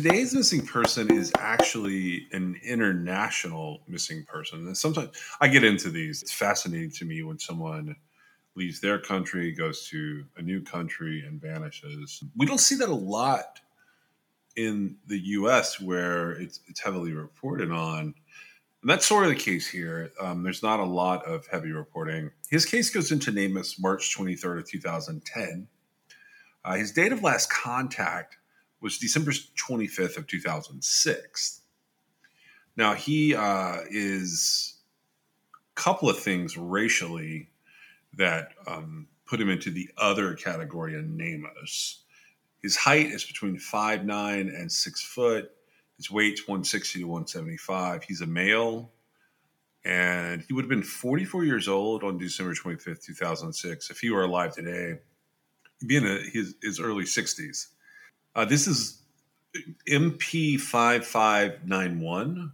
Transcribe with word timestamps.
Today's 0.00 0.32
missing 0.32 0.64
person 0.64 1.12
is 1.12 1.32
actually 1.40 2.28
an 2.30 2.54
international 2.62 3.80
missing 3.88 4.24
person. 4.26 4.64
And 4.68 4.78
sometimes 4.78 5.10
I 5.40 5.48
get 5.48 5.64
into 5.64 5.90
these. 5.90 6.22
It's 6.22 6.32
fascinating 6.32 6.92
to 6.92 7.04
me 7.04 7.24
when 7.24 7.40
someone 7.40 7.96
leaves 8.54 8.80
their 8.80 9.00
country, 9.00 9.50
goes 9.50 9.88
to 9.88 10.24
a 10.36 10.42
new 10.42 10.62
country, 10.62 11.24
and 11.26 11.42
vanishes. 11.42 12.22
We 12.36 12.46
don't 12.46 12.60
see 12.60 12.76
that 12.76 12.88
a 12.88 12.94
lot 12.94 13.58
in 14.54 14.98
the 15.08 15.18
US 15.18 15.80
where 15.80 16.30
it's, 16.30 16.60
it's 16.68 16.78
heavily 16.78 17.12
reported 17.12 17.72
on. 17.72 18.14
And 18.82 18.90
that's 18.90 19.04
sort 19.04 19.24
of 19.24 19.30
the 19.30 19.36
case 19.36 19.68
here. 19.68 20.12
Um, 20.20 20.44
there's 20.44 20.62
not 20.62 20.78
a 20.78 20.84
lot 20.84 21.24
of 21.24 21.44
heavy 21.48 21.72
reporting. 21.72 22.30
His 22.48 22.64
case 22.64 22.88
goes 22.88 23.10
into 23.10 23.32
NamUs 23.32 23.80
March 23.80 24.16
23rd 24.16 24.60
of 24.60 24.70
2010. 24.70 25.66
Uh, 26.64 26.74
his 26.76 26.92
date 26.92 27.10
of 27.10 27.24
last 27.24 27.50
contact 27.50 28.36
was 28.80 28.98
December 28.98 29.32
25th 29.32 30.16
of 30.16 30.26
2006. 30.26 31.60
Now 32.76 32.94
he 32.94 33.34
uh, 33.34 33.78
is 33.90 34.74
a 35.52 35.80
couple 35.80 36.08
of 36.08 36.18
things 36.18 36.56
racially 36.56 37.50
that 38.14 38.50
um, 38.66 39.08
put 39.26 39.40
him 39.40 39.50
into 39.50 39.70
the 39.70 39.90
other 39.98 40.34
category 40.34 40.96
of 40.96 41.04
NamUs. 41.04 41.98
His 42.62 42.76
height 42.76 43.06
is 43.06 43.24
between 43.24 43.58
five 43.58 44.04
nine 44.04 44.48
and 44.48 44.70
six 44.70 45.02
foot. 45.02 45.50
His 45.96 46.10
weight's 46.10 46.46
160 46.46 47.00
to 47.00 47.04
175. 47.06 48.04
He's 48.04 48.20
a 48.20 48.26
male, 48.26 48.92
and 49.84 50.42
he 50.46 50.52
would 50.52 50.62
have 50.62 50.68
been 50.68 50.82
44 50.82 51.44
years 51.44 51.66
old 51.66 52.04
on 52.04 52.18
December 52.18 52.54
25th, 52.54 53.02
2006. 53.02 53.90
If 53.90 53.98
he 53.98 54.10
were 54.10 54.22
alive 54.22 54.54
today, 54.54 55.00
he'd 55.80 55.88
be 55.88 55.96
in 55.96 56.06
a, 56.06 56.18
his, 56.18 56.54
his 56.62 56.78
early 56.78 57.04
60s. 57.04 57.66
Uh, 58.38 58.44
this 58.44 58.68
is 58.68 59.02
MP5591, 59.90 62.52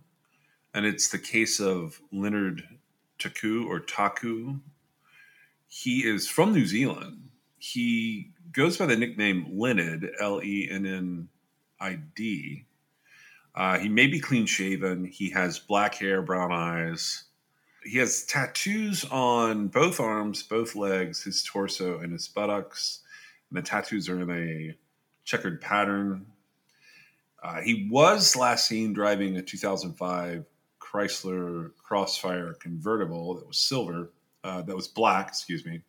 and 0.73 0.87
it's 0.87 1.11
the 1.11 1.19
case 1.19 1.61
of 1.61 2.01
Leonard 2.11 2.67
Taku 3.19 3.69
or 3.69 3.81
Taku. 3.81 4.61
He 5.69 6.09
is 6.09 6.27
from 6.27 6.55
New 6.55 6.65
Zealand. 6.65 7.29
He 7.59 8.31
goes 8.51 8.79
by 8.79 8.87
the 8.87 8.97
nickname 8.97 9.45
Lennid, 9.53 10.09
L 10.19 10.43
E 10.43 10.67
N 10.71 10.87
N 10.87 11.29
I 11.79 11.99
D. 12.17 12.65
Uh, 13.55 13.79
he 13.79 13.91
may 13.91 14.07
be 14.07 14.21
clean 14.21 14.47
shaven. 14.47 15.05
He 15.05 15.29
has 15.33 15.59
black 15.59 15.97
hair, 15.97 16.23
brown 16.23 16.51
eyes. 16.51 17.25
He 17.85 17.99
has 17.99 18.25
tattoos 18.25 19.05
on 19.11 19.69
both 19.69 20.01
arms, 20.01 20.43
both 20.43 20.77
legs, 20.77 21.25
his 21.25 21.43
torso, 21.43 21.99
and 21.99 22.11
his 22.11 22.27
buttocks. 22.27 23.01
And 23.51 23.59
the 23.59 23.63
tattoos 23.63 24.09
are 24.09 24.23
in 24.23 24.31
a 24.31 24.75
checkered 25.25 25.61
pattern. 25.61 26.27
Uh, 27.43 27.61
he 27.61 27.89
was 27.91 28.37
last 28.37 28.67
seen 28.67 28.93
driving 28.93 29.37
a 29.37 29.43
2005 29.43 30.45
Chrysler 30.81 31.71
Crossfire 31.83 32.55
convertible 32.55 33.35
that 33.35 33.47
was 33.47 33.59
silver, 33.59 34.13
uh, 34.45 34.63
that 34.63 34.77
was 34.77 34.89
black, 34.89 35.29
excuse 35.29 35.65
me. 35.65 35.83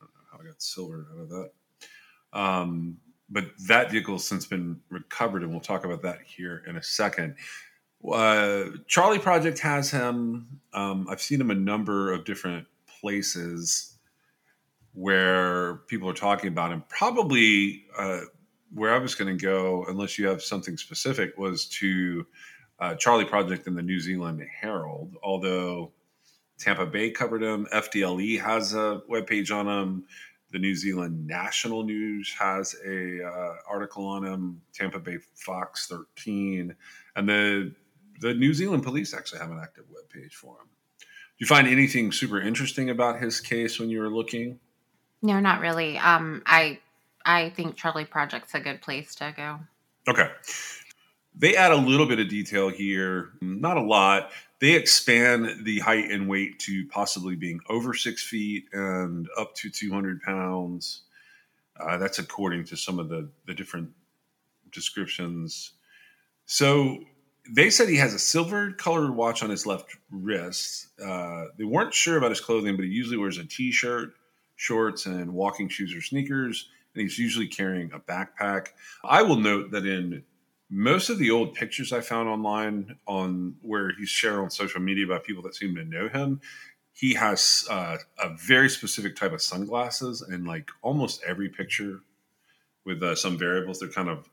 I 0.00 0.04
don't 0.04 0.14
know 0.14 0.20
how 0.32 0.38
I 0.40 0.44
got 0.44 0.62
silver 0.62 1.06
out 1.12 1.20
of 1.20 1.28
that. 1.30 1.50
Um, 2.32 2.98
but 3.28 3.46
that 3.68 3.90
vehicle 3.90 4.14
has 4.14 4.24
since 4.24 4.46
been 4.46 4.80
recovered, 4.88 5.42
and 5.42 5.50
we'll 5.50 5.60
talk 5.60 5.84
about 5.84 6.02
that 6.02 6.20
here 6.24 6.62
in 6.66 6.76
a 6.76 6.82
second. 6.82 7.36
Uh, 8.10 8.64
Charley 8.86 9.18
Project 9.18 9.58
has 9.60 9.90
him. 9.90 10.60
Um, 10.72 11.06
I've 11.08 11.20
seen 11.20 11.40
him 11.40 11.50
a 11.50 11.54
number 11.54 12.12
of 12.12 12.24
different 12.24 12.66
places 13.00 13.98
where 14.94 15.76
people 15.86 16.08
are 16.08 16.14
talking 16.14 16.48
about 16.48 16.72
him. 16.72 16.82
Probably 16.88 17.84
uh, 17.96 18.22
where 18.72 18.94
I 18.94 18.98
was 18.98 19.14
going 19.14 19.36
to 19.36 19.42
go, 19.42 19.84
unless 19.88 20.18
you 20.18 20.26
have 20.28 20.42
something 20.42 20.76
specific, 20.76 21.36
was 21.36 21.66
to 21.66 22.26
uh, 22.78 22.94
Charley 22.94 23.24
Project 23.24 23.66
in 23.66 23.74
the 23.74 23.82
New 23.82 24.00
Zealand 24.00 24.42
Herald. 24.60 25.16
Although 25.22 25.92
Tampa 26.58 26.86
Bay 26.86 27.10
covered 27.10 27.42
him, 27.42 27.66
FDLE 27.72 28.40
has 28.40 28.74
a 28.74 29.02
webpage 29.10 29.54
on 29.54 29.66
him. 29.66 30.04
The 30.52 30.58
New 30.58 30.74
Zealand 30.74 31.26
National 31.26 31.84
News 31.84 32.34
has 32.38 32.74
a 32.84 33.24
uh, 33.24 33.54
article 33.68 34.06
on 34.06 34.24
him. 34.24 34.60
Tampa 34.72 34.98
Bay 34.98 35.18
Fox 35.34 35.86
13, 35.86 36.74
and 37.16 37.28
the 37.28 37.74
the 38.20 38.34
New 38.34 38.52
Zealand 38.52 38.82
Police 38.82 39.14
actually 39.14 39.38
have 39.38 39.50
an 39.50 39.60
active 39.62 39.84
webpage 39.84 40.32
for 40.32 40.56
him. 40.60 40.68
Do 40.98 41.06
you 41.38 41.46
find 41.46 41.66
anything 41.66 42.12
super 42.12 42.40
interesting 42.40 42.90
about 42.90 43.18
his 43.18 43.40
case 43.40 43.80
when 43.80 43.88
you 43.88 44.00
were 44.00 44.10
looking? 44.10 44.60
No, 45.22 45.40
not 45.40 45.60
really. 45.60 45.96
Um, 45.96 46.42
I 46.44 46.80
I 47.24 47.50
think 47.50 47.76
Charley 47.76 48.04
Project's 48.04 48.54
a 48.54 48.60
good 48.60 48.80
place 48.80 49.14
to 49.16 49.32
go. 49.36 49.58
Okay. 50.08 50.30
They 51.36 51.56
add 51.56 51.72
a 51.72 51.76
little 51.76 52.06
bit 52.06 52.18
of 52.18 52.28
detail 52.28 52.68
here, 52.68 53.30
not 53.40 53.76
a 53.76 53.82
lot. 53.82 54.30
They 54.60 54.72
expand 54.72 55.64
the 55.64 55.78
height 55.78 56.10
and 56.10 56.28
weight 56.28 56.58
to 56.60 56.86
possibly 56.88 57.36
being 57.36 57.60
over 57.68 57.94
six 57.94 58.22
feet 58.22 58.64
and 58.72 59.28
up 59.38 59.54
to 59.56 59.70
200 59.70 60.22
pounds. 60.22 61.02
Uh, 61.78 61.96
that's 61.96 62.18
according 62.18 62.64
to 62.64 62.76
some 62.76 62.98
of 62.98 63.08
the, 63.08 63.28
the 63.46 63.54
different 63.54 63.90
descriptions. 64.72 65.72
So 66.46 66.98
they 67.48 67.70
said 67.70 67.88
he 67.88 67.96
has 67.96 68.12
a 68.12 68.18
silver 68.18 68.72
colored 68.72 69.12
watch 69.12 69.42
on 69.42 69.50
his 69.50 69.66
left 69.66 69.96
wrist. 70.10 70.88
Uh, 71.02 71.46
they 71.56 71.64
weren't 71.64 71.94
sure 71.94 72.18
about 72.18 72.30
his 72.30 72.40
clothing, 72.40 72.76
but 72.76 72.84
he 72.84 72.90
usually 72.90 73.16
wears 73.16 73.38
a 73.38 73.44
t 73.44 73.72
shirt, 73.72 74.12
shorts, 74.56 75.06
and 75.06 75.32
walking 75.32 75.68
shoes 75.68 75.94
or 75.94 76.02
sneakers. 76.02 76.68
And 76.94 77.02
he's 77.02 77.18
usually 77.18 77.46
carrying 77.46 77.92
a 77.92 78.00
backpack. 78.00 78.68
I 79.04 79.22
will 79.22 79.36
note 79.36 79.70
that 79.70 79.86
in 79.86 80.24
most 80.68 81.08
of 81.10 81.18
the 81.18 81.30
old 81.30 81.54
pictures 81.54 81.92
I 81.92 82.00
found 82.00 82.28
online 82.28 82.96
on 83.06 83.56
where 83.62 83.92
he's 83.92 84.08
shared 84.08 84.38
on 84.38 84.50
social 84.50 84.80
media 84.80 85.06
by 85.06 85.18
people 85.18 85.42
that 85.44 85.54
seem 85.54 85.74
to 85.76 85.84
know 85.84 86.08
him, 86.08 86.40
he 86.92 87.14
has 87.14 87.66
uh, 87.70 87.96
a 88.22 88.30
very 88.36 88.68
specific 88.68 89.16
type 89.16 89.32
of 89.32 89.40
sunglasses, 89.40 90.20
and 90.20 90.46
like 90.46 90.70
almost 90.82 91.22
every 91.26 91.48
picture 91.48 92.00
with 92.84 93.02
uh, 93.02 93.14
some 93.14 93.38
variables, 93.38 93.78
they're 93.78 93.88
kind 93.88 94.08
of 94.08 94.28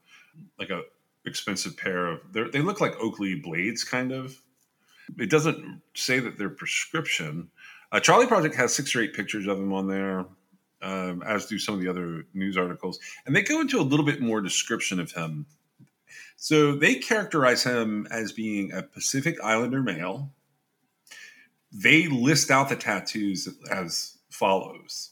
like 0.59 0.69
a 0.69 0.81
expensive 1.25 1.77
pair 1.77 2.07
of. 2.07 2.21
they're- 2.31 2.49
look 2.49 2.81
like 2.81 2.95
Oakley 2.99 3.35
blades, 3.35 3.83
kind 3.83 4.11
of. 4.11 4.41
It 5.17 5.29
doesn't 5.29 5.81
say 5.93 6.19
that 6.19 6.37
they're 6.37 6.49
prescription. 6.49 7.49
Uh, 7.91 7.99
Charley 7.99 8.27
Project 8.27 8.55
has 8.55 8.73
six 8.73 8.95
or 8.95 9.01
eight 9.01 9.13
pictures 9.13 9.47
of 9.47 9.57
him 9.57 9.71
on 9.71 9.87
there, 9.87 10.25
um, 10.81 11.23
as 11.25 11.45
do 11.45 11.59
some 11.59 11.75
of 11.75 11.81
the 11.81 11.87
other 11.87 12.25
news 12.33 12.57
articles, 12.57 12.99
and 13.25 13.35
they 13.35 13.41
go 13.41 13.61
into 13.61 13.79
a 13.79 13.81
little 13.81 14.05
bit 14.05 14.21
more 14.21 14.41
description 14.41 14.99
of 14.99 15.11
him. 15.11 15.45
So 16.35 16.75
they 16.75 16.95
characterize 16.95 17.63
him 17.63 18.07
as 18.11 18.31
being 18.31 18.71
a 18.71 18.83
Pacific 18.83 19.37
Islander 19.43 19.81
male, 19.81 20.31
they 21.71 22.07
list 22.07 22.51
out 22.51 22.69
the 22.69 22.75
tattoos 22.75 23.49
as 23.71 24.17
follows 24.29 25.11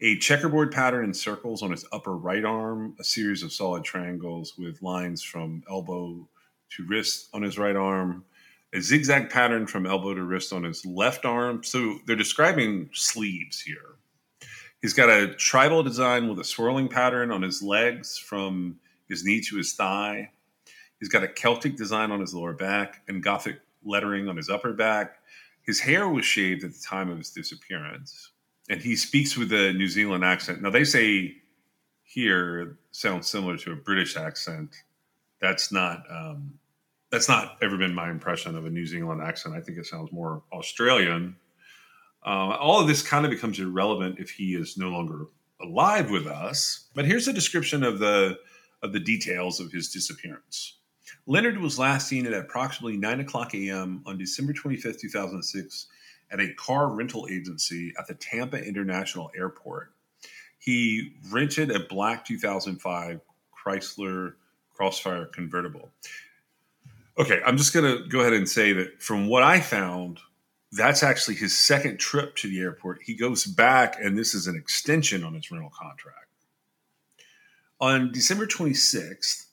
a 0.00 0.18
checkerboard 0.18 0.72
pattern 0.72 1.04
in 1.04 1.14
circles 1.14 1.62
on 1.62 1.70
his 1.70 1.86
upper 1.92 2.16
right 2.16 2.44
arm, 2.44 2.94
a 3.00 3.04
series 3.04 3.42
of 3.42 3.52
solid 3.52 3.84
triangles 3.84 4.54
with 4.58 4.82
lines 4.82 5.22
from 5.22 5.62
elbow 5.70 6.28
to 6.70 6.86
wrist 6.86 7.28
on 7.32 7.42
his 7.42 7.58
right 7.58 7.76
arm, 7.76 8.24
a 8.74 8.80
zigzag 8.80 9.30
pattern 9.30 9.66
from 9.66 9.86
elbow 9.86 10.12
to 10.12 10.22
wrist 10.22 10.52
on 10.52 10.64
his 10.64 10.84
left 10.84 11.24
arm. 11.24 11.62
So 11.62 11.98
they're 12.06 12.16
describing 12.16 12.90
sleeves 12.92 13.62
here. 13.62 13.93
He's 14.84 14.92
got 14.92 15.08
a 15.08 15.28
tribal 15.28 15.82
design 15.82 16.28
with 16.28 16.38
a 16.40 16.44
swirling 16.44 16.88
pattern 16.88 17.30
on 17.30 17.40
his 17.40 17.62
legs 17.62 18.18
from 18.18 18.78
his 19.08 19.24
knee 19.24 19.40
to 19.40 19.56
his 19.56 19.72
thigh. 19.72 20.30
He's 21.00 21.08
got 21.08 21.22
a 21.22 21.26
Celtic 21.26 21.74
design 21.74 22.10
on 22.10 22.20
his 22.20 22.34
lower 22.34 22.52
back 22.52 23.00
and 23.08 23.22
Gothic 23.22 23.60
lettering 23.82 24.28
on 24.28 24.36
his 24.36 24.50
upper 24.50 24.74
back. 24.74 25.14
His 25.62 25.80
hair 25.80 26.06
was 26.10 26.26
shaved 26.26 26.64
at 26.64 26.74
the 26.74 26.80
time 26.86 27.08
of 27.08 27.16
his 27.16 27.30
disappearance. 27.30 28.32
And 28.68 28.78
he 28.78 28.94
speaks 28.94 29.38
with 29.38 29.50
a 29.54 29.72
New 29.72 29.88
Zealand 29.88 30.22
accent. 30.22 30.60
Now, 30.60 30.68
they 30.68 30.84
say 30.84 31.34
here 32.02 32.76
sounds 32.92 33.26
similar 33.26 33.56
to 33.56 33.72
a 33.72 33.76
British 33.76 34.18
accent. 34.18 34.84
That's 35.40 35.72
not. 35.72 36.04
Um, 36.10 36.58
that's 37.10 37.30
not 37.30 37.56
ever 37.62 37.78
been 37.78 37.94
my 37.94 38.10
impression 38.10 38.54
of 38.54 38.66
a 38.66 38.70
New 38.70 38.84
Zealand 38.84 39.22
accent. 39.22 39.54
I 39.54 39.62
think 39.62 39.78
it 39.78 39.86
sounds 39.86 40.12
more 40.12 40.42
Australian. 40.52 41.36
Uh, 42.24 42.56
all 42.58 42.80
of 42.80 42.88
this 42.88 43.02
kind 43.02 43.24
of 43.24 43.30
becomes 43.30 43.58
irrelevant 43.58 44.18
if 44.18 44.30
he 44.30 44.54
is 44.54 44.76
no 44.76 44.88
longer 44.88 45.26
alive 45.60 46.10
with 46.10 46.26
us. 46.26 46.88
But 46.94 47.04
here's 47.04 47.28
a 47.28 47.32
description 47.32 47.82
of 47.82 47.98
the 47.98 48.38
of 48.82 48.92
the 48.92 49.00
details 49.00 49.60
of 49.60 49.72
his 49.72 49.88
disappearance. 49.90 50.78
Leonard 51.26 51.58
was 51.58 51.78
last 51.78 52.06
seen 52.06 52.26
at 52.26 52.34
approximately 52.34 52.98
9 52.98 53.20
o'clock 53.20 53.54
a.m. 53.54 54.02
on 54.04 54.18
December 54.18 54.52
25th, 54.52 55.00
2006, 55.00 55.86
at 56.30 56.40
a 56.40 56.52
car 56.54 56.88
rental 56.88 57.26
agency 57.30 57.94
at 57.98 58.06
the 58.06 58.14
Tampa 58.14 58.62
International 58.62 59.30
Airport. 59.34 59.92
He 60.58 61.12
rented 61.30 61.70
a 61.70 61.80
black 61.80 62.26
2005 62.26 63.20
Chrysler 63.54 64.34
Crossfire 64.74 65.26
convertible. 65.26 65.90
Okay, 67.16 67.40
I'm 67.46 67.56
just 67.56 67.72
going 67.72 67.84
to 67.84 68.08
go 68.08 68.20
ahead 68.20 68.32
and 68.32 68.48
say 68.48 68.72
that 68.72 69.00
from 69.00 69.28
what 69.28 69.42
I 69.42 69.60
found, 69.60 70.18
that's 70.74 71.02
actually 71.02 71.36
his 71.36 71.56
second 71.56 71.98
trip 71.98 72.34
to 72.36 72.48
the 72.48 72.60
airport. 72.60 73.02
He 73.02 73.14
goes 73.14 73.44
back, 73.44 73.96
and 74.00 74.18
this 74.18 74.34
is 74.34 74.46
an 74.46 74.56
extension 74.56 75.22
on 75.22 75.34
his 75.34 75.50
rental 75.50 75.70
contract. 75.70 76.26
On 77.80 78.10
December 78.12 78.46
26th, 78.46 79.46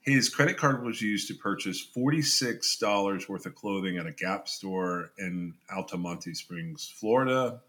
his 0.00 0.28
credit 0.28 0.56
card 0.56 0.84
was 0.84 1.02
used 1.02 1.28
to 1.28 1.34
purchase 1.34 1.86
$46 1.96 3.28
worth 3.28 3.46
of 3.46 3.54
clothing 3.54 3.98
at 3.98 4.06
a 4.06 4.12
Gap 4.12 4.48
store 4.48 5.10
in 5.18 5.54
Altamonte 5.74 6.34
Springs, 6.36 6.92
Florida. 6.96 7.60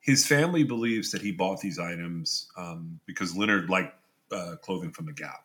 His 0.00 0.26
family 0.26 0.64
believes 0.64 1.10
that 1.12 1.22
he 1.22 1.32
bought 1.32 1.60
these 1.60 1.78
items 1.78 2.48
um, 2.56 3.00
because 3.06 3.36
Leonard 3.36 3.70
liked 3.70 3.94
uh, 4.32 4.56
clothing 4.60 4.90
from 4.90 5.06
the 5.06 5.12
Gap. 5.12 5.44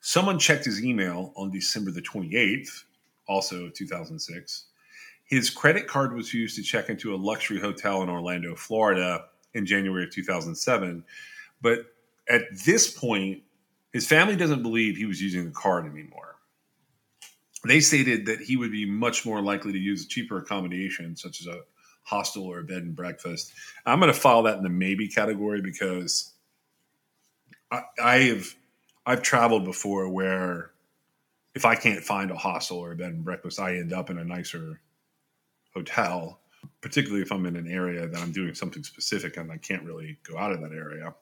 Someone 0.00 0.38
checked 0.38 0.64
his 0.64 0.84
email 0.84 1.32
on 1.36 1.50
December 1.50 1.90
the 1.90 2.02
28th, 2.02 2.84
also 3.28 3.68
2006. 3.68 4.64
His 5.32 5.48
credit 5.48 5.86
card 5.86 6.12
was 6.12 6.34
used 6.34 6.56
to 6.56 6.62
check 6.62 6.90
into 6.90 7.14
a 7.14 7.16
luxury 7.16 7.58
hotel 7.58 8.02
in 8.02 8.10
Orlando, 8.10 8.54
Florida 8.54 9.24
in 9.54 9.64
January 9.64 10.04
of 10.04 10.10
2007. 10.10 11.04
But 11.62 11.86
at 12.28 12.42
this 12.66 12.90
point, 12.90 13.42
his 13.94 14.06
family 14.06 14.36
doesn't 14.36 14.62
believe 14.62 14.98
he 14.98 15.06
was 15.06 15.22
using 15.22 15.46
the 15.46 15.50
card 15.50 15.86
anymore. 15.86 16.36
They 17.64 17.80
stated 17.80 18.26
that 18.26 18.40
he 18.42 18.58
would 18.58 18.72
be 18.72 18.84
much 18.84 19.24
more 19.24 19.40
likely 19.40 19.72
to 19.72 19.78
use 19.78 20.04
a 20.04 20.08
cheaper 20.08 20.36
accommodation, 20.36 21.16
such 21.16 21.40
as 21.40 21.46
a 21.46 21.62
hostel 22.02 22.44
or 22.44 22.58
a 22.58 22.64
bed 22.64 22.82
and 22.82 22.94
breakfast. 22.94 23.54
I'm 23.86 24.00
going 24.00 24.12
to 24.12 24.20
file 24.20 24.42
that 24.42 24.58
in 24.58 24.62
the 24.62 24.68
maybe 24.68 25.08
category 25.08 25.62
because 25.62 26.30
I, 27.70 27.80
I 27.98 28.16
have 28.18 28.54
I've 29.06 29.22
traveled 29.22 29.64
before 29.64 30.10
where 30.10 30.72
if 31.54 31.64
I 31.64 31.74
can't 31.74 32.04
find 32.04 32.30
a 32.30 32.36
hostel 32.36 32.80
or 32.80 32.92
a 32.92 32.96
bed 32.96 33.12
and 33.12 33.24
breakfast, 33.24 33.58
I 33.58 33.76
end 33.76 33.94
up 33.94 34.10
in 34.10 34.18
a 34.18 34.24
nicer 34.26 34.78
hotel, 35.74 36.40
particularly 36.80 37.22
if 37.22 37.32
I'm 37.32 37.46
in 37.46 37.56
an 37.56 37.68
area 37.68 38.06
that 38.06 38.20
I'm 38.20 38.32
doing 38.32 38.54
something 38.54 38.82
specific 38.82 39.36
and 39.36 39.50
I 39.50 39.56
can't 39.56 39.84
really 39.84 40.18
go 40.28 40.38
out 40.38 40.52
of 40.52 40.60
that 40.60 40.72
area. 40.72 41.14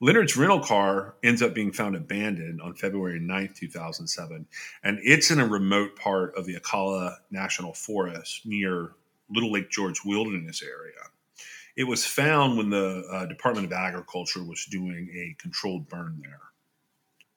Leonard's 0.00 0.36
rental 0.36 0.58
car 0.58 1.14
ends 1.22 1.42
up 1.42 1.54
being 1.54 1.70
found 1.70 1.94
abandoned 1.94 2.60
on 2.60 2.74
February 2.74 3.20
9th, 3.20 3.54
2007, 3.54 4.46
and 4.82 4.98
it's 5.04 5.30
in 5.30 5.38
a 5.38 5.46
remote 5.46 5.94
part 5.94 6.36
of 6.36 6.44
the 6.44 6.56
Ocala 6.56 7.18
National 7.30 7.72
Forest 7.72 8.44
near 8.44 8.94
Little 9.30 9.52
Lake 9.52 9.70
George 9.70 10.00
Wilderness 10.04 10.60
area. 10.60 10.98
It 11.76 11.84
was 11.84 12.04
found 12.04 12.58
when 12.58 12.70
the 12.70 13.04
uh, 13.12 13.26
Department 13.26 13.66
of 13.66 13.72
Agriculture 13.72 14.42
was 14.42 14.66
doing 14.66 15.08
a 15.14 15.40
controlled 15.40 15.88
burn 15.88 16.20
there. 16.20 16.40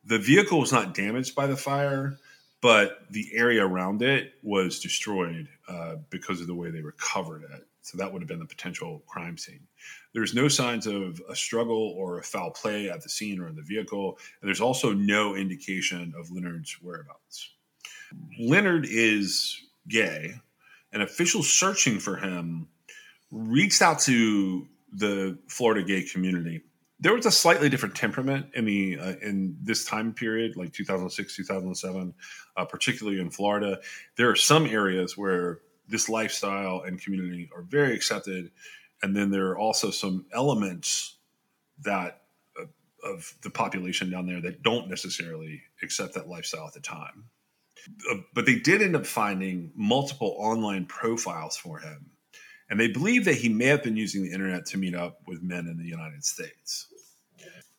The 0.04 0.18
vehicle 0.18 0.60
was 0.60 0.72
not 0.72 0.96
damaged 0.96 1.36
by 1.36 1.46
the 1.46 1.56
fire, 1.56 2.18
but 2.62 3.00
the 3.12 3.30
area 3.34 3.66
around 3.66 4.02
it 4.02 4.34
was 4.42 4.80
destroyed 4.80 5.48
uh, 5.68 5.96
because 6.10 6.42
of 6.42 6.48
the 6.48 6.56
way 6.56 6.72
they 6.72 6.82
recovered 6.82 7.44
it. 7.44 7.68
So 7.82 8.00
that 8.00 8.12
would 8.12 8.22
have 8.22 8.28
been 8.28 8.40
the 8.40 8.46
potential 8.46 9.04
crime 9.06 9.38
scene. 9.38 9.68
There's 10.14 10.34
no 10.34 10.48
signs 10.48 10.88
of 10.88 11.22
a 11.30 11.36
struggle 11.36 11.94
or 11.96 12.18
a 12.18 12.24
foul 12.24 12.50
play 12.50 12.90
at 12.90 13.04
the 13.04 13.10
scene 13.10 13.40
or 13.40 13.48
in 13.48 13.56
the 13.56 13.62
vehicle. 13.62 14.18
And 14.42 14.48
there's 14.48 14.62
also 14.62 14.94
no 14.94 15.36
indication 15.36 16.14
of 16.18 16.32
Leonard's 16.32 16.76
whereabouts. 16.82 17.52
Leonard 18.40 18.88
is 18.90 19.62
gay, 19.88 20.34
and 20.92 21.04
officials 21.04 21.48
searching 21.52 22.00
for 22.00 22.18
him 22.18 22.68
reached 23.32 23.82
out 23.82 24.00
to 24.00 24.68
the 24.92 25.38
Florida 25.48 25.84
gay 25.84 26.04
community. 26.04 26.62
There 27.00 27.14
was 27.14 27.26
a 27.26 27.32
slightly 27.32 27.70
different 27.70 27.96
temperament 27.96 28.48
in 28.54 28.66
the 28.66 28.98
uh, 28.98 29.14
in 29.22 29.58
this 29.62 29.84
time 29.84 30.14
period, 30.14 30.56
like 30.56 30.72
2006, 30.72 31.36
2007, 31.36 32.14
uh, 32.56 32.66
particularly 32.66 33.20
in 33.20 33.30
Florida. 33.30 33.80
There 34.16 34.30
are 34.30 34.36
some 34.36 34.66
areas 34.66 35.18
where 35.18 35.60
this 35.88 36.08
lifestyle 36.08 36.82
and 36.86 37.02
community 37.02 37.50
are 37.54 37.64
very 37.64 37.94
accepted, 37.94 38.52
and 39.04 39.16
then 39.16 39.30
there 39.30 39.48
are 39.48 39.58
also 39.58 39.92
some 39.92 40.26
elements 40.34 41.18
that 41.84 42.22
uh, 42.60 42.66
of 43.04 43.36
the 43.42 43.50
population 43.50 44.10
down 44.10 44.26
there 44.26 44.42
that 44.42 44.64
don't 44.64 44.90
necessarily 44.90 45.62
accept 45.84 46.14
that 46.14 46.30
lifestyle 46.30 46.68
at 46.68 46.74
the 46.74 46.80
time. 46.80 47.26
Uh, 48.10 48.16
but 48.34 48.46
they 48.46 48.56
did 48.56 48.82
end 48.82 48.96
up 48.96 49.06
finding 49.06 49.72
multiple 49.76 50.36
online 50.40 50.86
profiles 50.86 51.58
for 51.58 51.80
him 51.80 52.10
and 52.70 52.80
they 52.80 52.88
believe 52.88 53.26
that 53.26 53.36
he 53.36 53.50
may 53.50 53.66
have 53.66 53.84
been 53.84 53.98
using 53.98 54.24
the 54.24 54.32
internet 54.32 54.66
to 54.68 54.78
meet 54.78 54.96
up 54.96 55.20
with 55.28 55.44
men 55.44 55.68
in 55.68 55.78
the 55.78 55.86
United 55.86 56.24
States. 56.24 56.88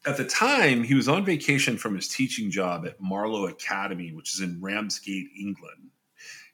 At 0.07 0.17
the 0.17 0.25
time, 0.25 0.85
he 0.85 0.95
was 0.95 1.09
on 1.09 1.25
vacation 1.25 1.77
from 1.77 1.97
his 1.97 2.07
teaching 2.07 2.51
job 2.51 2.87
at 2.87 3.01
Marlowe 3.01 3.49
Academy, 3.49 4.13
which 4.13 4.35
is 4.35 4.41
in 4.41 4.61
Ramsgate, 4.61 5.27
England. 5.39 5.91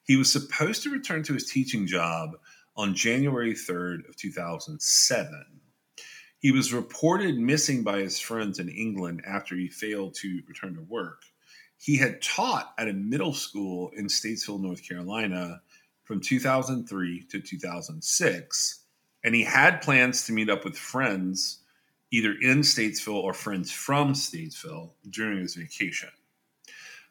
He 0.05 0.17
was 0.17 0.33
supposed 0.33 0.83
to 0.83 0.91
return 0.91 1.23
to 1.25 1.35
his 1.35 1.51
teaching 1.51 1.87
job 1.87 2.31
on 2.77 2.95
January 2.95 3.53
3rd 3.53 4.09
of 4.09 4.17
2007. 4.17 5.45
He 6.39 6.51
was 6.51 6.73
reported 6.73 7.39
missing 7.39 7.85
by 7.85 8.01
his 8.01 8.19
friends 8.19 8.59
in 8.59 8.69
England 8.69 9.23
after 9.27 9.55
he 9.55 9.69
failed 9.69 10.15
to 10.17 10.41
return 10.49 10.75
to 10.75 10.83
work. 10.83 11.23
He 11.79 11.97
had 11.97 12.23
taught 12.23 12.73
at 12.79 12.89
a 12.89 12.93
middle 12.93 13.35
school 13.35 13.91
in 13.97 14.07
Statesville, 14.07 14.61
North 14.61 14.87
Carolina, 14.87 15.61
from 16.05 16.21
2003 16.21 17.25
to 17.31 17.41
2006. 17.41 18.79
And 19.25 19.35
he 19.35 19.45
had 19.45 19.83
plans 19.83 20.27
to 20.27 20.33
meet 20.33 20.51
up 20.51 20.65
with 20.65 20.77
friends 20.77 21.59
either 22.11 22.33
in 22.43 22.61
Statesville 22.61 23.23
or 23.23 23.33
friends 23.33 23.73
from 23.73 24.13
Statesville 24.13 24.91
during 25.11 25.39
his 25.39 25.55
vacation. 25.55 26.11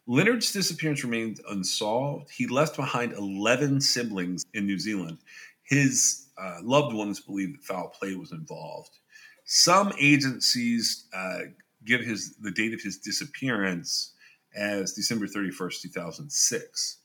Leonard's 0.08 0.52
disappearance 0.52 1.04
remained 1.04 1.40
unsolved. 1.50 2.30
He 2.32 2.48
left 2.48 2.76
behind 2.76 3.14
11 3.14 3.82
siblings 3.82 4.46
in 4.54 4.66
New 4.66 4.80
Zealand. 4.80 5.18
His 5.64 6.28
uh, 6.38 6.58
loved 6.64 6.94
ones 6.94 7.20
believe 7.20 7.54
that 7.54 7.64
foul 7.64 7.90
play 7.90 8.16
was 8.16 8.32
involved. 8.32 9.00
Some 9.46 9.92
agencies 10.00 11.06
uh, 11.14 11.42
give 11.86 12.02
his 12.02 12.36
the 12.36 12.52
date 12.52 12.74
of 12.74 12.82
his 12.82 12.98
disappearance 12.98 14.14
as 14.56 14.94
December 14.94 15.28
31st, 15.28 15.82
2006. 15.82 16.98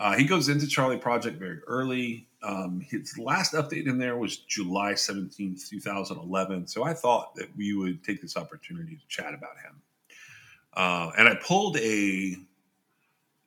Uh, 0.00 0.16
he 0.16 0.24
goes 0.24 0.48
into 0.48 0.66
Charley 0.66 0.96
Project 0.96 1.38
very 1.38 1.58
early. 1.66 2.26
Um, 2.42 2.80
his 2.80 3.18
last 3.18 3.52
update 3.52 3.86
in 3.86 3.98
there 3.98 4.16
was 4.16 4.38
July 4.38 4.94
17th, 4.94 5.68
2011. 5.68 6.66
So 6.68 6.84
I 6.84 6.94
thought 6.94 7.34
that 7.34 7.54
we 7.54 7.74
would 7.76 8.02
take 8.02 8.22
this 8.22 8.34
opportunity 8.34 8.96
to 8.96 9.06
chat 9.08 9.34
about 9.34 9.58
him. 9.62 9.82
Uh, 10.72 11.10
and 11.18 11.28
I 11.28 11.34
pulled 11.34 11.76
a 11.76 12.34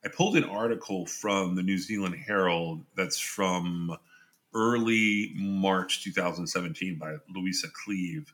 I 0.05 0.09
pulled 0.09 0.35
an 0.35 0.43
article 0.43 1.05
from 1.07 1.55
the 1.55 1.63
New 1.63 1.77
Zealand 1.77 2.15
Herald 2.15 2.81
that's 2.95 3.17
from 3.17 3.97
early 4.53 5.31
March 5.35 6.03
2017 6.03 6.99
by 6.99 7.15
Louisa 7.33 7.67
Cleave. 7.85 8.31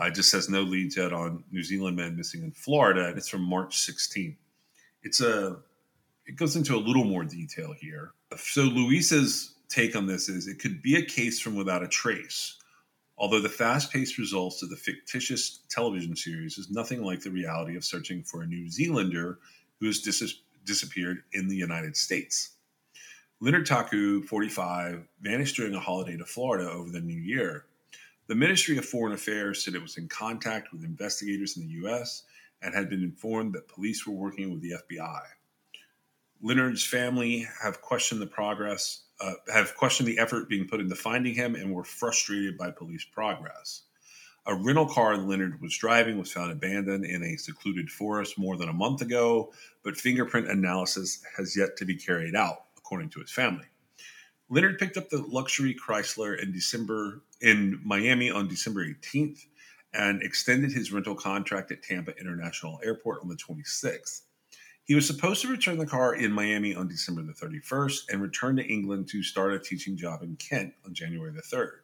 Uh, 0.00 0.04
it 0.04 0.14
just 0.14 0.30
says 0.30 0.48
no 0.48 0.62
leads 0.62 0.96
yet 0.96 1.12
on 1.12 1.44
New 1.50 1.64
Zealand 1.64 1.96
men 1.96 2.16
missing 2.16 2.42
in 2.42 2.52
Florida, 2.52 3.08
and 3.08 3.18
it's 3.18 3.28
from 3.28 3.42
March 3.42 3.76
16th. 3.76 4.36
It's 5.02 5.20
a 5.20 5.58
it 6.30 6.36
goes 6.36 6.54
into 6.54 6.76
a 6.76 6.78
little 6.78 7.02
more 7.02 7.24
detail 7.24 7.74
here. 7.76 8.12
So 8.38 8.62
Louisa's 8.62 9.56
take 9.68 9.96
on 9.96 10.06
this 10.06 10.28
is 10.28 10.46
it 10.46 10.60
could 10.60 10.80
be 10.80 10.94
a 10.94 11.04
case 11.04 11.40
from 11.40 11.56
without 11.56 11.82
a 11.82 11.88
trace. 11.88 12.56
Although 13.18 13.40
the 13.40 13.48
fast 13.48 13.92
paced 13.92 14.16
results 14.16 14.62
of 14.62 14.70
the 14.70 14.76
fictitious 14.76 15.58
television 15.68 16.14
series 16.14 16.56
is 16.56 16.70
nothing 16.70 17.02
like 17.02 17.20
the 17.20 17.32
reality 17.32 17.76
of 17.76 17.84
searching 17.84 18.22
for 18.22 18.42
a 18.42 18.46
New 18.46 18.70
Zealander 18.70 19.40
who 19.80 19.86
has 19.86 19.98
dis- 19.98 20.42
disappeared 20.64 21.24
in 21.32 21.48
the 21.48 21.56
United 21.56 21.96
States. 21.96 22.50
Leonard 23.40 23.66
Taku, 23.66 24.22
45, 24.22 25.08
vanished 25.22 25.56
during 25.56 25.74
a 25.74 25.80
holiday 25.80 26.16
to 26.16 26.24
Florida 26.24 26.70
over 26.70 26.90
the 26.90 27.00
new 27.00 27.20
year. 27.20 27.64
The 28.28 28.36
Ministry 28.36 28.78
of 28.78 28.84
Foreign 28.84 29.14
Affairs 29.14 29.64
said 29.64 29.74
it 29.74 29.82
was 29.82 29.98
in 29.98 30.06
contact 30.06 30.72
with 30.72 30.84
investigators 30.84 31.56
in 31.56 31.64
the 31.64 31.72
U.S. 31.80 32.22
and 32.62 32.72
had 32.72 32.88
been 32.88 33.02
informed 33.02 33.52
that 33.54 33.66
police 33.66 34.06
were 34.06 34.14
working 34.14 34.52
with 34.52 34.62
the 34.62 34.74
FBI. 34.88 35.22
Leonard's 36.42 36.84
family 36.84 37.46
have 37.62 37.82
questioned 37.82 38.20
the 38.20 38.26
progress, 38.26 39.02
uh, 39.20 39.34
have 39.52 39.76
questioned 39.76 40.08
the 40.08 40.18
effort 40.18 40.48
being 40.48 40.66
put 40.66 40.80
into 40.80 40.94
finding 40.94 41.34
him, 41.34 41.54
and 41.54 41.72
were 41.72 41.84
frustrated 41.84 42.56
by 42.56 42.70
police 42.70 43.04
progress. 43.04 43.82
A 44.46 44.54
rental 44.54 44.86
car 44.86 45.16
Leonard 45.18 45.60
was 45.60 45.76
driving 45.76 46.18
was 46.18 46.32
found 46.32 46.50
abandoned 46.50 47.04
in 47.04 47.22
a 47.22 47.36
secluded 47.36 47.90
forest 47.90 48.38
more 48.38 48.56
than 48.56 48.70
a 48.70 48.72
month 48.72 49.02
ago, 49.02 49.52
but 49.82 49.96
fingerprint 49.96 50.48
analysis 50.48 51.22
has 51.36 51.56
yet 51.56 51.76
to 51.76 51.84
be 51.84 51.94
carried 51.94 52.34
out, 52.34 52.64
according 52.78 53.10
to 53.10 53.20
his 53.20 53.30
family. 53.30 53.66
Leonard 54.48 54.78
picked 54.78 54.96
up 54.96 55.10
the 55.10 55.22
luxury 55.28 55.74
Chrysler 55.74 56.42
in 56.42 56.52
December 56.52 57.22
in 57.40 57.80
Miami 57.84 58.30
on 58.30 58.48
December 58.48 58.84
18th 58.84 59.46
and 59.92 60.22
extended 60.22 60.72
his 60.72 60.92
rental 60.92 61.14
contract 61.14 61.70
at 61.70 61.82
Tampa 61.82 62.16
International 62.18 62.80
Airport 62.82 63.22
on 63.22 63.28
the 63.28 63.36
26th. 63.36 64.22
He 64.90 64.96
was 64.96 65.06
supposed 65.06 65.40
to 65.42 65.48
return 65.48 65.78
the 65.78 65.86
car 65.86 66.16
in 66.16 66.32
Miami 66.32 66.74
on 66.74 66.88
December 66.88 67.22
the 67.22 67.32
31st 67.32 68.08
and 68.08 68.20
return 68.20 68.56
to 68.56 68.66
England 68.66 69.06
to 69.10 69.22
start 69.22 69.54
a 69.54 69.60
teaching 69.60 69.96
job 69.96 70.24
in 70.24 70.34
Kent 70.34 70.74
on 70.84 70.94
January 70.94 71.30
the 71.30 71.42
3rd. 71.42 71.82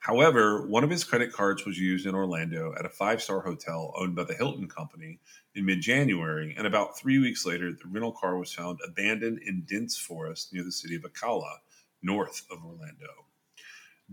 However, 0.00 0.66
one 0.66 0.82
of 0.82 0.90
his 0.90 1.04
credit 1.04 1.32
cards 1.32 1.64
was 1.64 1.78
used 1.78 2.04
in 2.04 2.16
Orlando 2.16 2.74
at 2.76 2.84
a 2.84 2.88
five 2.88 3.22
star 3.22 3.42
hotel 3.42 3.94
owned 3.96 4.16
by 4.16 4.24
the 4.24 4.34
Hilton 4.34 4.66
Company 4.66 5.20
in 5.54 5.64
mid 5.64 5.82
January, 5.82 6.52
and 6.58 6.66
about 6.66 6.98
three 6.98 7.20
weeks 7.20 7.46
later, 7.46 7.70
the 7.70 7.88
rental 7.88 8.10
car 8.10 8.36
was 8.36 8.52
found 8.52 8.80
abandoned 8.84 9.38
in 9.46 9.62
dense 9.64 9.96
forest 9.96 10.52
near 10.52 10.64
the 10.64 10.72
city 10.72 10.96
of 10.96 11.02
Ocala, 11.02 11.58
north 12.02 12.42
of 12.50 12.64
Orlando. 12.64 13.06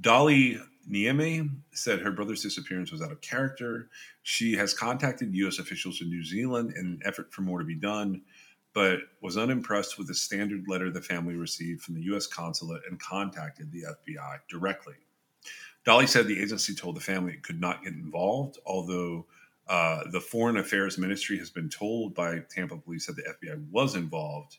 Dolly 0.01 0.59
Nieme 0.89 1.49
said 1.71 1.99
her 1.99 2.11
brother's 2.11 2.41
disappearance 2.41 2.91
was 2.91 3.01
out 3.01 3.11
of 3.11 3.21
character. 3.21 3.89
She 4.23 4.53
has 4.53 4.73
contacted 4.73 5.35
U.S. 5.35 5.59
officials 5.59 6.01
in 6.01 6.09
New 6.09 6.23
Zealand 6.23 6.73
in 6.75 6.85
an 6.85 6.99
effort 7.05 7.33
for 7.33 7.41
more 7.41 7.59
to 7.59 7.65
be 7.65 7.75
done, 7.75 8.23
but 8.73 8.99
was 9.21 9.37
unimpressed 9.37 9.97
with 9.97 10.07
the 10.07 10.13
standard 10.15 10.65
letter 10.67 10.89
the 10.89 11.01
family 11.01 11.35
received 11.35 11.81
from 11.81 11.95
the 11.95 12.03
U.S. 12.03 12.27
consulate 12.27 12.81
and 12.89 12.99
contacted 12.99 13.71
the 13.71 13.83
FBI 13.83 14.39
directly. 14.49 14.95
Dolly 15.85 16.07
said 16.07 16.27
the 16.27 16.41
agency 16.41 16.75
told 16.75 16.95
the 16.95 17.01
family 17.01 17.33
it 17.33 17.43
could 17.43 17.59
not 17.59 17.83
get 17.83 17.93
involved, 17.93 18.57
although 18.65 19.25
uh, 19.67 20.03
the 20.11 20.19
Foreign 20.19 20.57
Affairs 20.57 20.97
Ministry 20.97 21.37
has 21.37 21.49
been 21.49 21.69
told 21.69 22.13
by 22.15 22.39
Tampa 22.49 22.77
police 22.77 23.05
that 23.05 23.15
the 23.15 23.23
FBI 23.23 23.69
was 23.69 23.95
involved. 23.95 24.57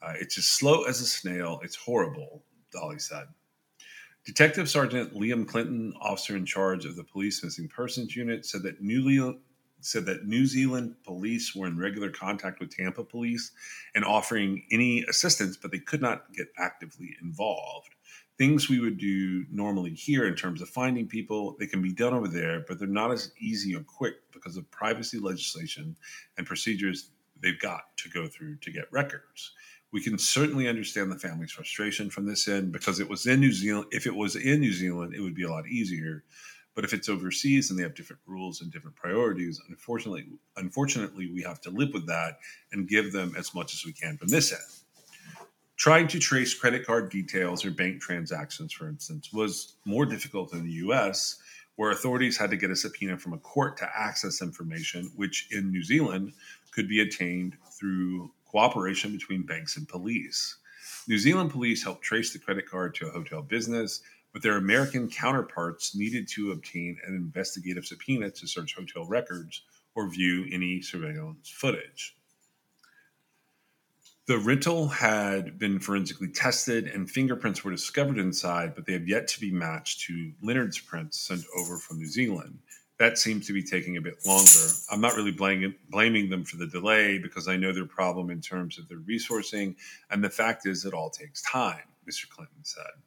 Uh, 0.00 0.14
it's 0.16 0.38
as 0.38 0.46
slow 0.46 0.84
as 0.84 1.00
a 1.00 1.06
snail. 1.06 1.60
It's 1.62 1.76
horrible, 1.76 2.42
Dolly 2.72 2.98
said. 2.98 3.26
Detective 4.28 4.68
Sergeant 4.68 5.14
Liam 5.14 5.48
Clinton, 5.48 5.94
officer 6.02 6.36
in 6.36 6.44
charge 6.44 6.84
of 6.84 6.96
the 6.96 7.02
police 7.02 7.42
missing 7.42 7.66
persons 7.66 8.14
unit, 8.14 8.44
said 8.44 8.62
that 8.64 8.82
newly 8.82 9.18
said 9.80 10.04
that 10.04 10.26
New 10.26 10.44
Zealand 10.44 10.96
police 11.02 11.54
were 11.54 11.66
in 11.66 11.78
regular 11.78 12.10
contact 12.10 12.60
with 12.60 12.68
Tampa 12.68 13.04
police 13.04 13.52
and 13.94 14.04
offering 14.04 14.64
any 14.70 15.02
assistance, 15.08 15.56
but 15.56 15.70
they 15.70 15.78
could 15.78 16.02
not 16.02 16.30
get 16.34 16.48
actively 16.58 17.16
involved. 17.22 17.94
Things 18.36 18.68
we 18.68 18.80
would 18.80 18.98
do 18.98 19.46
normally 19.50 19.94
here 19.94 20.26
in 20.26 20.34
terms 20.34 20.60
of 20.60 20.68
finding 20.68 21.06
people, 21.06 21.56
they 21.58 21.66
can 21.66 21.80
be 21.80 21.94
done 21.94 22.12
over 22.12 22.28
there, 22.28 22.66
but 22.68 22.78
they're 22.78 22.86
not 22.86 23.10
as 23.10 23.32
easy 23.40 23.74
or 23.74 23.80
quick 23.80 24.16
because 24.34 24.58
of 24.58 24.70
privacy 24.70 25.18
legislation 25.18 25.96
and 26.36 26.46
procedures 26.46 27.12
they've 27.40 27.58
got 27.60 27.96
to 27.96 28.10
go 28.10 28.26
through 28.26 28.56
to 28.56 28.70
get 28.70 28.92
records 28.92 29.52
we 29.92 30.02
can 30.02 30.18
certainly 30.18 30.68
understand 30.68 31.10
the 31.10 31.18
family's 31.18 31.52
frustration 31.52 32.10
from 32.10 32.26
this 32.26 32.46
end 32.46 32.72
because 32.72 33.00
it 33.00 33.08
was 33.08 33.26
in 33.26 33.40
New 33.40 33.52
Zealand. 33.52 33.86
If 33.90 34.06
it 34.06 34.14
was 34.14 34.36
in 34.36 34.60
New 34.60 34.72
Zealand, 34.72 35.14
it 35.14 35.20
would 35.20 35.34
be 35.34 35.44
a 35.44 35.50
lot 35.50 35.66
easier. 35.66 36.24
But 36.74 36.84
if 36.84 36.92
it's 36.92 37.08
overseas 37.08 37.70
and 37.70 37.78
they 37.78 37.82
have 37.82 37.94
different 37.94 38.22
rules 38.26 38.60
and 38.60 38.70
different 38.70 38.96
priorities, 38.96 39.60
unfortunately, 39.68 40.26
unfortunately, 40.56 41.30
we 41.32 41.42
have 41.42 41.60
to 41.62 41.70
live 41.70 41.92
with 41.92 42.06
that 42.06 42.38
and 42.70 42.88
give 42.88 43.12
them 43.12 43.34
as 43.36 43.54
much 43.54 43.74
as 43.74 43.84
we 43.84 43.92
can 43.92 44.16
from 44.16 44.28
this 44.28 44.52
end. 44.52 45.48
Trying 45.76 46.08
to 46.08 46.18
trace 46.18 46.54
credit 46.54 46.86
card 46.86 47.10
details 47.10 47.64
or 47.64 47.70
bank 47.70 48.00
transactions, 48.00 48.72
for 48.72 48.88
instance, 48.88 49.32
was 49.32 49.74
more 49.86 50.06
difficult 50.06 50.52
in 50.52 50.64
the 50.64 50.72
US, 50.72 51.40
where 51.76 51.90
authorities 51.90 52.36
had 52.36 52.50
to 52.50 52.56
get 52.56 52.70
a 52.70 52.76
subpoena 52.76 53.16
from 53.16 53.32
a 53.32 53.38
court 53.38 53.76
to 53.78 53.90
access 53.96 54.42
information, 54.42 55.10
which 55.16 55.48
in 55.50 55.70
New 55.70 55.82
Zealand 55.82 56.32
could 56.72 56.88
be 56.88 57.00
attained 57.00 57.56
through 57.78 58.30
cooperation 58.48 59.12
between 59.12 59.42
banks 59.42 59.76
and 59.76 59.88
police. 59.88 60.56
New 61.06 61.18
Zealand 61.18 61.50
police 61.50 61.82
helped 61.82 62.02
trace 62.02 62.32
the 62.32 62.38
credit 62.38 62.68
card 62.68 62.94
to 62.96 63.06
a 63.06 63.10
hotel 63.10 63.42
business, 63.42 64.02
but 64.32 64.42
their 64.42 64.56
American 64.56 65.08
counterparts 65.08 65.94
needed 65.94 66.28
to 66.28 66.52
obtain 66.52 66.98
an 67.06 67.14
investigative 67.14 67.86
subpoena 67.86 68.30
to 68.30 68.46
search 68.46 68.74
hotel 68.74 69.06
records 69.06 69.62
or 69.94 70.08
view 70.08 70.46
any 70.52 70.80
surveillance 70.82 71.48
footage. 71.48 72.14
The 74.26 74.38
rental 74.38 74.88
had 74.88 75.58
been 75.58 75.80
forensically 75.80 76.28
tested 76.28 76.86
and 76.86 77.10
fingerprints 77.10 77.64
were 77.64 77.70
discovered 77.70 78.18
inside, 78.18 78.74
but 78.74 78.84
they 78.84 78.92
have 78.92 79.08
yet 79.08 79.26
to 79.28 79.40
be 79.40 79.50
matched 79.50 80.02
to 80.02 80.32
Leonard's 80.42 80.78
prints 80.78 81.18
sent 81.18 81.44
over 81.58 81.78
from 81.78 81.98
New 81.98 82.06
Zealand 82.06 82.58
that 82.98 83.16
seems 83.16 83.46
to 83.46 83.52
be 83.52 83.62
taking 83.62 83.96
a 83.96 84.00
bit 84.00 84.26
longer. 84.26 84.72
I'm 84.90 85.00
not 85.00 85.16
really 85.16 85.30
blaming 85.32 85.74
blaming 85.90 86.28
them 86.28 86.44
for 86.44 86.56
the 86.56 86.66
delay 86.66 87.18
because 87.18 87.48
I 87.48 87.56
know 87.56 87.72
their 87.72 87.86
problem 87.86 88.30
in 88.30 88.40
terms 88.40 88.78
of 88.78 88.88
their 88.88 88.98
resourcing, 88.98 89.76
and 90.10 90.22
the 90.22 90.30
fact 90.30 90.66
is 90.66 90.84
it 90.84 90.94
all 90.94 91.10
takes 91.10 91.42
time, 91.42 91.82
Mr. 92.08 92.28
Clinton 92.28 92.64
said. 92.64 93.02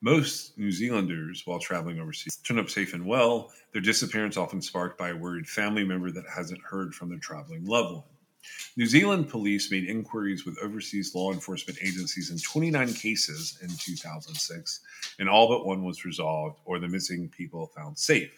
Most 0.00 0.56
New 0.56 0.70
Zealanders, 0.70 1.42
while 1.44 1.58
traveling 1.58 1.98
overseas, 1.98 2.36
turn 2.36 2.58
up 2.58 2.70
safe 2.70 2.94
and 2.94 3.04
well. 3.04 3.50
Their 3.72 3.82
disappearance 3.82 4.36
often 4.36 4.62
sparked 4.62 4.96
by 4.96 5.08
a 5.10 5.16
worried 5.16 5.48
family 5.48 5.84
member 5.84 6.12
that 6.12 6.24
hasn't 6.32 6.62
heard 6.62 6.94
from 6.94 7.08
their 7.08 7.18
traveling 7.18 7.66
loved 7.66 7.94
one. 7.94 8.04
New 8.76 8.86
Zealand 8.86 9.28
police 9.28 9.70
made 9.72 9.84
inquiries 9.84 10.46
with 10.46 10.56
overseas 10.62 11.14
law 11.14 11.32
enforcement 11.32 11.78
agencies 11.82 12.30
in 12.30 12.38
29 12.38 12.94
cases 12.94 13.58
in 13.60 13.68
2006, 13.68 14.80
and 15.18 15.28
all 15.28 15.48
but 15.48 15.66
one 15.66 15.84
was 15.84 16.04
resolved 16.04 16.60
or 16.64 16.78
the 16.78 16.88
missing 16.88 17.28
people 17.28 17.66
found 17.76 17.98
safe. 17.98 18.37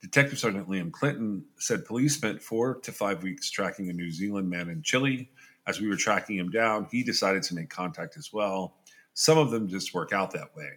Detective 0.00 0.38
Sergeant 0.38 0.68
Liam 0.68 0.92
Clinton 0.92 1.44
said 1.58 1.84
police 1.84 2.14
spent 2.14 2.40
four 2.40 2.76
to 2.80 2.92
five 2.92 3.22
weeks 3.22 3.50
tracking 3.50 3.90
a 3.90 3.92
New 3.92 4.10
Zealand 4.10 4.48
man 4.48 4.68
in 4.68 4.82
Chile. 4.82 5.30
As 5.66 5.80
we 5.80 5.88
were 5.88 5.96
tracking 5.96 6.36
him 6.36 6.50
down, 6.50 6.86
he 6.90 7.02
decided 7.02 7.42
to 7.44 7.54
make 7.54 7.68
contact 7.68 8.16
as 8.16 8.32
well. 8.32 8.76
Some 9.14 9.38
of 9.38 9.50
them 9.50 9.68
just 9.68 9.92
work 9.92 10.12
out 10.12 10.30
that 10.32 10.54
way. 10.56 10.70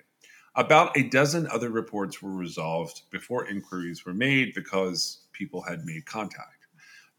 About 0.55 0.97
a 0.97 1.03
dozen 1.03 1.47
other 1.47 1.69
reports 1.69 2.21
were 2.21 2.33
resolved 2.33 3.03
before 3.09 3.47
inquiries 3.47 4.05
were 4.05 4.13
made 4.13 4.53
because 4.53 5.19
people 5.31 5.61
had 5.61 5.85
made 5.85 6.05
contact. 6.05 6.67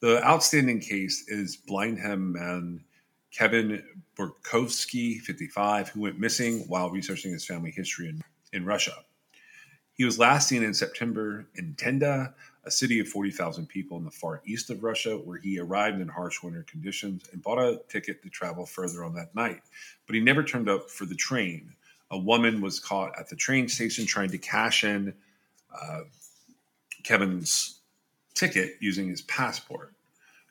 The 0.01 0.23
outstanding 0.27 0.81
case 0.81 1.25
is 1.29 1.57
Blenheim 1.57 2.33
man 2.33 2.85
Kevin 3.33 3.83
Borkowski, 4.19 5.21
55, 5.21 5.89
who 5.89 6.03
went 6.03 6.19
missing 6.19 6.65
while 6.69 6.91
researching 6.91 7.33
his 7.33 7.47
family 7.47 7.71
history 7.71 8.09
in, 8.09 8.23
in 8.53 8.67
Russia. 8.67 8.93
He 10.03 10.07
was 10.07 10.19
last 10.19 10.49
seen 10.49 10.65
in 10.65 10.75
September 10.75 11.47
in 11.55 11.75
Tynda, 11.75 12.35
a 12.65 12.71
city 12.73 12.99
of 12.99 13.07
40,000 13.07 13.69
people 13.69 13.99
in 13.99 14.05
the 14.05 14.11
far 14.11 14.43
east 14.45 14.69
of 14.69 14.83
Russia, 14.83 15.17
where 15.17 15.39
he 15.39 15.61
arrived 15.61 16.01
in 16.01 16.09
harsh 16.09 16.43
winter 16.43 16.65
conditions 16.65 17.23
and 17.31 17.41
bought 17.41 17.61
a 17.61 17.81
ticket 17.89 18.21
to 18.25 18.29
travel 18.29 18.67
further 18.67 19.05
on 19.05 19.15
that 19.15 19.33
night. 19.37 19.61
But 20.09 20.17
he 20.17 20.21
never 20.21 20.43
turned 20.43 20.69
up 20.69 20.91
for 20.91 21.07
the 21.07 21.15
train. 21.15 21.73
A 22.11 22.19
woman 22.19 22.61
was 22.61 22.81
caught 22.81 23.17
at 23.17 23.29
the 23.29 23.37
train 23.37 23.69
station 23.69 24.05
trying 24.05 24.31
to 24.31 24.39
cash 24.39 24.83
in 24.83 25.15
uh, 25.73 26.01
Kevin's 27.05 27.79
ticket 28.35 28.79
using 28.81 29.09
his 29.09 29.23
passport. 29.23 29.95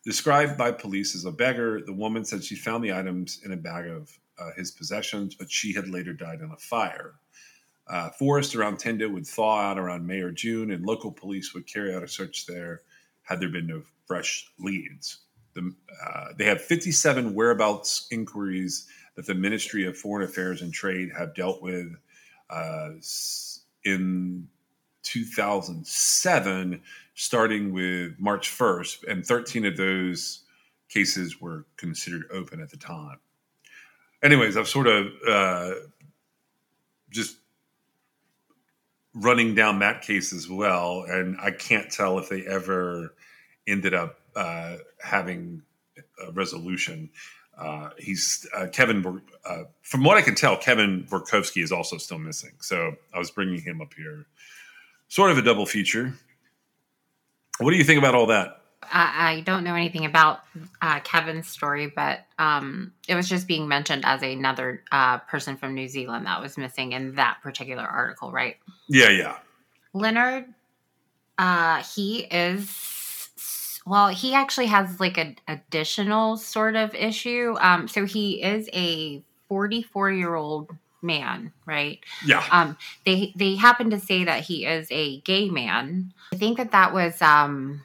Described 0.05 0.57
by 0.57 0.71
police 0.71 1.13
as 1.13 1.25
a 1.25 1.31
beggar, 1.33 1.81
the 1.81 1.91
woman 1.91 2.23
said 2.23 2.41
she 2.41 2.55
found 2.55 2.85
the 2.85 2.93
items 2.93 3.41
in 3.43 3.51
a 3.51 3.57
bag 3.57 3.89
of 3.89 4.17
uh, 4.39 4.51
his 4.55 4.71
possessions, 4.71 5.35
but 5.35 5.51
she 5.51 5.73
had 5.73 5.89
later 5.89 6.13
died 6.13 6.39
in 6.39 6.51
a 6.51 6.57
fire. 6.57 7.15
Uh, 7.87 8.09
forest 8.11 8.55
around 8.55 8.77
Tynda 8.77 9.11
would 9.11 9.27
thaw 9.27 9.59
out 9.59 9.77
around 9.77 10.07
May 10.07 10.21
or 10.21 10.31
June, 10.31 10.71
and 10.71 10.85
local 10.85 11.11
police 11.11 11.53
would 11.53 11.67
carry 11.67 11.93
out 11.93 12.03
a 12.03 12.07
search 12.07 12.45
there 12.45 12.81
had 13.23 13.39
there 13.39 13.49
been 13.49 13.67
no 13.67 13.83
fresh 14.05 14.49
leads. 14.59 15.19
The, 15.53 15.73
uh, 16.05 16.27
they 16.37 16.45
have 16.45 16.61
57 16.61 17.33
whereabouts 17.33 18.07
inquiries 18.11 18.87
that 19.15 19.25
the 19.25 19.35
Ministry 19.35 19.85
of 19.85 19.97
Foreign 19.97 20.23
Affairs 20.23 20.61
and 20.61 20.73
Trade 20.73 21.11
have 21.17 21.35
dealt 21.35 21.61
with 21.61 21.93
uh, 22.49 22.91
in 23.83 24.47
2007, 25.03 26.81
starting 27.15 27.73
with 27.73 28.19
March 28.19 28.49
1st, 28.49 29.07
and 29.09 29.25
13 29.25 29.65
of 29.65 29.77
those 29.77 30.43
cases 30.89 31.41
were 31.41 31.65
considered 31.77 32.23
open 32.31 32.61
at 32.61 32.69
the 32.69 32.77
time. 32.77 33.17
Anyways, 34.23 34.57
I've 34.57 34.67
sort 34.67 34.87
of 34.87 35.07
uh, 35.27 35.73
just 37.09 37.37
running 39.13 39.55
down 39.55 39.79
that 39.79 40.01
case 40.01 40.33
as 40.33 40.49
well, 40.49 41.05
and 41.07 41.37
I 41.41 41.51
can't 41.51 41.91
tell 41.91 42.17
if 42.19 42.29
they 42.29 42.45
ever 42.45 43.13
ended 43.67 43.93
up 43.93 44.19
uh, 44.35 44.77
having 45.03 45.61
a 46.25 46.31
resolution. 46.31 47.09
Uh, 47.57 47.89
he's 47.97 48.47
uh, 48.55 48.67
Kevin. 48.71 49.21
Uh, 49.45 49.63
from 49.81 50.03
what 50.03 50.17
I 50.17 50.21
can 50.21 50.35
tell, 50.35 50.57
Kevin 50.57 51.05
Borkowski 51.09 51.61
is 51.61 51.71
also 51.71 51.97
still 51.97 52.19
missing. 52.19 52.51
So 52.59 52.95
I 53.13 53.19
was 53.19 53.29
bringing 53.31 53.61
him 53.61 53.81
up 53.81 53.93
here, 53.93 54.25
sort 55.09 55.31
of 55.31 55.37
a 55.37 55.41
double 55.41 55.65
feature. 55.65 56.13
What 57.59 57.71
do 57.71 57.77
you 57.77 57.83
think 57.83 57.99
about 57.99 58.15
all 58.15 58.27
that? 58.27 58.60
I, 58.83 59.33
I 59.33 59.39
don't 59.41 59.63
know 59.63 59.75
anything 59.75 60.05
about 60.05 60.41
uh, 60.81 60.99
Kevin's 61.01 61.47
story, 61.47 61.87
but 61.87 62.21
um, 62.39 62.93
it 63.07 63.15
was 63.15 63.27
just 63.29 63.47
being 63.47 63.67
mentioned 63.67 64.03
as 64.05 64.21
another 64.21 64.83
uh, 64.91 65.19
person 65.19 65.57
from 65.57 65.73
New 65.73 65.87
Zealand 65.87 66.25
that 66.25 66.41
was 66.41 66.57
missing 66.57 66.93
in 66.93 67.15
that 67.15 67.37
particular 67.41 67.83
article, 67.83 68.31
right? 68.31 68.57
Yeah, 68.87 69.09
yeah, 69.09 69.37
Leonard, 69.93 70.45
uh, 71.37 71.83
he 71.83 72.19
is 72.31 72.99
well, 73.85 74.09
he 74.09 74.33
actually 74.33 74.67
has 74.67 74.99
like 74.99 75.17
an 75.17 75.37
additional 75.47 76.37
sort 76.37 76.75
of 76.75 76.93
issue. 76.93 77.55
Um, 77.59 77.87
so 77.87 78.05
he 78.05 78.43
is 78.43 78.69
a 78.73 79.23
44 79.47 80.11
year 80.11 80.35
old 80.35 80.71
man, 81.01 81.51
right? 81.65 81.99
yeah. 82.25 82.45
Um, 82.51 82.77
they 83.05 83.33
they 83.35 83.55
happen 83.55 83.89
to 83.89 83.99
say 83.99 84.23
that 84.23 84.43
he 84.43 84.65
is 84.65 84.87
a 84.91 85.19
gay 85.21 85.49
man. 85.49 86.13
I 86.33 86.37
think 86.37 86.57
that 86.57 86.71
that 86.71 86.93
was 86.93 87.21
um, 87.21 87.81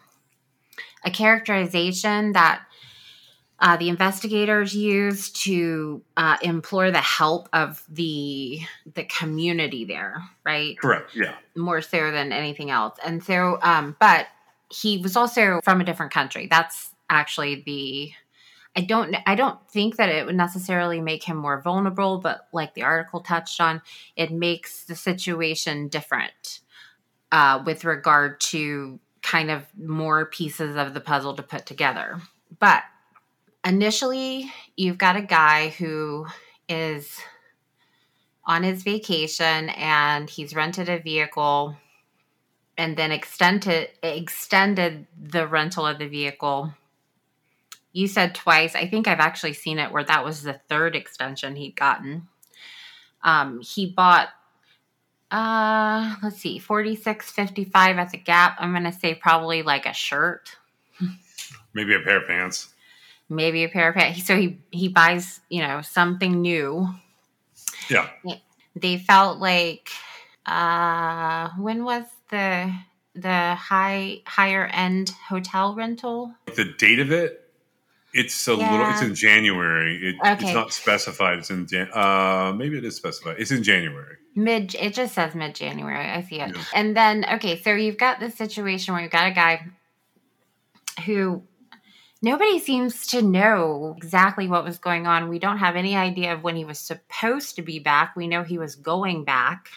a 1.07 1.11
characterization 1.11 2.33
that 2.33 2.63
uh, 3.59 3.77
the 3.79 3.89
investigators 3.89 4.75
used 4.75 5.43
to 5.45 6.03
uh, 6.17 6.37
implore 6.43 6.91
the 6.91 7.01
help 7.01 7.49
of 7.55 7.83
the 7.89 8.61
the 8.95 9.05
community 9.05 9.85
there, 9.87 10.23
right? 10.45 10.79
Correct. 10.79 11.15
Yeah. 11.15 11.35
More 11.55 11.81
so 11.81 12.11
than 12.11 12.33
anything 12.33 12.71
else. 12.71 12.99
And 13.05 13.25
so, 13.25 13.59
um, 13.63 13.97
but 13.99 14.27
he 14.71 14.99
was 14.99 15.17
also 15.17 15.61
from 15.65 15.81
a 15.81 15.85
different 15.85 16.13
country. 16.13 16.49
That's 16.51 16.91
actually 17.09 17.63
the 17.65 18.13
I 18.77 18.83
don't 18.83 19.17
I 19.27 19.35
don't 19.37 19.59
think 19.71 19.97
that 19.97 20.11
it 20.11 20.27
would 20.27 20.37
necessarily 20.37 21.01
make 21.01 21.25
him 21.25 21.39
more 21.39 21.63
vulnerable, 21.63 22.19
but 22.19 22.49
like 22.53 22.75
the 22.75 22.83
article 22.83 23.21
touched 23.21 23.59
on, 23.59 23.81
it 24.17 24.31
makes 24.31 24.85
the 24.85 24.95
situation 24.95 25.89
different 25.89 26.61
uh, 27.33 27.63
with 27.65 27.85
regard 27.87 28.39
to 28.41 29.01
kind 29.26 29.50
of 29.50 29.66
more 29.76 30.26
pieces 30.26 30.76
of 30.76 30.95
the 30.95 31.00
puzzle 31.00 31.35
to 31.35 31.42
put 31.42 31.66
together. 31.66 32.21
But 32.61 32.85
initially, 33.64 34.52
you've 34.76 34.99
got 34.99 35.16
a 35.16 35.23
guy 35.23 35.71
who 35.71 36.26
is 36.68 37.21
on 38.45 38.62
his 38.62 38.85
vacation 38.85 39.71
and 39.71 40.30
he's 40.30 40.54
rented 40.54 40.88
a 40.88 41.00
vehicle 41.00 41.76
and 42.78 42.97
then 42.97 43.11
extended 43.11 43.88
extended 44.02 45.09
the 45.21 45.49
rental 45.49 45.85
of 45.85 45.99
the 45.99 46.06
vehicle. 46.06 46.73
You 47.92 48.06
said 48.06 48.35
twice. 48.35 48.76
I 48.76 48.87
think 48.87 49.09
i've 49.09 49.18
actually 49.18 49.54
seen 49.54 49.80
it 49.80 49.90
where 49.90 50.04
that 50.04 50.25
was 50.25 50.42
the 50.42 50.61
third 50.68 50.95
extension 50.95 51.56
he'd 51.56 51.75
gotten. 51.75 52.28
Um, 53.25 53.61
he 53.61 53.87
bought 53.87 54.28
uh 55.30 56.14
let's 56.23 56.37
see 56.38 56.59
4655 56.59 57.99
at 57.99 58.11
the 58.12 58.18
gap 58.18 58.56
i'm 58.61 58.73
gonna 58.73 58.92
say 58.92 59.14
probably 59.14 59.62
like 59.62 59.87
a 59.87 59.92
shirt 59.92 60.56
Maybe 61.75 61.95
a 61.95 62.00
pair 62.00 62.18
of 62.23 62.26
pants. 62.26 62.73
maybe 63.28 63.64
a 63.64 63.68
pair 63.68 63.88
of 63.90 63.97
pants 63.97 64.25
so 64.25 64.37
he 64.37 64.59
he 64.71 64.88
buys 64.88 65.40
you 65.49 65.61
know 65.62 65.83
something 65.83 66.40
new 66.40 66.88
Yeah. 67.90 68.09
they 68.76 68.99
felt 68.99 69.38
like 69.40 69.88
uh 70.47 71.50
when 71.59 71.85
was 71.85 72.04
the 72.30 72.73
the 73.15 73.54
high 73.56 74.23
higher 74.26 74.67
end 74.67 75.10
hotel 75.28 75.75
rental 75.75 76.32
The 76.54 76.73
date 76.78 77.00
of 77.00 77.10
it. 77.10 77.46
It's 78.17 78.49
a 78.49 78.55
little. 78.55 78.91
It's 78.91 79.02
in 79.02 79.15
January. 79.15 80.09
It, 80.09 80.17
Okay. 80.21 80.47
It's 80.47 80.55
not 80.55 80.73
specified. 80.73 81.39
It's 81.39 81.50
in. 81.50 81.67
Jan- 81.67 81.91
Uh, 81.93 82.52
maybe 82.57 82.79
it 82.79 82.85
is 82.85 82.97
specified. 82.97 83.37
It's 83.39 83.50
in 83.50 83.63
January. 83.63 84.17
mid 84.35 84.75
it 84.75 84.93
just 84.93 85.15
says 85.15 85.35
mid 85.35 85.55
january 85.55 86.11
i 86.17 86.21
see 86.29 86.39
it 86.45 86.55
Yeah. 86.55 86.63
and 86.75 86.95
then 86.95 87.25
okay 87.37 87.55
so 87.63 87.71
you've 87.75 87.97
got 87.97 88.21
this 88.21 88.35
situation 88.35 88.93
where 88.93 89.02
you've 89.02 89.11
got 89.21 89.29
a 89.33 89.35
guy 89.45 89.55
who 91.07 91.43
nobody 92.23 92.59
seems 92.59 93.07
to 93.09 93.23
know 93.23 93.95
exactly 93.97 94.47
what 94.49 94.63
was 94.65 94.79
going 94.79 95.07
on 95.07 95.29
we 95.31 95.39
don't 95.39 95.59
have 95.59 95.75
any 95.76 95.97
idea 95.97 96.35
of 96.35 96.43
when 96.43 96.55
he 96.57 96.65
was 96.67 96.79
supposed 96.79 97.57
to 97.57 97.63
be 97.63 97.79
back 97.79 98.15
we 98.17 98.26
know 98.26 98.43
he 98.43 98.59
was 98.59 98.75
going 98.76 99.25
back 99.25 99.69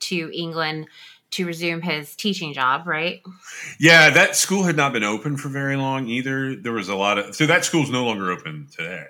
to 0.00 0.30
england 0.34 0.86
to 1.30 1.46
resume 1.46 1.80
his 1.80 2.16
teaching 2.16 2.52
job 2.52 2.86
right 2.86 3.22
Yeah, 3.78 4.10
that 4.10 4.36
school 4.36 4.64
had 4.64 4.76
not 4.76 4.92
been 4.92 5.04
open 5.04 5.36
for 5.36 5.48
very 5.48 5.76
long 5.76 6.06
either. 6.08 6.56
There 6.56 6.72
was 6.72 6.88
a 6.88 6.96
lot 6.96 7.18
of 7.18 7.34
so 7.34 7.46
that 7.46 7.64
school's 7.64 7.90
no 7.90 8.04
longer 8.04 8.30
open 8.30 8.68
today. 8.70 9.06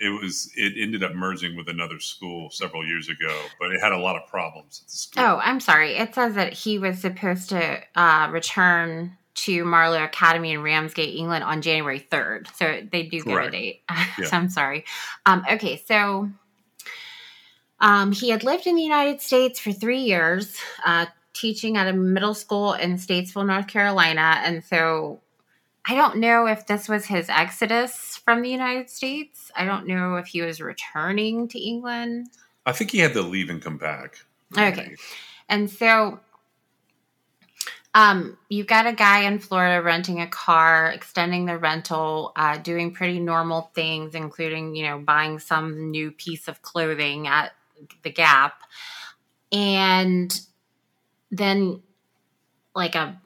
It 0.00 0.08
was 0.08 0.50
it 0.56 0.72
ended 0.80 1.04
up 1.04 1.14
merging 1.14 1.56
with 1.56 1.68
another 1.68 2.00
school 2.00 2.50
several 2.50 2.86
years 2.86 3.08
ago, 3.08 3.38
but 3.60 3.72
it 3.72 3.80
had 3.80 3.92
a 3.92 3.98
lot 3.98 4.16
of 4.16 4.26
problems 4.28 4.80
at 4.82 4.88
the 4.88 4.96
school. 4.96 5.22
Oh, 5.22 5.40
I'm 5.42 5.60
sorry. 5.60 5.96
It 5.96 6.14
says 6.14 6.34
that 6.34 6.52
he 6.54 6.78
was 6.78 6.98
supposed 6.98 7.50
to 7.50 7.80
uh, 7.94 8.28
return 8.30 9.16
to 9.36 9.64
Marlowe 9.64 10.02
Academy 10.02 10.52
in 10.52 10.62
Ramsgate, 10.62 11.14
England 11.14 11.44
on 11.44 11.60
January 11.60 12.00
3rd. 12.10 12.48
So 12.56 12.80
they 12.90 13.02
do 13.04 13.22
give 13.22 13.36
a 13.36 13.50
date. 13.50 13.82
Yeah. 14.18 14.28
so 14.28 14.36
I'm 14.36 14.48
sorry. 14.48 14.86
Um, 15.26 15.44
okay, 15.52 15.82
so 15.86 16.30
um, 17.80 18.12
he 18.12 18.30
had 18.30 18.44
lived 18.44 18.66
in 18.66 18.76
the 18.76 18.82
United 18.82 19.20
States 19.20 19.60
for 19.60 19.72
three 19.72 20.00
years, 20.00 20.56
uh, 20.86 21.04
teaching 21.36 21.76
at 21.76 21.86
a 21.86 21.92
middle 21.92 22.34
school 22.34 22.72
in 22.72 22.94
Statesville, 22.94 23.46
North 23.46 23.68
Carolina. 23.68 24.40
And 24.44 24.64
so 24.64 25.20
I 25.84 25.94
don't 25.94 26.16
know 26.16 26.46
if 26.46 26.66
this 26.66 26.88
was 26.88 27.06
his 27.06 27.28
exodus 27.28 28.20
from 28.24 28.42
the 28.42 28.48
United 28.48 28.90
States. 28.90 29.50
I 29.54 29.64
don't 29.64 29.86
know 29.86 30.16
if 30.16 30.26
he 30.26 30.42
was 30.42 30.60
returning 30.60 31.48
to 31.48 31.58
England. 31.58 32.28
I 32.64 32.72
think 32.72 32.90
he 32.90 32.98
had 32.98 33.12
to 33.12 33.22
leave 33.22 33.50
and 33.50 33.62
come 33.62 33.76
back. 33.76 34.18
Okay. 34.56 34.96
And 35.48 35.70
so 35.70 36.18
um, 37.94 38.36
you've 38.48 38.66
got 38.66 38.86
a 38.86 38.92
guy 38.92 39.20
in 39.20 39.38
Florida 39.38 39.82
renting 39.82 40.20
a 40.20 40.26
car, 40.26 40.90
extending 40.90 41.46
the 41.46 41.56
rental, 41.56 42.32
uh, 42.36 42.58
doing 42.58 42.92
pretty 42.92 43.20
normal 43.20 43.70
things, 43.74 44.14
including, 44.14 44.74
you 44.74 44.86
know, 44.86 44.98
buying 44.98 45.38
some 45.38 45.90
new 45.90 46.10
piece 46.10 46.48
of 46.48 46.62
clothing 46.62 47.26
at 47.26 47.52
the 48.02 48.10
Gap. 48.10 48.60
And 49.52 50.38
then, 51.30 51.82
like 52.74 52.94
a 52.94 53.20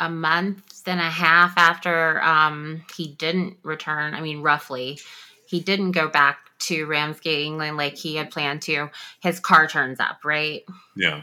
a 0.00 0.08
month 0.08 0.82
and 0.86 1.00
a 1.00 1.10
half 1.10 1.54
after 1.56 2.22
um, 2.22 2.82
he 2.96 3.08
didn't 3.08 3.56
return, 3.62 4.14
I 4.14 4.20
mean, 4.20 4.42
roughly, 4.42 5.00
he 5.46 5.60
didn't 5.60 5.92
go 5.92 6.08
back 6.08 6.38
to 6.60 6.86
Ramsgate, 6.86 7.46
England, 7.46 7.76
like 7.76 7.96
he 7.96 8.16
had 8.16 8.30
planned 8.30 8.62
to. 8.62 8.90
His 9.20 9.40
car 9.40 9.66
turns 9.66 10.00
up, 10.00 10.24
right? 10.24 10.64
Yeah. 10.96 11.22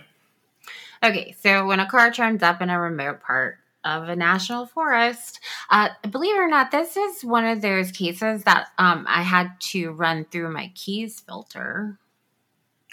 Okay, 1.03 1.35
so 1.39 1.65
when 1.67 1.79
a 1.79 1.87
car 1.87 2.11
turns 2.11 2.41
up 2.41 2.61
in 2.61 2.69
a 2.69 2.79
remote 2.79 3.21
part 3.21 3.59
of 3.83 4.09
a 4.09 4.15
national 4.15 4.65
forest, 4.65 5.39
uh, 5.69 5.89
believe 6.09 6.35
it 6.35 6.39
or 6.39 6.47
not, 6.47 6.71
this 6.71 6.97
is 6.97 7.23
one 7.23 7.45
of 7.45 7.61
those 7.61 7.91
cases 7.91 8.43
that 8.43 8.67
um, 8.77 9.05
I 9.07 9.21
had 9.21 9.51
to 9.71 9.91
run 9.91 10.25
through 10.25 10.51
my 10.51 10.71
Keyes 10.73 11.19
filter. 11.19 11.99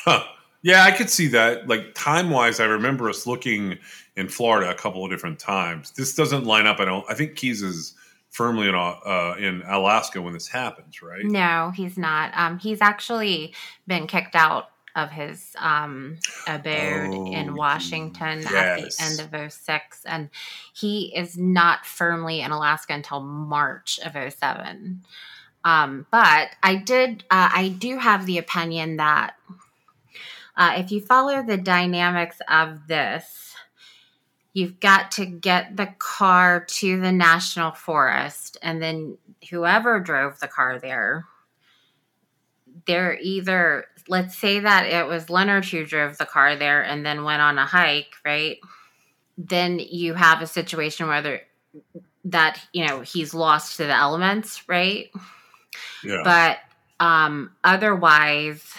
Huh. 0.05 0.25
Yeah, 0.63 0.85
I 0.85 0.93
could 0.93 1.11
see 1.11 1.29
that. 1.29 1.69
Like 1.69 1.95
time 1.95 2.31
wise, 2.31 2.61
I 2.61 2.65
remember 2.65 3.09
us 3.09 3.27
looking 3.27 3.79
in 4.17 4.29
Florida 4.29 4.71
a 4.71 4.75
couple 4.75 5.05
of 5.05 5.11
different 5.11 5.39
times. 5.39 5.91
This 5.93 6.15
doesn't 6.15 6.45
line 6.45 6.67
up. 6.67 6.79
I 6.81 6.85
don't. 6.85 7.05
I 7.09 7.15
think 7.15 7.37
Keyes 7.37 7.63
is 7.63 7.95
firmly 8.31 8.69
in 8.69 8.75
uh, 8.75 9.35
in 9.39 9.63
Alaska 9.67 10.23
when 10.23 10.33
this 10.33 10.49
happens, 10.49 11.03
right? 11.03 11.25
No, 11.25 11.73
he's 11.75 11.99
not. 11.99 12.33
Um, 12.37 12.59
he's 12.59 12.81
actually 12.81 13.55
been 13.87 14.07
kicked 14.07 14.37
out 14.37 14.71
of 14.95 15.11
his 15.11 15.57
um, 15.59 16.19
abode 16.47 17.15
Oh, 17.15 17.33
in 17.33 17.55
Washington 17.55 18.47
at 18.47 18.77
the 18.77 18.95
end 19.01 19.21
of 19.21 19.53
06. 19.53 20.05
And 20.05 20.29
he 20.75 21.13
is 21.17 21.39
not 21.39 21.87
firmly 21.87 22.41
in 22.41 22.51
Alaska 22.51 22.93
until 22.93 23.21
March 23.21 23.99
of 24.05 24.13
07. 24.13 25.03
Um, 25.65 26.07
but 26.11 26.51
I 26.63 26.77
did, 26.77 27.25
uh, 27.31 27.51
I 27.55 27.69
do 27.69 27.97
have 27.97 28.27
the 28.27 28.39
opinion 28.39 28.97
that 28.97 29.35
uh, 30.57 30.75
if 30.77 30.91
you 30.91 31.01
follow 31.01 31.43
the 31.43 31.57
dynamics 31.57 32.39
of 32.49 32.87
this, 32.87 33.55
you've 34.53 34.81
got 34.81 35.13
to 35.13 35.27
get 35.27 35.77
the 35.77 35.89
car 35.99 36.65
to 36.67 37.01
the 37.01 37.13
national 37.13 37.73
forest, 37.73 38.59
and 38.63 38.83
then 38.83 39.17
whoever 39.51 39.99
drove 40.01 40.41
the 40.41 40.49
car 40.49 40.79
there, 40.79 41.27
they're 42.87 43.19
either, 43.21 43.87
let's 44.09 44.37
say 44.37 44.61
that 44.61 44.87
it 44.87 45.07
was 45.07 45.31
Leonard 45.31 45.65
who 45.65 45.85
drove 45.87 46.19
the 46.19 46.27
car 46.27 46.57
there 46.57 46.83
and 46.83 47.05
then 47.05 47.25
went 47.25 47.41
on 47.43 47.59
a 47.59 47.67
hike, 47.67 48.15
right? 48.25 48.59
Then 49.39 49.79
you 49.79 50.15
have 50.15 50.43
a 50.43 50.47
situation 50.47 51.09
where 51.09 51.43
that, 52.25 52.61
you 52.73 52.87
know, 52.87 53.01
he's 53.01 53.35
lost 53.35 53.77
to 53.77 53.85
the 53.85 53.95
elements, 53.95 54.69
right? 54.69 55.11
Yeah. 56.05 56.23
but 56.25 56.59
um 57.05 57.53
otherwise 57.65 58.75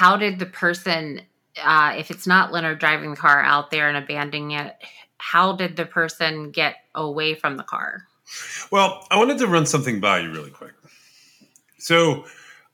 how 0.00 0.16
did 0.16 0.38
the 0.38 0.46
person, 0.46 1.20
uh, 1.62 1.92
if 1.94 2.10
it's 2.10 2.26
not 2.26 2.52
Leonard 2.52 2.78
driving 2.78 3.10
the 3.10 3.16
car 3.16 3.42
out 3.42 3.70
there 3.70 3.86
and 3.86 3.98
abandoning 3.98 4.52
it, 4.52 4.74
how 5.18 5.54
did 5.54 5.76
the 5.76 5.84
person 5.84 6.50
get 6.50 6.76
away 6.94 7.34
from 7.34 7.58
the 7.58 7.62
car? 7.62 8.06
Well, 8.70 9.06
I 9.10 9.18
wanted 9.18 9.36
to 9.40 9.46
run 9.46 9.66
something 9.66 10.00
by 10.00 10.20
you 10.20 10.32
really 10.32 10.52
quick. 10.52 10.72
So 11.76 12.24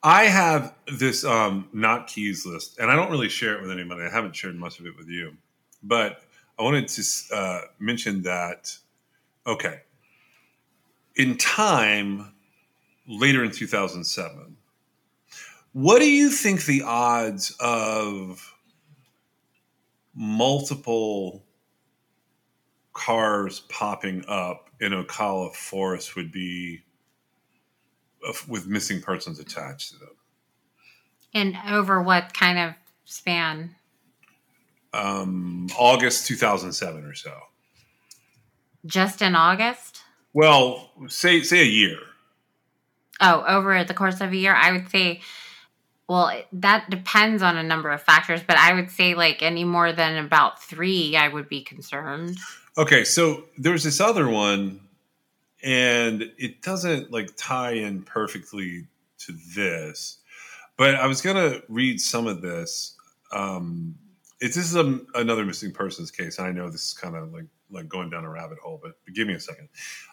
I 0.05 0.27
have 0.27 0.73
this 0.87 1.25
um, 1.25 1.69
not 1.73 2.07
Keyes 2.07 2.47
list, 2.47 2.79
and 2.79 2.93
I 2.93 2.95
don't 2.95 3.11
really 3.11 3.29
share 3.29 3.57
it 3.57 3.61
with 3.61 3.73
anybody. 3.73 4.03
I 4.03 4.09
haven't 4.09 4.37
shared 4.37 4.55
much 4.55 4.79
of 4.79 4.87
it 4.87 4.97
with 4.97 5.09
you, 5.09 5.37
but 5.83 6.23
I 6.61 6.63
wanted 6.63 6.87
to 6.87 7.35
uh, 7.35 7.61
mention 7.81 8.23
that. 8.23 8.79
Okay, 9.49 9.81
in 11.17 11.37
time, 11.39 12.35
later 13.09 13.43
in 13.43 13.51
2007, 13.51 14.56
what 15.77 15.99
do 15.99 16.11
you 16.11 16.31
think 16.31 16.65
the 16.65 16.85
odds 16.87 17.55
of 17.61 18.55
multiple 20.15 21.45
cars 22.95 23.61
popping 23.69 24.25
up 24.27 24.71
in 24.81 24.93
Ocala 24.93 25.55
Forest 25.55 26.17
would 26.17 26.33
be 26.33 26.81
with 28.49 28.67
missing 28.67 29.03
persons 29.03 29.39
attached 29.39 29.93
to 29.93 29.99
them? 29.99 30.17
And 31.35 31.59
over 31.71 32.01
what 32.01 32.33
kind 32.33 32.59
of 32.59 32.73
span? 33.05 33.75
Um, 34.95 35.67
August 35.79 36.27
2007 36.27 37.05
or 37.05 37.13
so. 37.13 37.39
Just 38.87 39.21
in 39.21 39.37
August? 39.37 40.01
Well, 40.33 40.91
say 41.09 41.43
say 41.43 41.61
a 41.61 41.65
year. 41.65 41.99
Oh, 43.21 43.45
over 43.47 43.85
the 43.85 43.93
course 43.93 44.23
of 44.23 44.33
a 44.33 44.37
year, 44.37 44.55
I 44.55 44.73
would 44.73 44.89
say. 44.89 45.21
Well, 46.09 46.31
that 46.53 46.89
depends 46.89 47.43
on 47.43 47.57
a 47.57 47.63
number 47.65 47.91
of 47.91 48.01
factors, 48.01 48.41
but 48.47 48.57
I 48.57 48.75
would 48.75 48.91
say 48.91 49.15
like 49.15 49.43
any 49.43 49.65
more 49.65 49.93
than 49.93 50.25
about 50.25 50.63
three, 50.63 51.17
I 51.17 51.29
would 51.29 51.49
be 51.49 51.63
concerned. 51.63 52.39
Okay, 52.79 53.03
so 53.05 53.45
there's 53.59 53.83
this 53.83 54.01
other 54.01 54.29
one, 54.29 54.81
and 55.65 56.31
it 56.39 56.63
doesn't 56.63 57.11
like 57.11 57.31
tie 57.37 57.73
in 57.73 58.03
perfectly 58.03 58.87
to 59.19 59.35
this, 59.55 60.19
but 60.77 60.95
I 60.95 61.07
was 61.07 61.21
gonna 61.23 61.61
read 61.69 62.01
some 62.01 62.27
of 62.27 62.41
this. 62.41 62.95
Um, 63.33 63.97
it's 64.41 64.55
this 64.55 64.67
is 64.67 64.77
a, 64.77 65.01
another 65.15 65.45
missing 65.45 65.73
persons 65.73 66.11
case. 66.11 66.39
I 66.39 66.53
know 66.53 66.71
this 66.71 66.85
is 66.85 66.93
kind 66.93 67.17
of 67.17 67.33
like 67.33 67.47
like 67.71 67.89
going 67.89 68.11
down 68.11 68.25
a 68.25 68.31
rabbit 68.31 68.59
hole, 68.59 68.79
but 68.81 68.93
give 69.13 69.27
me 69.27 69.35
a 69.35 69.41
second. 69.41 69.69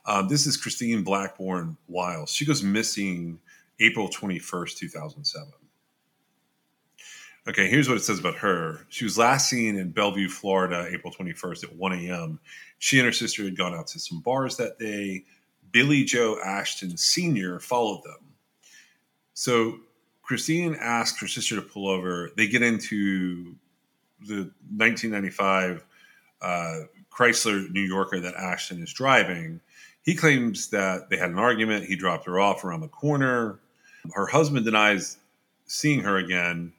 Um, 0.08 0.28
this 0.28 0.48
is 0.48 0.58
Christine 0.58 1.04
Blackburn 1.04 1.78
Wiles. 1.88 2.32
She 2.32 2.46
goes 2.46 2.64
missing 2.64 3.40
April 3.80 4.08
twenty 4.08 4.40
first, 4.40 4.80
two 4.80 4.88
thousand 4.88 5.26
seven. 5.26 5.54
Okay, 7.46 7.68
here's 7.68 7.90
what 7.90 7.98
it 7.98 8.04
says 8.04 8.20
about 8.20 8.36
her. 8.36 8.86
She 8.88 9.04
was 9.04 9.18
last 9.18 9.50
seen 9.50 9.76
in 9.76 9.92
Belleview, 9.92 10.30
Florida, 10.30 10.88
April 10.90 11.14
21st 11.14 11.66
at 11.66 11.76
1 11.76 11.94
a.m. 11.94 12.40
She 12.80 13.00
and 13.00 13.06
her 13.06 13.12
sister 13.12 13.44
had 13.44 13.58
gone 13.58 13.74
out 13.74 13.88
to 13.88 14.00
some 14.00 14.22
bars 14.22 14.56
that 14.58 14.80
day. 14.80 15.26
Billy 15.72 16.06
Joe 16.06 16.40
Ashton 16.46 16.96
Sr. 16.96 17.60
followed 17.60 18.04
them. 18.04 18.20
So 19.34 19.80
Christine 20.22 20.78
asked 20.80 21.20
her 21.20 21.28
sister 21.28 21.56
to 21.56 21.62
pull 21.62 21.90
over. 21.90 22.32
They 22.38 22.48
get 22.48 22.62
into 22.62 23.56
the 24.22 24.50
1995 24.78 25.84
uh, 26.42 26.80
Chrysler 27.12 27.70
New 27.72 27.82
Yorker 27.82 28.22
that 28.22 28.36
Ashton 28.36 28.82
is 28.82 28.94
driving. 28.94 29.60
He 30.04 30.16
claims 30.16 30.70
that 30.70 31.10
they 31.10 31.18
had 31.18 31.32
an 31.32 31.40
argument. 31.40 31.86
He 31.86 31.98
dropped 31.98 32.26
her 32.26 32.40
off 32.40 32.64
around 32.64 32.82
the 32.82 32.88
corner. 32.88 33.60
Her 34.14 34.28
husband 34.28 34.64
denies 34.64 35.18
seeing 35.66 36.02
her 36.02 36.18
again 36.18 36.72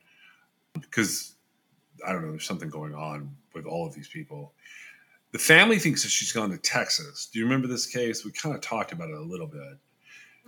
because 0.80 1.34
I 2.06 2.12
don't 2.12 2.22
know, 2.22 2.30
there's 2.30 2.46
something 2.46 2.70
going 2.70 2.94
on 2.94 3.34
with 3.54 3.66
all 3.66 3.86
of 3.86 3.94
these 3.94 4.08
people. 4.08 4.52
The 5.32 5.38
family 5.38 5.78
thinks 5.78 6.02
that 6.02 6.10
she's 6.10 6.32
gone 6.32 6.50
to 6.50 6.58
Texas. 6.58 7.28
Do 7.32 7.38
you 7.38 7.44
remember 7.44 7.66
this 7.66 7.86
case? 7.86 8.24
We 8.24 8.30
kind 8.30 8.54
of 8.54 8.60
talked 8.60 8.92
about 8.92 9.10
it 9.10 9.16
a 9.16 9.22
little 9.22 9.46
bit. 9.46 9.78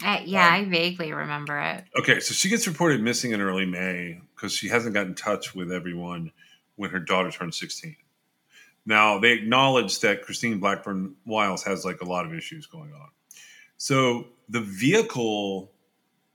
Uh, 0.04 0.20
yeah, 0.24 0.46
Um, 0.46 0.52
I 0.52 0.64
vaguely 0.64 1.12
remember 1.12 1.58
it. 1.58 1.84
Okay, 1.98 2.20
so 2.20 2.34
she 2.34 2.48
gets 2.48 2.66
reported 2.68 3.00
missing 3.02 3.32
in 3.32 3.40
early 3.40 3.64
May 3.64 4.20
because 4.34 4.52
she 4.52 4.68
hasn't 4.68 4.94
got 4.94 5.06
in 5.06 5.14
touch 5.14 5.54
with 5.54 5.72
everyone 5.72 6.30
when 6.76 6.90
her 6.90 7.00
daughter 7.00 7.30
turned 7.30 7.54
16. 7.54 7.96
Now, 8.84 9.18
they 9.18 9.32
acknowledge 9.32 10.00
that 10.00 10.22
Christine 10.22 10.60
Blackburn 10.60 11.16
Wiles 11.24 11.64
has 11.64 11.84
like 11.84 12.02
a 12.02 12.04
lot 12.04 12.26
of 12.26 12.34
issues 12.34 12.66
going 12.66 12.92
on. 12.92 13.08
So 13.78 14.28
the 14.48 14.60
vehicle 14.60 15.72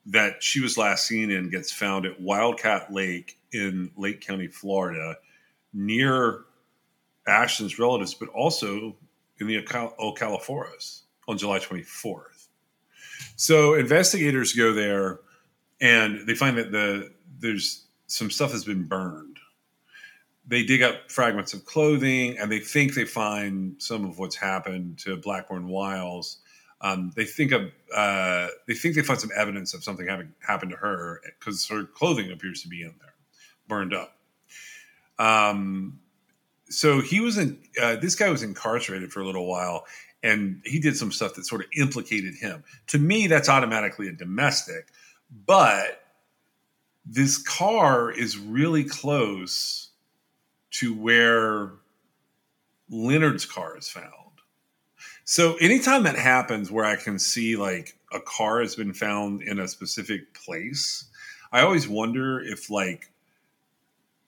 that 0.08 0.44
she 0.44 0.60
was 0.60 0.78
last 0.78 1.06
seen 1.06 1.30
in 1.30 1.50
gets 1.50 1.72
found 1.72 2.06
at 2.06 2.20
Wildcat 2.20 2.92
Lake 2.92 3.38
in 3.54 3.92
Lake 3.96 4.22
County, 4.22 4.48
Florida, 4.48 5.18
near 5.74 6.46
Ashton's 7.28 7.80
relatives, 7.80 8.14
but 8.14 8.30
also 8.30 8.96
in 9.40 9.48
the 9.48 9.62
Ocala 9.64 10.42
Forest 10.42 11.04
on 11.28 11.38
July 11.38 11.60
24th. 11.60 12.48
So 13.36 13.76
investigators 13.76 14.54
go 14.54 14.74
there 14.74 15.20
and 15.80 16.28
they 16.28 16.36
find 16.36 16.58
that 16.58 16.72
the 16.72 17.12
there's 17.40 17.86
some 18.08 18.30
stuff 18.30 18.52
has 18.52 18.64
been 18.64 18.84
burned. 18.84 19.38
They 20.46 20.64
dig 20.64 20.82
up 20.82 21.12
fragments 21.12 21.54
of 21.54 21.66
clothing 21.66 22.38
and 22.38 22.52
they 22.52 22.60
think 22.60 22.94
they 22.94 23.06
find 23.06 23.82
some 23.82 24.06
of 24.06 24.20
what's 24.20 24.36
happened 24.36 25.00
to 25.00 25.18
Blackburn 25.18 25.68
Wiles. 25.68 26.38
Um, 26.82 27.12
they 27.16 27.26
think 27.26 27.52
of 27.52 27.72
uh, 27.96 28.48
they 28.68 28.74
think 28.74 28.96
they 28.96 29.02
find 29.02 29.20
some 29.20 29.30
evidence 29.36 29.74
of 29.74 29.84
something 29.84 30.08
having 30.08 30.34
happened 30.40 30.72
to 30.72 30.78
her 30.78 31.22
because 31.40 31.68
her 31.68 31.84
clothing 31.86 32.32
appears 32.32 32.62
to 32.64 32.68
be 32.68 32.82
in 32.82 32.94
there, 33.00 33.11
burned 33.68 33.94
up. 33.94 34.16
Um, 35.20 36.00
so 36.70 37.02
he 37.02 37.20
was 37.20 37.38
in. 37.38 37.60
Uh, 37.82 37.98
this 37.98 38.16
guy 38.16 38.30
was 38.30 38.44
incarcerated 38.44 39.12
for 39.12 39.22
a 39.22 39.26
little 39.26 39.48
while, 39.48 39.86
and 40.24 40.62
he 40.66 40.80
did 40.80 40.98
some 40.98 41.12
stuff 41.12 41.36
that 41.36 41.46
sort 41.46 41.62
of 41.62 41.68
implicated 41.76 42.36
him. 42.36 42.64
To 42.88 43.00
me, 43.00 43.28
that's 43.28 43.50
automatically 43.50 44.08
a 44.08 44.14
domestic, 44.14 44.88
but 45.46 46.04
this 47.06 47.38
car 47.38 48.12
is 48.12 48.38
really 48.38 48.84
close 48.84 49.90
to 50.72 50.94
where 50.94 51.72
Leonard's 52.90 53.46
car 53.46 53.78
is 53.78 53.90
found. 53.90 54.12
So 55.24 55.56
anytime 55.56 56.04
that 56.04 56.16
happens 56.16 56.72
where 56.72 56.86
I 56.86 56.96
can 56.96 57.18
see 57.18 57.56
like 57.56 57.98
a 58.12 58.20
car 58.20 58.60
has 58.62 58.76
been 58.76 58.94
found 58.94 59.42
in 59.42 59.60
a 59.60 59.68
specific 59.68 60.34
place, 60.34 61.06
I 61.52 61.62
always 61.62 61.88
wonder 61.88 62.40
if 62.40 62.70
like 62.70 63.12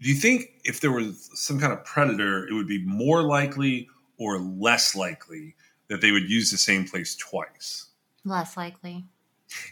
do 0.04 0.10
you 0.10 0.16
think 0.16 0.50
if 0.66 0.82
there 0.82 0.92
was 0.92 1.30
some 1.34 1.60
kind 1.60 1.72
of 1.72 1.84
predator, 1.86 2.46
it 2.48 2.54
would 2.54 2.68
be 2.68 2.84
more 2.86 3.24
likely 3.24 3.88
or 4.18 4.38
less 4.38 4.96
likely 4.96 5.56
that 5.88 6.02
they 6.02 6.12
would 6.12 6.30
use 6.30 6.52
the 6.52 6.58
same 6.58 6.86
place 6.86 7.16
twice? 7.16 7.88
Less 8.26 8.58
likely. 8.58 9.06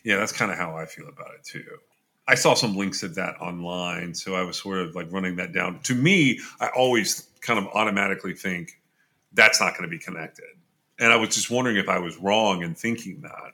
Yeah, 0.06 0.17
that's 0.17 0.32
kind 0.32 0.52
of 0.52 0.58
how 0.58 0.78
I 0.78 0.86
feel 0.86 1.08
about 1.10 1.32
it 1.38 1.44
too. 1.44 1.65
I 2.28 2.36
saw 2.36 2.54
some 2.54 2.78
links 2.78 3.04
of 3.04 3.15
that 3.15 3.36
online, 3.41 4.13
so 4.13 4.36
I 4.36 4.44
was 4.44 4.58
sort 4.58 4.80
of 4.80 4.96
like 4.96 5.12
running 5.12 5.36
that 5.36 5.52
down. 5.52 5.80
To 5.82 5.96
me, 5.96 6.39
I 6.62 6.70
always 6.70 7.28
kind 7.41 7.60
of 7.60 7.67
automatically 7.74 8.34
think 8.34 8.80
that's 9.34 9.60
not 9.60 9.72
going 9.72 9.84
to 9.84 9.89
be 9.89 10.00
connected. 10.00 10.46
And 10.98 11.12
I 11.12 11.17
was 11.17 11.36
just 11.36 11.50
wondering 11.50 11.76
if 11.76 11.89
I 11.89 12.00
was 12.00 12.15
wrong 12.17 12.63
in 12.63 12.74
thinking 12.74 13.22
that. 13.22 13.54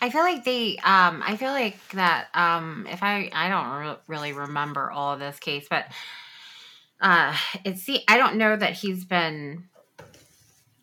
I 0.00 0.10
feel 0.10 0.22
like 0.22 0.44
they. 0.44 0.76
Um, 0.78 1.22
I 1.24 1.36
feel 1.36 1.50
like 1.50 1.76
that. 1.90 2.28
Um, 2.34 2.86
if 2.90 3.02
I, 3.02 3.30
I 3.32 3.48
don't 3.48 3.70
re- 3.70 3.96
really 4.06 4.32
remember 4.32 4.90
all 4.90 5.14
of 5.14 5.20
this 5.20 5.38
case, 5.38 5.66
but 5.68 5.86
uh, 7.00 7.36
it's 7.64 7.82
see. 7.82 8.04
I 8.08 8.16
don't 8.16 8.36
know 8.36 8.56
that 8.56 8.74
he's 8.74 9.04
been. 9.04 9.64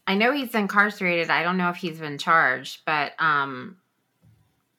I 0.07 0.15
know 0.15 0.31
he's 0.31 0.53
incarcerated. 0.53 1.29
I 1.29 1.43
don't 1.43 1.57
know 1.57 1.69
if 1.69 1.77
he's 1.77 1.99
been 1.99 2.17
charged, 2.17 2.81
but 2.85 3.13
um, 3.19 3.77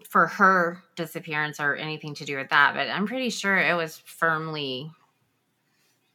for 0.09 0.27
her 0.27 0.83
disappearance 0.95 1.59
or 1.59 1.75
anything 1.75 2.15
to 2.17 2.25
do 2.25 2.37
with 2.37 2.51
that. 2.51 2.75
But 2.75 2.89
I'm 2.89 3.07
pretty 3.07 3.31
sure 3.31 3.57
it 3.57 3.75
was 3.75 3.99
firmly. 4.05 4.91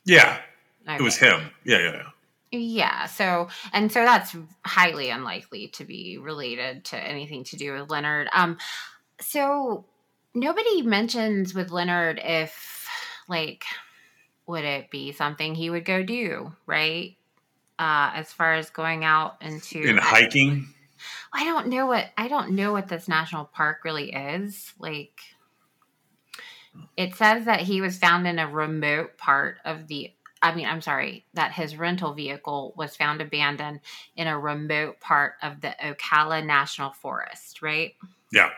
Yeah, 0.05 0.39
it 0.87 1.01
was 1.01 1.17
him. 1.17 1.49
Yeah, 1.63 1.79
yeah, 1.79 1.91
yeah. 1.91 2.09
Yeah, 2.51 3.07
so 3.07 3.49
and 3.73 3.91
so 3.91 4.03
that's 4.03 4.35
highly 4.65 5.09
unlikely 5.09 5.67
to 5.69 5.83
be 5.83 6.17
related 6.17 6.85
to 6.85 6.97
anything 6.97 7.43
to 7.45 7.57
do 7.57 7.73
with 7.73 7.89
Leonard. 7.89 8.29
Um 8.33 8.57
so 9.19 9.85
nobody 10.33 10.81
mentions 10.81 11.53
with 11.53 11.71
Leonard 11.71 12.21
if 12.23 12.87
like 13.27 13.65
would 14.45 14.63
it 14.63 14.89
be 14.89 15.11
something 15.11 15.55
he 15.55 15.69
would 15.69 15.83
go 15.83 16.03
do, 16.03 16.53
right? 16.65 17.17
Uh 17.77 18.11
as 18.15 18.31
far 18.31 18.53
as 18.53 18.69
going 18.69 19.03
out 19.03 19.35
into 19.41 19.81
In 19.81 19.97
hiking, 19.97 20.67
I 21.33 21.43
don't 21.43 21.67
know 21.67 21.85
what 21.85 22.05
I 22.17 22.29
don't 22.29 22.51
know 22.51 22.71
what 22.71 22.87
this 22.87 23.09
national 23.09 23.45
park 23.45 23.83
really 23.83 24.13
is. 24.13 24.73
Like 24.79 25.19
it 26.95 27.15
says 27.15 27.45
that 27.45 27.61
he 27.61 27.81
was 27.81 27.97
found 27.97 28.27
in 28.27 28.39
a 28.39 28.47
remote 28.47 29.17
part 29.17 29.57
of 29.65 29.87
the 29.87 30.11
I 30.41 30.53
mean, 30.53 30.65
I'm 30.67 30.81
sorry, 30.81 31.25
that 31.33 31.51
his 31.51 31.77
rental 31.77 32.13
vehicle 32.13 32.73
was 32.77 32.95
found 32.95 33.21
abandoned 33.21 33.79
in 34.15 34.27
a 34.27 34.39
remote 34.39 34.99
part 34.99 35.33
of 35.41 35.61
the 35.61 35.75
Ocala 35.83 36.45
National 36.45 36.91
Forest, 36.91 37.61
right? 37.61 37.95
yeah. 38.31 38.49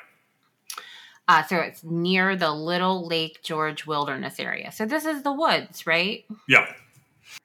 Uh, 1.28 1.44
so 1.44 1.58
it's 1.58 1.84
near 1.84 2.36
the 2.36 2.52
Little 2.52 3.06
Lake 3.06 3.44
George 3.44 3.86
Wilderness 3.86 4.40
area. 4.40 4.72
So 4.72 4.88
this 4.88 5.06
is 5.06 5.22
the 5.22 5.32
woods, 5.32 5.86
right? 5.86 6.26
Yeah. 6.48 6.74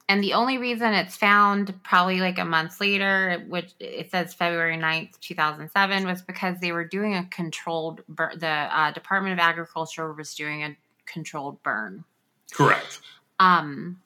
And 0.09 0.25
the 0.25 0.33
only 0.33 0.57
reason 0.57 0.95
it's 0.95 1.17
found 1.17 1.75
probably 1.83 2.21
like 2.21 2.39
a 2.39 2.47
month 2.47 2.81
later, 2.81 3.45
which 3.47 3.73
it 3.81 4.11
says 4.11 4.33
February 4.33 4.79
9th, 4.79 5.21
2007, 5.21 6.07
was 6.07 6.23
because 6.23 6.59
they 6.61 6.73
were 6.73 6.87
doing 6.87 7.15
a 7.15 7.27
controlled 7.27 8.01
burn. 8.09 8.39
The 8.39 8.47
uh, 8.49 8.93
Department 8.93 9.35
of 9.35 9.39
Agriculture 9.39 10.13
was 10.15 10.35
doing 10.35 10.65
a 10.65 10.77
controlled 11.05 11.63
burn. 11.63 12.05
Correct. 12.53 13.01
Um, 13.39 14.01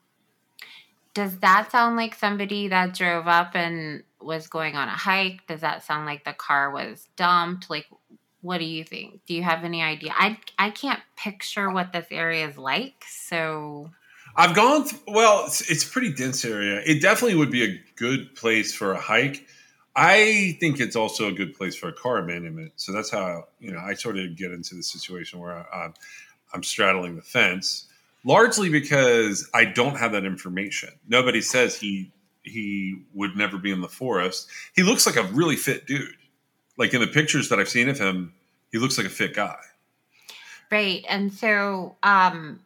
does 1.18 1.36
that 1.40 1.72
sound 1.72 1.96
like 1.96 2.14
somebody 2.14 2.68
that 2.68 2.94
drove 2.94 3.26
up 3.26 3.56
and 3.56 4.04
was 4.20 4.46
going 4.46 4.76
on 4.76 4.86
a 4.86 4.92
hike? 4.92 5.44
Does 5.48 5.62
that 5.62 5.82
sound 5.82 6.06
like 6.06 6.24
the 6.24 6.32
car 6.32 6.70
was 6.70 7.08
dumped? 7.16 7.68
Like, 7.68 7.86
what 8.40 8.58
do 8.58 8.64
you 8.64 8.84
think? 8.84 9.26
Do 9.26 9.34
you 9.34 9.42
have 9.42 9.64
any 9.64 9.82
idea? 9.82 10.12
I 10.14 10.38
I 10.60 10.70
can't 10.70 11.00
picture 11.16 11.70
what 11.70 11.92
this 11.92 12.06
area 12.12 12.48
is 12.48 12.56
like. 12.56 13.04
So 13.08 13.90
I've 14.36 14.54
gone. 14.54 14.86
Th- 14.86 15.02
well, 15.08 15.46
it's, 15.46 15.68
it's 15.68 15.84
a 15.84 15.90
pretty 15.90 16.12
dense 16.12 16.44
area. 16.44 16.80
It 16.86 17.02
definitely 17.02 17.36
would 17.36 17.50
be 17.50 17.64
a 17.64 17.80
good 17.96 18.36
place 18.36 18.72
for 18.72 18.92
a 18.92 19.00
hike. 19.00 19.44
I 19.96 20.56
think 20.60 20.78
it's 20.78 20.94
also 20.94 21.26
a 21.26 21.32
good 21.32 21.52
place 21.56 21.74
for 21.74 21.88
a 21.88 21.92
car 21.92 22.18
abandonment. 22.18 22.74
So 22.76 22.92
that's 22.92 23.10
how 23.10 23.48
you 23.58 23.72
know 23.72 23.80
I 23.80 23.94
sort 23.94 24.18
of 24.18 24.36
get 24.36 24.52
into 24.52 24.76
the 24.76 24.84
situation 24.84 25.40
where 25.40 25.66
I, 25.74 25.86
I'm, 25.86 25.94
I'm 26.54 26.62
straddling 26.62 27.16
the 27.16 27.22
fence, 27.22 27.87
largely 28.28 28.68
because 28.68 29.48
I 29.54 29.64
don't 29.64 29.96
have 29.96 30.12
that 30.12 30.24
information. 30.24 30.90
Nobody 31.08 31.40
says 31.40 31.74
he 31.76 32.12
he 32.42 33.02
would 33.14 33.36
never 33.36 33.58
be 33.58 33.72
in 33.72 33.80
the 33.80 33.88
forest. 33.88 34.48
He 34.76 34.82
looks 34.82 35.06
like 35.06 35.16
a 35.16 35.24
really 35.24 35.56
fit 35.56 35.86
dude. 35.86 36.14
Like 36.76 36.94
in 36.94 37.00
the 37.00 37.06
pictures 37.06 37.48
that 37.48 37.58
I've 37.58 37.68
seen 37.68 37.88
of 37.88 37.98
him, 37.98 38.34
he 38.70 38.78
looks 38.78 38.96
like 38.96 39.06
a 39.06 39.10
fit 39.10 39.34
guy. 39.34 39.56
Right. 40.70 41.04
And 41.08 41.32
so, 41.32 41.96
um, 42.02 42.60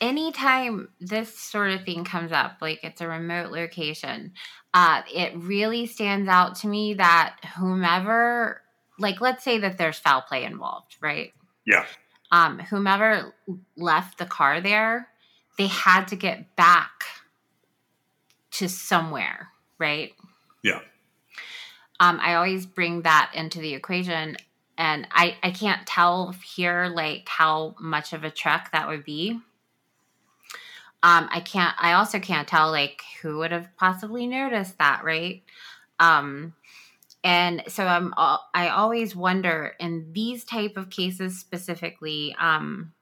anytime 0.00 0.88
this 1.00 1.36
sort 1.36 1.72
of 1.72 1.84
thing 1.84 2.04
comes 2.04 2.32
up, 2.32 2.58
like 2.60 2.82
it's 2.82 3.00
a 3.00 3.08
remote 3.08 3.50
location, 3.50 4.32
uh, 4.72 5.02
it 5.12 5.36
really 5.36 5.86
stands 5.86 6.28
out 6.28 6.54
to 6.56 6.68
me 6.68 6.94
that 6.94 7.36
whomever, 7.56 8.62
like, 8.98 9.20
let's 9.20 9.44
say 9.44 9.58
that 9.58 9.78
there's 9.78 9.98
foul 9.98 10.22
play 10.22 10.44
involved, 10.44 10.96
right? 11.00 11.32
Yeah. 11.66 11.84
Um, 12.32 12.58
whomever 12.60 13.34
left 13.76 14.18
the 14.18 14.26
car 14.26 14.60
there, 14.60 15.08
they 15.58 15.66
had 15.66 16.06
to 16.08 16.16
get 16.16 16.54
back 16.56 17.04
to 18.52 18.68
somewhere, 18.68 19.48
right? 19.78 20.12
Yeah. 20.62 20.80
um, 22.00 22.18
I 22.22 22.34
always 22.34 22.66
bring 22.66 23.02
that 23.02 23.32
into 23.34 23.60
the 23.60 23.74
equation. 23.74 24.36
And 24.78 25.06
I, 25.12 25.36
I 25.42 25.50
can't 25.50 25.86
tell 25.86 26.34
here 26.54 26.86
like 26.86 27.28
how 27.28 27.74
much 27.78 28.12
of 28.12 28.24
a 28.24 28.30
trek 28.30 28.70
that 28.72 28.88
would 28.88 29.04
be. 29.04 29.40
Um, 31.02 31.28
I 31.32 31.40
can't 31.40 31.74
I 31.78 31.94
also 31.94 32.18
can't 32.18 32.46
tell 32.46 32.70
like 32.70 33.02
who 33.22 33.38
would 33.38 33.52
have 33.52 33.68
possibly 33.76 34.26
noticed 34.26 34.78
that, 34.78 35.02
right? 35.02 35.42
Um, 35.98 36.54
and 37.22 37.62
so 37.68 37.86
I'm 37.86 38.14
I 38.16 38.68
always 38.68 39.14
wonder 39.14 39.74
in 39.78 40.12
these 40.12 40.44
type 40.44 40.76
of 40.76 40.90
cases 40.90 41.38
specifically, 41.38 42.34
um, 42.40 42.92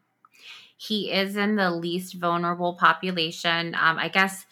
he 0.77 1.11
is 1.13 1.37
in 1.37 1.57
the 1.57 1.71
least 1.71 2.15
vulnerable 2.15 2.75
population. 2.75 3.75
Um, 3.75 3.99
I 3.99 4.09
guess 4.09 4.45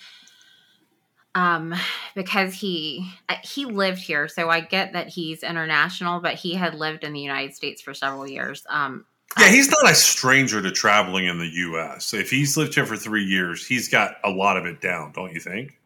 um 1.37 1.74
because 2.14 2.55
he 2.55 3.09
uh, 3.29 3.37
he 3.44 3.66
lived 3.66 4.00
here 4.00 4.26
so 4.26 4.48
i 4.48 4.59
get 4.59 4.94
that 4.94 5.07
he's 5.07 5.42
international 5.42 6.18
but 6.18 6.35
he 6.35 6.55
had 6.55 6.74
lived 6.74 7.05
in 7.05 7.12
the 7.12 7.20
united 7.20 7.55
states 7.55 7.83
for 7.83 7.92
several 7.92 8.26
years 8.26 8.64
um 8.70 9.05
Yeah, 9.38 9.50
he's 9.50 9.70
not 9.70 9.90
a 9.90 9.94
stranger 9.94 10.62
to 10.62 10.70
traveling 10.70 11.26
in 11.26 11.38
the 11.38 11.48
U.S. 11.48 12.14
If 12.14 12.31
he's 12.31 12.57
lived 12.57 12.74
here 12.74 12.87
for 12.87 12.96
three 12.96 13.24
years, 13.24 13.66
he's 13.66 13.88
got 13.88 14.16
a 14.24 14.31
lot 14.31 14.57
of 14.57 14.64
it 14.64 14.81
down, 14.81 15.12
don't 15.12 15.33
you 15.35 15.40
think? 15.40 15.79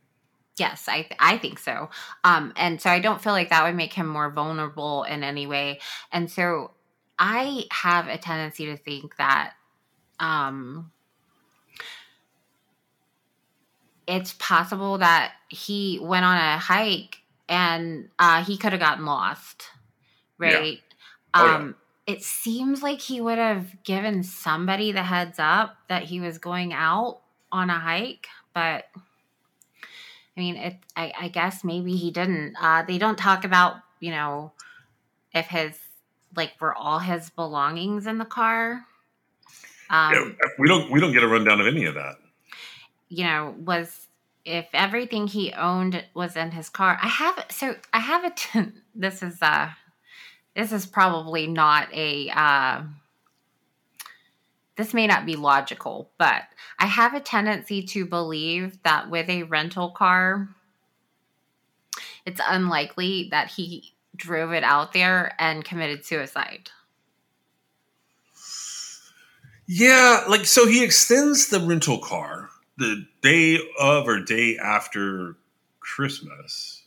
Yes 0.61 0.87
i 0.89 1.09
i 1.19 1.39
think 1.39 1.59
so 1.59 1.91
um 2.25 2.53
and 2.57 2.81
so 2.81 2.91
i 2.91 3.01
don't 3.01 3.23
feel 3.23 3.33
like 3.33 3.51
that 3.51 3.65
would 3.65 3.75
make 3.75 3.93
him 3.95 4.07
more 4.07 4.31
vulnerable 4.31 5.03
in 5.05 5.25
any 5.25 5.47
way 5.47 5.81
and 6.13 6.31
so 6.31 6.71
i 7.19 7.65
have 7.73 8.07
a 8.09 8.19
tendency 8.19 8.67
to 8.67 8.77
think 8.77 9.17
that 9.17 9.55
um 10.21 10.93
it's 14.07 14.33
possible 14.35 14.99
that 14.99 15.33
he 15.49 15.99
went 16.03 16.25
on 16.25 16.37
a 16.37 16.59
hike 16.59 17.19
and 17.49 18.09
uh, 18.19 18.45
he 18.45 18.57
could 18.57 18.73
have 18.73 18.81
gotten 18.81 19.05
lost, 19.05 19.69
Yeah. 20.41 20.59
right? 20.59 20.79
Oh, 21.39 21.47
yeah. 21.47 21.57
um, 21.57 21.77
It 22.07 22.23
seems 22.23 22.83
like 22.83 23.01
he 23.01 23.21
would 23.21 23.39
have 23.39 23.83
given 23.85 24.23
somebody 24.23 24.93
the 24.93 25.03
heads 25.05 25.39
up 25.39 25.77
that 25.89 26.05
he 26.05 26.21
was 26.21 26.39
going 26.39 26.73
out 26.73 27.21
on 27.53 27.71
a 27.71 27.79
hike, 27.79 28.27
but 28.55 28.85
I 30.41 30.43
mean, 30.43 30.57
it. 30.57 30.77
I, 30.97 31.13
I 31.21 31.29
guess 31.29 31.63
maybe 31.65 31.97
he 31.97 32.11
didn't. 32.11 32.57
Uh, 32.59 32.83
they 32.83 32.97
don't 32.97 33.19
talk 33.19 33.45
about 33.45 33.77
you 34.01 34.11
know 34.11 34.53
if 35.35 35.47
his 35.49 35.79
like 36.35 36.53
were 36.59 36.75
all 36.75 36.99
his 36.99 37.29
belongings 37.29 38.07
in 38.07 38.17
the 38.17 38.25
car. 38.25 38.87
Um, 39.91 40.15
Yeah, 40.15 40.49
we 40.59 40.67
don't 40.67 40.91
we 40.91 40.99
don't 40.99 41.13
get 41.13 41.23
a 41.23 41.29
rundown 41.29 41.61
of 41.61 41.67
any 41.67 41.85
of 41.85 41.95
that. 41.95 42.17
you 43.11 43.25
know, 43.25 43.55
was 43.59 44.09
if 44.47 44.67
everything 44.73 45.27
he 45.27 45.53
owned 45.53 46.03
was 46.15 46.37
in 46.37 46.53
his 46.53 46.71
car. 46.71 46.99
I 47.03 47.09
have 47.09 47.45
so 47.51 47.77
I 47.93 47.99
have 47.99 48.25
a 48.25 48.31
t- 48.35 48.73
this 48.95 49.23
is 49.23 49.43
uh 49.43 49.69
this 50.57 50.73
is 50.73 50.87
probably 50.87 51.49
not 51.49 51.93
a 51.93 52.31
uh 52.31 52.83
this 54.81 54.95
may 54.95 55.07
not 55.07 55.27
be 55.27 55.37
logical, 55.37 56.11
but 56.19 56.43
I 56.79 56.87
have 56.87 57.15
a 57.15 57.21
tendency 57.21 57.83
to 57.85 58.07
believe 58.07 58.83
that 58.83 59.11
with 59.11 59.29
a 59.29 59.45
rental 59.45 59.91
car 59.91 60.49
it's 62.27 62.41
unlikely 62.47 63.29
that 63.31 63.49
he 63.49 63.95
drove 64.17 64.53
it 64.53 64.65
out 64.65 64.93
there 64.93 65.35
and 65.39 65.65
committed 65.65 66.05
suicide. 66.05 66.71
Yeah, 69.67 70.25
like 70.29 70.47
so 70.47 70.67
he 70.67 70.83
extends 70.83 71.49
the 71.49 71.61
rental 71.61 71.99
car 71.99 72.51
the 72.77 73.07
day 73.23 73.59
of 73.79 74.09
or 74.09 74.21
day 74.21 74.59
after 74.59 75.37
Christmas. 75.79 76.83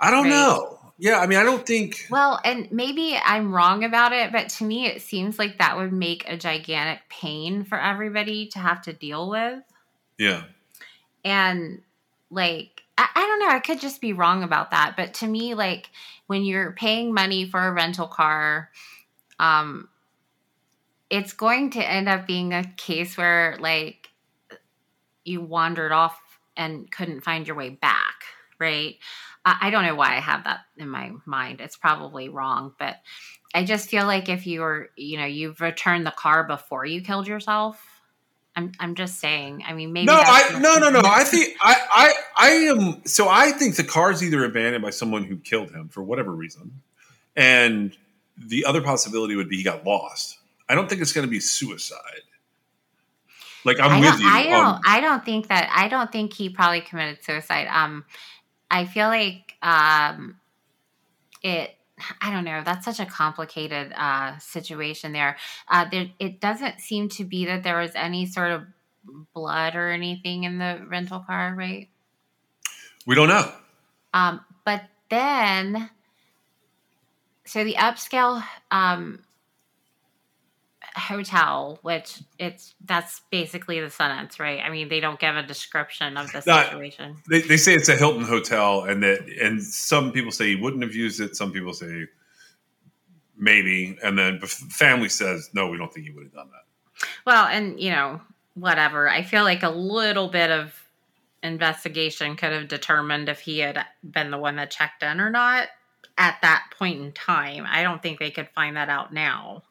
I 0.00 0.10
don't 0.10 0.24
Right. 0.24 0.30
know. 0.30 0.78
Yeah, 1.02 1.18
I 1.18 1.26
mean, 1.26 1.40
I 1.40 1.42
don't 1.42 1.66
think. 1.66 2.06
Well, 2.10 2.38
and 2.44 2.70
maybe 2.70 3.18
I'm 3.24 3.52
wrong 3.52 3.82
about 3.82 4.12
it, 4.12 4.30
but 4.30 4.48
to 4.50 4.64
me, 4.64 4.86
it 4.86 5.02
seems 5.02 5.36
like 5.36 5.58
that 5.58 5.76
would 5.76 5.92
make 5.92 6.28
a 6.28 6.36
gigantic 6.36 7.00
pain 7.08 7.64
for 7.64 7.76
everybody 7.76 8.46
to 8.50 8.60
have 8.60 8.82
to 8.82 8.92
deal 8.92 9.28
with. 9.28 9.64
Yeah, 10.16 10.44
And 11.24 11.82
like, 12.30 12.82
I, 12.96 13.08
I 13.16 13.20
don't 13.20 13.40
know, 13.40 13.48
I 13.48 13.58
could 13.58 13.80
just 13.80 14.00
be 14.00 14.12
wrong 14.12 14.44
about 14.44 14.70
that. 14.70 14.94
But 14.96 15.14
to 15.14 15.26
me, 15.26 15.54
like, 15.54 15.90
when 16.28 16.44
you're 16.44 16.70
paying 16.70 17.12
money 17.12 17.46
for 17.46 17.58
a 17.58 17.72
rental 17.72 18.06
car, 18.06 18.70
um, 19.40 19.88
it's 21.10 21.32
going 21.32 21.70
to 21.70 21.84
end 21.84 22.08
up 22.08 22.28
being 22.28 22.52
a 22.52 22.62
case 22.76 23.16
where, 23.16 23.56
like, 23.58 24.08
you 25.24 25.40
wandered 25.40 25.90
off 25.90 26.16
and 26.56 26.88
couldn't 26.92 27.22
find 27.22 27.44
your 27.44 27.56
way 27.56 27.70
back, 27.70 28.22
right? 28.60 28.98
I, 29.44 29.58
I 29.62 29.70
don't 29.70 29.84
know 29.84 29.94
why 29.94 30.16
I 30.16 30.20
have 30.20 30.44
that 30.44 30.60
in 30.76 30.88
my 30.88 31.12
mind. 31.26 31.60
It's 31.60 31.76
probably 31.76 32.28
wrong, 32.28 32.74
but 32.78 32.96
I 33.54 33.64
just 33.64 33.88
feel 33.88 34.06
like 34.06 34.28
if 34.28 34.46
you 34.46 34.60
were, 34.60 34.90
you 34.96 35.18
know, 35.18 35.26
you've 35.26 35.60
returned 35.60 36.06
the 36.06 36.12
car 36.12 36.44
before 36.44 36.84
you 36.84 37.02
killed 37.02 37.26
yourself. 37.26 37.82
I'm, 38.54 38.72
I'm 38.78 38.94
just 38.94 39.18
saying. 39.18 39.64
I 39.66 39.72
mean, 39.72 39.92
maybe. 39.92 40.06
no, 40.06 40.14
I 40.14 40.58
no 40.60 40.76
no 40.76 40.90
no. 40.90 41.00
I 41.04 41.24
think 41.24 41.56
I 41.60 41.74
I 41.90 42.12
I 42.36 42.50
am. 42.50 43.02
So 43.06 43.28
I 43.28 43.50
think 43.52 43.76
the 43.76 43.84
car's 43.84 44.22
either 44.22 44.44
abandoned 44.44 44.82
by 44.82 44.90
someone 44.90 45.24
who 45.24 45.38
killed 45.38 45.70
him 45.70 45.88
for 45.88 46.02
whatever 46.02 46.32
reason, 46.32 46.82
and 47.34 47.96
the 48.36 48.66
other 48.66 48.82
possibility 48.82 49.36
would 49.36 49.48
be 49.48 49.56
he 49.56 49.62
got 49.62 49.86
lost. 49.86 50.38
I 50.68 50.74
don't 50.74 50.88
think 50.88 51.00
it's 51.00 51.12
going 51.12 51.26
to 51.26 51.30
be 51.30 51.40
suicide. 51.40 51.98
Like 53.64 53.80
I'm 53.80 53.90
I 53.92 54.00
with 54.00 54.20
you. 54.20 54.28
I 54.28 54.42
don't. 54.44 54.64
on- 54.64 54.80
I 54.86 55.00
don't 55.00 55.24
think 55.24 55.48
that. 55.48 55.70
I 55.74 55.88
don't 55.88 56.10
think 56.12 56.34
he 56.34 56.50
probably 56.50 56.80
committed 56.82 57.24
suicide. 57.24 57.68
Um, 57.68 58.04
I 58.72 58.86
feel 58.86 59.08
like 59.08 59.54
um, 59.62 60.40
it. 61.42 61.76
I 62.20 62.32
don't 62.32 62.44
know. 62.44 62.62
That's 62.64 62.84
such 62.84 62.98
a 62.98 63.06
complicated 63.06 63.92
uh, 63.94 64.38
situation 64.38 65.12
there. 65.12 65.36
Uh, 65.68 65.84
there. 65.88 66.06
It 66.18 66.40
doesn't 66.40 66.80
seem 66.80 67.08
to 67.10 67.24
be 67.24 67.44
that 67.44 67.62
there 67.62 67.78
was 67.78 67.92
any 67.94 68.26
sort 68.26 68.50
of 68.50 68.62
blood 69.34 69.76
or 69.76 69.90
anything 69.90 70.44
in 70.44 70.58
the 70.58 70.80
rental 70.88 71.20
car, 71.20 71.54
right? 71.56 71.88
we 73.06 73.14
don't 73.14 73.28
know. 73.28 73.50
Um, 74.14 74.40
but 74.64 74.82
then, 75.10 75.90
so 77.44 77.64
the 77.64 77.74
upscale 77.74 78.42
um, 78.70 79.24
hotel, 80.96 81.78
which 81.82 82.20
it's 82.38 82.74
that's 82.84 83.22
basically 83.30 83.80
the 83.80 83.90
sentence, 83.90 84.38
right? 84.38 84.60
I 84.62 84.70
mean, 84.70 84.88
they 84.88 85.00
don't 85.00 85.18
give 85.18 85.36
a 85.36 85.42
description 85.42 86.16
of 86.16 86.30
the 86.32 86.42
Not- 86.46 86.66
situation. 86.66 87.16
They, 87.28 87.40
they 87.42 87.56
say 87.56 87.74
it's 87.74 87.88
a 87.88 87.96
Hilton 87.96 88.24
hotel, 88.24 88.84
and 88.84 89.02
that 89.02 89.26
and 89.40 89.62
some 89.62 90.12
people 90.12 90.32
say 90.32 90.48
he 90.48 90.56
wouldn't 90.56 90.82
have 90.82 90.94
used 90.94 91.20
it. 91.20 91.36
Some 91.36 91.52
people 91.52 91.72
say 91.72 92.06
maybe, 93.36 93.98
and 94.04 94.18
then 94.18 94.38
the 94.40 94.46
family 94.46 95.08
says, 95.08 95.50
no, 95.52 95.68
we 95.68 95.76
don't 95.76 95.92
think 95.92 96.06
he 96.06 96.12
would 96.12 96.24
have 96.24 96.32
done 96.34 96.48
that. 96.52 97.08
Well, 97.26 97.46
and 97.46 97.80
you 97.80 97.90
know, 97.90 98.20
whatever. 98.54 99.08
I 99.08 99.22
feel 99.22 99.44
like 99.44 99.62
a 99.62 99.70
little 99.70 100.28
bit 100.28 100.50
of 100.50 100.74
investigation 101.42 102.36
could 102.36 102.52
have 102.52 102.68
determined 102.68 103.28
if 103.28 103.40
he 103.40 103.58
had 103.58 103.84
been 104.04 104.30
the 104.30 104.38
one 104.38 104.56
that 104.56 104.70
checked 104.70 105.02
in 105.02 105.20
or 105.20 105.30
not 105.30 105.68
at 106.18 106.38
that 106.42 106.66
point 106.78 107.00
in 107.00 107.12
time. 107.12 107.64
I 107.68 107.82
don't 107.82 108.02
think 108.02 108.18
they 108.18 108.30
could 108.30 108.48
find 108.50 108.76
that 108.76 108.88
out 108.88 109.12
now. 109.12 109.62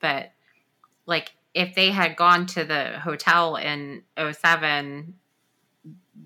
But 0.00 0.32
like 1.06 1.32
if 1.54 1.74
they 1.74 1.90
had 1.90 2.16
gone 2.16 2.46
to 2.46 2.64
the 2.64 2.98
hotel 2.98 3.56
in 3.56 4.02
07 4.16 5.14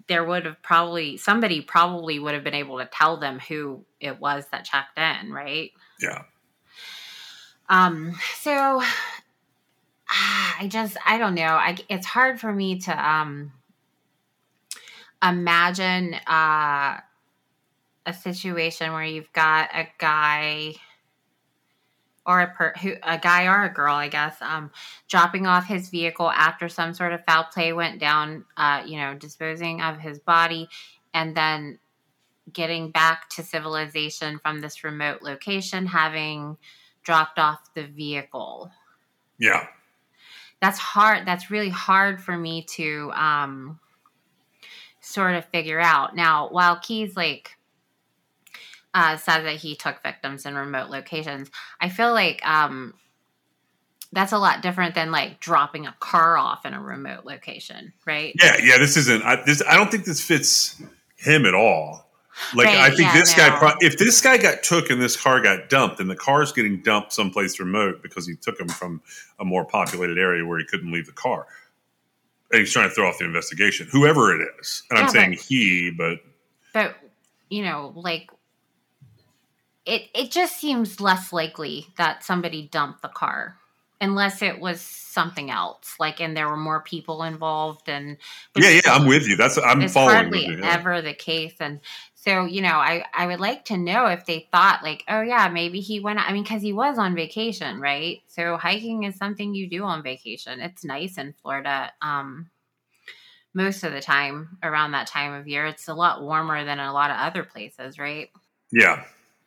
there 0.08 0.24
would 0.24 0.44
have 0.44 0.62
probably 0.62 1.16
somebody 1.16 1.60
probably 1.60 2.18
would 2.18 2.34
have 2.34 2.44
been 2.44 2.54
able 2.54 2.78
to 2.78 2.86
tell 2.86 3.16
them 3.16 3.38
who 3.38 3.84
it 4.00 4.20
was 4.20 4.46
that 4.52 4.64
checked 4.64 4.98
in, 4.98 5.32
right? 5.32 5.72
Yeah. 6.00 6.22
Um, 7.68 8.14
so 8.36 8.82
I 10.08 10.68
just 10.68 10.96
I 11.04 11.18
don't 11.18 11.34
know. 11.34 11.42
I 11.42 11.76
it's 11.88 12.06
hard 12.06 12.40
for 12.40 12.52
me 12.52 12.78
to 12.80 13.08
um 13.08 13.52
imagine 15.22 16.14
uh 16.26 17.00
a 18.08 18.12
situation 18.14 18.92
where 18.92 19.04
you've 19.04 19.32
got 19.32 19.70
a 19.74 19.88
guy 19.98 20.74
or 22.26 22.40
a 22.40 22.46
per, 22.48 22.72
who 22.82 22.94
a 23.02 23.18
guy 23.18 23.46
or 23.46 23.64
a 23.64 23.72
girl, 23.72 23.94
I 23.94 24.08
guess, 24.08 24.36
um, 24.40 24.70
dropping 25.08 25.46
off 25.46 25.66
his 25.66 25.88
vehicle 25.88 26.30
after 26.30 26.68
some 26.68 26.92
sort 26.92 27.12
of 27.12 27.24
foul 27.24 27.44
play 27.44 27.72
went 27.72 28.00
down, 28.00 28.44
uh, 28.56 28.82
you 28.84 28.98
know, 28.98 29.14
disposing 29.14 29.80
of 29.80 29.98
his 29.98 30.18
body, 30.18 30.68
and 31.14 31.36
then 31.36 31.78
getting 32.52 32.90
back 32.90 33.28
to 33.30 33.42
civilization 33.42 34.38
from 34.38 34.60
this 34.60 34.84
remote 34.84 35.22
location, 35.22 35.86
having 35.86 36.56
dropped 37.02 37.38
off 37.38 37.72
the 37.74 37.86
vehicle. 37.86 38.70
Yeah. 39.38 39.66
That's 40.60 40.78
hard. 40.78 41.26
That's 41.26 41.50
really 41.50 41.68
hard 41.68 42.20
for 42.20 42.36
me 42.36 42.62
to 42.70 43.12
um, 43.14 43.78
sort 45.00 45.34
of 45.34 45.44
figure 45.46 45.80
out. 45.80 46.16
Now, 46.16 46.48
while 46.48 46.78
Keyes 46.80 47.16
like 47.16 47.56
uh, 48.96 49.18
says 49.18 49.44
that 49.44 49.56
he 49.56 49.76
took 49.76 50.02
victims 50.02 50.46
in 50.46 50.54
remote 50.54 50.88
locations, 50.88 51.50
I 51.78 51.90
feel 51.90 52.14
like 52.14 52.44
um, 52.48 52.94
that's 54.11 54.32
a 54.32 54.38
lot 54.38 54.62
different 54.62 54.94
than 54.94 55.11
like 55.11 55.38
dropping 55.38 55.87
a 55.87 55.94
car 56.00 56.38
off 56.38 56.64
in 56.64 56.72
a 56.72 56.80
remote 56.80 57.26
location, 57.26 57.92
right? 58.06 58.35
Yeah, 58.42 58.56
yeah. 58.62 58.78
This 58.78 58.96
isn't. 58.96 59.22
I, 59.22 59.42
this. 59.44 59.62
I 59.68 59.76
don't 59.76 59.90
think 59.90 60.06
this 60.06 60.22
fits 60.22 60.82
him 61.16 61.44
at 61.44 61.54
all. 61.54 62.09
Like 62.54 62.68
Right, 62.68 62.78
I 62.78 62.88
think 62.88 63.00
yeah, 63.00 63.12
this 63.12 63.35
guy. 63.35 63.59
Pro- 63.59 63.76
if 63.80 63.98
this 63.98 64.18
guy 64.22 64.38
got 64.38 64.62
took 64.62 64.88
and 64.88 65.00
this 65.00 65.14
car 65.14 65.42
got 65.42 65.68
dumped, 65.68 66.00
and 66.00 66.09
the 66.09 66.16
car's 66.16 66.52
getting 66.52 66.80
dumped 66.80 67.12
someplace 67.12 67.61
remote 67.61 68.02
because 68.02 68.26
he 68.26 68.35
took 68.35 68.59
him 68.59 68.68
from 68.68 69.02
a 69.38 69.44
more 69.44 69.66
populated 69.66 70.16
area 70.16 70.44
where 70.46 70.59
he 70.59 70.64
couldn't 70.64 70.90
leave 70.90 71.04
the 71.04 71.12
car, 71.12 71.46
and 72.50 72.61
he's 72.61 72.72
trying 72.72 72.88
to 72.88 72.94
throw 72.94 73.06
off 73.11 73.18
the 73.18 73.26
investigation, 73.26 73.88
whoever 73.92 74.35
it 74.35 74.48
is. 74.59 74.85
And 74.88 74.98
I'm 74.98 75.11
saying 75.11 75.32
but- 75.32 75.38
he, 75.38 75.90
but 75.90 76.18
But 76.72 76.96
you 77.50 77.62
know, 77.62 77.92
like 77.94 78.30
it 79.87 80.09
it 80.14 80.31
just 80.31 80.59
seems 80.59 81.01
less 81.01 81.33
likely 81.33 81.87
that 81.96 82.25
somebody 82.25 82.68
dumped 82.70 83.03
the 83.03 83.09
car 83.09 83.57
unless 83.99 84.42
it 84.42 84.61
was 84.61 84.83
something 84.83 85.51
else, 85.51 85.94
like 85.99 86.20
and 86.20 86.37
there 86.37 86.49
were 86.49 86.57
more 86.57 86.83
people 86.83 87.22
involved 87.22 87.88
and 87.88 88.18
yeah, 88.57 88.68
yeah. 88.68 88.92
I'm 88.92 89.07
with 89.07 89.27
you. 89.27 89.37
That's 89.37 89.57
I'm 89.59 89.81
it's 89.81 89.94
following 89.94 90.16
hardly 90.16 90.46
you. 90.46 90.59
yeah. 90.59 90.75
ever 90.75 91.01
the 91.01 91.14
case 91.14 91.55
and 91.61 91.81
so 92.14 92.44
you 92.44 92.61
know 92.61 92.77
i 92.77 93.05
i 93.14 93.27
would 93.27 93.38
like 93.40 93.64
to 93.64 93.77
know 93.77 94.07
if 94.07 94.27
they 94.27 94.49
thought 94.51 94.83
like 94.83 95.05
oh 95.09 95.22
yeah 95.22 95.49
maybe 95.49 95.81
he 95.81 96.01
went 96.01 96.18
i 96.18 96.33
mean 96.33 96.42
because 96.42 96.61
he 96.61 96.72
was 96.72 96.99
on 96.99 97.14
vacation 97.14 97.81
right 97.81 98.20
so 98.27 98.57
hiking 98.57 99.05
is 99.05 99.14
something 99.14 99.55
you 99.55 99.68
do 99.70 99.85
on 99.85 100.03
vacation 100.03 100.61
it's 100.61 100.85
nice 100.85 101.18
in 101.18 101.33
florida 101.40 101.92
um 102.03 102.51
most 103.55 103.85
of 103.85 103.92
the 103.92 104.01
time 104.01 104.59
around 104.62 104.90
that 104.90 105.07
time 105.07 105.33
of 105.33 105.46
year 105.46 105.66
it's 105.66 105.88
a 105.88 105.94
lot 105.94 106.20
warmer 106.20 106.64
than 106.64 106.81
a 106.81 106.92
lot 106.92 107.11
of 107.11 107.16
other 107.16 107.44
places 107.44 107.99
right 107.99 108.31
Yeah. 108.72 109.05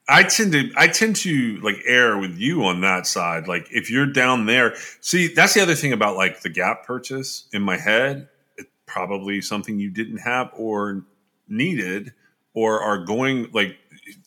I 0.10 0.24
tend 0.24 0.54
to 0.54 0.72
I 0.76 0.88
tend 0.88 1.16
to 1.18 1.60
like 1.62 1.78
err 1.86 2.18
with 2.18 2.38
you 2.38 2.66
on 2.66 2.82
that 2.82 3.06
side. 3.06 3.48
Like 3.48 3.68
if 3.72 3.92
you're 3.92 4.12
down 4.12 4.48
there, 4.48 4.76
see 5.02 5.28
that's 5.28 5.54
the 5.54 5.62
other 5.62 5.76
thing 5.76 5.94
about 5.94 6.16
like 6.16 6.42
the 6.42 6.50
gap 6.50 6.84
purchase 6.84 7.48
in 7.54 7.62
my 7.62 7.78
head. 7.78 8.28
It's 8.58 8.70
probably 8.88 9.40
something 9.40 9.80
you 9.80 9.92
didn't 9.92 10.18
have 10.18 10.50
or 10.56 11.06
needed 11.48 12.14
or 12.56 12.82
are 12.82 12.98
going 13.06 13.50
like 13.54 13.78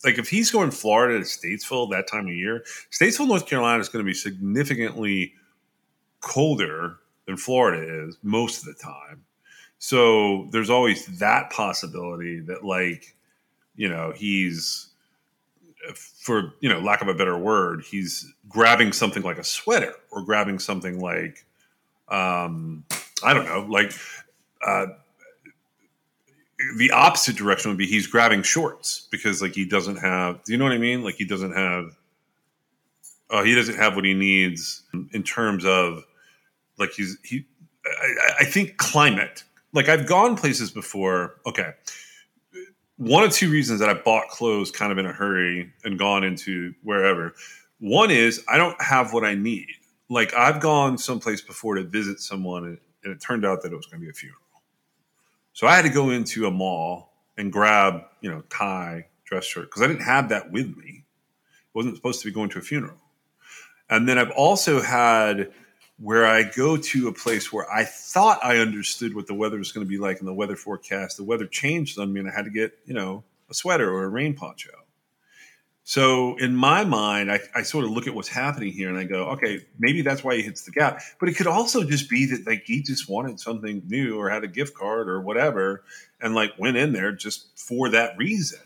like 0.04 0.18
if 0.18 0.28
he's 0.28 0.52
going 0.52 0.70
Florida 0.70 1.18
to 1.18 1.24
Statesville 1.24 1.90
that 1.90 2.06
time 2.06 2.28
of 2.28 2.34
year, 2.34 2.64
Statesville, 2.92 3.26
North 3.26 3.46
Carolina 3.46 3.80
is 3.80 3.88
going 3.88 4.04
to 4.04 4.08
be 4.08 4.14
significantly 4.14 5.34
colder 6.20 6.98
than 7.26 7.36
Florida 7.36 8.06
is 8.06 8.16
most 8.22 8.60
of 8.60 8.66
the 8.66 8.80
time. 8.80 9.24
So 9.78 10.48
there's 10.52 10.70
always 10.70 11.18
that 11.18 11.50
possibility 11.50 12.38
that 12.40 12.64
like 12.64 13.16
you 13.74 13.88
know 13.88 14.12
he's 14.14 14.91
for 15.94 16.54
you 16.60 16.68
know 16.68 16.80
lack 16.80 17.02
of 17.02 17.08
a 17.08 17.14
better 17.14 17.36
word 17.36 17.82
he's 17.82 18.32
grabbing 18.48 18.92
something 18.92 19.22
like 19.22 19.38
a 19.38 19.44
sweater 19.44 19.94
or 20.10 20.24
grabbing 20.24 20.58
something 20.58 21.00
like 21.00 21.44
um 22.08 22.84
i 23.24 23.34
don't 23.34 23.46
know 23.46 23.66
like 23.68 23.92
uh 24.66 24.86
the 26.76 26.90
opposite 26.92 27.36
direction 27.36 27.70
would 27.70 27.78
be 27.78 27.86
he's 27.86 28.06
grabbing 28.06 28.42
shorts 28.42 29.08
because 29.10 29.42
like 29.42 29.54
he 29.54 29.64
doesn't 29.64 29.96
have 29.96 30.42
do 30.44 30.52
you 30.52 30.58
know 30.58 30.64
what 30.64 30.72
i 30.72 30.78
mean? 30.78 31.02
Like 31.02 31.16
he 31.16 31.24
doesn't 31.24 31.52
have 31.52 31.96
uh, 33.30 33.42
he 33.42 33.54
doesn't 33.54 33.76
have 33.76 33.96
what 33.96 34.04
he 34.04 34.14
needs 34.14 34.82
in 35.12 35.22
terms 35.22 35.64
of 35.64 36.04
like 36.78 36.90
he's 36.92 37.18
he 37.24 37.46
I, 37.84 38.32
I 38.40 38.44
think 38.44 38.76
climate. 38.76 39.44
Like 39.72 39.88
i've 39.88 40.06
gone 40.06 40.36
places 40.36 40.70
before 40.70 41.36
okay 41.46 41.72
one 43.02 43.24
of 43.24 43.32
two 43.32 43.50
reasons 43.50 43.80
that 43.80 43.88
I 43.88 43.94
bought 43.94 44.28
clothes 44.28 44.70
kind 44.70 44.92
of 44.92 44.98
in 44.98 45.06
a 45.06 45.12
hurry 45.12 45.72
and 45.82 45.98
gone 45.98 46.22
into 46.22 46.72
wherever. 46.84 47.34
One 47.80 48.12
is 48.12 48.44
I 48.48 48.56
don't 48.56 48.80
have 48.80 49.12
what 49.12 49.24
I 49.24 49.34
need. 49.34 49.66
Like 50.08 50.32
I've 50.34 50.60
gone 50.60 50.96
someplace 50.98 51.40
before 51.40 51.74
to 51.74 51.82
visit 51.82 52.20
someone 52.20 52.64
and, 52.64 52.78
it 53.04 53.20
turned 53.20 53.44
out 53.44 53.62
that 53.62 53.72
it 53.72 53.76
was 53.76 53.86
going 53.86 54.00
to 54.00 54.04
be 54.04 54.10
a 54.10 54.12
funeral. 54.12 54.40
So 55.54 55.66
I 55.66 55.74
had 55.74 55.82
to 55.82 55.88
go 55.88 56.10
into 56.10 56.46
a 56.46 56.52
mall 56.52 57.12
and 57.36 57.52
grab, 57.52 58.02
you 58.20 58.30
know, 58.30 58.44
tie, 58.48 59.08
dress 59.24 59.44
shirt 59.44 59.64
because 59.64 59.82
I 59.82 59.88
didn't 59.88 60.04
have 60.04 60.28
that 60.28 60.52
with 60.52 60.76
me. 60.76 61.02
I 61.02 61.70
wasn't 61.74 61.96
supposed 61.96 62.20
to 62.20 62.28
be 62.28 62.32
going 62.32 62.50
to 62.50 62.60
a 62.60 62.62
funeral. 62.62 62.98
And 63.90 64.08
then 64.08 64.18
I've 64.18 64.30
also 64.30 64.80
had 64.80 65.50
where 66.02 66.26
I 66.26 66.42
go 66.42 66.76
to 66.76 67.06
a 67.06 67.12
place 67.12 67.52
where 67.52 67.70
I 67.72 67.84
thought 67.84 68.44
I 68.44 68.58
understood 68.58 69.14
what 69.14 69.28
the 69.28 69.34
weather 69.34 69.56
was 69.56 69.70
going 69.70 69.86
to 69.86 69.88
be 69.88 69.98
like 69.98 70.18
in 70.18 70.26
the 70.26 70.34
weather 70.34 70.56
forecast. 70.56 71.16
The 71.16 71.22
weather 71.22 71.46
changed 71.46 71.96
on 71.96 72.12
me, 72.12 72.18
and 72.18 72.28
I 72.28 72.32
had 72.34 72.44
to 72.44 72.50
get 72.50 72.76
you 72.84 72.94
know 72.94 73.22
a 73.48 73.54
sweater 73.54 73.88
or 73.88 74.04
a 74.04 74.08
rain 74.08 74.34
poncho. 74.34 74.70
So 75.84 76.36
in 76.38 76.56
my 76.56 76.84
mind, 76.84 77.30
I, 77.30 77.40
I 77.54 77.62
sort 77.62 77.84
of 77.84 77.90
look 77.90 78.06
at 78.06 78.14
what's 78.14 78.28
happening 78.28 78.72
here, 78.72 78.88
and 78.88 78.98
I 78.98 79.04
go, 79.04 79.26
okay, 79.30 79.64
maybe 79.78 80.02
that's 80.02 80.24
why 80.24 80.36
he 80.36 80.42
hits 80.42 80.64
the 80.64 80.72
gap. 80.72 81.00
But 81.20 81.28
it 81.28 81.36
could 81.36 81.46
also 81.46 81.84
just 81.84 82.10
be 82.10 82.26
that 82.26 82.46
like 82.48 82.64
he 82.66 82.82
just 82.82 83.08
wanted 83.08 83.38
something 83.38 83.82
new, 83.86 84.18
or 84.18 84.28
had 84.28 84.42
a 84.42 84.48
gift 84.48 84.74
card, 84.74 85.08
or 85.08 85.20
whatever, 85.20 85.84
and 86.20 86.34
like 86.34 86.58
went 86.58 86.76
in 86.76 86.92
there 86.92 87.12
just 87.12 87.46
for 87.56 87.90
that 87.90 88.18
reason. 88.18 88.58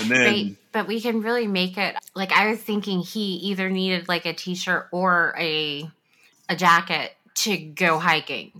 And 0.00 0.08
then 0.08 0.24
right 0.24 0.56
but 0.72 0.86
we 0.86 1.00
can 1.00 1.20
really 1.20 1.48
make 1.48 1.76
it 1.76 1.96
like 2.14 2.30
i 2.30 2.48
was 2.48 2.60
thinking 2.60 3.00
he 3.00 3.34
either 3.38 3.68
needed 3.68 4.06
like 4.06 4.24
a 4.24 4.32
t-shirt 4.32 4.86
or 4.92 5.34
a 5.36 5.90
a 6.50 6.56
jacket 6.56 7.12
to 7.36 7.56
go 7.56 7.98
hiking 7.98 8.52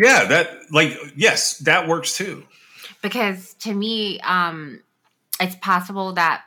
yeah, 0.00 0.24
that 0.24 0.72
like 0.72 0.96
yes, 1.14 1.58
that 1.58 1.86
works 1.86 2.16
too. 2.16 2.44
because 3.02 3.54
to 3.54 3.74
me 3.74 4.18
um 4.20 4.80
it's 5.40 5.56
possible 5.56 6.12
that 6.14 6.42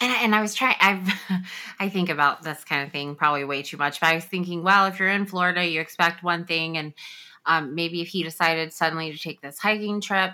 and, 0.00 0.12
and 0.22 0.34
i 0.34 0.40
was 0.40 0.54
trying 0.54 0.76
i've 0.80 1.08
i 1.80 1.88
think 1.88 2.08
about 2.08 2.42
this 2.42 2.62
kind 2.64 2.86
of 2.86 2.92
thing 2.92 3.14
probably 3.14 3.44
way 3.44 3.62
too 3.62 3.76
much 3.76 4.00
but 4.00 4.08
i 4.08 4.14
was 4.14 4.24
thinking 4.24 4.62
well 4.62 4.86
if 4.86 4.98
you're 4.98 5.08
in 5.08 5.26
florida 5.26 5.64
you 5.66 5.80
expect 5.80 6.22
one 6.22 6.44
thing 6.44 6.76
and 6.76 6.94
um, 7.46 7.74
maybe 7.74 8.00
if 8.00 8.08
he 8.08 8.22
decided 8.22 8.72
suddenly 8.72 9.10
to 9.10 9.18
take 9.18 9.40
this 9.40 9.58
hiking 9.58 10.00
trip 10.00 10.32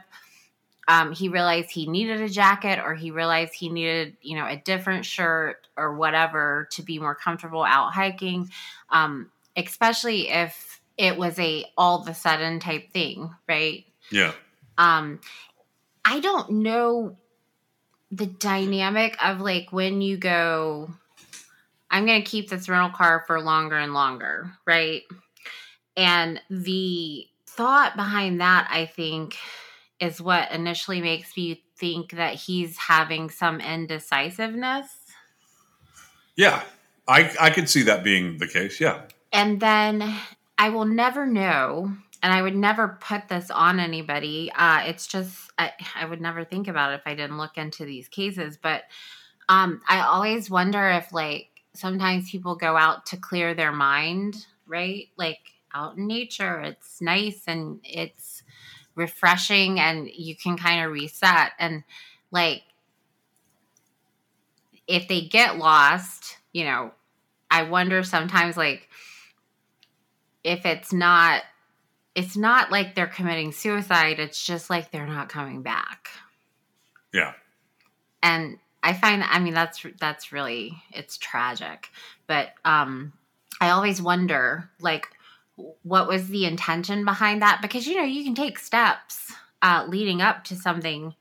um, 0.89 1.13
he 1.13 1.29
realized 1.29 1.71
he 1.71 1.87
needed 1.87 2.21
a 2.21 2.29
jacket 2.29 2.79
or 2.79 2.95
he 2.95 3.11
realized 3.11 3.55
he 3.55 3.69
needed 3.69 4.17
you 4.21 4.37
know 4.37 4.47
a 4.47 4.57
different 4.57 5.05
shirt 5.05 5.67
or 5.77 5.95
whatever 5.97 6.69
to 6.73 6.83
be 6.83 6.99
more 6.99 7.15
comfortable 7.15 7.65
out 7.65 7.93
hiking. 7.93 8.51
Um, 8.91 9.31
especially 9.57 10.29
if 10.29 10.81
it 10.99 11.17
was 11.17 11.39
a 11.39 11.65
all 11.77 12.01
of 12.01 12.09
a 12.09 12.15
sudden 12.15 12.61
type 12.61 12.93
thing 12.93 13.31
right? 13.49 13.85
Yeah, 14.11 14.33
um 14.79 15.21
i 16.05 16.21
don't 16.21 16.51
know 16.51 17.17
the 18.13 18.27
dynamic 18.27 19.17
of 19.25 19.41
like 19.41 19.73
when 19.73 20.01
you 20.01 20.17
go 20.17 20.91
i'm 21.91 22.07
going 22.07 22.23
to 22.23 22.31
keep 22.31 22.49
this 22.49 22.69
rental 22.69 22.97
car 22.97 23.25
for 23.27 23.41
longer 23.41 23.77
and 23.77 23.93
longer 23.95 24.53
right? 24.65 25.03
And 25.97 26.41
the 26.51 27.27
thought 27.47 27.97
behind 27.97 28.41
that 28.41 28.69
i 28.71 28.87
think 28.87 29.37
is 30.01 30.21
what 30.21 30.51
initially 30.53 31.01
makes 31.01 31.37
me 31.37 31.63
think 31.79 32.13
that 32.13 32.35
he's 32.35 32.77
having 32.77 33.31
some 33.31 33.61
indecisiveness 33.61 34.89
Yeah, 36.37 36.63
I 37.09 37.35
I 37.41 37.51
could 37.51 37.69
see 37.69 37.83
that 37.85 38.05
being 38.05 38.39
the 38.39 38.47
case. 38.47 38.81
Yeah, 38.81 39.03
And 39.33 39.61
then 39.61 40.15
I 40.59 40.69
will 40.71 40.85
never 40.85 41.27
know, 41.27 41.93
and 42.23 42.33
I 42.33 42.43
would 42.43 42.57
never 42.57 42.99
put 43.01 43.29
this 43.29 43.51
on 43.51 43.81
anybody. 43.81 44.53
Uh, 44.55 44.83
it's 44.87 45.07
just 45.07 45.51
I, 45.59 45.73
I 45.95 46.05
would 46.05 46.21
never 46.21 46.45
think 46.45 46.69
about 46.69 46.93
it 46.93 46.97
if 46.97 47.03
I 47.07 47.15
didn't 47.15 47.39
look 47.39 47.57
into 47.59 47.85
these 47.85 48.09
cases. 48.09 48.59
But 48.61 48.85
um, 49.49 49.81
I 49.89 50.01
always 50.01 50.51
wonder 50.51 50.89
if 50.91 51.13
like 51.13 51.49
sometimes 51.75 52.31
people 52.31 52.57
go 52.57 52.77
out 52.77 53.07
to 53.07 53.17
clear 53.17 53.55
their 53.55 53.73
mind, 53.73 54.47
right? 54.67 55.09
Like 55.17 55.41
out 55.75 55.97
in 55.97 56.07
nature, 56.07 56.61
it's 56.61 57.01
nice 57.01 57.45
and 57.47 57.81
it's 57.85 58.36
refreshing, 58.97 59.79
and 59.79 60.09
you 60.09 60.35
can 60.35 60.57
kind 60.57 60.85
of 60.85 60.91
reset. 60.93 61.53
And 61.59 61.85
like 62.33 62.63
if 64.87 65.09
they 65.09 65.23
get 65.23 65.59
lost, 65.59 66.39
you 66.53 66.65
know, 66.65 66.93
I 67.51 67.63
wonder 67.65 68.03
sometimes 68.03 68.57
like 68.57 68.89
if 70.45 70.65
it's 70.67 70.93
not 70.93 71.43
it's 72.15 72.37
not 72.37 72.73
like 72.73 72.95
they're 72.95 73.07
committing 73.07 73.53
suicide, 73.53 74.19
it's 74.19 74.45
just 74.45 74.71
like 74.71 74.91
they're 74.91 75.07
not 75.07 75.29
coming 75.29 75.63
back. 75.63 76.09
yeah, 77.13 77.33
And 78.23 78.59
I 78.83 78.93
find 78.93 79.23
I 79.23 79.39
mean 79.39 79.55
that's 79.55 79.85
that's 80.01 80.33
really 80.33 80.83
it's 80.93 81.19
tragic. 81.19 81.91
But 82.27 82.51
um 82.65 83.13
I 83.61 83.71
always 83.71 84.01
wonder 84.03 84.71
like 84.81 85.09
what 85.83 86.07
was 86.07 86.29
the 86.29 86.45
intention 86.45 87.05
behind 87.05 87.43
that 87.43 87.61
because 87.63 87.87
you 87.87 87.97
know 87.97 88.03
you 88.03 88.23
can 88.25 88.35
take 88.35 88.59
steps 88.59 89.33
uh 89.63 89.87
leading 89.89 90.21
up 90.21 90.45
to 90.45 90.55
something 90.55 91.15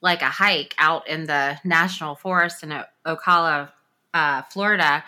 like 0.00 0.22
a 0.22 0.26
hike 0.26 0.74
out 0.78 1.06
in 1.08 1.26
the 1.26 1.58
national 1.64 2.14
forest 2.14 2.62
in 2.62 2.82
Ocala 3.06 3.70
uh, 4.14 4.42
Florida 4.42 5.04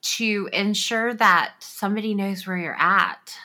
to 0.00 0.48
ensure 0.52 1.14
that 1.14 1.54
somebody 1.58 2.14
knows 2.14 2.46
where 2.46 2.56
you're 2.56 2.80
at. 2.80 3.36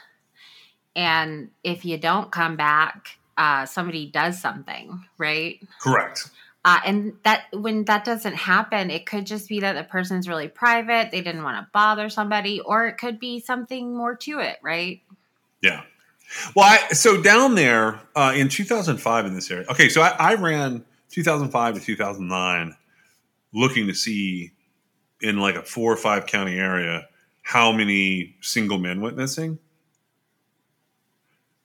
And 0.96 1.50
if 1.64 1.86
you 1.86 1.98
don't 1.98 2.32
come 2.32 2.56
back, 2.56 3.18
uh, 3.38 3.66
somebody 3.66 4.06
does 4.12 4.40
something, 4.40 5.06
right? 5.18 5.60
correct. 5.82 6.30
Uh, 6.66 6.80
and 6.86 7.14
that 7.24 7.44
when 7.52 7.84
that 7.86 8.06
doesn't 8.06 8.36
happen, 8.36 8.90
it 8.90 9.06
could 9.06 9.26
just 9.26 9.50
be 9.50 9.60
that 9.60 9.74
the 9.74 9.84
person's 9.84 10.30
really 10.30 10.48
private, 10.48 11.12
they 11.12 11.22
didn't 11.22 11.44
want 11.44 11.58
to 11.58 11.68
bother 11.74 12.08
somebody, 12.10 12.62
or 12.62 12.88
it 12.88 12.98
could 12.98 13.20
be 13.20 13.40
something 13.40 13.96
more 13.96 14.16
to 14.16 14.40
it, 14.40 14.58
right? 14.62 15.02
Yeah. 15.62 15.82
Well, 16.56 16.66
I, 16.66 16.94
so 16.94 17.22
down 17.22 17.56
there 17.56 18.00
uh, 18.16 18.34
in 18.36 18.48
2005 18.48 19.26
in 19.26 19.34
this 19.34 19.52
area. 19.52 19.66
Okay, 19.70 19.90
so 19.90 20.02
I, 20.02 20.16
I 20.18 20.34
ran 20.36 20.86
2005 21.10 21.76
to 21.76 21.82
2009, 21.82 22.76
looking 23.54 23.88
to 23.88 23.94
see 23.94 24.52
in 25.22 25.40
like 25.40 25.56
a 25.56 25.64
four 25.64 25.92
or 25.92 25.98
five 25.98 26.28
county 26.28 26.58
area 26.58 27.08
how 27.42 27.72
many 27.72 28.36
single 28.42 28.78
men 28.78 29.02
went 29.02 29.18
missing. 29.18 29.60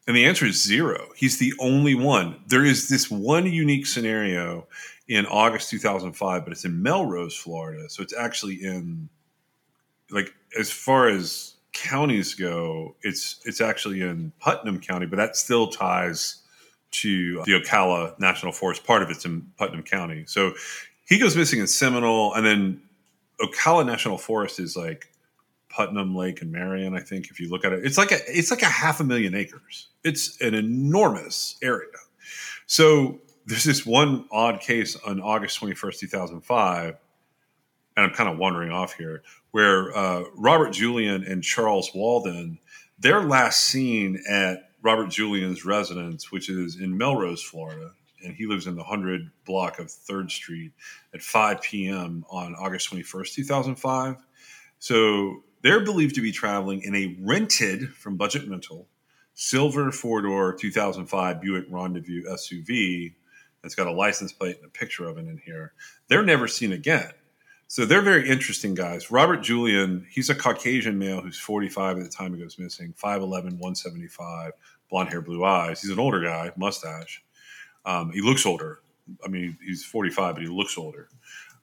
And 0.08 0.16
the 0.16 0.24
answer 0.24 0.46
is 0.46 0.60
zero. 0.60 1.10
He's 1.14 1.36
the 1.36 1.52
only 1.60 1.94
one. 1.94 2.40
There 2.46 2.64
is 2.64 2.88
this 2.88 3.10
one 3.10 3.44
unique 3.44 3.86
scenario 3.86 4.66
in 5.06 5.26
August 5.26 5.68
2005, 5.68 6.44
but 6.44 6.50
it's 6.50 6.64
in 6.64 6.82
Melrose, 6.82 7.36
Florida. 7.36 7.90
So 7.90 8.02
it's 8.02 8.14
actually 8.16 8.54
in 8.54 9.10
like 10.10 10.32
as 10.58 10.70
far 10.70 11.08
as 11.08 11.56
counties 11.72 12.34
go, 12.34 12.96
it's 13.02 13.40
it's 13.44 13.60
actually 13.60 14.00
in 14.00 14.32
Putnam 14.40 14.80
County, 14.80 15.04
but 15.04 15.16
that 15.16 15.36
still 15.36 15.68
ties 15.68 16.42
to 16.90 17.42
the 17.44 17.60
Ocala 17.60 18.18
National 18.18 18.50
Forest. 18.50 18.84
Part 18.84 19.02
of 19.02 19.10
it's 19.10 19.26
in 19.26 19.42
Putnam 19.58 19.82
County. 19.82 20.24
So 20.26 20.54
he 21.06 21.18
goes 21.18 21.36
missing 21.36 21.60
in 21.60 21.66
Seminole, 21.66 22.32
and 22.32 22.46
then 22.46 22.80
Ocala 23.42 23.84
National 23.84 24.16
Forest 24.16 24.58
is 24.58 24.74
like 24.74 25.12
Putnam 25.78 26.16
Lake 26.16 26.42
and 26.42 26.50
Marion. 26.50 26.96
I 26.96 27.00
think 27.00 27.30
if 27.30 27.38
you 27.38 27.48
look 27.48 27.64
at 27.64 27.72
it, 27.72 27.86
it's 27.86 27.96
like 27.96 28.10
a 28.10 28.18
it's 28.26 28.50
like 28.50 28.62
a 28.62 28.66
half 28.66 28.98
a 28.98 29.04
million 29.04 29.32
acres. 29.36 29.86
It's 30.02 30.40
an 30.40 30.54
enormous 30.54 31.56
area. 31.62 31.86
So 32.66 33.20
there's 33.46 33.62
this 33.62 33.86
one 33.86 34.26
odd 34.32 34.60
case 34.60 34.96
on 35.06 35.20
August 35.20 35.60
21st, 35.60 36.00
2005, 36.00 36.96
and 37.96 38.06
I'm 38.06 38.10
kind 38.12 38.28
of 38.28 38.38
wandering 38.38 38.72
off 38.72 38.94
here, 38.94 39.22
where 39.52 39.96
uh, 39.96 40.24
Robert 40.34 40.72
Julian 40.72 41.22
and 41.22 41.44
Charles 41.44 41.92
Walden, 41.94 42.58
they're 42.98 43.22
last 43.22 43.60
seen 43.62 44.20
at 44.28 44.72
Robert 44.82 45.10
Julian's 45.10 45.64
residence, 45.64 46.32
which 46.32 46.50
is 46.50 46.80
in 46.80 46.98
Melrose, 46.98 47.40
Florida, 47.40 47.92
and 48.24 48.34
he 48.34 48.46
lives 48.46 48.66
in 48.66 48.74
the 48.74 48.82
100 48.82 49.30
block 49.46 49.78
of 49.78 49.86
3rd 49.86 50.32
Street 50.32 50.72
at 51.14 51.22
5 51.22 51.62
p.m. 51.62 52.24
on 52.28 52.56
August 52.56 52.90
21st, 52.90 53.34
2005. 53.34 54.16
So 54.80 55.44
they're 55.62 55.80
believed 55.80 56.14
to 56.16 56.20
be 56.20 56.32
traveling 56.32 56.82
in 56.82 56.94
a 56.94 57.16
rented 57.20 57.94
from 57.94 58.16
Budget 58.16 58.48
Rental 58.48 58.88
silver 59.34 59.92
four 59.92 60.20
door 60.20 60.52
2005 60.52 61.40
Buick 61.40 61.66
Rendezvous 61.70 62.24
SUV 62.24 63.14
that's 63.62 63.74
got 63.76 63.86
a 63.86 63.92
license 63.92 64.32
plate 64.32 64.56
and 64.56 64.66
a 64.66 64.68
picture 64.68 65.08
of 65.08 65.18
it 65.18 65.26
in 65.26 65.38
here. 65.44 65.72
They're 66.08 66.24
never 66.24 66.48
seen 66.48 66.72
again. 66.72 67.12
So 67.68 67.84
they're 67.84 68.02
very 68.02 68.28
interesting 68.28 68.74
guys. 68.74 69.10
Robert 69.10 69.42
Julian, 69.42 70.06
he's 70.10 70.30
a 70.30 70.34
Caucasian 70.34 70.98
male 70.98 71.20
who's 71.20 71.38
45 71.38 71.98
at 71.98 72.04
the 72.04 72.08
time 72.08 72.34
he 72.34 72.40
goes 72.40 72.58
missing, 72.58 72.94
5'11, 72.94 73.28
175, 73.28 74.52
blonde 74.90 75.10
hair, 75.10 75.20
blue 75.20 75.44
eyes. 75.44 75.82
He's 75.82 75.90
an 75.90 75.98
older 75.98 76.20
guy, 76.20 76.50
mustache. 76.56 77.22
Um, 77.84 78.10
he 78.10 78.22
looks 78.22 78.46
older. 78.46 78.80
I 79.24 79.28
mean, 79.28 79.58
he's 79.62 79.84
45, 79.84 80.34
but 80.34 80.42
he 80.42 80.48
looks 80.48 80.78
older. 80.78 81.08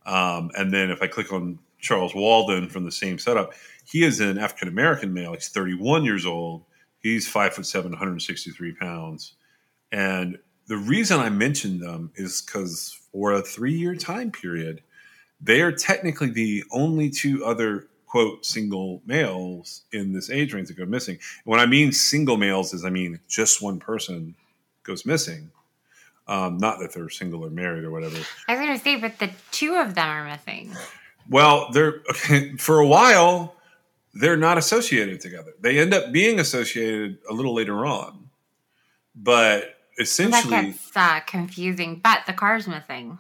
Um, 0.06 0.52
and 0.56 0.72
then 0.72 0.91
if 0.91 1.02
I 1.02 1.08
click 1.08 1.34
on 1.34 1.58
Charles 1.86 2.16
Walden 2.16 2.68
from 2.68 2.84
the 2.84 2.92
same 2.92 3.20
setup, 3.20 3.54
he 3.86 4.04
is 4.04 4.20
an 4.20 4.40
African 4.40 4.68
American 4.68 5.14
male. 5.14 5.34
He's 5.34 5.50
31 5.50 6.04
years 6.04 6.26
old. 6.26 6.64
He's 7.00 7.28
five 7.28 7.54
foot 7.54 7.68
seven, 7.68 7.92
163 7.92 8.74
pounds. 8.74 9.36
And 9.92 10.40
the 10.68 10.78
reason 10.78 11.20
I 11.20 11.30
mentioned 11.30 11.82
them 11.82 12.12
is 12.16 12.42
because 12.42 13.00
for 13.12 13.34
a 13.34 13.42
three 13.44 13.78
year 13.78 13.96
time 13.96 14.32
period, 14.32 14.82
they 15.40 15.62
are 15.62 15.72
technically 15.72 16.32
the 16.32 16.64
only 16.72 17.12
two 17.12 17.46
other 17.46 17.88
quote 18.08 18.44
single 18.46 19.04
males 19.06 19.84
in 19.92 20.12
this 20.12 20.32
age 20.32 20.56
range 20.56 20.70
that 20.70 20.78
go 20.78 20.86
missing. 20.86 21.16
And 21.16 21.52
When 21.52 21.60
I 21.60 21.68
mean 21.68 21.92
single 21.92 22.38
males, 22.38 22.74
is 22.74 22.84
I 22.84 22.90
mean 22.90 23.20
just 23.28 23.62
one 23.62 23.80
person 23.80 24.34
goes 24.84 25.06
missing. 25.06 25.52
Um, 26.28 26.58
not 26.58 26.80
that 26.80 26.94
they're 26.94 27.10
single 27.10 27.46
or 27.46 27.52
married 27.52 27.84
or 27.84 27.92
whatever. 27.92 28.18
I 28.48 28.56
was 28.56 28.60
going 28.66 28.76
to 28.76 28.84
say, 28.84 28.96
but 28.96 29.20
the 29.20 29.30
two 29.52 29.76
of 29.76 29.94
them 29.94 30.10
are 30.10 30.26
missing. 30.26 30.76
Well, 31.30 31.69
they're 31.71 32.01
okay, 32.09 32.55
for 32.57 32.80
a 32.80 32.88
while 32.88 33.55
they're 34.15 34.38
not 34.38 34.57
associated 34.57 35.19
together. 35.19 35.53
They 35.59 35.78
end 35.78 35.93
up 35.93 36.11
being 36.11 36.39
associated 36.39 37.17
a 37.30 37.34
little 37.34 37.53
later 37.53 37.86
on, 37.86 38.30
but 39.13 39.76
essentially 39.99 40.49
That 40.49 40.63
gets 40.63 40.91
uh, 40.95 41.19
confusing. 41.28 41.99
But 42.01 42.21
the 42.26 42.34
car 42.34 42.55
is 42.55 42.67
missing. 42.67 43.17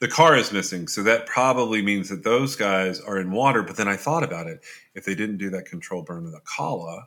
the 0.00 0.08
car 0.08 0.36
is 0.36 0.52
missing. 0.52 0.88
So 0.88 1.02
that 1.04 1.26
probably 1.26 1.82
means 1.82 2.08
that 2.08 2.24
those 2.24 2.56
guys 2.56 3.00
are 3.00 3.18
in 3.18 3.30
water. 3.30 3.62
But 3.62 3.76
then 3.76 3.86
I 3.88 3.96
thought 3.96 4.24
about 4.24 4.48
it: 4.48 4.60
if 4.94 5.04
they 5.04 5.14
didn't 5.14 5.38
do 5.38 5.50
that 5.50 5.66
control 5.66 6.02
burn 6.02 6.26
of 6.26 6.32
the 6.32 6.40
Ocala, 6.40 7.06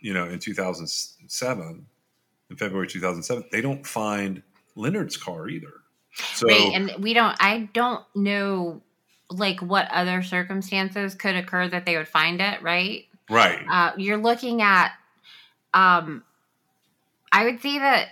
you 0.00 0.14
know, 0.14 0.28
in 0.28 0.38
2007, 0.38 1.86
in 2.50 2.56
February 2.56 2.86
2007, 2.86 3.46
they 3.50 3.60
don't 3.60 3.84
find 3.84 4.42
Leonard's 4.76 5.16
car 5.16 5.48
either. 5.48 5.72
So 6.34 6.48
right 6.48 6.72
and 6.74 6.92
we 7.02 7.14
don't 7.14 7.36
i 7.38 7.68
don't 7.72 8.04
know 8.16 8.82
like 9.30 9.60
what 9.60 9.88
other 9.90 10.22
circumstances 10.22 11.14
could 11.14 11.36
occur 11.36 11.68
that 11.68 11.86
they 11.86 11.96
would 11.96 12.08
find 12.08 12.40
it 12.40 12.62
right? 12.62 13.06
Right, 13.28 13.64
uh, 13.70 13.92
you're 13.96 14.16
looking 14.16 14.60
at 14.60 14.92
um 15.72 16.24
i 17.30 17.44
would 17.44 17.60
say 17.60 17.78
that 17.78 18.08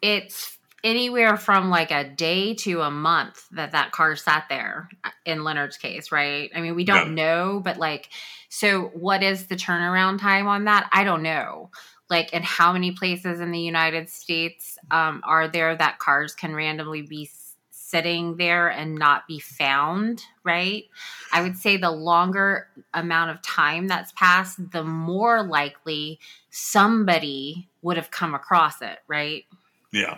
it's 0.00 0.56
anywhere 0.84 1.36
from 1.36 1.70
like 1.70 1.90
a 1.90 2.08
day 2.08 2.54
to 2.54 2.80
a 2.80 2.90
month 2.90 3.46
that 3.52 3.72
that 3.72 3.92
car 3.92 4.16
sat 4.16 4.46
there 4.48 4.88
uh, 5.04 5.10
in 5.24 5.44
leonard's 5.44 5.76
case 5.76 6.10
right? 6.10 6.50
I 6.54 6.60
mean 6.60 6.74
we 6.74 6.84
don't 6.84 7.14
know 7.14 7.60
but 7.62 7.76
like 7.76 8.08
so 8.48 8.90
what 8.94 9.22
is 9.22 9.46
the 9.46 9.56
turnaround 9.56 10.20
time 10.20 10.46
on 10.46 10.64
that? 10.64 10.90
I 10.92 11.04
don't 11.04 11.22
know. 11.22 11.70
Like 12.10 12.30
and 12.34 12.44
how 12.44 12.74
many 12.74 12.92
places 12.92 13.40
in 13.40 13.50
the 13.52 13.60
united 13.60 14.10
states 14.10 14.76
um, 14.90 15.22
are 15.24 15.48
there 15.48 15.74
that 15.76 15.98
cars 15.98 16.34
can 16.34 16.54
randomly 16.54 17.02
be 17.02 17.30
sitting 17.92 18.38
there 18.38 18.68
and 18.68 18.94
not 18.94 19.28
be 19.28 19.38
found 19.38 20.22
right 20.44 20.84
i 21.30 21.42
would 21.42 21.58
say 21.58 21.76
the 21.76 21.90
longer 21.90 22.66
amount 22.94 23.30
of 23.30 23.42
time 23.42 23.86
that's 23.86 24.12
passed 24.12 24.58
the 24.72 24.82
more 24.82 25.42
likely 25.42 26.18
somebody 26.50 27.68
would 27.82 27.98
have 27.98 28.10
come 28.10 28.34
across 28.34 28.80
it 28.80 29.00
right 29.06 29.44
yeah. 29.92 30.16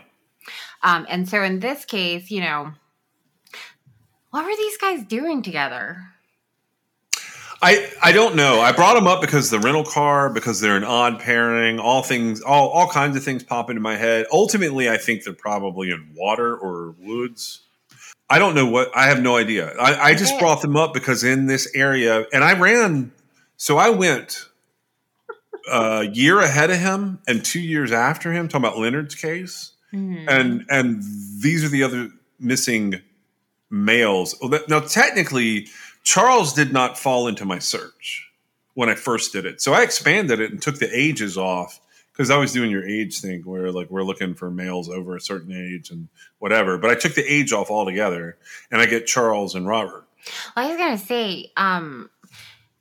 um, 0.85 1.05
and 1.09 1.29
so 1.29 1.43
in 1.43 1.59
this 1.59 1.85
case 1.85 2.31
you 2.31 2.41
know 2.41 2.73
what 4.31 4.45
were 4.45 4.57
these 4.57 4.79
guys 4.79 5.03
doing 5.05 5.43
together 5.43 5.99
I, 7.65 7.91
I 8.03 8.13
don't 8.13 8.37
know. 8.37 8.61
I 8.61 8.73
brought 8.73 8.93
them 8.93 9.07
up 9.07 9.23
because 9.23 9.49
the 9.49 9.59
rental 9.59 9.85
car, 9.85 10.29
because 10.29 10.61
they're 10.61 10.77
an 10.77 10.85
odd 10.85 11.19
pairing, 11.19 11.79
all 11.79 12.03
things, 12.03 12.43
all, 12.43 12.69
all 12.69 12.89
kinds 12.89 13.17
of 13.17 13.25
things 13.25 13.43
pop 13.43 13.71
into 13.71 13.81
my 13.81 13.97
head. 13.97 14.27
Ultimately, 14.31 14.91
I 14.91 14.99
think 14.99 15.25
they're 15.25 15.33
probably 15.33 15.91
in 15.91 16.11
water 16.15 16.55
or 16.55 16.95
woods. 16.99 17.64
I 18.31 18.39
don't 18.39 18.55
know 18.55 18.67
what. 18.67 18.91
I 18.97 19.07
have 19.07 19.23
no 19.23 19.37
idea. 19.37 19.75
I, 19.79 20.11
I 20.11 20.15
just 20.15 20.33
Okay. 20.33 20.41
brought 20.41 20.63
them 20.63 20.77
up 20.77 20.95
because 20.95 21.25
in 21.25 21.47
this 21.47 21.71
area, 21.75 22.27
and 22.33 22.43
I 22.43 22.59
ran. 22.59 23.13
So 23.57 23.77
I 23.77 23.91
went 23.91 24.49
a 25.71 26.05
year 26.05 26.41
ahead 26.41 26.71
of 26.71 26.79
him 26.79 27.21
and 27.27 27.45
two 27.45 27.61
years 27.61 27.93
after 27.93 28.33
him. 28.33 28.49
Talking 28.49 28.67
about 28.67 28.79
Leonard's 28.79 29.15
case, 29.15 29.73
Mhm. 29.93 30.25
and 30.29 30.65
and 30.71 31.03
these 31.43 31.65
are 31.65 31.69
the 31.69 31.83
other 31.83 32.11
missing 32.41 33.01
males. 33.71 34.35
Now, 34.69 34.81
technically, 34.81 35.69
Charles 36.03 36.53
did 36.53 36.73
not 36.73 36.99
fall 36.99 37.27
into 37.29 37.45
my 37.45 37.59
search 37.59 38.29
when 38.75 38.89
I 38.89 38.95
first 38.95 39.33
did 39.33 39.47
it. 39.47 39.61
So 39.63 39.73
I 39.73 39.83
expanded 39.83 40.41
it 40.41 40.51
and 40.51 40.61
took 40.61 40.79
the 40.79 40.91
ages 40.97 41.37
off 41.39 41.81
because 42.15 42.31
I 42.31 42.37
was 42.37 42.53
doing 42.53 42.71
your 42.71 42.89
age 42.89 43.21
thing 43.21 43.43
where 43.43 43.71
like 43.73 43.91
we're 43.91 44.05
looking 44.05 44.35
for 44.35 44.51
males 44.51 44.89
over 44.89 45.17
a 45.17 45.21
certain 45.21 45.53
age 45.53 45.91
and 45.91 46.09
whatever. 46.39 46.79
But 46.79 46.91
I 46.91 46.95
took 46.95 47.15
the 47.15 47.25
age 47.25 47.53
off 47.53 47.71
altogether 47.71 48.39
and 48.71 48.81
I 48.81 48.87
get 48.87 49.07
Charles 49.07 49.55
and 49.55 49.67
Robert. 49.67 50.05
I 50.57 50.69
was 50.69 50.77
gonna 50.79 50.97
say, 50.99 51.51
um, 51.57 52.09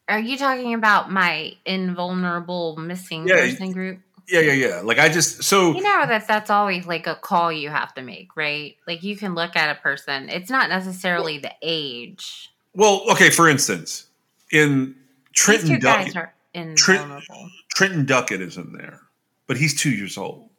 are 0.08 0.20
you 0.20 0.38
talking 0.38 0.74
about 0.76 1.12
my 1.12 1.54
invulnerable 1.66 2.76
missing 2.78 3.28
Yeah. 3.28 3.38
person 3.42 3.72
group? 3.72 4.00
Yeah, 4.30 4.40
yeah, 4.40 4.54
yeah. 4.54 4.82
Like 4.82 5.00
I 5.00 5.10
just 5.10 5.44
so 5.44 5.74
You 5.76 5.82
know 5.82 6.06
that 6.06 6.28
that's 6.28 6.50
always 6.50 6.86
like 6.88 7.08
a 7.08 7.16
call 7.16 7.52
you 7.52 7.70
have 7.70 7.94
to 7.96 8.02
make, 8.02 8.38
right? 8.38 8.78
Like 8.88 9.04
you 9.04 9.18
can 9.18 9.36
look 9.36 9.56
at 9.58 9.76
a 9.76 9.82
person. 9.82 10.30
It's 10.30 10.50
not 10.50 10.70
necessarily 10.70 11.40
the 11.40 11.52
age. 11.62 12.50
well, 12.74 13.04
okay. 13.12 13.30
For 13.30 13.50
instance, 13.50 14.08
in 14.52 14.96
Trenton 15.34 15.80
Duckett, 15.80 16.30
Trenton 16.78 18.06
Duckett 18.06 18.40
is 18.42 18.56
in 18.58 18.72
there, 18.74 19.02
but 19.48 19.58
he's 19.58 19.80
two 19.80 19.92
years 19.92 20.18
old. 20.18 20.50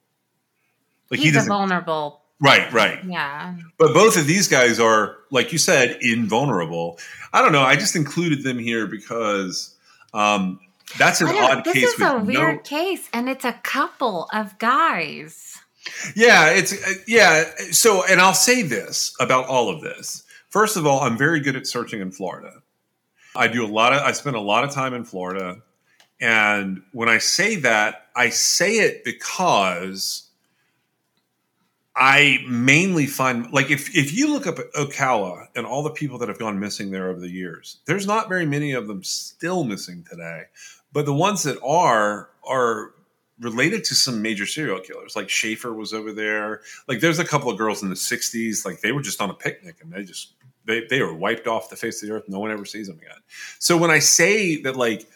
Like 1.11 1.21
he 1.21 1.27
He's 1.27 1.35
a 1.35 1.39
doesn't. 1.39 1.49
vulnerable. 1.49 2.23
right, 2.41 2.71
right. 2.73 3.05
Yeah. 3.05 3.57
But 3.79 3.93
both 3.95 4.17
of 4.17 4.27
these 4.27 4.49
guys 4.49 4.81
are, 4.81 5.17
like 5.31 5.53
you 5.53 5.59
said, 5.59 5.99
invulnerable. 6.01 6.99
I 7.33 7.43
don't 7.43 7.53
know. 7.53 7.63
I 7.63 7.77
just 7.77 7.95
included 7.97 8.43
them 8.43 8.59
here 8.59 8.87
because 8.87 9.75
um, 10.13 10.61
that's 10.99 11.21
an 11.21 11.29
odd 11.29 11.65
this 11.65 11.75
case 11.75 11.85
is 11.95 12.01
a 12.01 12.15
with 12.19 12.27
weird 12.27 12.57
no. 12.57 12.63
case, 12.63 13.09
and 13.13 13.29
it's 13.29 13.45
a 13.45 13.53
couple 13.53 14.29
of 14.33 14.59
guys. 14.59 15.59
Yeah, 16.17 16.51
it's 16.51 16.73
uh, 16.73 16.95
yeah. 17.07 17.45
So, 17.73 18.05
and 18.07 18.21
I'll 18.21 18.33
say 18.35 18.63
this 18.63 19.15
about 19.21 19.47
all 19.47 19.69
of 19.69 19.83
this. 19.83 20.23
First 20.49 20.77
of 20.77 20.87
all, 20.87 21.01
I'm 21.01 21.19
very 21.19 21.41
good 21.41 21.57
at 21.57 21.67
searching 21.67 22.01
in 22.01 22.11
Florida. 22.11 22.63
I 23.37 23.49
do 23.49 23.65
a 23.65 23.69
lot 23.69 23.93
of. 23.93 24.01
I 24.03 24.13
spend 24.13 24.37
a 24.37 24.41
lot 24.41 24.65
of 24.65 24.71
time 24.71 24.95
in 24.95 25.05
Florida, 25.05 25.63
and 26.21 26.83
when 26.93 27.09
I 27.09 27.19
say 27.19 27.57
that, 27.57 28.07
I 28.17 28.31
say 28.31 28.77
it 28.79 29.05
because 29.05 30.29
I 31.97 32.39
mainly 32.49 33.07
find 33.07 33.53
like 33.53 33.71
if 33.71 33.95
if 33.97 34.13
you 34.13 34.33
look 34.33 34.47
up 34.47 34.57
Ocala 34.77 35.47
and 35.55 35.67
all 35.67 35.83
the 35.83 35.91
people 35.91 36.19
that 36.19 36.29
have 36.29 36.39
gone 36.39 36.59
missing 36.59 36.91
there 36.91 37.09
over 37.09 37.21
the 37.21 37.31
years, 37.31 37.79
there's 37.87 38.07
not 38.07 38.29
very 38.29 38.47
many 38.47 38.73
of 38.73 38.89
them 38.89 39.03
still 39.05 39.65
missing 39.65 40.05
today. 40.09 40.45
But 40.93 41.07
the 41.07 41.15
ones 41.15 41.43
that 41.45 41.61
are 41.63 42.31
are 42.47 42.95
related 43.41 43.85
to 43.85 43.95
some 43.95 44.23
major 44.23 44.47
serial 44.47 44.81
killers. 44.81 45.17
Like 45.17 45.29
Schaefer 45.29 45.73
was 45.73 45.93
over 45.93 46.13
there. 46.13 46.61
Like 46.89 47.01
there's 47.01 47.19
a 47.19 47.25
couple 47.25 47.51
of 47.51 47.59
girls 47.59 47.83
in 47.83 47.89
the 47.89 47.95
60s, 47.95 48.65
like 48.65 48.81
they 48.81 48.93
were 48.93 49.03
just 49.03 49.21
on 49.21 49.31
a 49.31 49.35
picnic 49.35 49.77
and 49.81 49.93
they 49.93 50.05
just 50.05 50.35
they, 50.67 50.87
they 50.89 51.03
were 51.03 51.15
wiped 51.15 51.47
off 51.47 51.69
the 51.69 51.77
face 51.77 52.03
of 52.03 52.09
the 52.09 52.15
earth. 52.15 52.25
No 52.29 52.39
one 52.39 52.51
ever 52.51 52.65
sees 52.65 52.87
them 52.87 52.99
again. 52.99 53.19
So 53.59 53.77
when 53.77 53.91
I 53.91 53.99
say 53.99 54.63
that 54.63 54.77
like 54.77 55.07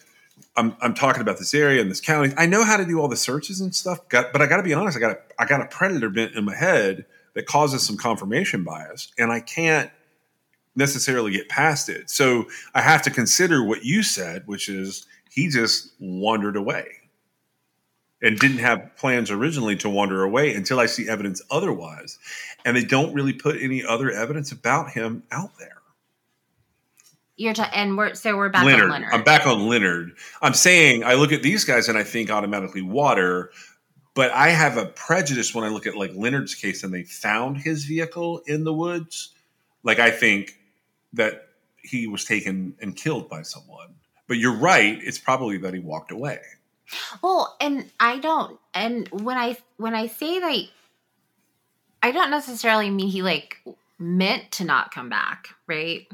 I'm, 0.58 0.76
I'm 0.80 0.92
talking 0.92 1.22
about 1.22 1.38
this 1.38 1.54
area 1.54 1.80
and 1.80 1.88
this 1.88 2.00
county. 2.00 2.34
I 2.36 2.46
know 2.46 2.64
how 2.64 2.76
to 2.76 2.84
do 2.84 3.00
all 3.00 3.06
the 3.06 3.16
searches 3.16 3.60
and 3.60 3.72
stuff, 3.74 4.00
but 4.10 4.42
I 4.42 4.46
got 4.46 4.56
to 4.56 4.64
be 4.64 4.74
honest. 4.74 4.96
I 4.96 5.00
got 5.00 5.12
a, 5.12 5.18
I 5.38 5.46
got 5.46 5.60
a 5.60 5.66
predator 5.66 6.10
bent 6.10 6.34
in 6.34 6.44
my 6.44 6.56
head 6.56 7.06
that 7.34 7.46
causes 7.46 7.84
some 7.84 7.96
confirmation 7.96 8.64
bias, 8.64 9.12
and 9.16 9.30
I 9.30 9.38
can't 9.38 9.90
necessarily 10.74 11.30
get 11.30 11.48
past 11.48 11.88
it. 11.88 12.10
So 12.10 12.46
I 12.74 12.82
have 12.82 13.02
to 13.02 13.10
consider 13.10 13.62
what 13.62 13.84
you 13.84 14.02
said, 14.02 14.42
which 14.46 14.68
is 14.68 15.06
he 15.30 15.48
just 15.48 15.92
wandered 16.00 16.56
away 16.56 16.88
and 18.20 18.36
didn't 18.36 18.58
have 18.58 18.96
plans 18.96 19.30
originally 19.30 19.76
to 19.76 19.88
wander 19.88 20.24
away 20.24 20.52
until 20.54 20.80
I 20.80 20.86
see 20.86 21.08
evidence 21.08 21.40
otherwise, 21.52 22.18
and 22.64 22.76
they 22.76 22.84
don't 22.84 23.14
really 23.14 23.32
put 23.32 23.62
any 23.62 23.84
other 23.84 24.10
evidence 24.10 24.50
about 24.50 24.90
him 24.90 25.22
out 25.30 25.56
there. 25.60 25.77
You're 27.38 27.54
ta- 27.54 27.70
and 27.72 27.96
we're 27.96 28.14
so 28.14 28.36
we're 28.36 28.48
back 28.48 28.64
Leonard. 28.64 28.86
on 28.86 28.90
Leonard. 28.90 29.08
I'm 29.12 29.22
back 29.22 29.46
on 29.46 29.68
Leonard. 29.68 30.10
I'm 30.42 30.54
saying 30.54 31.04
I 31.04 31.14
look 31.14 31.30
at 31.30 31.40
these 31.40 31.64
guys 31.64 31.88
and 31.88 31.96
I 31.96 32.02
think 32.02 32.30
automatically 32.30 32.82
water, 32.82 33.52
but 34.14 34.32
I 34.32 34.48
have 34.48 34.76
a 34.76 34.86
prejudice 34.86 35.54
when 35.54 35.62
I 35.62 35.68
look 35.68 35.86
at 35.86 35.96
like 35.96 36.10
Leonard's 36.14 36.56
case 36.56 36.82
and 36.82 36.92
they 36.92 37.04
found 37.04 37.56
his 37.56 37.84
vehicle 37.84 38.42
in 38.46 38.64
the 38.64 38.72
woods. 38.72 39.30
Like 39.84 40.00
I 40.00 40.10
think 40.10 40.58
that 41.12 41.48
he 41.80 42.08
was 42.08 42.24
taken 42.24 42.74
and 42.80 42.96
killed 42.96 43.28
by 43.28 43.42
someone. 43.42 43.94
But 44.26 44.38
you're 44.38 44.56
right, 44.56 44.98
it's 45.00 45.18
probably 45.18 45.58
that 45.58 45.72
he 45.72 45.80
walked 45.80 46.10
away. 46.10 46.40
Well, 47.22 47.56
and 47.60 47.88
I 48.00 48.18
don't 48.18 48.58
and 48.74 49.08
when 49.10 49.38
I 49.38 49.56
when 49.76 49.94
I 49.94 50.08
say 50.08 50.40
that 50.40 50.68
I 52.02 52.10
don't 52.10 52.30
necessarily 52.30 52.90
mean 52.90 53.08
he 53.08 53.22
like 53.22 53.62
meant 53.96 54.50
to 54.52 54.64
not 54.64 54.92
come 54.92 55.08
back, 55.08 55.50
right? 55.68 56.08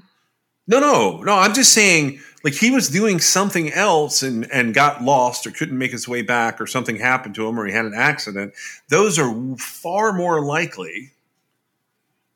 No, 0.67 0.81
no, 0.81 1.21
no. 1.23 1.35
I'm 1.35 1.53
just 1.55 1.73
saying, 1.73 2.21
like 2.43 2.55
he 2.55 2.71
was 2.71 2.89
doing 2.89 3.21
something 3.21 3.73
else 3.73 4.23
and 4.23 4.51
and 4.51 4.73
got 4.75 5.03
lost 5.03 5.47
or 5.47 5.51
couldn't 5.51 5.77
make 5.79 5.93
his 5.93 6.09
way 6.09 6.23
back, 6.23 6.61
or 6.61 6.67
something 6.67 6.97
happened 6.97 7.35
to 7.37 7.47
him, 7.47 7.59
or 7.59 7.67
he 7.67 7.73
had 7.73 7.85
an 7.85 7.95
accident. 7.95 8.55
Those 8.89 9.19
are 9.19 9.33
far 9.57 10.13
more 10.13 10.43
likely 10.45 11.11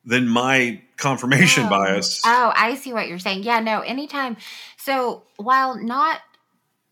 than 0.04 0.28
my 0.28 0.80
confirmation 0.96 1.64
Oh. 1.66 1.70
bias. 1.70 2.22
Oh, 2.24 2.52
I 2.54 2.74
see 2.74 2.92
what 2.92 3.08
you're 3.08 3.18
saying. 3.18 3.42
Yeah, 3.42 3.60
no, 3.60 3.80
anytime. 3.80 4.36
So 4.76 5.22
while 5.36 5.76
not 5.76 6.20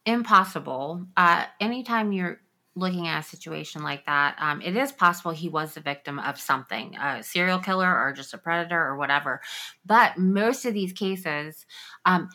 impossible, 0.04 1.06
uh, 1.16 1.44
anytime 1.60 2.12
you're 2.12 2.38
looking 2.76 3.08
at 3.08 3.20
a 3.20 3.22
situation 3.28 3.82
like 3.82 4.04
that, 4.06 4.36
um, 4.38 4.60
it 4.62 4.76
is 4.76 4.92
possible 4.92 5.32
he 5.32 5.48
was 5.48 5.74
the 5.74 5.80
victim 5.80 6.18
of 6.18 6.38
something, 6.38 6.94
a 6.96 7.22
serial 7.22 7.58
killer 7.58 7.88
or 7.88 8.12
just 8.12 8.34
a 8.34 8.38
predator 8.38 8.78
or 8.80 8.96
whatever. 8.96 9.40
But 9.84 10.18
most 10.18 10.64
of 10.66 10.74
these 10.74 10.92
cases, 10.92 11.66
um, 12.04 12.28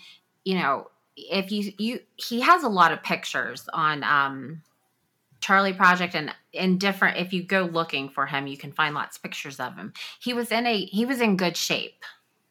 you 0.43 0.55
know, 0.59 0.89
if 1.15 1.51
you 1.51 1.71
you 1.77 1.99
he 2.15 2.41
has 2.41 2.63
a 2.63 2.69
lot 2.69 2.91
of 2.91 3.03
pictures 3.03 3.69
on 3.73 4.03
um 4.03 4.61
Charley 5.41 5.73
Project 5.73 6.15
and 6.15 6.33
in 6.53 6.77
different 6.77 7.17
if 7.17 7.33
you 7.33 7.43
go 7.43 7.63
looking 7.71 8.09
for 8.09 8.25
him, 8.25 8.47
you 8.47 8.57
can 8.57 8.71
find 8.71 8.95
lots 8.95 9.17
of 9.17 9.23
pictures 9.23 9.59
of 9.59 9.75
him. 9.75 9.93
He 10.19 10.33
was 10.33 10.51
in 10.51 10.65
a 10.65 10.85
he 10.85 11.05
was 11.05 11.21
in 11.21 11.37
good 11.37 11.55
shape. 11.55 12.03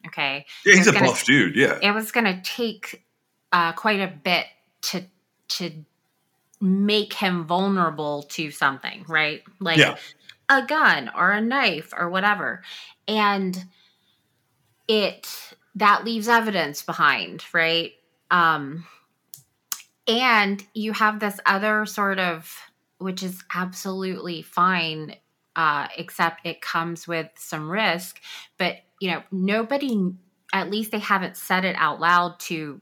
Okay. 0.07 0.45
yeah, 0.65 0.75
he's 0.75 0.87
a 0.87 0.93
gonna- 0.93 1.07
buff 1.07 1.25
dude. 1.25 1.55
Yeah, 1.55 1.77
It 1.81 1.91
was 1.91 2.11
gonna 2.11 2.41
take 2.43 3.03
uh 3.51 3.73
quite 3.73 3.99
a 3.99 4.07
bit 4.07 4.45
to 4.83 5.03
to 5.49 5.71
make 6.61 7.13
him 7.13 7.45
vulnerable 7.45 8.23
to 8.23 8.51
something, 8.51 9.03
right? 9.07 9.41
Like 9.59 9.79
Yeah. 9.79 9.97
a 10.49 10.65
gun 10.65 11.09
or 11.15 11.31
a 11.31 11.41
knife 11.41 11.93
or 11.97 12.09
whatever. 12.09 12.63
And 13.07 13.65
it 14.87 15.53
that 15.75 16.03
leaves 16.03 16.27
evidence 16.27 16.83
behind, 16.83 17.43
right? 17.53 17.93
Um 18.29 18.85
and 20.07 20.65
you 20.73 20.93
have 20.93 21.19
this 21.19 21.39
other 21.45 21.85
sort 21.85 22.19
of 22.19 22.55
which 22.97 23.23
is 23.23 23.43
absolutely 23.53 24.41
fine 24.41 25.15
uh 25.55 25.87
except 25.97 26.45
it 26.45 26.61
comes 26.61 27.07
with 27.07 27.27
some 27.35 27.69
risk 27.69 28.19
but 28.57 28.77
you 28.99 29.11
know 29.11 29.21
nobody 29.31 30.11
at 30.53 30.69
least 30.69 30.91
they 30.91 30.99
haven't 30.99 31.37
said 31.37 31.65
it 31.65 31.75
out 31.77 31.99
loud 31.99 32.39
to 32.39 32.81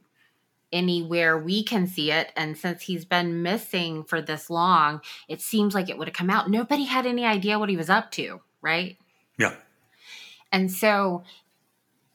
anywhere 0.72 1.38
we 1.38 1.64
can 1.64 1.88
see 1.88 2.12
it 2.12 2.32
and 2.36 2.58
since 2.58 2.84
he's 2.84 3.06
been 3.06 3.42
missing 3.42 4.04
for 4.04 4.22
this 4.22 4.50
long 4.50 5.02
it 5.28 5.42
seems 5.42 5.74
like 5.74 5.90
it 5.90 5.98
would 5.98 6.08
have 6.08 6.16
come 6.16 6.30
out 6.30 6.50
nobody 6.50 6.84
had 6.86 7.06
any 7.06 7.26
idea 7.26 7.58
what 7.58 7.70
he 7.70 7.78
was 7.78 7.90
up 7.90 8.12
to 8.12 8.40
right 8.62 8.98
yeah, 9.38 9.56
and 10.52 10.72
so, 10.72 11.24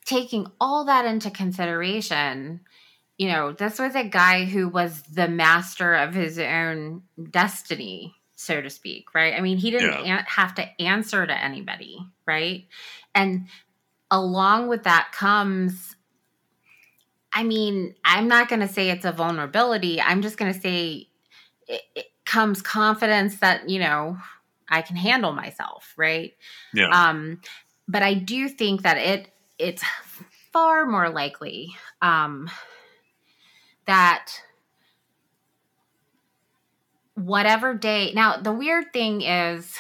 taking 0.05 0.47
all 0.61 0.85
that 0.85 1.07
into 1.07 1.31
consideration, 1.31 2.61
you 3.17 3.29
know, 3.29 3.53
this 3.53 3.79
was 3.79 3.95
a 3.95 4.05
guy 4.05 4.45
who 4.45 4.69
was 4.69 5.01
the 5.03 5.29
master 5.29 5.95
of 5.95 6.15
his 6.15 6.39
own 6.39 7.03
destiny, 7.31 8.15
so 8.35 8.61
to 8.61 8.69
speak, 8.69 9.15
right? 9.15 9.35
I 9.35 9.41
mean, 9.41 9.57
he 9.57 9.71
didn't 9.71 10.05
Yeah. 10.05 10.19
an- 10.19 10.25
have 10.27 10.55
to 10.57 10.83
answer 10.83 11.27
to 11.27 11.43
anybody, 11.43 11.99
right? 12.27 12.67
And 13.15 13.49
along 14.11 14.69
with 14.69 14.83
that 14.83 15.13
comes, 15.13 15.94
I 17.35 17.43
mean, 17.43 17.97
I'm 18.05 18.29
not 18.29 18.49
going 18.49 18.61
to 18.61 18.69
say 18.69 18.91
it's 18.91 19.05
a 19.05 19.13
vulnerability. 19.13 20.01
I'm 20.01 20.23
just 20.23 20.39
going 20.39 20.53
to 20.53 20.61
say 20.61 21.09
it, 21.67 21.83
it 21.97 22.07
comes 22.25 22.63
confidence 22.63 23.39
that, 23.41 23.69
you 23.69 23.81
know, 23.81 24.19
I 24.69 24.83
can 24.83 24.97
handle 24.97 25.33
myself, 25.33 25.93
right? 25.97 26.35
yeah. 26.73 26.89
Um, 26.91 27.41
but 27.89 28.03
I 28.03 28.15
do 28.15 28.49
think 28.49 28.83
that 28.83 28.97
it 28.97 29.31
it's 29.59 29.85
far 30.53 30.87
more 30.87 31.11
likely 31.11 31.75
um, 32.01 32.49
that 33.87 34.33
whatever 37.15 37.75
day. 37.75 38.13
Now 38.15 38.37
the 38.37 38.53
weird 38.53 38.93
thing 38.93 39.23
is, 39.23 39.77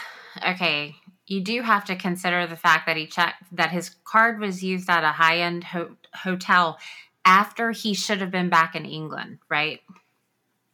okay, 0.46 0.96
you 1.26 1.40
do 1.40 1.62
have 1.62 1.84
to 1.86 1.96
consider 1.96 2.46
the 2.46 2.56
fact 2.56 2.86
that 2.86 2.96
he 2.96 3.06
checked 3.06 3.44
that 3.52 3.70
his 3.70 3.96
card 4.04 4.38
was 4.40 4.62
used 4.62 4.90
at 4.90 5.04
a 5.04 5.12
high 5.12 5.38
end 5.38 5.64
ho- 5.64 5.96
hotel 6.14 6.78
after 7.24 7.70
he 7.70 7.94
should 7.94 8.20
have 8.20 8.30
been 8.30 8.48
back 8.48 8.74
in 8.74 8.84
England, 8.84 9.38
right? 9.48 9.80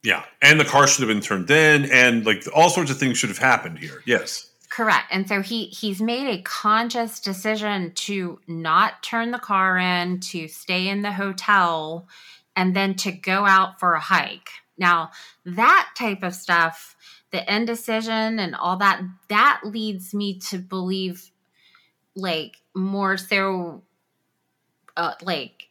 Yeah, 0.03 0.25
and 0.41 0.59
the 0.59 0.65
car 0.65 0.87
should 0.87 1.07
have 1.07 1.15
been 1.15 1.23
turned 1.23 1.51
in, 1.51 1.91
and 1.91 2.25
like 2.25 2.45
all 2.55 2.71
sorts 2.71 2.91
of 2.91 2.99
things 2.99 3.19
should 3.19 3.29
have 3.29 3.39
happened 3.39 3.79
here. 3.79 4.03
Yes. 4.07 4.51
Correct. 4.71 5.07
And 5.11 5.29
so 5.29 5.43
he 5.43 5.67
he's 5.67 6.01
made 6.01 6.29
a 6.29 6.43
conscious 6.43 7.21
decision 7.21 7.93
to 7.93 8.39
not 8.47 9.03
turn 9.03 9.31
the 9.31 9.39
car 9.39 9.77
in, 9.77 10.21
to 10.21 10.49
stay 10.49 10.89
in 10.89 11.03
the 11.03 11.13
hotel, 11.13 12.09
and 12.57 12.75
then 12.75 12.95
to 12.95 13.13
go 13.13 13.45
out 13.45 13.79
for 13.79 13.95
a 13.95 14.01
hike. 14.01 14.49
Now, 14.79 15.11
that 15.45 15.91
type 15.99 16.23
of 16.23 16.35
stuff, 16.35 16.97
the 17.33 17.55
indecision 17.55 18.39
and 18.39 18.55
all 18.55 18.77
that, 18.79 19.03
that 19.29 19.61
leads 19.65 20.15
me 20.15 20.39
to 20.39 20.59
believe 20.59 21.31
like 22.17 22.57
more 22.75 23.17
so 23.17 23.83
uh, 24.97 25.15
like 25.23 25.70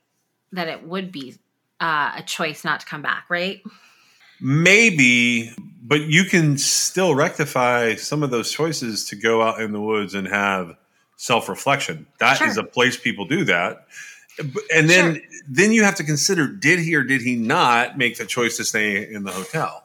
that 0.54 0.68
it 0.68 0.84
would 0.88 1.12
be 1.12 1.36
uh, 1.80 2.14
a 2.18 2.24
choice 2.24 2.64
not 2.64 2.82
to 2.82 2.86
come 2.86 3.02
back, 3.02 3.26
right? 3.30 3.62
Maybe, 4.42 5.52
but 5.84 6.02
you 6.02 6.24
can 6.24 6.58
still 6.58 7.14
rectify 7.16 7.96
some 7.96 8.24
of 8.24 8.32
those 8.32 8.52
choices 8.52 9.06
to 9.06 9.16
go 9.16 9.42
out 9.42 9.62
in 9.62 9.72
the 9.74 9.82
woods 9.82 10.14
and 10.14 10.28
have 10.28 10.76
self 11.18 11.50
reflection. 11.50 12.08
That 12.20 12.42
is 12.42 12.54
Sure. 12.56 12.64
a 12.64 12.68
place 12.68 12.96
people 12.98 13.26
do 13.26 13.44
that. 13.46 13.88
And 14.74 14.90
then, 14.90 15.16
Sure. 15.16 15.24
then 15.50 15.74
you 15.74 15.84
have 15.84 15.96
to 15.96 16.04
consider: 16.06 16.48
did 16.48 16.80
he 16.80 16.96
or 16.96 17.04
did 17.04 17.22
he 17.22 17.36
not 17.36 17.98
make 17.98 18.18
the 18.18 18.26
choice 18.26 18.56
to 18.58 18.64
stay 18.64 19.12
in 19.12 19.24
the 19.24 19.32
hotel? 19.32 19.84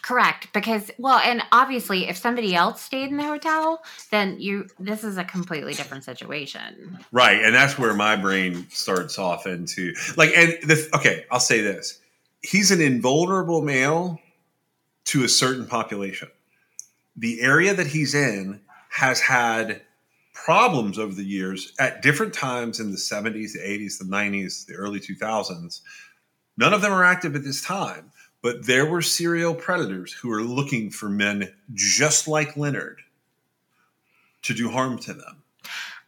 Correct, 0.00 0.48
because 0.54 0.90
well, 0.98 1.18
and 1.18 1.42
obviously, 1.52 2.08
if 2.08 2.16
somebody 2.16 2.54
else 2.54 2.80
stayed 2.80 3.10
in 3.10 3.18
the 3.18 3.24
hotel, 3.24 3.82
then 4.10 4.40
you 4.40 4.68
this 4.78 5.04
is 5.04 5.18
a 5.18 5.24
completely 5.24 5.74
different 5.74 6.04
situation. 6.04 6.98
Right, 7.12 7.42
and 7.42 7.54
that's 7.54 7.78
where 7.78 7.92
my 7.92 8.16
brain 8.16 8.66
starts 8.70 9.18
off 9.18 9.46
into 9.46 9.94
like. 10.16 10.30
And 10.34 10.56
the 10.62 10.88
okay, 10.94 11.26
I'll 11.30 11.40
say 11.40 11.60
this: 11.60 12.00
he's 12.40 12.70
an 12.70 12.80
invulnerable 12.80 13.60
male 13.60 14.18
to 15.06 15.24
a 15.24 15.28
certain 15.28 15.66
population. 15.66 16.28
The 17.16 17.42
area 17.42 17.74
that 17.74 17.86
he's 17.86 18.14
in 18.14 18.60
has 18.90 19.20
had 19.20 19.82
problems 20.32 20.98
over 20.98 21.14
the 21.14 21.24
years 21.24 21.72
at 21.78 22.02
different 22.02 22.32
times 22.32 22.78
in 22.78 22.92
the 22.92 22.96
70s, 22.96 23.52
the 23.52 23.58
80s, 23.58 23.98
the 23.98 24.04
90s, 24.04 24.66
the 24.66 24.74
early 24.74 25.00
2000s. 25.00 25.80
None 26.56 26.72
of 26.72 26.82
them 26.82 26.92
are 26.92 27.04
active 27.04 27.34
at 27.34 27.44
this 27.44 27.62
time, 27.62 28.10
but 28.46 28.64
there 28.64 28.86
were 28.86 29.02
serial 29.02 29.56
predators 29.56 30.12
who 30.12 30.28
were 30.28 30.42
looking 30.42 30.88
for 30.88 31.08
men 31.08 31.52
just 31.74 32.28
like 32.28 32.56
Leonard 32.56 33.02
to 34.42 34.54
do 34.54 34.70
harm 34.70 35.00
to 35.00 35.12
them. 35.12 35.42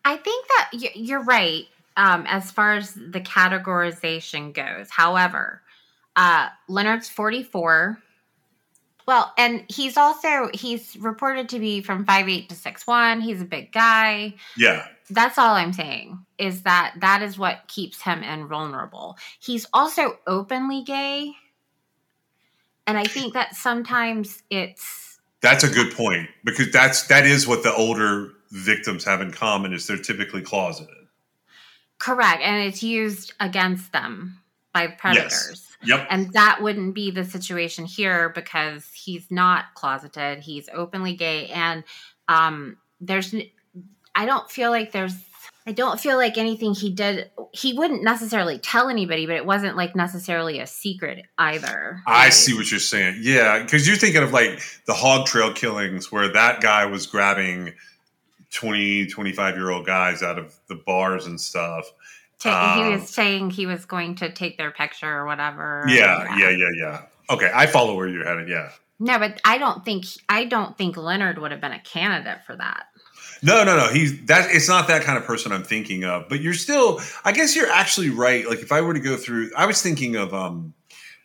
I 0.05 0.17
think 0.19 0.47
that 0.47 0.95
you're 0.95 1.25
right 1.25 1.65
um, 1.97 2.27
as 2.29 2.53
far 2.53 2.75
as 2.75 2.95
the 2.95 3.21
categorization 3.21 4.55
goes. 4.55 4.89
However, 4.89 5.63
uh, 6.15 6.51
Leonard's 6.69 7.09
44. 7.09 7.99
Well, 9.09 9.33
and 9.37 9.65
he's 9.69 9.97
also 9.97 10.49
he's 10.55 10.97
reported 11.01 11.49
to 11.49 11.59
be 11.59 11.81
from 11.81 12.07
5'8 12.07 12.51
to 12.51 12.55
6'1. 12.55 13.21
He's 13.21 13.43
a 13.43 13.47
big 13.47 13.73
guy. 13.73 14.35
Yeah, 14.57 14.87
That's 15.11 15.39
all 15.39 15.57
I'm 15.57 15.73
saying 15.73 16.25
is 16.39 16.63
that 16.63 16.95
that 17.01 17.21
is 17.21 17.37
what 17.37 17.67
keeps 17.67 18.01
him 18.01 18.23
invulnerable. 18.23 19.17
He's 19.41 19.67
also 19.73 20.21
openly 20.29 20.85
gay. 20.85 21.33
And 22.89 22.99
I 22.99 23.05
think 23.05 23.35
that 23.35 23.55
sometimes 23.55 24.43
it's 24.51 25.21
That's 25.43 25.63
a 25.63 25.69
good 25.69 25.95
point 25.95 26.29
because 26.45 26.73
that's 26.73 27.07
that 27.09 27.27
is 27.27 27.47
what 27.47 27.63
the 27.63 27.73
older 27.75 28.33
victims 28.51 29.05
have 29.05 29.21
in 29.21 29.31
common 29.31 29.73
is 29.73 29.87
they're 29.87 29.99
typically 29.99 30.43
closeted. 30.43 30.95
correct 31.99 32.43
and 32.43 32.67
it's 32.67 32.83
used 32.83 33.35
against 33.41 33.93
them 33.93 34.41
by 34.73 34.87
predators. 34.87 35.77
Yep. 35.85 36.07
And 36.11 36.33
that 36.33 36.61
wouldn't 36.63 36.95
be 36.95 37.11
the 37.11 37.25
situation 37.25 37.85
here 37.85 38.31
because 38.31 38.91
he's 38.93 39.31
not 39.31 39.75
closeted. 39.75 40.41
He's 40.41 40.69
openly 40.73 41.15
gay. 41.15 41.49
And 41.49 41.85
um, 42.27 42.79
there's 43.01 43.35
I 44.15 44.27
don't 44.27 44.51
feel 44.51 44.71
like 44.71 44.91
there's, 44.91 45.15
I 45.69 45.73
don't 45.73 46.01
feel 46.01 46.17
like 46.17 46.39
anything 46.39 46.73
he 46.73 46.89
did, 46.89 47.31
he 47.53 47.75
wouldn't 47.75 48.03
necessarily 48.03 48.59
tell 48.59 48.89
anybody, 48.89 49.27
but 49.27 49.37
it 49.37 49.45
wasn't 49.45 49.77
like 49.77 49.95
necessarily 49.95 50.61
a 50.61 50.67
secret 50.67 51.27
either. 51.37 52.01
I 52.07 52.31
see 52.31 52.55
what 52.55 52.71
you're 52.71 52.81
saying. 52.81 53.19
Yeah, 53.21 53.63
because 53.63 53.87
you're 53.87 53.99
thinking 53.99 54.23
of 54.23 54.33
like 54.33 54.63
the 54.87 54.95
hog 54.95 55.27
trail 55.27 55.53
killings 55.53 56.11
where 56.11 56.33
that 56.33 56.63
guy 56.63 56.87
was 56.87 57.07
grabbing 57.07 57.75
20, 58.51 59.09
25 59.09 59.57
year 59.57 59.69
old 59.69 59.85
guys 59.85 60.23
out 60.23 60.39
of 60.39 60.59
the 60.71 60.75
bars 60.75 61.27
and 61.27 61.39
stuff. 61.39 61.93
Ta- 62.39 62.77
he 62.77 62.83
Um, 62.85 62.93
was 63.01 63.11
saying 63.11 63.51
he 63.51 63.67
was 63.67 63.85
going 63.85 64.15
to 64.17 64.33
take 64.33 64.57
their 64.57 64.71
picture 64.71 65.19
or 65.19 65.27
whatever. 65.27 65.85
Yeah, 65.87 66.35
yeah, 66.39 66.49
yeah, 66.49 66.71
yeah. 66.79 67.03
Okay, 67.29 67.51
I 67.55 67.67
follow 67.67 67.95
where 67.95 68.09
you're 68.09 68.25
headed. 68.25 68.49
Yeah. 68.49 68.71
No, 69.01 69.19
but 69.19 69.39
I 69.45 69.59
don't 69.59 69.85
think 69.85 70.07
I 70.31 70.45
don't 70.45 70.79
think 70.79 70.97
Leonard 70.97 71.39
would 71.39 71.53
have 71.53 71.61
been 71.61 71.73
a 71.73 71.81
candidate 71.81 72.45
for 72.47 72.57
that. 72.57 72.87
No, 73.43 73.65
no, 73.65 73.77
no. 73.77 73.89
He's 73.89 74.21
that. 74.27 74.51
It's 74.51 74.69
not 74.69 74.89
that 74.89 75.03
kind 75.03 75.17
of 75.19 75.25
person 75.25 75.53
I'm 75.53 75.63
thinking 75.63 76.05
of. 76.05 76.29
But 76.29 76.41
you're 76.41 76.55
still. 76.55 77.01
I 77.25 77.33
guess 77.33 77.55
you're 77.55 77.71
actually 77.71 78.11
right. 78.11 78.49
Like 78.49 78.61
if 78.61 78.73
I 78.73 78.81
were 78.81 78.95
to 78.95 79.01
go 79.01 79.17
through, 79.17 79.51
I 79.57 79.67
was 79.67 79.81
thinking 79.83 80.17
of 80.17 80.35
um 80.35 80.75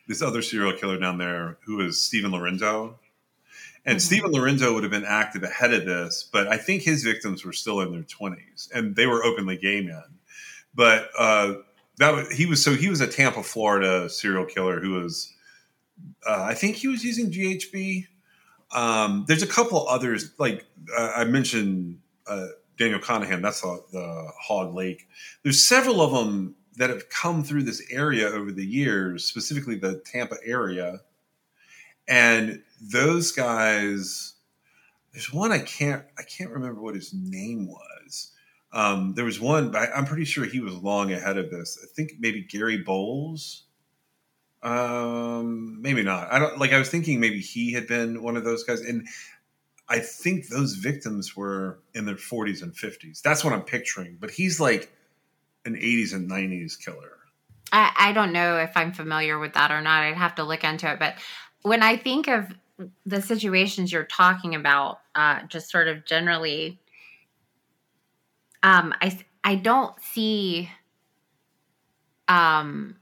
this 0.08 0.22
other 0.22 0.42
serial 0.42 0.74
killer 0.78 1.00
down 1.00 1.18
there 1.18 1.58
who 1.66 1.82
is 1.82 2.02
Steven 2.02 2.32
Lorenzo, 2.32 3.00
and 3.86 3.98
Mhm. 3.98 4.02
Steven 4.02 4.32
Lorenzo 4.32 4.74
would 4.74 4.84
have 4.84 4.92
been 4.92 5.06
active 5.06 5.44
ahead 5.44 5.74
of 5.74 5.86
this. 5.86 6.30
But 6.32 6.48
I 6.48 6.58
think 6.58 6.84
his 6.84 7.04
victims 7.04 7.44
were 7.46 7.54
still 7.54 7.82
in 7.82 7.92
their 7.92 8.04
20s, 8.04 8.70
and 8.74 8.96
they 8.96 9.08
were 9.08 9.24
openly 9.24 9.58
gay 9.58 9.82
men. 9.82 10.04
But 10.76 11.10
uh, 11.18 11.56
that 11.98 12.14
was, 12.14 12.32
he 12.32 12.46
was 12.46 12.64
so 12.64 12.74
he 12.76 12.90
was 12.90 13.02
a 13.02 13.08
Tampa, 13.08 13.44
Florida 13.44 14.10
serial 14.10 14.46
killer 14.46 14.80
who 14.80 14.92
was. 14.92 15.32
Uh, 16.28 16.44
I 16.44 16.54
think 16.54 16.76
he 16.78 16.88
was 16.88 17.04
using 17.04 17.32
GHB. 17.32 18.08
Um, 18.72 19.26
there's 19.28 19.44
a 19.44 19.48
couple 19.48 19.88
others 19.88 20.32
like 20.40 20.66
uh, 20.98 21.14
I 21.16 21.26
mentioned 21.26 22.00
uh, 22.28 22.48
Daniel 22.78 23.00
Conahan. 23.00 23.42
That's 23.42 23.62
the, 23.62 23.84
the 23.92 24.32
Hog 24.40 24.74
Lake. 24.74 25.08
There's 25.44 25.66
several 25.66 26.02
of 26.02 26.12
them 26.12 26.56
that 26.78 26.90
have 26.90 27.10
come 27.10 27.44
through 27.44 27.64
this 27.64 27.86
area 27.92 28.28
over 28.28 28.52
the 28.52 28.66
years, 28.66 29.26
specifically 29.26 29.76
the 29.76 30.02
Tampa 30.06 30.38
area, 30.46 31.02
and 32.08 32.62
those 32.82 33.32
guys. 33.32 34.34
There's 35.12 35.32
one 35.32 35.52
I 35.52 35.60
can't 35.60 36.04
I 36.18 36.24
can't 36.24 36.50
remember 36.50 36.82
what 36.82 36.96
his 36.96 37.14
name 37.14 37.68
was. 37.68 38.32
Um, 38.72 39.14
there 39.14 39.26
was 39.26 39.40
one, 39.40 39.70
but 39.70 39.84
I, 39.84 39.92
I'm 39.92 40.06
pretty 40.06 40.26
sure 40.26 40.46
he 40.46 40.60
was 40.60 40.74
long 40.74 41.14
ahead 41.14 41.38
of 41.38 41.52
this. 41.52 41.78
I 41.84 41.86
think 41.96 42.14
maybe 42.20 42.42
Gary 42.42 42.80
Bowles. 42.80 43.66
Um, 44.64 45.82
maybe 45.82 46.02
not. 46.04 46.32
I 46.32 46.40
don't 46.40 46.58
like. 46.58 46.72
I 46.74 46.80
was 46.80 46.90
thinking 46.90 47.20
maybe 47.20 47.40
he 47.40 47.74
had 47.74 47.86
been 47.86 48.24
one 48.24 48.36
of 48.36 48.44
those 48.44 48.64
guys, 48.64 48.82
and 48.82 49.08
I 49.90 50.00
think 50.00 50.48
those 50.48 50.76
victims 50.76 51.36
were 51.36 51.80
in 51.94 52.06
their 52.06 52.16
40s 52.16 52.64
and 52.64 52.74
50s. 52.74 53.22
That's 53.22 53.44
what 53.44 53.54
I'm 53.54 53.64
picturing. 53.64 54.18
But 54.20 54.32
he's 54.32 54.60
like 54.60 54.92
an 55.66 55.76
80s 55.76 56.14
and 56.14 56.30
90s 56.30 56.80
killer. 56.84 57.18
I, 57.72 57.92
I 57.98 58.12
don't 58.14 58.32
know 58.32 58.58
if 58.58 58.72
I'm 58.76 58.94
familiar 58.94 59.40
with 59.40 59.54
that 59.54 59.72
or 59.72 59.82
not. 59.82 60.04
I'd 60.04 60.16
have 60.16 60.36
to 60.36 60.44
look 60.44 60.64
into 60.64 60.92
it. 60.92 61.00
But 61.00 61.16
when 61.64 61.84
I 61.84 61.98
think 61.98 62.28
of 62.28 62.54
the 63.06 63.22
situations 63.22 63.92
you're 63.92 64.04
talking 64.04 64.56
about, 64.56 65.00
uh, 65.16 65.44
just 65.48 65.70
sort 65.70 65.88
of 65.88 66.06
generally, 66.06 66.80
um, 68.62 68.94
I 69.02 69.20
I 69.44 69.56
don't 69.56 69.94
see, 70.02 70.70
um, 72.28 72.96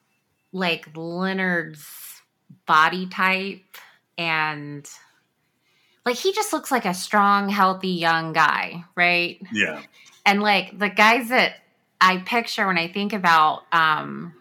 like 0.51 0.87
Leonard's 0.95 2.21
body 2.65 3.07
type 3.07 3.77
and 4.17 4.89
like 6.05 6.17
he 6.17 6.33
just 6.33 6.53
looks 6.53 6.71
like 6.71 6.85
a 6.85 6.93
strong, 6.93 7.49
healthy 7.49 7.89
young 7.89 8.33
guy, 8.33 8.85
right? 8.95 9.41
Yeah, 9.51 9.81
and 10.25 10.41
like 10.41 10.77
the 10.77 10.89
guys 10.89 11.29
that 11.29 11.55
I 11.99 12.17
picture 12.17 12.65
when 12.67 12.77
I 12.77 12.87
think 12.87 13.13
about 13.13 13.63
um 13.71 14.33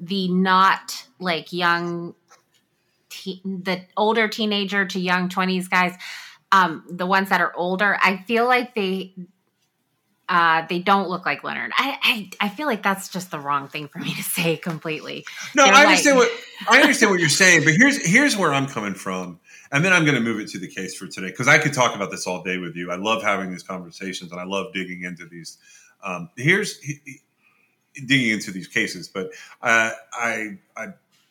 the 0.00 0.28
not 0.28 1.06
like 1.18 1.52
young 1.52 2.14
te- 3.08 3.42
the 3.44 3.82
older 3.96 4.28
teenager 4.28 4.84
to 4.86 5.00
young 5.00 5.28
20s 5.28 5.68
guys 5.68 5.94
um 6.52 6.84
the 6.88 7.06
ones 7.06 7.30
that 7.30 7.40
are 7.40 7.52
older 7.56 7.98
I 8.00 8.18
feel 8.18 8.46
like 8.46 8.74
they 8.74 9.14
uh 10.28 10.66
they 10.68 10.78
don't 10.78 11.08
look 11.08 11.24
like 11.26 11.42
Leonard. 11.44 11.72
I 11.76 12.30
I, 12.40 12.46
I 12.46 12.48
feel 12.50 12.66
like 12.66 12.82
that's 12.82 13.08
just 13.08 13.30
the 13.30 13.38
wrong 13.38 13.68
thing 13.68 13.88
for 13.88 13.98
me 13.98 14.14
to 14.14 14.22
say 14.22 14.56
completely. 14.56 15.24
no, 15.54 15.64
They're 15.64 15.72
I 15.74 15.76
like- 15.78 15.86
understand 15.88 16.16
what 16.18 16.30
I 16.68 16.80
understand 16.80 17.10
what 17.10 17.20
you're 17.20 17.28
saying. 17.28 17.64
But 17.64 17.74
here's 17.74 18.04
here's 18.06 18.36
where 18.36 18.52
I'm 18.52 18.66
coming 18.66 18.94
from, 18.94 19.40
and 19.72 19.84
then 19.84 19.92
I'm 19.92 20.04
going 20.04 20.16
to 20.16 20.20
move 20.20 20.40
it 20.40 20.48
to 20.50 20.58
the 20.58 20.68
case 20.68 20.94
for 20.96 21.06
today 21.06 21.28
because 21.28 21.48
I 21.48 21.58
could 21.58 21.72
talk 21.72 21.94
about 21.94 22.10
this 22.10 22.26
all 22.26 22.42
day 22.42 22.58
with 22.58 22.76
you. 22.76 22.90
I 22.90 22.96
love 22.96 23.22
having 23.22 23.50
these 23.50 23.62
conversations, 23.62 24.32
and 24.32 24.40
I 24.40 24.44
love 24.44 24.72
digging 24.74 25.02
into 25.04 25.24
these. 25.26 25.58
Um, 26.02 26.28
here's 26.36 26.78
digging 27.94 28.30
into 28.30 28.50
these 28.50 28.68
cases, 28.68 29.08
but 29.08 29.30
uh, 29.62 29.90
I 30.12 30.58
I 30.76 30.88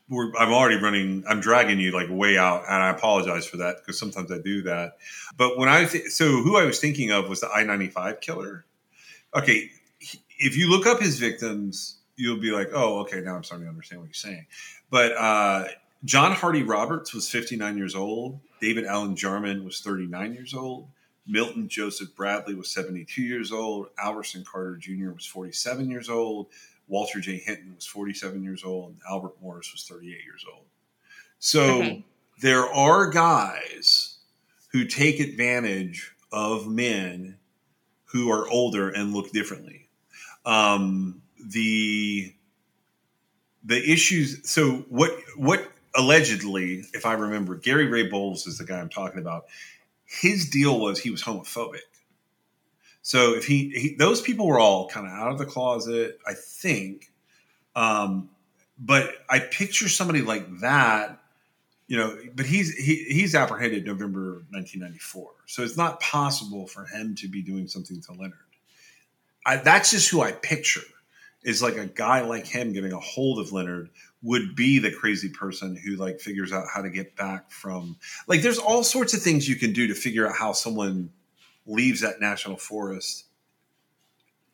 we're, 0.10 0.32
I'm 0.38 0.54
already 0.54 0.78
running. 0.82 1.24
I'm 1.28 1.40
dragging 1.42 1.80
you 1.80 1.92
like 1.92 2.08
way 2.10 2.38
out, 2.38 2.64
and 2.66 2.82
I 2.82 2.90
apologize 2.90 3.46
for 3.46 3.58
that 3.58 3.78
because 3.78 4.00
sometimes 4.00 4.32
I 4.32 4.38
do 4.40 4.62
that. 4.64 4.98
But 5.38 5.58
when 5.58 5.68
I 5.70 5.86
th- 5.86 6.08
so 6.08 6.26
who 6.42 6.58
I 6.58 6.64
was 6.66 6.80
thinking 6.80 7.12
of 7.12 7.28
was 7.30 7.42
the 7.42 7.50
I-95 7.54 8.22
killer. 8.22 8.66
Okay, 9.36 9.70
if 10.40 10.56
you 10.58 10.70
look 10.70 10.86
up 10.88 11.00
his 11.00 11.20
victims, 11.20 11.98
you'll 12.16 12.40
be 12.40 12.52
like, 12.52 12.70
oh, 12.74 13.00
okay, 13.00 13.22
now 13.22 13.36
I'm 13.36 13.44
starting 13.44 13.66
to 13.66 13.70
understand 13.70 14.02
what 14.02 14.08
you're 14.08 14.14
saying. 14.14 14.46
But 14.90 15.12
uh, 15.18 15.66
John 16.06 16.32
Hardy 16.32 16.64
Roberts 16.64 17.14
was 17.14 17.30
59 17.30 17.78
years 17.78 17.96
old. 17.96 18.40
David 18.62 18.86
Allen 18.86 19.16
Jarman 19.16 19.64
was 19.64 19.82
39 19.82 20.34
years 20.34 20.54
old. 20.54 20.88
Milton 21.28 21.68
Joseph 21.68 22.16
Bradley 22.16 22.56
was 22.56 22.70
72 22.70 23.22
years 23.22 23.52
old. 23.52 23.88
Alverson 24.04 24.46
Carter 24.46 24.78
Jr. 24.78 25.12
was 25.12 25.26
47 25.26 25.90
years 25.90 26.10
old. 26.10 26.48
Walter 26.88 27.20
J. 27.20 27.38
Hinton 27.38 27.76
was 27.76 27.86
47 27.86 28.42
years 28.42 28.64
old. 28.64 28.92
And 28.92 29.00
Albert 29.10 29.34
Morris 29.42 29.72
was 29.74 29.84
38 29.84 30.24
years 30.24 30.46
old. 30.52 30.64
So 31.40 31.64
Okay. 31.82 32.06
there 32.42 32.66
are 32.66 33.10
guys 33.10 34.20
who 34.72 34.86
take 34.86 35.20
advantage 35.20 36.14
of 36.32 36.68
men 36.68 37.38
who 38.08 38.32
are 38.32 38.48
older 38.50 38.90
and 38.90 39.14
look 39.14 39.32
differently. 39.32 39.90
Um, 40.46 41.22
the 41.44 42.34
the 43.64 43.92
issues. 43.92 44.50
So 44.50 44.86
what 44.90 45.12
what 45.36 45.70
allegedly, 45.96 46.86
if 46.94 47.06
I 47.06 47.14
remember, 47.14 47.56
Gary 47.56 47.88
Ray 47.88 48.08
Bowles 48.08 48.48
is 48.48 48.58
the 48.58 48.66
guy 48.66 48.80
I'm 48.80 48.90
talking 48.90 49.20
about. 49.20 49.46
His 50.06 50.50
deal 50.50 50.80
was 50.80 51.00
he 51.00 51.10
was 51.10 51.22
homophobic. 51.22 51.82
So 53.02 53.36
if 53.36 53.46
he, 53.46 53.70
he 53.70 53.96
those 53.96 54.22
people 54.22 54.48
were 54.48 54.60
all 54.60 54.90
kind 54.90 55.06
of 55.06 55.14
out 55.14 55.32
of 55.32 55.38
the 55.38 55.46
closet, 55.46 56.20
I 56.26 56.34
think. 56.34 57.12
Um, 57.76 58.30
but 58.80 59.12
I 59.30 59.40
picture 59.40 59.90
somebody 59.90 60.22
like 60.22 60.60
that, 60.60 61.20
you 61.88 61.98
know. 61.98 62.18
But 62.36 62.46
he's 62.46 62.76
he, 62.76 63.06
he's 63.06 63.36
apprehended 63.36 63.86
November 63.86 64.44
1994, 64.52 65.30
so 65.46 65.64
it's 65.64 65.78
not 65.78 66.00
possible 66.00 66.68
for 66.68 66.86
him 66.86 67.16
to 67.16 67.28
be 67.28 67.42
doing 67.42 67.68
something 67.68 68.02
to 68.02 68.12
Leonard. 68.14 68.38
I, 69.46 69.58
that's 69.58 69.92
just 69.92 70.10
who 70.10 70.22
I 70.22 70.34
picture 70.34 70.82
is 71.44 71.62
like 71.62 71.78
a 71.78 71.86
guy 71.86 72.22
like 72.22 72.46
him 72.46 72.74
getting 72.74 72.92
a 72.92 73.00
hold 73.00 73.40
of 73.40 73.54
Leonard 73.54 73.90
would 74.22 74.56
be 74.56 74.80
the 74.80 74.92
crazy 74.92 75.30
person 75.30 75.76
who 75.76 75.96
like 75.96 76.20
figures 76.20 76.52
out 76.52 76.66
how 76.74 76.82
to 76.82 76.90
get 76.90 77.16
back 77.16 77.50
from 77.52 77.96
like 78.28 78.42
there's 78.42 78.58
all 78.58 78.84
sorts 78.84 79.14
of 79.14 79.22
things 79.22 79.48
you 79.48 79.56
can 79.56 79.72
do 79.72 79.88
to 79.88 79.94
figure 79.94 80.28
out 80.28 80.36
how 80.36 80.52
someone 80.52 81.10
leaves 81.66 82.02
that 82.02 82.20
national 82.20 82.58
forest 82.58 83.26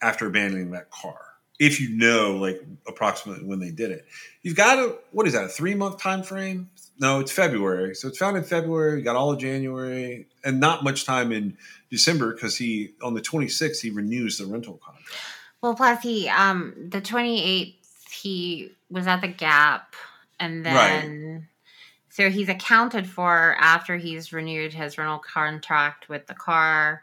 after 0.02 0.28
abandoning 0.28 0.72
that 0.72 0.92
car 0.92 1.18
if 1.60 1.80
you 1.80 1.90
know 1.98 2.36
like 2.36 2.62
approximately 2.88 3.44
when 3.46 3.60
they 3.60 3.72
did 3.72 3.90
it 3.90 4.06
you've 4.42 4.56
got 4.56 4.78
a 4.78 4.96
what 5.12 5.26
is 5.26 5.34
that 5.34 5.46
a 5.46 5.50
three 5.50 5.76
month 5.76 6.00
time 6.00 6.22
frame 6.22 6.70
no 7.00 7.20
it's 7.20 7.32
february 7.32 7.96
so 7.96 8.08
it's 8.08 8.18
found 8.18 8.38
in 8.38 8.44
february 8.44 9.02
got 9.02 9.16
all 9.16 9.32
of 9.32 9.40
january 9.40 10.28
and 10.44 10.60
not 10.60 10.84
much 10.84 11.06
time 11.06 11.32
in 11.32 11.58
december 11.90 12.34
because 12.34 12.56
he 12.56 12.92
on 13.02 13.14
the 13.14 13.22
26th 13.22 13.80
he 13.82 13.90
renews 13.90 14.38
the 14.38 14.46
rental 14.46 14.80
contract 14.84 15.10
Well, 15.62 15.76
plus 15.76 16.02
he 16.04 16.28
um 16.30 16.74
the 16.90 17.02
twenty 17.02 17.44
eighth 17.44 18.12
he 18.12 18.72
was 18.90 19.08
at 19.08 19.22
the 19.22 19.28
Gap, 19.28 19.96
and 20.40 20.64
then 20.66 21.48
so 22.10 22.30
he's 22.30 22.48
accounted 22.48 23.10
for 23.10 23.56
after 23.60 23.98
he's 23.98 24.32
renewed 24.32 24.72
his 24.74 24.98
rental 25.00 25.18
contract 25.20 26.10
with 26.10 26.28
the 26.28 26.36
car. 26.36 27.02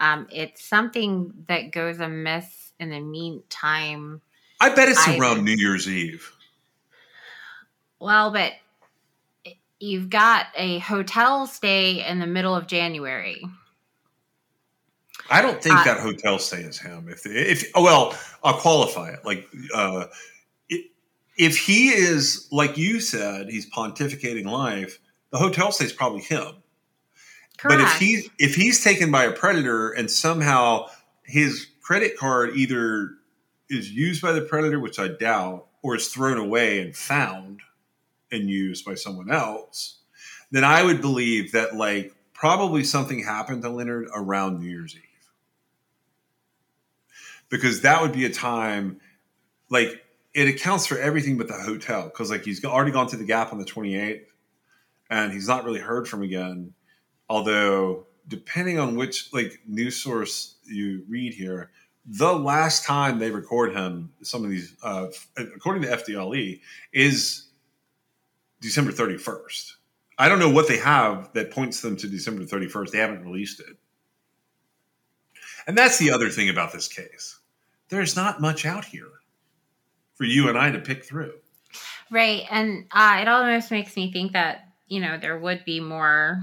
Um, 0.00 0.26
it's 0.32 0.64
something 0.64 1.32
that 1.46 1.70
goes 1.70 2.00
amiss 2.00 2.72
in 2.80 2.90
the 2.90 3.00
meantime. 3.00 4.20
i 4.60 4.68
bet 4.74 4.88
it's 4.88 5.06
I- 5.06 5.16
around 5.18 5.44
new 5.44 5.54
year's 5.56 5.88
eve 5.88 6.32
Well, 8.00 8.30
but 8.32 8.52
you've 9.80 10.10
got 10.10 10.46
a 10.56 10.78
hotel 10.78 11.46
stay 11.46 12.06
in 12.06 12.18
the 12.18 12.26
middle 12.26 12.54
of 12.54 12.66
January. 12.66 13.44
I 15.30 15.42
don't 15.42 15.62
think 15.62 15.76
Uh, 15.76 15.84
that 15.84 16.00
hotel 16.00 16.38
stay 16.38 16.62
is 16.62 16.78
him. 16.78 17.08
If 17.08 17.26
if 17.26 17.70
oh, 17.74 17.82
well, 17.82 18.16
I'll 18.42 18.58
qualify 18.58 19.10
it. 19.10 19.24
Like 19.24 19.46
uh, 19.74 20.06
if 21.36 21.58
he 21.58 21.90
is 21.90 22.48
like 22.50 22.78
you 22.78 23.00
said, 23.00 23.48
he's 23.48 23.68
pontificating 23.70 24.46
life. 24.46 24.98
The 25.30 25.38
hotel 25.38 25.70
stay 25.70 25.84
is 25.84 25.92
probably 25.92 26.22
him. 26.22 26.62
Correct. 27.58 27.62
But 27.62 27.80
if 27.80 27.98
he 27.98 28.30
if 28.38 28.54
he's 28.54 28.82
taken 28.82 29.10
by 29.10 29.24
a 29.24 29.32
predator 29.32 29.90
and 29.90 30.10
somehow 30.10 30.86
his 31.24 31.66
credit 31.82 32.16
card 32.16 32.56
either 32.56 33.10
is 33.68 33.90
used 33.90 34.22
by 34.22 34.32
the 34.32 34.40
predator, 34.40 34.80
which 34.80 34.98
I 34.98 35.08
doubt, 35.08 35.66
or 35.82 35.94
is 35.96 36.08
thrown 36.08 36.38
away 36.38 36.80
and 36.80 36.96
found 36.96 37.60
and 38.30 38.48
used 38.48 38.84
by 38.84 38.94
someone 38.94 39.30
else, 39.30 39.98
then 40.50 40.64
I 40.64 40.82
would 40.82 41.00
believe 41.00 41.52
that 41.52 41.76
like 41.76 42.14
probably 42.32 42.84
something 42.84 43.22
happened 43.22 43.62
to 43.62 43.68
Leonard 43.68 44.08
around 44.14 44.60
New 44.60 44.68
Year's 44.68 44.94
Eve. 44.94 45.02
Because 47.48 47.82
that 47.82 48.02
would 48.02 48.12
be 48.12 48.24
a 48.24 48.30
time 48.30 49.00
like 49.70 50.04
it 50.34 50.48
accounts 50.48 50.86
for 50.86 50.98
everything 50.98 51.38
but 51.38 51.48
the 51.48 51.54
hotel. 51.54 52.04
Because 52.04 52.30
like 52.30 52.44
he's 52.44 52.64
already 52.64 52.92
gone 52.92 53.08
to 53.08 53.16
the 53.16 53.24
gap 53.24 53.52
on 53.52 53.58
the 53.58 53.64
28th 53.64 54.26
and 55.10 55.32
he's 55.32 55.48
not 55.48 55.64
really 55.64 55.80
heard 55.80 56.06
from 56.06 56.22
again. 56.22 56.74
Although, 57.28 58.06
depending 58.26 58.78
on 58.78 58.96
which 58.96 59.32
like 59.32 59.60
news 59.66 59.96
source 59.96 60.56
you 60.64 61.04
read 61.08 61.34
here, 61.34 61.70
the 62.06 62.32
last 62.32 62.84
time 62.84 63.18
they 63.18 63.30
record 63.30 63.74
him, 63.74 64.12
some 64.22 64.44
of 64.44 64.50
these, 64.50 64.74
uh, 64.82 65.08
according 65.36 65.82
to 65.82 65.88
FDLE, 65.88 66.60
is 66.92 67.47
December 68.60 68.92
31st. 68.92 69.72
I 70.18 70.28
don't 70.28 70.38
know 70.40 70.50
what 70.50 70.66
they 70.68 70.78
have 70.78 71.32
that 71.34 71.50
points 71.50 71.80
them 71.80 71.96
to 71.98 72.08
December 72.08 72.42
31st. 72.44 72.90
They 72.90 72.98
haven't 72.98 73.24
released 73.24 73.60
it. 73.60 73.76
And 75.66 75.76
that's 75.76 75.98
the 75.98 76.10
other 76.10 76.28
thing 76.28 76.48
about 76.48 76.72
this 76.72 76.88
case. 76.88 77.38
There's 77.88 78.16
not 78.16 78.40
much 78.40 78.66
out 78.66 78.84
here 78.84 79.08
for 80.14 80.24
you 80.24 80.48
and 80.48 80.58
I 80.58 80.70
to 80.70 80.78
pick 80.78 81.04
through. 81.04 81.34
Right. 82.10 82.42
And 82.50 82.86
uh, 82.90 83.18
it 83.20 83.28
almost 83.28 83.70
makes 83.70 83.94
me 83.96 84.10
think 84.12 84.32
that, 84.32 84.66
you 84.88 85.00
know, 85.00 85.18
there 85.18 85.38
would 85.38 85.64
be 85.64 85.78
more 85.80 86.42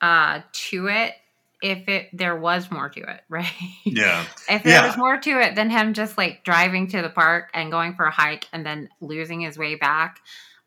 uh, 0.00 0.40
to 0.52 0.88
it 0.88 1.12
if 1.62 1.88
it 1.88 2.08
there 2.12 2.36
was 2.36 2.70
more 2.70 2.88
to 2.88 3.00
it, 3.00 3.20
right? 3.28 3.50
Yeah. 3.84 4.24
if 4.48 4.62
there 4.62 4.72
Yeah. 4.80 4.86
was 4.86 4.96
more 4.96 5.18
to 5.18 5.40
it 5.40 5.54
than 5.54 5.70
him 5.70 5.94
just 5.94 6.18
like 6.18 6.42
driving 6.44 6.88
to 6.88 7.02
the 7.02 7.08
park 7.10 7.50
and 7.54 7.70
going 7.70 7.94
for 7.94 8.04
a 8.06 8.10
hike 8.10 8.46
and 8.52 8.64
then 8.64 8.88
losing 9.00 9.40
his 9.42 9.56
way 9.58 9.74
back. 9.74 10.18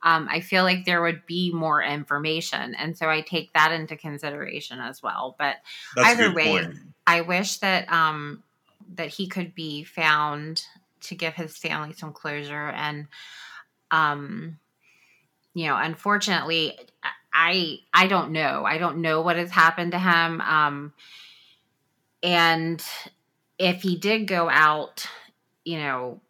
Um, 0.01 0.27
I 0.29 0.39
feel 0.39 0.63
like 0.63 0.85
there 0.85 1.01
would 1.01 1.25
be 1.25 1.51
more 1.51 1.83
information. 1.83 2.73
And 2.75 2.97
so 2.97 3.09
I 3.09 3.21
take 3.21 3.53
that 3.53 3.71
into 3.71 3.97
consideration 3.97 4.79
as 4.79 5.03
well. 5.03 5.35
But 5.37 5.57
That's 5.95 6.09
Either 6.09 6.33
way, 6.33 6.43
point. 6.63 6.75
I 7.05 7.21
wish 7.21 7.57
that 7.57 7.91
um 7.91 8.43
that 8.95 9.09
he 9.09 9.27
could 9.27 9.53
be 9.53 9.83
found 9.83 10.63
to 11.01 11.15
give 11.15 11.33
his 11.33 11.57
family 11.57 11.93
some 11.93 12.11
closure 12.11 12.69
and 12.69 13.07
um 13.91 14.57
you 15.53 15.67
know 15.67 15.77
unfortunately 15.77 16.77
I 17.33 17.79
I 17.93 18.07
don't 18.07 18.31
know. 18.31 18.63
I 18.65 18.77
don't 18.77 19.01
know 19.01 19.21
what 19.21 19.35
has 19.35 19.51
happened 19.51 19.91
to 19.91 19.99
him 19.99 20.41
um 20.41 20.93
and 22.23 22.83
if 23.57 23.81
he 23.81 23.97
did 23.97 24.27
go 24.27 24.49
out, 24.49 25.05
you 25.63 25.77
know, 25.77 26.21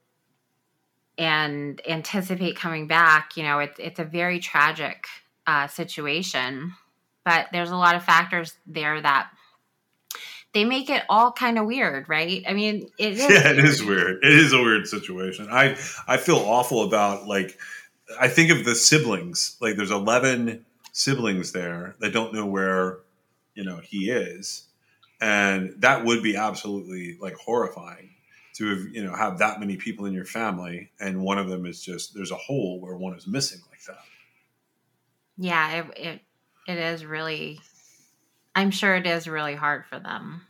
and 1.19 1.81
anticipate 1.87 2.55
coming 2.55 2.87
back, 2.87 3.35
you 3.35 3.43
know, 3.43 3.59
it's 3.59 3.77
it's 3.77 3.99
a 3.99 4.05
very 4.05 4.39
tragic 4.39 5.05
uh 5.45 5.67
situation, 5.67 6.73
but 7.25 7.47
there's 7.51 7.71
a 7.71 7.75
lot 7.75 7.95
of 7.95 8.03
factors 8.03 8.55
there 8.65 8.99
that 9.01 9.29
they 10.53 10.65
make 10.65 10.89
it 10.89 11.03
all 11.09 11.31
kind 11.31 11.59
of 11.59 11.65
weird, 11.65 12.09
right? 12.09 12.43
I 12.47 12.53
mean, 12.53 12.89
it 12.97 13.13
is. 13.13 13.19
yeah, 13.29 13.51
it 13.51 13.59
is 13.59 13.83
weird. 13.83 14.23
It 14.23 14.33
is 14.33 14.53
a 14.53 14.61
weird 14.61 14.87
situation. 14.87 15.49
I 15.51 15.77
I 16.07 16.17
feel 16.17 16.37
awful 16.37 16.83
about 16.83 17.27
like 17.27 17.59
I 18.19 18.29
think 18.29 18.49
of 18.51 18.63
the 18.63 18.73
siblings. 18.73 19.57
Like 19.59 19.75
there's 19.75 19.91
11 19.91 20.65
siblings 20.93 21.51
there 21.51 21.95
that 21.99 22.13
don't 22.13 22.33
know 22.33 22.45
where 22.45 22.99
you 23.55 23.65
know 23.65 23.81
he 23.83 24.09
is, 24.09 24.63
and 25.19 25.75
that 25.79 26.05
would 26.05 26.23
be 26.23 26.37
absolutely 26.37 27.17
like 27.19 27.35
horrifying 27.35 28.11
to 28.59 28.67
have 28.67 28.93
you 28.93 29.03
know 29.03 29.15
have 29.15 29.39
that 29.39 29.59
many 29.59 29.77
people 29.77 30.05
in 30.05 30.13
your 30.13 30.25
family 30.25 30.91
and 30.99 31.21
one 31.21 31.37
of 31.37 31.49
them 31.49 31.65
is 31.65 31.81
just 31.81 32.13
there's 32.13 32.31
a 32.31 32.35
hole 32.35 32.79
where 32.81 32.95
one 32.95 33.15
is 33.15 33.25
missing 33.25 33.59
like 33.71 33.83
that. 33.85 34.03
Yeah, 35.37 35.71
it, 35.71 35.97
it 35.97 36.21
it 36.67 36.77
is 36.77 37.05
really. 37.05 37.59
I'm 38.53 38.71
sure 38.71 38.95
it 38.95 39.07
is 39.07 39.27
really 39.27 39.55
hard 39.55 39.85
for 39.85 39.99
them. 39.99 40.41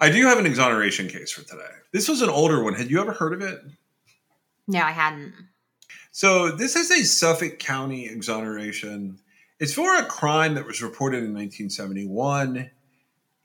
I 0.00 0.10
do 0.10 0.26
have 0.26 0.38
an 0.38 0.46
exoneration 0.46 1.08
case 1.08 1.30
for 1.30 1.42
today. 1.42 1.70
This 1.92 2.08
was 2.08 2.22
an 2.22 2.30
older 2.30 2.62
one. 2.64 2.74
Had 2.74 2.90
you 2.90 3.00
ever 3.00 3.12
heard 3.12 3.34
of 3.34 3.42
it? 3.42 3.60
No, 4.66 4.80
I 4.80 4.92
hadn't. 4.92 5.34
So 6.10 6.50
this 6.50 6.74
is 6.76 6.90
a 6.90 7.04
Suffolk 7.04 7.58
County 7.58 8.06
exoneration. 8.06 9.18
It's 9.60 9.74
for 9.74 9.94
a 9.96 10.06
crime 10.06 10.54
that 10.54 10.64
was 10.64 10.82
reported 10.82 11.18
in 11.18 11.34
1971. 11.34 12.70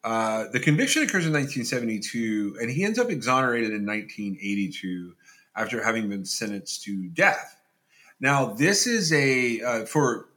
Uh, 0.04 0.46
the 0.52 0.60
conviction 0.60 1.04
occurs 1.04 1.26
in 1.26 1.34
1972, 1.34 2.58
and 2.62 2.72
he 2.72 2.86
ends 2.86 2.98
up 2.98 3.10
exonerated 3.10 3.72
in 3.72 3.86
1982 3.86 5.14
after 5.56 5.84
having 5.84 6.08
been 6.08 6.26
sentenced 6.26 6.84
to 6.84 7.10
death. 7.10 7.60
Now, 8.20 8.54
this 8.54 8.88
is 8.88 9.12
a 9.12 9.62
uh, 9.62 9.86
for 9.86 10.30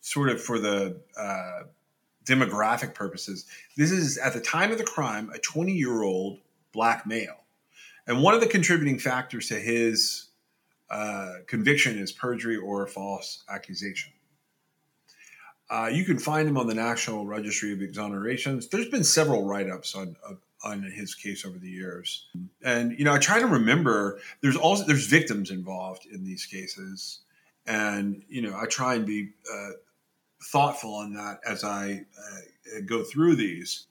sort 0.00 0.28
of 0.28 0.40
for 0.40 0.58
the 0.58 1.00
uh, 1.16 1.62
demographic 2.24 2.94
purposes. 2.94 3.46
This 3.76 3.90
is 3.90 4.18
at 4.18 4.34
the 4.34 4.40
time 4.40 4.70
of 4.70 4.78
the 4.78 4.84
crime 4.84 5.30
a 5.34 5.38
20 5.38 5.72
year 5.72 6.02
old 6.02 6.38
black 6.72 7.06
male, 7.06 7.38
and 8.06 8.22
one 8.22 8.34
of 8.34 8.40
the 8.40 8.46
contributing 8.46 8.98
factors 8.98 9.48
to 9.48 9.58
his 9.58 10.28
uh, 10.90 11.34
conviction 11.46 11.98
is 11.98 12.12
perjury 12.12 12.56
or 12.56 12.86
false 12.86 13.44
accusation. 13.48 14.12
Uh, 15.70 15.90
you 15.92 16.04
can 16.04 16.18
find 16.18 16.48
him 16.48 16.56
on 16.56 16.66
the 16.66 16.74
National 16.74 17.26
Registry 17.26 17.72
of 17.72 17.80
Exonerations. 17.80 18.70
There's 18.70 18.88
been 18.88 19.04
several 19.04 19.44
write-ups 19.44 19.94
on 19.94 20.16
on 20.64 20.82
his 20.82 21.14
case 21.14 21.46
over 21.46 21.58
the 21.58 21.68
years, 21.68 22.26
and 22.62 22.98
you 22.98 23.04
know 23.04 23.12
I 23.12 23.18
try 23.18 23.38
to 23.38 23.46
remember. 23.46 24.18
There's 24.40 24.56
also 24.56 24.84
there's 24.84 25.06
victims 25.06 25.50
involved 25.50 26.06
in 26.06 26.24
these 26.24 26.46
cases, 26.46 27.20
and 27.66 28.22
you 28.28 28.42
know 28.42 28.56
I 28.56 28.66
try 28.66 28.94
and 28.94 29.06
be 29.06 29.30
uh, 29.52 29.70
thoughtful 30.50 30.94
on 30.94 31.12
that 31.14 31.40
as 31.46 31.64
I 31.64 32.04
uh, 32.18 32.80
go 32.86 33.02
through 33.04 33.36
these. 33.36 33.86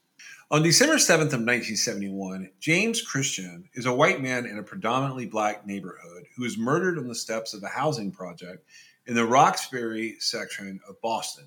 On 0.50 0.62
December 0.62 0.94
7th 0.94 1.34
of 1.34 1.44
1971, 1.44 2.50
James 2.58 3.02
Christian 3.02 3.68
is 3.74 3.84
a 3.84 3.94
white 3.94 4.22
man 4.22 4.46
in 4.46 4.58
a 4.58 4.62
predominantly 4.62 5.26
black 5.26 5.66
neighborhood 5.66 6.24
who 6.34 6.44
is 6.44 6.56
murdered 6.56 6.96
on 6.98 7.06
the 7.06 7.14
steps 7.14 7.52
of 7.52 7.62
a 7.62 7.68
housing 7.68 8.10
project 8.10 8.64
in 9.06 9.14
the 9.14 9.26
Roxbury 9.26 10.16
section 10.20 10.80
of 10.88 10.98
Boston. 11.02 11.46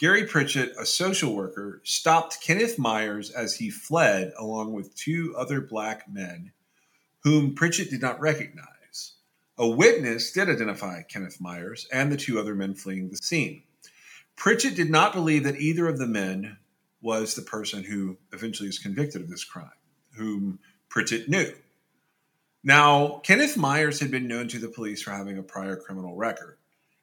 Gary 0.00 0.24
Pritchett, 0.24 0.72
a 0.78 0.86
social 0.86 1.34
worker, 1.34 1.82
stopped 1.84 2.40
Kenneth 2.40 2.78
Myers 2.78 3.30
as 3.30 3.56
he 3.56 3.68
fled 3.68 4.32
along 4.38 4.72
with 4.72 4.94
two 4.96 5.34
other 5.36 5.60
black 5.60 6.10
men 6.10 6.52
whom 7.22 7.54
Pritchett 7.54 7.90
did 7.90 8.00
not 8.00 8.18
recognize. 8.18 9.16
A 9.58 9.68
witness 9.68 10.32
did 10.32 10.48
identify 10.48 11.02
Kenneth 11.02 11.38
Myers 11.38 11.86
and 11.92 12.10
the 12.10 12.16
two 12.16 12.40
other 12.40 12.54
men 12.54 12.74
fleeing 12.74 13.10
the 13.10 13.18
scene. 13.18 13.62
Pritchett 14.36 14.74
did 14.74 14.88
not 14.88 15.12
believe 15.12 15.44
that 15.44 15.60
either 15.60 15.86
of 15.86 15.98
the 15.98 16.06
men 16.06 16.56
was 17.02 17.34
the 17.34 17.42
person 17.42 17.84
who 17.84 18.16
eventually 18.32 18.70
was 18.70 18.78
convicted 18.78 19.20
of 19.20 19.28
this 19.28 19.44
crime, 19.44 19.68
whom 20.16 20.60
Pritchett 20.88 21.28
knew. 21.28 21.52
Now, 22.64 23.20
Kenneth 23.22 23.58
Myers 23.58 24.00
had 24.00 24.10
been 24.10 24.28
known 24.28 24.48
to 24.48 24.58
the 24.58 24.68
police 24.68 25.02
for 25.02 25.10
having 25.10 25.36
a 25.36 25.42
prior 25.42 25.76
criminal 25.76 26.16
record. 26.16 26.56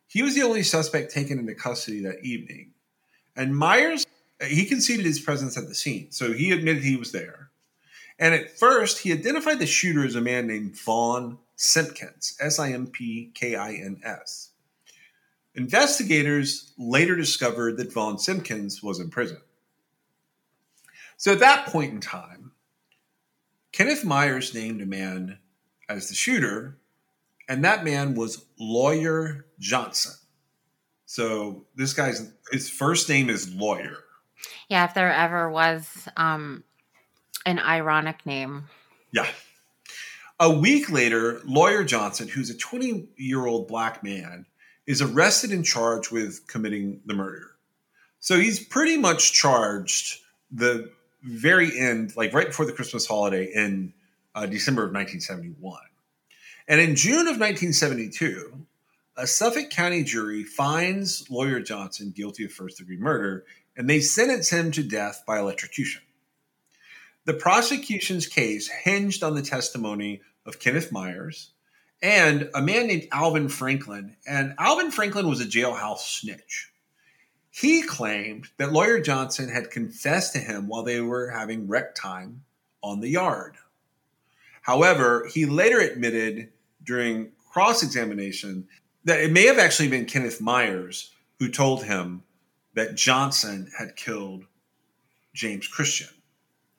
He 0.08 0.24
was 0.24 0.34
the 0.34 0.42
only 0.42 0.64
suspect 0.64 1.14
taken 1.14 1.38
into 1.38 1.54
custody 1.54 2.02
that 2.02 2.24
evening. 2.24 2.74
And 3.38 3.56
Myers, 3.56 4.06
he 4.46 4.66
conceded 4.66 5.06
his 5.06 5.20
presence 5.20 5.58
at 5.58 5.68
the 5.68 5.76
scene, 5.76 6.12
so 6.12 6.34
he 6.34 6.52
admitted 6.52 6.84
he 6.84 6.98
was 6.98 7.12
there. 7.12 7.52
And 8.20 8.34
at 8.34 8.58
first, 8.58 8.98
he 8.98 9.14
identified 9.14 9.60
the 9.60 9.68
shooter 9.68 10.04
as 10.04 10.16
a 10.16 10.22
man 10.22 10.48
named 10.48 10.76
Vaughn 10.76 11.38
Simpkins, 11.56 12.36
S 12.42 12.58
I 12.58 12.72
M 12.72 12.88
P 12.88 13.32
K 13.36 13.56
I 13.56 13.74
N 13.74 14.02
S. 14.04 14.52
Investigators 15.54 16.74
later 16.78 17.16
discovered 17.16 17.78
that 17.78 17.94
Vaughn 17.94 18.18
Simpkins 18.18 18.82
was 18.82 19.00
in 19.00 19.10
prison. 19.10 19.42
So 21.18 21.32
at 21.32 21.40
that 21.40 21.68
point 21.68 21.94
in 21.94 22.00
time, 22.00 22.52
Kenneth 23.72 24.04
Myers 24.04 24.54
named 24.54 24.82
a 24.82 24.86
man 24.88 25.38
as 25.90 26.10
the 26.10 26.16
shooter, 26.16 26.78
and 27.48 27.64
that 27.64 27.84
man 27.84 28.16
was 28.16 28.46
Lawyer 28.60 29.46
Johnson. 29.60 30.14
So 31.08 31.66
this 31.76 31.94
guy's 31.94 32.32
his 32.52 32.70
first 32.70 33.10
name 33.10 33.30
is 33.30 33.52
Lawyer. 33.56 33.98
Yeah, 34.70 34.86
if 34.86 34.94
there 34.94 35.12
ever 35.12 35.50
was 35.50 36.08
um, 36.18 36.64
an 37.46 37.60
ironic 37.60 38.26
name. 38.26 38.66
Yeah. 39.12 39.26
A 40.40 40.52
week 40.52 40.92
later, 40.92 41.42
Lawyer 41.46 41.84
Johnson, 41.84 42.28
who's 42.28 42.50
a 42.50 42.58
20 42.58 43.08
year 43.16 43.48
old 43.48 43.70
black 43.70 44.04
man, 44.04 44.46
is 44.86 45.02
arrested 45.02 45.52
and 45.52 45.66
charged 45.66 46.12
with 46.12 46.46
committing 46.46 47.00
the 47.06 47.14
murder. 47.14 47.52
So 48.20 48.38
he's 48.38 48.60
pretty 48.60 48.98
much 48.98 49.32
charged 49.32 50.20
the 50.52 50.92
very 51.24 51.80
end, 51.80 52.16
like 52.18 52.34
right 52.34 52.48
before 52.48 52.66
the 52.66 52.74
Christmas 52.74 53.08
holiday 53.08 53.46
in 53.46 53.94
uh, 54.36 54.46
December 54.46 54.84
of 54.84 54.94
1971. 54.94 55.80
And 56.68 56.82
in 56.82 56.98
June 56.98 57.28
of 57.28 57.40
1972, 57.40 58.67
a 59.18 59.26
Suffolk 59.26 59.72
County 59.72 60.04
jury 60.04 60.44
finds 60.44 61.30
Lawyer 61.30 61.60
Johnson 61.60 62.14
guilty 62.16 62.46
of 62.46 62.52
first 62.52 62.78
degree 62.78 62.98
murder 62.98 63.46
and 63.76 63.90
they 63.90 64.00
sentence 64.00 64.50
him 64.50 64.72
to 64.72 64.84
death 64.84 65.24
by 65.26 65.40
electrocution. 65.40 66.02
The 67.26 67.34
prosecution's 67.34 68.28
case 68.28 68.68
hinged 68.68 69.24
on 69.24 69.36
the 69.36 69.42
testimony 69.42 70.22
of 70.46 70.60
Kenneth 70.60 70.92
Myers 70.92 71.52
and 72.02 72.50
a 72.54 72.62
man 72.62 72.88
named 72.88 73.08
Alvin 73.12 73.50
Franklin. 73.50 74.16
And 74.28 74.54
Alvin 74.60 74.92
Franklin 74.92 75.28
was 75.28 75.42
a 75.42 75.46
jailhouse 75.46 76.00
snitch. 76.00 76.72
He 77.50 77.82
claimed 77.82 78.48
that 78.58 78.72
Lawyer 78.72 79.00
Johnson 79.00 79.50
had 79.50 79.72
confessed 79.72 80.34
to 80.34 80.40
him 80.40 80.68
while 80.68 80.84
they 80.84 81.02
were 81.02 81.30
having 81.30 81.68
rec 81.68 81.96
time 81.96 82.44
on 82.84 83.00
the 83.00 83.10
yard. 83.10 83.58
However, 84.62 85.28
he 85.34 85.46
later 85.46 85.80
admitted 85.80 86.50
during 86.84 87.32
cross 87.52 87.82
examination 87.82 88.68
that 89.08 89.22
it 89.22 89.32
may 89.32 89.46
have 89.46 89.58
actually 89.58 89.88
been 89.88 90.06
Kenneth 90.06 90.42
Myers 90.42 91.12
who 91.40 91.50
told 91.50 91.86
him 91.86 92.24
that 92.76 92.96
Johnson 92.96 93.72
had 93.78 93.96
killed 93.96 94.44
James 95.34 95.66
Christian. 95.66 96.10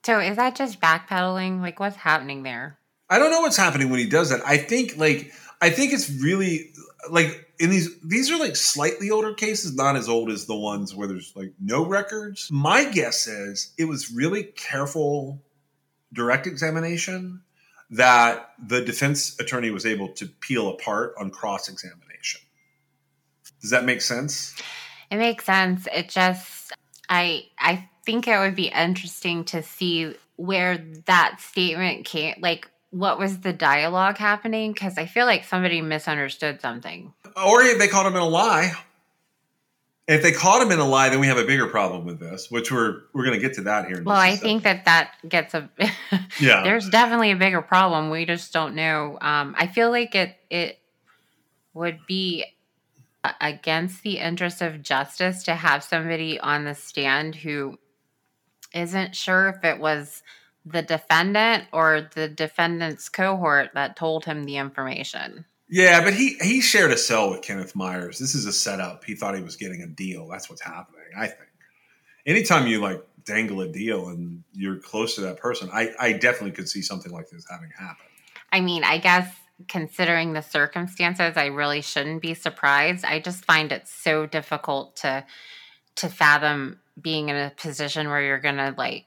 So 0.05 0.21
is 0.21 0.37
that 0.37 0.55
just 0.55 0.79
backpedaling? 0.81 1.61
Like, 1.63 1.81
what's 1.81 1.97
happening 1.97 2.43
there? 2.43 2.79
I 3.11 3.19
don't 3.19 3.31
know 3.31 3.41
what's 3.41 3.57
happening 3.57 3.89
when 3.89 3.99
he 3.99 4.07
does 4.07 4.29
that. 4.29 4.43
I 4.47 4.59
think 4.59 4.99
like 4.99 5.33
I 5.63 5.71
think 5.71 5.95
it's 5.95 6.11
really 6.11 6.71
like 7.11 7.49
in 7.59 7.71
these 7.71 7.99
these 8.01 8.31
are 8.31 8.39
like 8.39 8.57
slightly 8.57 9.11
older 9.11 9.33
cases, 9.33 9.75
not 9.75 9.97
as 9.97 10.09
old 10.09 10.31
as 10.31 10.45
the 10.45 10.55
ones 10.55 10.95
where 10.95 11.09
there's 11.09 11.33
like 11.35 11.53
no 11.59 11.85
records. 11.85 12.49
My 12.53 12.85
guess 12.85 13.27
is 13.27 13.73
it 13.79 13.87
was 13.87 14.11
really 14.11 14.45
careful 14.45 15.41
direct 16.13 16.47
examination 16.47 17.41
that 17.91 18.51
the 18.63 18.83
defense 18.83 19.39
attorney 19.41 19.71
was 19.71 19.87
able 19.87 20.09
to 20.09 20.27
peel 20.27 20.69
apart 20.69 21.15
on 21.19 21.31
cross 21.31 21.71
examination. 21.71 22.08
Does 23.61 23.71
that 23.71 23.85
make 23.85 24.01
sense? 24.01 24.55
It 25.11 25.17
makes 25.17 25.45
sense. 25.45 25.89
It 25.93 26.09
just 26.09 26.73
I 27.09 27.47
I 27.59 27.89
think 28.05 28.29
it 28.29 28.39
would 28.39 28.55
be 28.55 28.69
interesting 28.69 29.45
to 29.47 29.63
see 29.63 30.15
where 30.37 30.79
that 31.07 31.41
statement 31.41 32.05
came 32.05 32.35
like 32.41 32.69
what 32.91 33.19
was 33.19 33.41
the 33.41 33.53
dialogue 33.53 34.17
happening 34.17 34.73
because 34.73 34.97
I 34.97 35.07
feel 35.07 35.27
like 35.27 35.45
somebody 35.45 35.83
misunderstood 35.83 36.61
something. 36.61 37.13
Or 37.37 37.63
if 37.63 37.79
they 37.79 37.89
caught 37.89 38.07
him 38.07 38.15
in 38.15 38.23
a 38.23 38.29
lie. 38.29 38.73
If 40.07 40.23
they 40.23 40.33
caught 40.33 40.63
him 40.63 40.71
in 40.71 40.79
a 40.79 40.89
lie, 40.89 41.11
then 41.11 41.21
we 41.21 41.27
have 41.27 41.37
a 41.37 41.45
bigger 41.45 41.67
problem 41.67 42.07
with 42.07 42.19
this, 42.19 42.51
which 42.51 42.73
we're 42.73 43.03
we're 43.13 43.27
going 43.27 43.39
to 43.39 43.47
get 43.47 43.57
to 43.57 43.63
that 43.63 43.89
here. 43.89 43.99
In 43.99 44.05
Well, 44.05 44.17
I 44.17 44.37
think 44.37 44.63
that 44.63 44.87
that 44.87 45.13
gets 45.29 45.53
a 45.53 45.69
Yeah. 46.41 46.63
There's 46.63 46.89
definitely 46.89 47.31
a 47.33 47.37
bigger 47.37 47.61
problem. 47.61 48.09
We 48.09 48.25
just 48.25 48.51
don't 48.51 48.75
know. 48.75 49.19
Um, 49.21 49.55
I 49.59 49.67
feel 49.67 49.91
like 49.91 50.15
it 50.15 50.35
it 50.49 50.79
would 51.75 51.99
be 52.09 52.47
against 53.41 54.03
the 54.03 54.19
interest 54.19 54.63
of 54.63 54.83
justice 54.83 55.43
to 55.45 55.55
have 55.55 55.83
somebody 55.83 56.39
on 56.39 56.65
the 56.65 56.75
stand 56.75 57.35
who 57.35 57.79
isn't 58.75 59.17
sure 59.17 59.49
if 59.49 59.65
it 59.65 59.81
was 59.81 60.23
the 60.65 60.83
defendant 60.83 61.65
or 61.73 62.09
the 62.15 62.29
defendant's 62.29 63.09
cohort 63.09 63.71
that 63.75 63.97
told 63.97 64.25
him 64.25 64.45
the 64.45 64.57
information. 64.57 65.45
Yeah, 65.71 66.03
but 66.03 66.15
he 66.15 66.37
he 66.41 66.61
shared 66.61 66.93
a 66.93 66.97
cell 66.97 67.31
with 67.31 67.43
Kenneth 67.43 67.75
Myers. 67.75 68.19
This 68.19 68.35
is 68.35 68.47
a 68.47 68.53
setup. 68.53 69.05
He 69.05 69.15
thought 69.15 69.37
he 69.37 69.43
was 69.43 69.57
getting 69.57 69.83
a 69.83 69.87
deal. 69.87 70.27
That's 70.29 70.49
what's 70.49 70.63
happening. 70.63 71.01
I 71.17 71.27
think. 71.27 71.41
Anytime 72.27 72.67
you 72.67 72.81
like 72.81 73.03
dangle 73.25 73.61
a 73.61 73.69
deal 73.69 74.09
and 74.09 74.45
you're 74.53 74.79
close 74.79 75.15
to 75.17 75.23
that 75.23 75.39
person, 75.39 75.69
I 75.73 75.91
I 75.99 76.13
definitely 76.13 76.53
could 76.53 76.69
see 76.69 76.81
something 76.81 77.13
like 77.13 77.29
this 77.29 77.47
having 77.51 77.71
happen. 77.79 78.07
I 78.51 78.61
mean, 78.61 78.83
I 78.83 78.97
guess 78.97 79.31
considering 79.67 80.33
the 80.33 80.43
circumstances, 80.43 81.37
I 81.37 81.47
really 81.47 81.81
shouldn't 81.81 82.23
be 82.23 82.35
surprised. 82.35 83.05
I 83.05 83.19
just 83.19 83.45
find 83.45 83.73
it 83.73 83.89
so 83.89 84.27
difficult 84.27 84.97
to 84.97 85.25
to 85.97 86.09
fathom 86.09 86.79
being 87.01 87.29
in 87.29 87.35
a 87.37 87.53
position 87.57 88.09
where 88.09 88.23
you're 88.23 88.39
gonna 88.39 88.75
like 88.79 89.07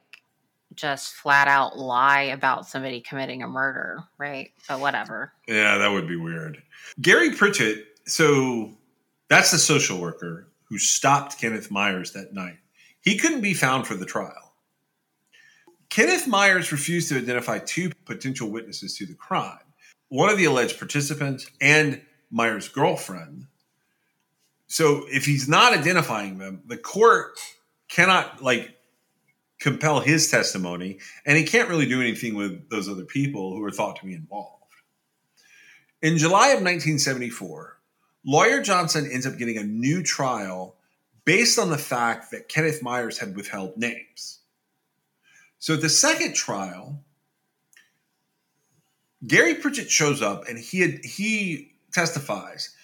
just 0.76 1.14
flat 1.14 1.48
out 1.48 1.78
lie 1.78 2.24
about 2.24 2.68
somebody 2.68 3.02
committing 3.02 3.44
a 3.44 3.48
murder, 3.48 4.04
right? 4.18 4.52
But 4.68 4.80
whatever. 4.80 5.34
Yeah, 5.48 5.78
that 5.78 5.92
would 5.92 6.08
be 6.08 6.16
weird. 6.18 6.62
Gary 7.02 7.32
Pritchett. 7.32 7.86
So 8.06 8.72
that's 9.30 9.52
the 9.52 9.58
social 9.58 10.00
worker 10.00 10.48
who 10.66 10.78
stopped 10.78 11.40
Kenneth 11.40 11.72
Myers 11.72 12.14
that 12.14 12.34
night. 12.34 12.58
He 13.02 13.18
couldn't 13.18 13.42
be 13.42 13.54
found 13.54 13.88
for 13.88 13.96
the 13.96 14.06
trial. 14.06 14.54
Kenneth 15.90 16.28
Myers 16.28 16.72
refused 16.72 17.10
to 17.10 17.18
identify 17.18 17.60
two 17.60 17.92
potential 18.06 18.50
witnesses 18.50 18.96
to 18.98 19.06
the 19.06 19.14
crime 19.14 19.60
one 20.12 20.30
of 20.30 20.38
the 20.38 20.44
alleged 20.44 20.78
participants 20.78 21.50
and 21.62 22.02
Myers' 22.30 22.68
girlfriend. 22.68 23.48
So 24.68 25.06
if 25.08 25.26
he's 25.26 25.48
not 25.48 25.72
identifying 25.72 26.38
them, 26.38 26.64
the 26.66 26.76
court 26.76 27.40
cannot 27.88 28.44
like 28.44 28.76
compel 29.58 30.02
his 30.02 30.30
testimony, 30.30 31.00
and 31.26 31.38
he 31.38 31.46
can't 31.46 31.70
really 31.70 31.86
do 31.86 32.02
anything 32.02 32.36
with 32.36 32.70
those 32.70 32.90
other 32.90 33.06
people 33.06 33.56
who 33.56 33.64
are 33.64 33.72
thought 33.72 33.96
to 33.98 34.06
be 34.06 34.14
involved. 34.14 34.66
In 36.02 36.18
July 36.18 36.48
of 36.48 36.62
1974, 36.62 37.78
Lawyer 38.26 38.62
Johnson 38.62 39.10
ends 39.10 39.26
up 39.26 39.38
getting 39.38 39.58
a 39.58 39.64
new 39.64 40.04
trial 40.04 40.76
based 41.24 41.58
on 41.58 41.70
the 41.70 41.78
fact 41.78 42.32
that 42.32 42.50
Kenneth 42.50 42.84
Myers 42.84 43.18
had 43.18 43.34
withheld 43.34 43.78
names. 43.78 44.40
So 45.58 45.78
the 45.78 45.88
second 45.88 46.36
trial, 46.36 47.02
Gary 49.26 49.56
Pritchett 49.56 49.90
shows 49.90 50.22
up 50.22 50.48
and 50.48 50.58
he 50.58 50.80
had, 50.80 51.06
he 51.06 51.74
testifies. 51.92 52.76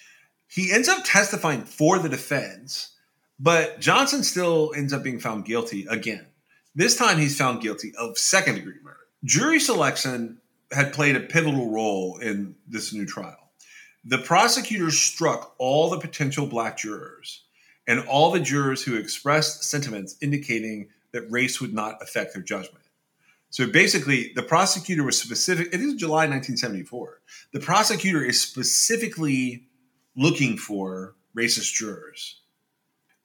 He 0.48 0.72
ends 0.72 0.88
up 0.88 1.04
testifying 1.04 1.62
for 1.62 1.98
the 1.98 2.08
defense, 2.08 2.92
but 3.38 3.80
Johnson 3.80 4.22
still 4.22 4.72
ends 4.76 4.92
up 4.92 5.02
being 5.02 5.18
found 5.18 5.44
guilty 5.44 5.86
again. 5.90 6.26
This 6.74 6.96
time 6.96 7.18
he's 7.18 7.36
found 7.36 7.60
guilty 7.60 7.92
of 7.98 8.16
second 8.18 8.54
degree 8.54 8.74
murder. 8.82 8.96
Jury 9.24 9.58
selection 9.58 10.38
had 10.70 10.92
played 10.92 11.16
a 11.16 11.20
pivotal 11.20 11.70
role 11.70 12.18
in 12.18 12.54
this 12.68 12.92
new 12.92 13.04
trial. 13.04 13.50
The 14.04 14.18
prosecutors 14.18 14.98
struck 14.98 15.54
all 15.58 15.90
the 15.90 15.98
potential 15.98 16.46
black 16.46 16.78
jurors 16.78 17.42
and 17.86 18.06
all 18.06 18.30
the 18.30 18.40
jurors 18.40 18.82
who 18.82 18.96
expressed 18.96 19.64
sentiments 19.64 20.16
indicating 20.22 20.88
that 21.12 21.30
race 21.30 21.60
would 21.60 21.74
not 21.74 22.00
affect 22.00 22.34
their 22.34 22.42
judgment. 22.42 22.84
So 23.50 23.66
basically, 23.66 24.32
the 24.34 24.42
prosecutor 24.42 25.04
was 25.04 25.20
specific. 25.20 25.68
It 25.72 25.80
is 25.80 25.94
July 25.94 26.26
1974. 26.26 27.20
The 27.52 27.60
prosecutor 27.60 28.22
is 28.22 28.40
specifically 28.40 29.64
looking 30.16 30.58
for 30.58 31.14
racist 31.36 31.72
jurors. 31.74 32.40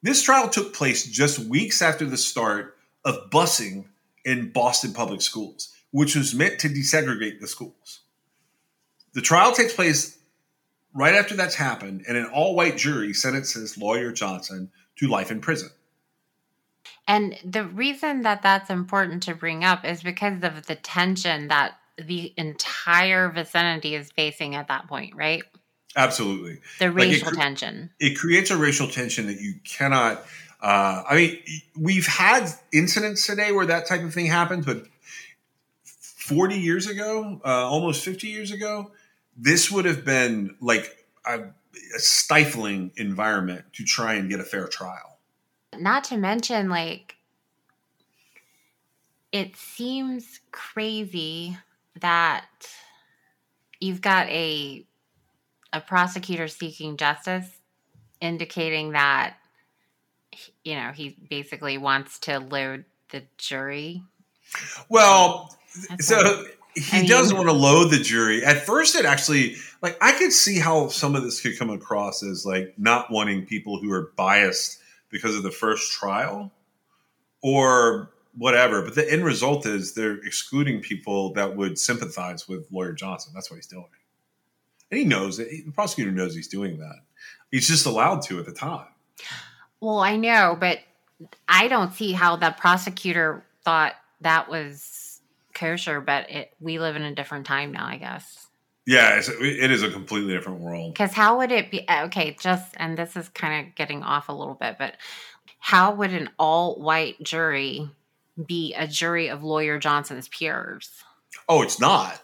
This 0.02 0.22
trial 0.22 0.48
took 0.48 0.74
place 0.74 1.06
just 1.06 1.38
weeks 1.38 1.82
after 1.82 2.06
the 2.06 2.16
start 2.16 2.76
of 3.04 3.30
busing 3.30 3.86
in 4.24 4.50
Boston 4.50 4.92
public 4.92 5.20
schools, 5.20 5.74
which 5.90 6.16
was 6.16 6.34
meant 6.34 6.58
to 6.60 6.68
desegregate 6.68 7.40
the 7.40 7.46
schools. 7.46 8.00
The 9.12 9.20
trial 9.20 9.52
takes 9.52 9.74
place 9.74 10.18
right 10.94 11.14
after 11.14 11.34
that's 11.34 11.54
happened, 11.54 12.04
and 12.08 12.16
an 12.16 12.26
all 12.26 12.54
white 12.54 12.76
jury 12.76 13.12
sentences 13.12 13.76
Lawyer 13.76 14.12
Johnson 14.12 14.70
to 14.96 15.08
life 15.08 15.30
in 15.30 15.40
prison. 15.40 15.70
And 17.06 17.36
the 17.44 17.64
reason 17.64 18.22
that 18.22 18.42
that's 18.42 18.70
important 18.70 19.22
to 19.24 19.34
bring 19.34 19.62
up 19.64 19.84
is 19.84 20.02
because 20.02 20.42
of 20.42 20.66
the 20.66 20.74
tension 20.74 21.48
that 21.48 21.74
the 21.98 22.32
entire 22.36 23.28
vicinity 23.30 23.94
is 23.94 24.10
facing 24.12 24.54
at 24.54 24.68
that 24.68 24.88
point, 24.88 25.14
right? 25.14 25.42
Absolutely. 25.96 26.58
The 26.80 26.90
Like, 26.90 27.08
it 27.08 27.12
racial 27.12 27.30
tension. 27.32 27.90
it 28.00 28.18
creates 28.18 28.50
a 28.50 28.56
racial 28.56 28.88
tension 28.88 29.26
that 29.26 29.40
you 29.40 29.54
cannot. 29.64 30.24
Uh, 30.60 31.02
I 31.08 31.14
mean, 31.14 31.38
we've 31.78 32.06
had 32.06 32.48
incidents 32.72 33.26
today 33.26 33.52
where 33.52 33.66
that 33.66 33.86
type 33.86 34.02
of 34.02 34.12
thing 34.14 34.26
happens, 34.26 34.64
but 34.64 34.86
40 35.84 36.56
years 36.56 36.86
ago, 36.86 37.40
uh, 37.44 37.48
almost 37.48 38.02
50 38.02 38.28
years 38.28 38.50
ago, 38.50 38.90
this 39.36 39.70
would 39.70 39.84
have 39.84 40.04
been 40.04 40.56
like 40.60 41.06
a, 41.26 41.40
a 41.40 41.98
stifling 41.98 42.92
environment 42.96 43.64
to 43.74 43.84
try 43.84 44.14
and 44.14 44.30
get 44.30 44.40
a 44.40 44.44
fair 44.44 44.66
trial. 44.66 45.13
Not 45.80 46.04
to 46.04 46.16
mention, 46.16 46.68
like, 46.68 47.16
it 49.32 49.56
seems 49.56 50.40
crazy 50.52 51.56
that 52.00 52.46
you've 53.80 54.00
got 54.00 54.28
a 54.28 54.86
a 55.72 55.80
prosecutor 55.80 56.46
seeking 56.46 56.96
justice, 56.96 57.48
indicating 58.20 58.92
that 58.92 59.36
you 60.64 60.76
know 60.76 60.92
he 60.92 61.16
basically 61.28 61.78
wants 61.78 62.18
to 62.20 62.38
load 62.38 62.84
the 63.10 63.24
jury. 63.38 64.02
Well, 64.88 65.56
That's 65.88 66.06
so 66.06 66.44
he 66.76 66.98
I 66.98 67.00
mean- 67.00 67.10
doesn't 67.10 67.36
want 67.36 67.48
to 67.48 67.54
load 67.54 67.90
the 67.90 67.98
jury. 67.98 68.44
At 68.44 68.64
first, 68.64 68.94
it 68.94 69.04
actually 69.04 69.56
like 69.82 69.96
I 70.00 70.12
could 70.12 70.32
see 70.32 70.58
how 70.60 70.88
some 70.88 71.16
of 71.16 71.22
this 71.24 71.40
could 71.40 71.58
come 71.58 71.70
across 71.70 72.22
as 72.22 72.46
like 72.46 72.74
not 72.78 73.10
wanting 73.10 73.46
people 73.46 73.80
who 73.80 73.90
are 73.92 74.12
biased 74.16 74.78
because 75.14 75.36
of 75.36 75.44
the 75.44 75.50
first 75.52 75.92
trial 75.92 76.50
or 77.40 78.10
whatever. 78.36 78.82
But 78.82 78.96
the 78.96 79.10
end 79.10 79.24
result 79.24 79.64
is 79.64 79.94
they're 79.94 80.18
excluding 80.24 80.80
people 80.80 81.32
that 81.34 81.56
would 81.56 81.78
sympathize 81.78 82.48
with 82.48 82.66
lawyer 82.72 82.92
Johnson. 82.92 83.32
That's 83.32 83.48
what 83.48 83.56
he's 83.56 83.68
doing, 83.68 83.86
and 84.90 84.98
he 84.98 85.06
knows 85.06 85.38
it. 85.38 85.48
The 85.64 85.70
prosecutor 85.70 86.10
knows 86.10 86.34
he's 86.34 86.48
doing 86.48 86.78
that. 86.78 86.96
He's 87.52 87.68
just 87.68 87.86
allowed 87.86 88.22
to 88.22 88.40
at 88.40 88.44
the 88.44 88.52
time. 88.52 88.88
Well, 89.80 90.00
I 90.00 90.16
know, 90.16 90.56
but 90.58 90.80
I 91.48 91.68
don't 91.68 91.94
see 91.94 92.12
how 92.12 92.34
the 92.34 92.50
prosecutor 92.58 93.44
thought 93.64 93.94
that 94.20 94.50
was 94.50 95.20
kosher. 95.54 96.00
But 96.00 96.28
it, 96.28 96.52
we 96.58 96.80
live 96.80 96.96
in 96.96 97.02
a 97.02 97.14
different 97.14 97.46
time 97.46 97.70
now, 97.70 97.86
I 97.86 97.98
guess. 97.98 98.43
Yeah, 98.86 99.16
it's, 99.16 99.28
it 99.28 99.70
is 99.70 99.82
a 99.82 99.90
completely 99.90 100.34
different 100.34 100.60
world. 100.60 100.92
Because 100.92 101.12
how 101.12 101.38
would 101.38 101.50
it 101.50 101.70
be? 101.70 101.88
Uh, 101.88 102.06
okay, 102.06 102.36
just 102.38 102.74
and 102.76 102.98
this 102.98 103.16
is 103.16 103.28
kind 103.30 103.66
of 103.66 103.74
getting 103.74 104.02
off 104.02 104.28
a 104.28 104.32
little 104.32 104.54
bit, 104.54 104.76
but 104.78 104.96
how 105.58 105.94
would 105.94 106.12
an 106.12 106.28
all-white 106.38 107.22
jury 107.22 107.88
be 108.46 108.74
a 108.74 108.86
jury 108.86 109.28
of 109.28 109.42
lawyer 109.42 109.78
Johnson's 109.78 110.28
peers? 110.28 110.90
Oh, 111.48 111.62
it's 111.62 111.80
not. 111.80 112.20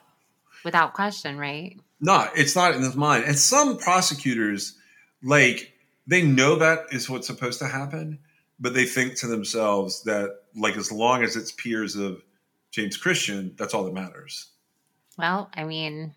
Without 0.65 0.93
question, 0.93 1.39
right? 1.39 1.79
No, 2.03 2.29
it's 2.35 2.55
not 2.55 2.75
in 2.75 2.83
his 2.83 2.97
mind. 2.97 3.25
And 3.25 3.39
some 3.39 3.79
prosecutors, 3.79 4.77
like, 5.23 5.73
they 6.07 6.21
know 6.23 6.57
that 6.57 6.81
is 6.93 7.09
what's 7.09 7.27
supposed 7.27 7.61
to 7.61 7.67
happen, 7.67 8.19
but 8.59 8.75
they 8.75 8.85
think 8.85 9.17
to 9.21 9.27
themselves 9.27 10.03
that, 10.03 10.41
like, 10.55 10.77
as 10.77 10.93
long 10.93 11.23
as 11.23 11.37
it's 11.37 11.53
peers 11.53 11.97
of 11.97 12.23
James 12.71 12.99
Christian, 12.99 13.55
that's 13.57 13.73
all 13.73 13.85
that 13.85 13.95
matters. 13.95 14.49
Well, 15.17 15.51
I 15.55 15.65
mean, 15.65 16.15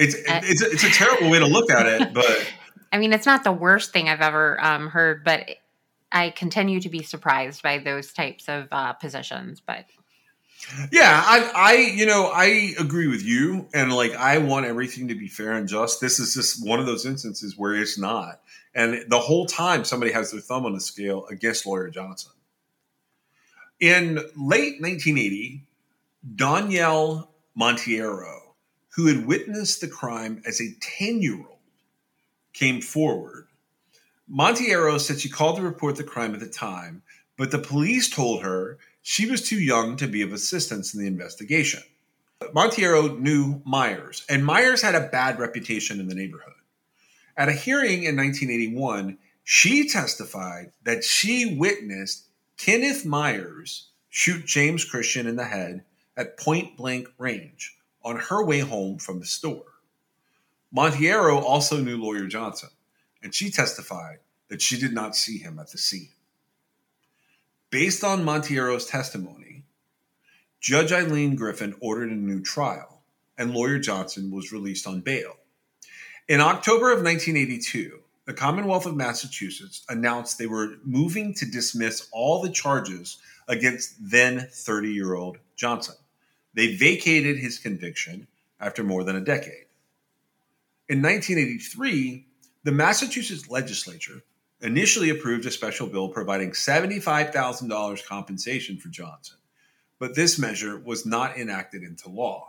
It's 0.00 0.14
Uh, 0.14 0.40
it's 0.44 0.62
a, 0.62 0.70
it's 0.70 0.84
a 0.84 0.90
terrible 0.90 1.30
way 1.30 1.38
to 1.38 1.46
look 1.46 1.70
at 1.70 1.86
it, 1.86 2.14
but 2.14 2.52
I 2.92 2.98
mean, 2.98 3.12
it's 3.12 3.26
not 3.26 3.44
the 3.44 3.52
worst 3.52 3.92
thing 3.92 4.08
I've 4.08 4.20
ever 4.20 4.62
um, 4.64 4.88
heard, 4.88 5.24
but 5.24 5.48
I 6.10 6.30
continue 6.30 6.80
to 6.80 6.88
be 6.88 7.02
surprised 7.02 7.62
by 7.62 7.78
those 7.78 8.12
types 8.12 8.48
of 8.48 8.66
uh, 8.72 8.94
positions. 8.94 9.60
But 9.60 9.84
yeah, 10.90 11.22
I 11.24 11.52
I 11.54 11.74
you 11.74 12.06
know 12.06 12.30
I 12.32 12.74
agree 12.78 13.06
with 13.06 13.22
you, 13.22 13.68
and 13.74 13.92
like 13.92 14.14
I 14.14 14.38
want 14.38 14.66
everything 14.66 15.08
to 15.08 15.14
be 15.14 15.28
fair 15.28 15.52
and 15.52 15.68
just. 15.68 16.00
This 16.00 16.18
is 16.18 16.34
just 16.34 16.66
one 16.66 16.80
of 16.80 16.86
those 16.86 17.06
instances 17.06 17.56
where 17.56 17.74
it's 17.74 17.98
not, 17.98 18.40
and 18.74 19.04
the 19.08 19.18
whole 19.18 19.46
time 19.46 19.84
somebody 19.84 20.12
has 20.12 20.32
their 20.32 20.40
thumb 20.40 20.66
on 20.66 20.72
the 20.72 20.80
scale 20.80 21.26
against 21.26 21.66
lawyer 21.66 21.90
Johnson. 21.90 22.32
In 23.78 24.16
late 24.36 24.80
1980, 24.80 25.64
Danielle 26.36 27.30
Montiero, 27.58 28.39
who 28.94 29.06
had 29.06 29.26
witnessed 29.26 29.80
the 29.80 29.88
crime 29.88 30.42
as 30.46 30.60
a 30.60 30.74
10 30.80 31.22
year 31.22 31.36
old, 31.36 31.58
came 32.52 32.80
forward. 32.80 33.46
Montiero 34.30 34.98
said 34.98 35.20
she 35.20 35.28
called 35.28 35.56
to 35.56 35.62
report 35.62 35.96
the 35.96 36.04
crime 36.04 36.34
at 36.34 36.40
the 36.40 36.48
time, 36.48 37.02
but 37.36 37.50
the 37.50 37.58
police 37.58 38.08
told 38.08 38.42
her 38.42 38.78
she 39.02 39.30
was 39.30 39.48
too 39.48 39.58
young 39.58 39.96
to 39.96 40.06
be 40.06 40.22
of 40.22 40.32
assistance 40.32 40.94
in 40.94 41.00
the 41.00 41.06
investigation. 41.06 41.82
Montiero 42.54 43.18
knew 43.18 43.60
Myers, 43.64 44.24
and 44.28 44.44
Myers 44.44 44.82
had 44.82 44.94
a 44.94 45.08
bad 45.08 45.38
reputation 45.38 46.00
in 46.00 46.08
the 46.08 46.14
neighborhood. 46.14 46.54
At 47.36 47.48
a 47.48 47.52
hearing 47.52 48.04
in 48.04 48.16
1981, 48.16 49.18
she 49.44 49.88
testified 49.88 50.72
that 50.84 51.04
she 51.04 51.56
witnessed 51.56 52.26
Kenneth 52.56 53.04
Myers 53.04 53.88
shoot 54.08 54.44
James 54.44 54.84
Christian 54.84 55.26
in 55.26 55.36
the 55.36 55.44
head 55.44 55.84
at 56.16 56.38
point 56.38 56.76
blank 56.76 57.08
range 57.18 57.76
on 58.02 58.16
her 58.16 58.44
way 58.44 58.60
home 58.60 58.98
from 58.98 59.20
the 59.20 59.26
store. 59.26 59.64
Montiero 60.74 61.42
also 61.42 61.82
knew 61.82 61.96
lawyer 61.96 62.26
Johnson, 62.26 62.70
and 63.22 63.34
she 63.34 63.50
testified 63.50 64.18
that 64.48 64.62
she 64.62 64.78
did 64.78 64.92
not 64.92 65.16
see 65.16 65.38
him 65.38 65.58
at 65.58 65.70
the 65.70 65.78
scene. 65.78 66.10
Based 67.70 68.02
on 68.02 68.24
Montiero's 68.24 68.86
testimony, 68.86 69.64
Judge 70.60 70.92
Eileen 70.92 71.36
Griffin 71.36 71.74
ordered 71.80 72.10
a 72.10 72.14
new 72.14 72.42
trial, 72.42 73.02
and 73.38 73.54
lawyer 73.54 73.78
Johnson 73.78 74.30
was 74.30 74.52
released 74.52 74.86
on 74.86 75.00
bail. 75.00 75.36
In 76.28 76.40
October 76.40 76.92
of 76.92 77.02
1982, 77.02 78.00
the 78.26 78.32
Commonwealth 78.32 78.86
of 78.86 78.94
Massachusetts 78.94 79.84
announced 79.88 80.38
they 80.38 80.46
were 80.46 80.76
moving 80.84 81.34
to 81.34 81.46
dismiss 81.46 82.08
all 82.12 82.40
the 82.40 82.50
charges 82.50 83.18
against 83.48 83.96
then 83.98 84.48
30 84.52 84.92
year 84.92 85.14
old 85.14 85.38
Johnson. 85.56 85.96
They 86.54 86.74
vacated 86.74 87.38
his 87.38 87.58
conviction 87.58 88.26
after 88.58 88.82
more 88.82 89.04
than 89.04 89.16
a 89.16 89.20
decade. 89.20 89.66
In 90.88 91.02
1983, 91.02 92.26
the 92.64 92.72
Massachusetts 92.72 93.48
legislature 93.48 94.22
initially 94.60 95.10
approved 95.10 95.46
a 95.46 95.50
special 95.50 95.86
bill 95.86 96.08
providing 96.08 96.50
$75,000 96.50 98.04
compensation 98.06 98.76
for 98.76 98.88
Johnson, 98.88 99.38
but 99.98 100.14
this 100.14 100.38
measure 100.38 100.78
was 100.78 101.06
not 101.06 101.38
enacted 101.38 101.82
into 101.82 102.08
law. 102.08 102.48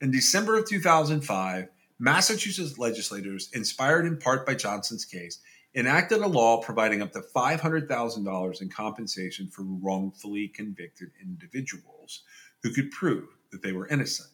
In 0.00 0.10
December 0.10 0.58
of 0.58 0.68
2005, 0.68 1.68
Massachusetts 1.98 2.76
legislators, 2.76 3.48
inspired 3.54 4.04
in 4.04 4.18
part 4.18 4.44
by 4.44 4.54
Johnson's 4.54 5.04
case, 5.04 5.38
enacted 5.74 6.18
a 6.18 6.26
law 6.26 6.60
providing 6.60 7.00
up 7.02 7.12
to 7.12 7.20
$500,000 7.20 8.62
in 8.62 8.68
compensation 8.68 9.48
for 9.48 9.62
wrongfully 9.62 10.48
convicted 10.48 11.10
individuals 11.22 12.22
who 12.64 12.72
could 12.72 12.90
prove 12.90 13.28
that 13.52 13.62
they 13.62 13.72
were 13.72 13.86
innocent. 13.86 14.30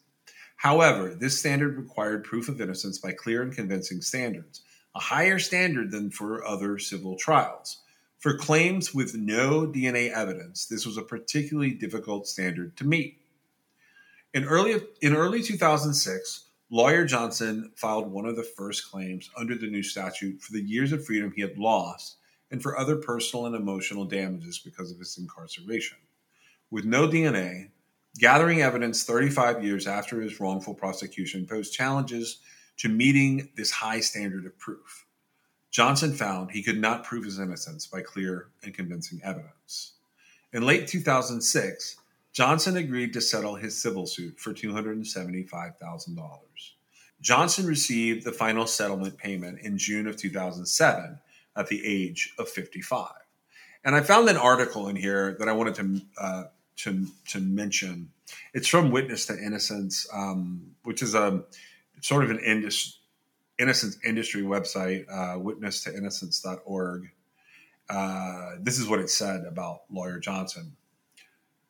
However, 0.55 1.13
this 1.13 1.37
standard 1.37 1.77
required 1.77 2.23
proof 2.23 2.47
of 2.47 2.61
innocence 2.61 2.97
by 2.97 3.11
clear 3.11 3.41
and 3.41 3.53
convincing 3.53 4.01
standards, 4.01 4.61
a 4.95 4.99
higher 4.99 5.37
standard 5.37 5.91
than 5.91 6.09
for 6.09 6.45
other 6.45 6.79
civil 6.79 7.17
trials. 7.17 7.79
For 8.19 8.37
claims 8.37 8.93
with 8.93 9.15
no 9.15 9.67
DNA 9.67 10.11
evidence, 10.11 10.65
this 10.65 10.85
was 10.85 10.95
a 10.95 11.01
particularly 11.01 11.71
difficult 11.71 12.25
standard 12.25 12.77
to 12.77 12.87
meet. 12.87 13.19
In 14.33 14.45
early, 14.45 14.81
in 15.01 15.13
early 15.13 15.41
2006, 15.41 16.45
lawyer 16.69 17.03
Johnson 17.03 17.71
filed 17.75 18.09
one 18.09 18.25
of 18.25 18.37
the 18.37 18.43
first 18.43 18.89
claims 18.89 19.29
under 19.35 19.55
the 19.55 19.69
new 19.69 19.83
statute 19.83 20.41
for 20.41 20.53
the 20.53 20.61
years 20.61 20.93
of 20.93 21.05
freedom 21.05 21.33
he 21.35 21.41
had 21.41 21.57
lost 21.57 22.15
and 22.49 22.63
for 22.63 22.77
other 22.77 22.95
personal 22.95 23.45
and 23.45 23.55
emotional 23.55 24.05
damages 24.05 24.57
because 24.59 24.89
of 24.89 24.99
his 24.99 25.17
incarceration. 25.17 25.97
With 26.69 26.85
no 26.85 27.09
DNA, 27.09 27.71
gathering 28.17 28.61
evidence 28.61 29.03
35 29.03 29.63
years 29.63 29.87
after 29.87 30.21
his 30.21 30.39
wrongful 30.39 30.73
prosecution 30.73 31.45
posed 31.47 31.73
challenges 31.73 32.39
to 32.77 32.89
meeting 32.89 33.49
this 33.55 33.71
high 33.71 33.99
standard 33.99 34.45
of 34.45 34.57
proof. 34.59 35.05
Johnson 35.71 36.13
found 36.13 36.51
he 36.51 36.63
could 36.63 36.79
not 36.79 37.03
prove 37.03 37.23
his 37.23 37.39
innocence 37.39 37.87
by 37.87 38.01
clear 38.01 38.49
and 38.63 38.73
convincing 38.73 39.21
evidence. 39.23 39.93
In 40.51 40.65
late 40.65 40.87
2006, 40.87 41.95
Johnson 42.33 42.77
agreed 42.77 43.13
to 43.13 43.21
settle 43.21 43.55
his 43.55 43.77
civil 43.77 44.05
suit 44.05 44.39
for 44.39 44.53
$275,000. 44.53 46.39
Johnson 47.21 47.65
received 47.65 48.25
the 48.25 48.31
final 48.31 48.65
settlement 48.65 49.17
payment 49.17 49.59
in 49.59 49.77
June 49.77 50.07
of 50.07 50.17
2007 50.17 51.19
at 51.55 51.67
the 51.67 51.85
age 51.85 52.33
of 52.39 52.49
55. 52.49 53.11
And 53.83 53.95
I 53.95 54.01
found 54.01 54.29
an 54.29 54.37
article 54.37 54.87
in 54.89 54.95
here 54.95 55.35
that 55.39 55.47
I 55.49 55.53
wanted 55.53 55.75
to 55.75 56.01
uh, 56.19 56.43
to, 56.83 57.07
to 57.29 57.39
mention. 57.39 58.09
It's 58.53 58.67
from 58.67 58.91
Witness 58.91 59.25
to 59.27 59.37
Innocence, 59.37 60.07
um, 60.13 60.75
which 60.83 61.01
is 61.01 61.15
a 61.15 61.43
sort 62.01 62.23
of 62.23 62.31
an 62.31 62.39
indus- 62.39 62.99
innocence 63.59 63.97
industry 64.03 64.41
website, 64.41 65.05
uh, 65.09 65.37
witness 65.39 65.83
to 65.83 65.95
innocence.org. 65.95 67.09
Uh, 67.89 68.51
this 68.59 68.79
is 68.79 68.87
what 68.87 68.99
it 68.99 69.09
said 69.09 69.45
about 69.45 69.81
Lawyer 69.91 70.19
Johnson. 70.19 70.75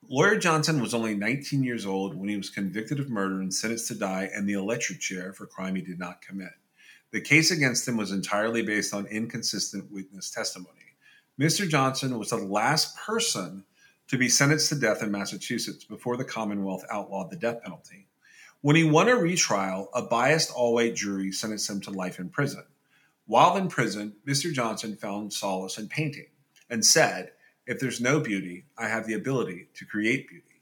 Lawyer 0.10 0.38
Johnson 0.38 0.82
was 0.82 0.94
only 0.94 1.16
19 1.16 1.64
years 1.64 1.86
old 1.86 2.16
when 2.16 2.30
he 2.30 2.38
was 2.38 2.50
convicted 2.50 3.00
of 3.00 3.10
murder 3.10 3.42
and 3.42 3.54
sentenced 3.54 3.88
to 3.88 3.96
die 3.96 4.30
in 4.36 4.46
the 4.46 4.54
electric 4.54 5.00
chair 5.00 5.34
for 5.34 5.46
crime 5.46 5.76
he 5.76 5.82
did 5.82 6.00
not 6.00 6.22
commit. 6.22 6.52
The 7.12 7.22
case 7.22 7.52
against 7.52 7.88
him 7.88 7.98
was 7.98 8.12
entirely 8.12 8.62
based 8.62 8.94
on 8.94 9.06
inconsistent 9.08 9.92
witness 9.92 10.30
testimony. 10.32 10.76
Mr. 11.40 11.68
Johnson 11.68 12.18
was 12.18 12.30
the 12.30 12.38
last 12.38 12.96
person 12.98 13.64
to 14.12 14.18
be 14.18 14.28
sentenced 14.28 14.68
to 14.68 14.76
death 14.76 15.02
in 15.02 15.10
Massachusetts 15.10 15.86
before 15.86 16.18
the 16.18 16.26
Commonwealth 16.26 16.84
outlawed 16.92 17.32
the 17.32 17.38
death 17.38 17.64
penalty. 17.64 18.10
When 18.60 18.76
he 18.76 18.84
won 18.84 19.08
a 19.08 19.16
retrial, 19.16 19.88
a 19.94 20.02
biased 20.02 20.52
all 20.52 20.74
white 20.74 20.96
jury 20.96 21.32
sentenced 21.32 21.70
him 21.70 21.80
to 21.80 21.92
life 21.92 22.20
in 22.20 22.28
prison. 22.28 22.66
While 23.26 23.56
in 23.56 23.70
prison, 23.70 24.18
Mr. 24.28 24.52
Johnson 24.52 24.98
found 24.98 25.32
solace 25.32 25.78
in 25.78 25.88
painting 25.88 26.28
and 26.70 26.86
said, 26.86 27.32
If 27.66 27.80
there's 27.80 28.02
no 28.02 28.20
beauty, 28.20 28.66
I 28.78 28.90
have 28.90 29.08
the 29.08 29.14
ability 29.14 29.70
to 29.76 29.86
create 29.86 30.28
beauty. 30.28 30.62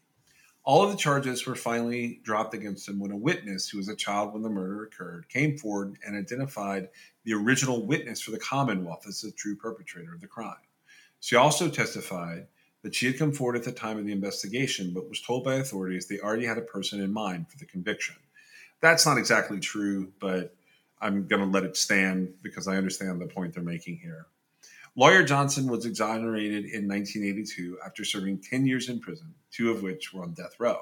All 0.64 0.84
of 0.84 0.91
the 0.91 0.97
charges 0.97 1.47
were 1.47 1.56
finally 1.56 2.22
dropped 2.24 2.54
against 2.54 2.88
him 2.88 3.00
when 3.00 3.10
a 3.10 3.18
witness 3.18 3.68
who 3.68 3.80
was 3.80 3.89
a 3.89 3.95
child 3.95 4.32
when 4.32 4.43
the 4.43 4.50
murder 4.50 4.84
occurred 4.84 5.28
came 5.28 5.58
forward 5.58 5.97
and 6.06 6.16
identified 6.16 6.89
the 7.24 7.34
original 7.34 7.84
witness 7.84 8.22
for 8.22 8.30
the 8.30 8.38
Commonwealth 8.38 9.06
as 9.08 9.22
the 9.22 9.32
true 9.32 9.56
perpetrator 9.56 10.14
of 10.14 10.22
the 10.22 10.28
crime. 10.28 10.54
She 11.20 11.36
also 11.36 11.68
testified 11.68 12.45
that 12.84 12.96
she 12.96 13.08
had 13.08 13.18
come 13.18 13.32
forward 13.32 13.58
at 13.58 13.64
the 13.64 13.72
time 13.72 13.98
of 13.98 14.06
the 14.06 14.12
investigation, 14.12 14.92
but 14.94 15.10
was 15.10 15.22
told 15.22 15.44
by 15.44 15.56
authorities 15.56 16.08
they 16.08 16.20
already 16.20 16.46
had 16.46 16.58
a 16.58 16.62
person 16.62 17.02
in 17.02 17.12
mind 17.12 17.50
for 17.50 17.58
the 17.58 17.66
conviction. 17.66 18.16
That's 18.82 19.06
not 19.06 19.18
exactly 19.18 19.60
true, 19.60 20.12
but 20.20 20.56
I'm 21.02 21.28
going 21.28 21.42
to 21.42 21.48
let 21.48 21.64
it 21.64 21.76
stand 21.76 22.34
because 22.42 22.68
I 22.68 22.78
understand 22.78 23.20
the 23.20 23.28
point 23.28 23.54
they're 23.54 23.64
making 23.64 23.98
here. 23.98 24.28
Lawyer 24.96 25.24
Johnson 25.24 25.68
was 25.68 25.86
exonerated 25.86 26.66
in 26.66 26.88
1982 26.88 27.80
after 27.86 28.04
serving 28.04 28.40
10 28.40 28.66
years 28.66 28.90
in 28.90 29.00
prison, 29.00 29.34
two 29.52 29.72
of 29.72 29.82
which 29.82 30.14
were 30.14 30.24
on 30.24 30.34
death 30.34 30.60
row. 30.60 30.82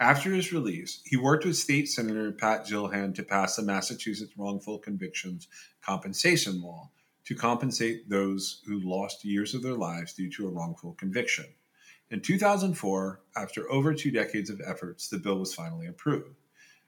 After 0.00 0.32
his 0.32 0.52
release, 0.52 1.00
he 1.04 1.16
worked 1.16 1.44
with 1.44 1.56
State 1.56 1.88
Senator 1.88 2.32
Pat 2.32 2.66
Jehlen 2.66 3.14
to 3.14 3.22
pass 3.22 3.56
the 3.56 3.62
Massachusetts 3.62 4.32
wrongful 4.36 4.78
convictions 4.78 5.48
compensation 5.82 6.62
law 6.62 6.90
to 7.24 7.34
compensate 7.34 8.08
those 8.08 8.62
who 8.66 8.80
lost 8.80 9.24
years 9.24 9.54
of 9.54 9.62
their 9.62 9.74
lives 9.74 10.12
due 10.12 10.30
to 10.30 10.46
a 10.46 10.50
wrongful 10.50 10.94
conviction. 10.94 11.46
In 12.10 12.20
2004, 12.20 13.20
after 13.36 13.70
over 13.70 13.94
two 13.94 14.10
decades 14.10 14.50
of 14.50 14.60
efforts, 14.64 15.08
the 15.08 15.18
bill 15.18 15.38
was 15.38 15.54
finally 15.54 15.86
approved. 15.86 16.36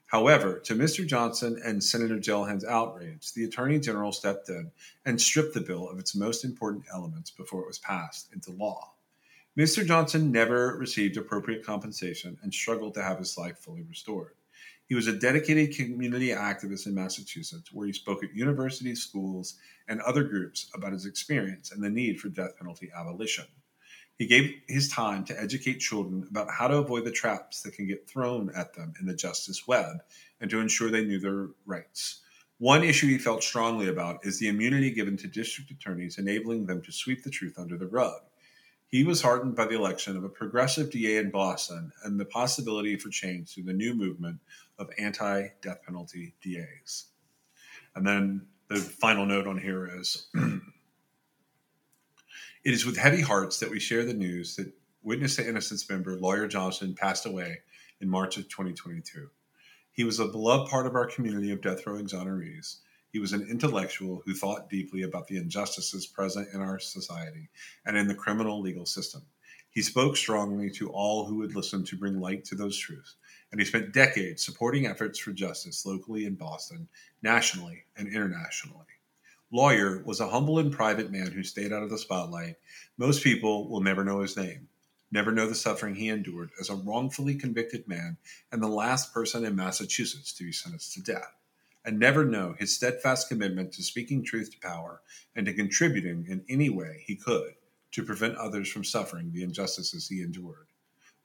However, 0.07 0.59
to 0.59 0.73
Mr. 0.75 1.05
Johnson 1.05 1.59
and 1.65 1.83
Senator 1.83 2.17
Jehlen's 2.17 2.63
outrage, 2.63 3.33
the 3.33 3.43
Attorney 3.43 3.77
General 3.77 4.13
stepped 4.13 4.47
in 4.47 4.71
and 5.05 5.19
stripped 5.19 5.53
the 5.53 5.59
bill 5.59 5.89
of 5.89 5.99
its 5.99 6.15
most 6.15 6.45
important 6.45 6.85
elements 6.93 7.29
before 7.29 7.61
it 7.61 7.67
was 7.67 7.79
passed 7.79 8.31
into 8.31 8.51
law. 8.51 8.93
Mr. 9.57 9.85
Johnson 9.85 10.31
never 10.31 10.77
received 10.77 11.17
appropriate 11.17 11.65
compensation 11.65 12.37
and 12.41 12.53
struggled 12.53 12.93
to 12.93 13.03
have 13.03 13.17
his 13.17 13.37
life 13.37 13.57
fully 13.57 13.81
restored. 13.81 14.36
He 14.87 14.95
was 14.95 15.07
a 15.07 15.13
dedicated 15.13 15.75
community 15.75 16.29
activist 16.29 16.87
in 16.87 16.95
Massachusetts, 16.95 17.73
where 17.73 17.87
he 17.87 17.93
spoke 17.93 18.23
at 18.23 18.33
universities, 18.33 19.03
schools, 19.03 19.55
and 19.87 20.01
other 20.01 20.23
groups 20.23 20.69
about 20.73 20.93
his 20.93 21.05
experience 21.05 21.71
and 21.71 21.83
the 21.83 21.89
need 21.89 22.19
for 22.19 22.29
death 22.29 22.57
penalty 22.57 22.89
abolition. 22.97 23.45
He 24.17 24.25
gave 24.25 24.55
his 24.67 24.89
time 24.89 25.25
to 25.25 25.39
educate 25.39 25.79
children 25.79 26.25
about 26.29 26.49
how 26.49 26.67
to 26.67 26.77
avoid 26.77 27.05
the 27.05 27.11
traps 27.11 27.61
that 27.61 27.73
can 27.73 27.85
get 27.85 28.09
thrown 28.09 28.49
at 28.55 28.73
them 28.73 28.93
in 28.99 29.05
the 29.05 29.13
justice 29.13 29.67
web 29.67 29.97
and 30.41 30.49
to 30.49 30.59
ensure 30.59 30.89
they 30.89 31.05
knew 31.05 31.19
their 31.19 31.49
rights. 31.65 32.21
One 32.57 32.83
issue 32.83 33.07
he 33.07 33.19
felt 33.19 33.43
strongly 33.43 33.89
about 33.89 34.25
is 34.25 34.39
the 34.39 34.47
immunity 34.47 34.89
given 34.89 35.17
to 35.17 35.27
district 35.27 35.69
attorneys, 35.69 36.17
enabling 36.17 36.65
them 36.65 36.81
to 36.81 36.91
sweep 36.91 37.23
the 37.23 37.29
truth 37.29 37.59
under 37.59 37.77
the 37.77 37.85
rug. 37.85 38.21
He 38.89 39.03
was 39.03 39.21
heartened 39.21 39.55
by 39.55 39.65
the 39.65 39.75
election 39.75 40.15
of 40.15 40.23
a 40.23 40.29
progressive 40.29 40.89
DA 40.91 41.17
in 41.17 41.29
Boston 41.29 41.91
and 42.03 42.19
the 42.19 42.25
possibility 42.25 42.95
for 42.95 43.09
change 43.09 43.53
through 43.53 43.63
the 43.63 43.73
new 43.73 43.93
movement 43.93 44.39
of 44.79 44.89
anti 44.97 45.49
death 45.61 45.81
penalty 45.85 46.35
DAs. 46.41 47.07
And 47.95 48.07
then 48.07 48.45
the 48.69 48.77
final 48.77 49.25
note 49.25 49.47
on 49.47 49.57
here 49.57 49.89
is 49.99 50.27
it 50.35 50.61
is 52.63 52.85
with 52.85 52.97
heavy 52.97 53.21
hearts 53.21 53.59
that 53.59 53.69
we 53.69 53.79
share 53.79 54.05
the 54.05 54.13
news 54.13 54.55
that 54.55 54.71
Witness 55.03 55.37
to 55.37 55.47
Innocence 55.47 55.89
member 55.89 56.15
Lawyer 56.15 56.47
Johnson 56.47 56.93
passed 56.93 57.25
away 57.25 57.59
in 58.01 58.09
March 58.09 58.37
of 58.37 58.49
2022. 58.49 59.29
He 59.91 60.03
was 60.03 60.19
a 60.19 60.27
beloved 60.27 60.69
part 60.69 60.85
of 60.85 60.95
our 60.95 61.07
community 61.07 61.51
of 61.51 61.61
death 61.61 61.87
row 61.87 61.95
exonerees. 61.95 62.77
He 63.17 63.21
was 63.21 63.33
an 63.33 63.47
intellectual 63.49 64.21
who 64.25 64.35
thought 64.35 64.69
deeply 64.69 65.01
about 65.01 65.25
the 65.25 65.37
injustices 65.37 66.05
present 66.05 66.49
in 66.53 66.61
our 66.61 66.77
society 66.77 67.49
and 67.83 67.97
in 67.97 68.07
the 68.07 68.13
criminal 68.13 68.61
legal 68.61 68.85
system. 68.85 69.23
He 69.71 69.81
spoke 69.81 70.15
strongly 70.15 70.69
to 70.73 70.91
all 70.91 71.25
who 71.25 71.37
would 71.37 71.55
listen 71.55 71.83
to 71.85 71.97
bring 71.97 72.21
light 72.21 72.45
to 72.45 72.55
those 72.55 72.77
truths 72.77 73.15
and 73.51 73.59
he 73.59 73.65
spent 73.65 73.91
decades 73.91 74.45
supporting 74.45 74.85
efforts 74.85 75.17
for 75.17 75.31
justice 75.31 75.83
locally 75.83 76.25
in 76.25 76.35
Boston, 76.35 76.89
nationally, 77.23 77.85
and 77.95 78.07
internationally. 78.07 78.85
Lawyer 79.51 80.03
was 80.05 80.19
a 80.19 80.29
humble 80.29 80.59
and 80.59 80.71
private 80.71 81.09
man 81.11 81.31
who 81.31 81.41
stayed 81.41 81.73
out 81.73 81.81
of 81.81 81.89
the 81.89 81.97
spotlight. 81.97 82.57
Most 82.99 83.23
people 83.23 83.67
will 83.67 83.81
never 83.81 84.05
know 84.05 84.19
his 84.19 84.37
name, 84.37 84.69
never 85.11 85.31
know 85.31 85.47
the 85.47 85.55
suffering 85.55 85.95
he 85.95 86.09
endured 86.09 86.51
as 86.59 86.69
a 86.69 86.75
wrongfully 86.75 87.33
convicted 87.33 87.87
man 87.87 88.17
and 88.51 88.61
the 88.61 88.67
last 88.67 89.11
person 89.11 89.43
in 89.43 89.55
Massachusetts 89.55 90.33
to 90.33 90.43
be 90.43 90.51
sentenced 90.51 90.93
to 90.93 91.01
death, 91.01 91.33
and 91.87 91.97
never 91.97 92.25
know 92.25 92.53
his 92.59 92.75
steadfast 92.75 93.29
commitment 93.29 93.71
to 93.71 93.81
speaking 93.81 94.21
truth 94.21 94.51
to 94.51 94.59
power 94.59 95.01
and 95.37 95.45
to 95.45 95.53
contributing 95.53 96.25
in 96.27 96.43
any 96.49 96.69
way 96.69 97.01
he 97.07 97.15
could 97.15 97.53
to 97.93 98.03
prevent 98.03 98.35
others 98.35 98.69
from 98.69 98.83
suffering 98.83 99.31
the 99.31 99.41
injustices 99.41 100.09
he 100.09 100.21
endured. 100.21 100.67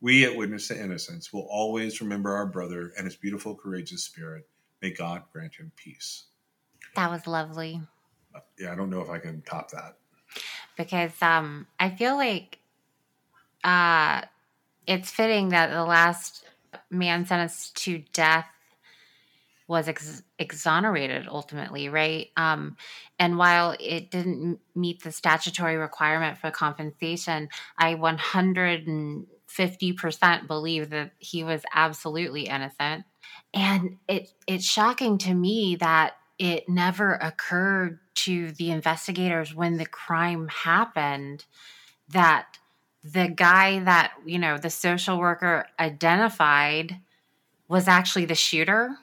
We 0.00 0.24
at 0.24 0.36
Witness 0.36 0.68
to 0.68 0.80
Innocence 0.80 1.32
will 1.32 1.48
always 1.50 2.00
remember 2.00 2.32
our 2.32 2.46
brother 2.46 2.92
and 2.96 3.04
his 3.06 3.16
beautiful, 3.16 3.56
courageous 3.56 4.04
spirit. 4.04 4.48
May 4.80 4.90
God 4.90 5.24
grant 5.32 5.56
him 5.56 5.72
peace. 5.76 6.24
That 6.94 7.10
was 7.10 7.26
lovely 7.26 7.80
Yeah, 8.58 8.72
I 8.72 8.76
don't 8.76 8.90
know 8.90 9.00
if 9.00 9.10
I 9.10 9.18
can 9.18 9.42
top 9.42 9.70
that. 9.72 9.96
because 10.76 11.12
um, 11.20 11.66
I 11.80 11.90
feel 11.90 12.16
like 12.16 12.58
uh, 13.64 14.22
it's 14.86 15.10
fitting 15.10 15.48
that 15.50 15.70
the 15.70 15.84
last 15.84 16.44
man 16.90 17.26
sentenced 17.26 17.76
to 17.84 17.98
death 18.12 18.46
was 19.68 19.88
ex- 19.88 20.22
exonerated 20.38 21.26
ultimately, 21.28 21.88
right? 21.88 22.28
Um, 22.36 22.76
and 23.18 23.38
while 23.38 23.74
it 23.80 24.10
didn't 24.10 24.58
meet 24.74 25.02
the 25.02 25.12
statutory 25.12 25.76
requirement 25.76 26.36
for 26.38 26.50
compensation, 26.50 27.48
I 27.78 27.94
150% 27.94 30.46
believe 30.46 30.90
that 30.90 31.12
he 31.18 31.44
was 31.44 31.62
absolutely 31.74 32.42
innocent. 32.42 33.04
And 33.54 33.98
it 34.08 34.32
it's 34.46 34.64
shocking 34.64 35.18
to 35.18 35.34
me 35.34 35.76
that 35.76 36.14
it 36.38 36.68
never 36.68 37.14
occurred 37.14 38.00
to 38.14 38.52
the 38.52 38.70
investigators 38.70 39.54
when 39.54 39.76
the 39.76 39.86
crime 39.86 40.48
happened 40.48 41.44
that 42.08 42.58
the 43.04 43.28
guy 43.28 43.80
that, 43.80 44.12
you 44.24 44.38
know, 44.38 44.58
the 44.58 44.70
social 44.70 45.18
worker 45.18 45.66
identified 45.78 47.00
was 47.68 47.88
actually 47.88 48.24
the 48.24 48.34
shooter. 48.34 48.96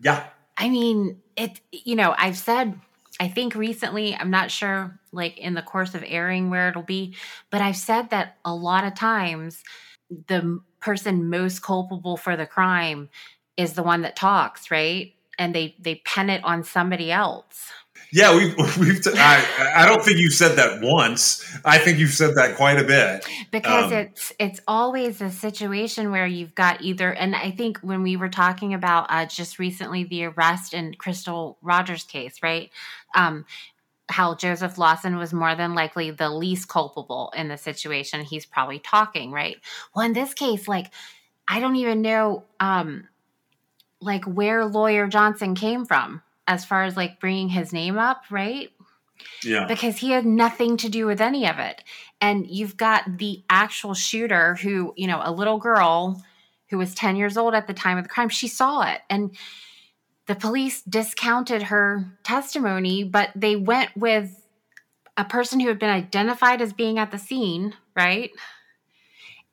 Yeah. 0.00 0.24
I 0.56 0.68
mean, 0.68 1.20
it, 1.36 1.60
you 1.72 1.96
know, 1.96 2.14
I've 2.16 2.36
said, 2.36 2.78
I 3.20 3.28
think 3.28 3.54
recently, 3.54 4.14
I'm 4.14 4.30
not 4.30 4.50
sure, 4.50 4.98
like 5.12 5.38
in 5.38 5.54
the 5.54 5.62
course 5.62 5.94
of 5.94 6.04
airing 6.06 6.50
where 6.50 6.68
it'll 6.68 6.82
be, 6.82 7.16
but 7.50 7.60
I've 7.60 7.76
said 7.76 8.10
that 8.10 8.36
a 8.44 8.54
lot 8.54 8.84
of 8.84 8.94
times 8.94 9.62
the 10.28 10.60
person 10.80 11.30
most 11.30 11.62
culpable 11.62 12.16
for 12.16 12.36
the 12.36 12.46
crime 12.46 13.08
is 13.56 13.74
the 13.74 13.82
one 13.82 14.02
that 14.02 14.16
talks, 14.16 14.70
right? 14.70 15.12
And 15.38 15.54
they 15.54 15.74
they 15.80 15.96
pen 16.04 16.30
it 16.30 16.44
on 16.44 16.62
somebody 16.64 17.10
else. 17.10 17.70
Yeah, 18.14 18.36
we've 18.36 18.56
we've. 18.78 19.02
T- 19.02 19.10
I 19.16 19.44
I 19.76 19.86
don't 19.86 20.02
think 20.02 20.18
you've 20.18 20.34
said 20.34 20.56
that 20.56 20.80
once. 20.80 21.44
I 21.64 21.78
think 21.78 21.98
you've 21.98 22.12
said 22.12 22.36
that 22.36 22.56
quite 22.56 22.78
a 22.78 22.84
bit. 22.84 23.26
because 23.54 23.92
Um, 23.92 23.98
it's 23.98 24.32
it's 24.38 24.60
always 24.68 25.20
a 25.20 25.30
situation 25.30 26.10
where 26.10 26.26
you've 26.26 26.54
got 26.54 26.82
either 26.82 27.12
and 27.12 27.36
i 27.36 27.50
think 27.50 27.78
when 27.78 28.02
we 28.02 28.16
were 28.16 28.28
talking 28.28 28.74
about 28.74 29.06
uh, 29.08 29.26
just 29.26 29.58
recently 29.58 30.04
the 30.04 30.24
arrest 30.24 30.74
in 30.74 30.94
crystal 30.94 31.56
rogers 31.62 32.02
case 32.04 32.42
right 32.42 32.70
um 33.14 33.44
how 34.08 34.34
joseph 34.34 34.76
lawson 34.76 35.16
was 35.16 35.32
more 35.32 35.54
than 35.54 35.74
likely 35.74 36.10
the 36.10 36.28
least 36.28 36.68
culpable 36.68 37.32
in 37.36 37.48
the 37.48 37.56
situation 37.56 38.22
he's 38.22 38.44
probably 38.44 38.78
talking 38.80 39.30
right 39.30 39.56
well 39.94 40.04
in 40.04 40.12
this 40.12 40.34
case 40.34 40.66
like 40.66 40.90
i 41.48 41.60
don't 41.60 41.76
even 41.76 42.02
know 42.02 42.44
um 42.60 43.06
like 44.00 44.24
where 44.24 44.64
lawyer 44.64 45.06
johnson 45.06 45.54
came 45.54 45.86
from 45.86 46.22
as 46.46 46.64
far 46.64 46.84
as 46.84 46.96
like 46.96 47.20
bringing 47.20 47.48
his 47.48 47.72
name 47.72 47.98
up 47.98 48.24
right 48.30 48.70
Yeah. 49.42 49.66
because 49.66 49.96
he 49.98 50.10
had 50.10 50.26
nothing 50.26 50.76
to 50.78 50.88
do 50.88 51.06
with 51.06 51.20
any 51.20 51.46
of 51.48 51.58
it. 51.58 51.82
And 52.20 52.46
you've 52.48 52.76
got 52.76 53.18
the 53.18 53.42
actual 53.50 53.94
shooter 53.94 54.54
who, 54.56 54.92
you 54.96 55.06
know, 55.06 55.20
a 55.22 55.32
little 55.32 55.58
girl 55.58 56.22
who 56.70 56.78
was 56.78 56.94
10 56.94 57.16
years 57.16 57.36
old 57.36 57.54
at 57.54 57.66
the 57.66 57.74
time 57.74 57.98
of 57.98 58.04
the 58.04 58.08
crime, 58.10 58.28
she 58.28 58.48
saw 58.48 58.82
it. 58.82 59.00
And 59.10 59.36
the 60.26 60.34
police 60.34 60.80
discounted 60.82 61.64
her 61.64 62.06
testimony, 62.24 63.04
but 63.04 63.30
they 63.34 63.56
went 63.56 63.90
with 63.96 64.40
a 65.16 65.24
person 65.24 65.60
who 65.60 65.68
had 65.68 65.78
been 65.78 65.90
identified 65.90 66.60
as 66.62 66.72
being 66.72 66.98
at 66.98 67.10
the 67.10 67.18
scene, 67.18 67.74
right? 67.94 68.30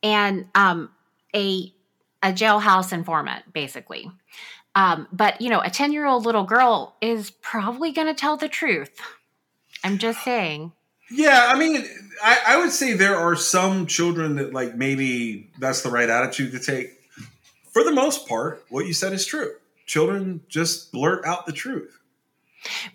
And 0.04 0.46
um, 0.56 0.90
a 1.36 1.74
a 2.24 2.32
jailhouse 2.32 2.94
informant, 2.94 3.52
basically. 3.52 4.10
Um, 4.76 5.08
but 5.12 5.42
you 5.42 5.50
know, 5.50 5.62
a 5.62 5.70
10 5.70 5.92
year 5.92 6.06
old 6.06 6.26
little 6.26 6.44
girl 6.44 6.96
is 7.02 7.32
probably 7.32 7.92
going 7.92 8.08
to 8.08 8.14
tell 8.14 8.38
the 8.38 8.50
truth. 8.50 9.00
I'm 9.84 9.98
just 9.98 10.24
saying. 10.24 10.72
Yeah, 11.10 11.48
I 11.50 11.58
mean, 11.58 11.86
I, 12.24 12.38
I 12.48 12.58
would 12.58 12.72
say 12.72 12.94
there 12.94 13.18
are 13.18 13.36
some 13.36 13.86
children 13.86 14.36
that 14.36 14.54
like 14.54 14.76
maybe 14.76 15.50
that's 15.60 15.82
the 15.82 15.90
right 15.90 16.10
attitude 16.10 16.54
to 16.54 16.60
take. 16.60 16.92
For 17.72 17.84
the 17.84 17.92
most 17.92 18.28
part, 18.28 18.66
what 18.70 18.86
you 18.86 18.94
said 18.94 19.14
is 19.14 19.26
true. 19.26 19.54
Children 19.86 20.42
just 20.48 20.92
blurt 20.92 21.26
out 21.26 21.46
the 21.46 21.52
truth. 21.52 22.00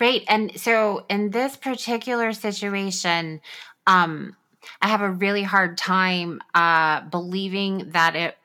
Right. 0.01 0.23
And 0.28 0.59
so 0.59 1.05
in 1.11 1.31
this 1.31 1.57
particular 1.57 2.32
situation, 2.32 3.40
um, 3.86 4.36
I 4.81 4.89
have 4.89 5.03
a 5.03 5.11
really 5.11 5.43
hard 5.43 5.77
time 5.77 6.40
uh, 6.55 7.03
believing 7.03 7.90
that 7.90 8.16
it 8.16 8.36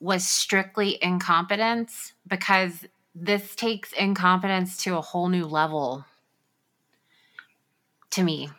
was 0.00 0.26
strictly 0.26 0.98
incompetence 1.02 2.12
because 2.26 2.84
this 3.14 3.54
takes 3.56 3.92
incompetence 3.92 4.82
to 4.84 4.96
a 4.96 5.00
whole 5.00 5.28
new 5.28 5.46
level 5.46 6.04
to 8.10 8.22
me. 8.22 8.50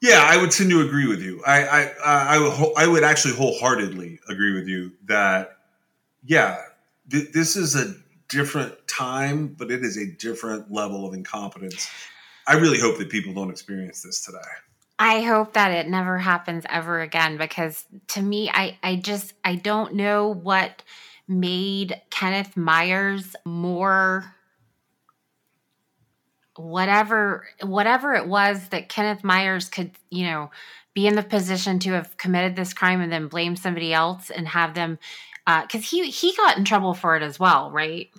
Yeah, 0.00 0.26
I 0.26 0.36
would 0.36 0.50
tend 0.50 0.70
to 0.70 0.80
agree 0.80 1.06
with 1.06 1.22
you. 1.22 1.42
I 1.46 1.64
I 1.64 2.34
I 2.34 2.38
would 2.38 2.72
I 2.76 2.86
would 2.86 3.04
actually 3.04 3.34
wholeheartedly 3.34 4.18
agree 4.28 4.54
with 4.54 4.66
you 4.66 4.92
that 5.04 5.58
yeah, 6.24 6.58
th- 7.10 7.30
this 7.32 7.56
is 7.56 7.76
a 7.76 7.94
different 8.28 8.74
time, 8.88 9.48
but 9.48 9.70
it 9.70 9.84
is 9.84 9.96
a 9.96 10.06
different 10.06 10.72
level 10.72 11.06
of 11.06 11.14
incompetence. 11.14 11.88
I 12.46 12.54
really 12.54 12.80
hope 12.80 12.98
that 12.98 13.10
people 13.10 13.32
don't 13.32 13.50
experience 13.50 14.02
this 14.02 14.24
today. 14.24 14.38
I 14.98 15.22
hope 15.22 15.54
that 15.54 15.72
it 15.72 15.88
never 15.88 16.18
happens 16.18 16.64
ever 16.68 17.00
again 17.00 17.36
because 17.36 17.84
to 18.08 18.22
me 18.22 18.50
I 18.50 18.78
I 18.82 18.96
just 18.96 19.34
I 19.44 19.56
don't 19.56 19.94
know 19.94 20.28
what 20.28 20.82
made 21.26 22.00
Kenneth 22.10 22.56
Myers 22.56 23.34
more 23.44 24.34
whatever 26.56 27.46
whatever 27.62 28.14
it 28.14 28.26
was 28.26 28.68
that 28.68 28.88
Kenneth 28.88 29.24
Myers 29.24 29.68
could, 29.68 29.92
you 30.10 30.26
know, 30.26 30.50
be 30.94 31.06
in 31.06 31.14
the 31.14 31.22
position 31.22 31.78
to 31.80 31.92
have 31.92 32.16
committed 32.18 32.54
this 32.54 32.74
crime 32.74 33.00
and 33.00 33.10
then 33.10 33.28
blame 33.28 33.56
somebody 33.56 33.92
else 33.92 34.30
and 34.30 34.46
have 34.48 34.74
them 34.74 34.98
uh 35.46 35.66
cuz 35.66 35.88
he 35.90 36.10
he 36.10 36.36
got 36.36 36.58
in 36.58 36.64
trouble 36.64 36.94
for 36.94 37.16
it 37.16 37.22
as 37.22 37.40
well, 37.40 37.70
right? 37.70 38.10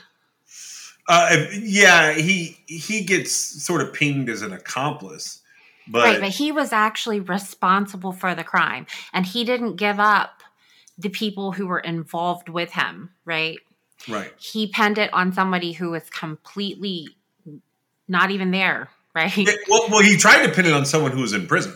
Uh, 1.08 1.46
yeah, 1.52 2.14
he 2.14 2.58
he 2.66 3.04
gets 3.04 3.34
sort 3.34 3.82
of 3.82 3.94
pinged 3.94 4.30
as 4.30 4.42
an 4.42 4.54
accomplice, 4.54 5.42
but, 5.88 6.04
right, 6.04 6.20
but 6.20 6.30
he 6.30 6.52
was 6.52 6.72
actually 6.72 7.20
responsible 7.20 8.12
for 8.12 8.36
the 8.36 8.44
crime 8.44 8.88
and 9.12 9.26
he 9.26 9.44
didn't 9.44 9.76
give 9.76 10.00
up 10.00 10.44
the 10.98 11.10
people 11.10 11.52
who 11.52 11.68
were 11.68 11.80
involved 11.80 12.50
with 12.50 12.72
him, 12.72 13.10
right? 13.26 13.58
right. 14.08 14.32
He 14.38 14.68
penned 14.68 14.98
it 14.98 15.14
on 15.14 15.34
somebody 15.34 15.72
who 15.72 15.92
was 15.92 16.10
completely 16.10 17.08
not 18.08 18.32
even 18.32 18.52
there, 18.52 18.90
right? 19.16 19.50
Well, 19.70 19.88
well, 19.90 20.02
he 20.02 20.18
tried 20.18 20.46
to 20.46 20.52
pin 20.52 20.66
it 20.66 20.74
on 20.74 20.86
someone 20.86 21.12
who 21.12 21.22
was 21.22 21.34
in 21.34 21.48
prison, 21.48 21.76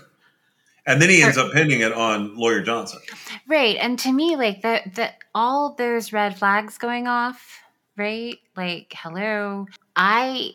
and 0.86 1.02
then 1.02 1.10
he 1.10 1.22
ends 1.22 1.38
up 1.38 1.52
pinning 1.52 1.82
it 1.82 1.94
on 1.94 2.38
Lawyer 2.38 2.62
Johnson. 2.62 3.00
Right. 3.48 3.78
And 3.78 3.98
to 4.00 4.12
me, 4.12 4.36
like 4.36 4.62
the 4.62 4.82
the 4.94 5.12
all 5.34 5.74
those 5.74 6.14
red 6.14 6.38
flags 6.38 6.78
going 6.78 7.08
off, 7.08 7.60
right? 7.96 8.38
Like, 8.56 8.94
hello. 8.96 9.68
I 9.96 10.52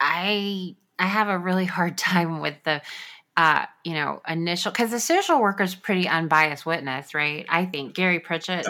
I 0.00 0.76
I 0.98 1.06
have 1.06 1.28
a 1.28 1.38
really 1.38 1.66
hard 1.66 1.98
time 1.98 2.40
with 2.40 2.56
the 2.64 2.82
uh, 3.36 3.66
you 3.84 3.92
know, 3.92 4.22
initial 4.26 4.72
because 4.72 4.90
the 4.90 5.00
social 5.00 5.40
worker's 5.40 5.74
pretty 5.74 6.08
unbiased 6.08 6.64
witness, 6.64 7.12
right? 7.12 7.44
I 7.48 7.66
think 7.66 7.94
Gary 7.94 8.18
Pritchett. 8.18 8.66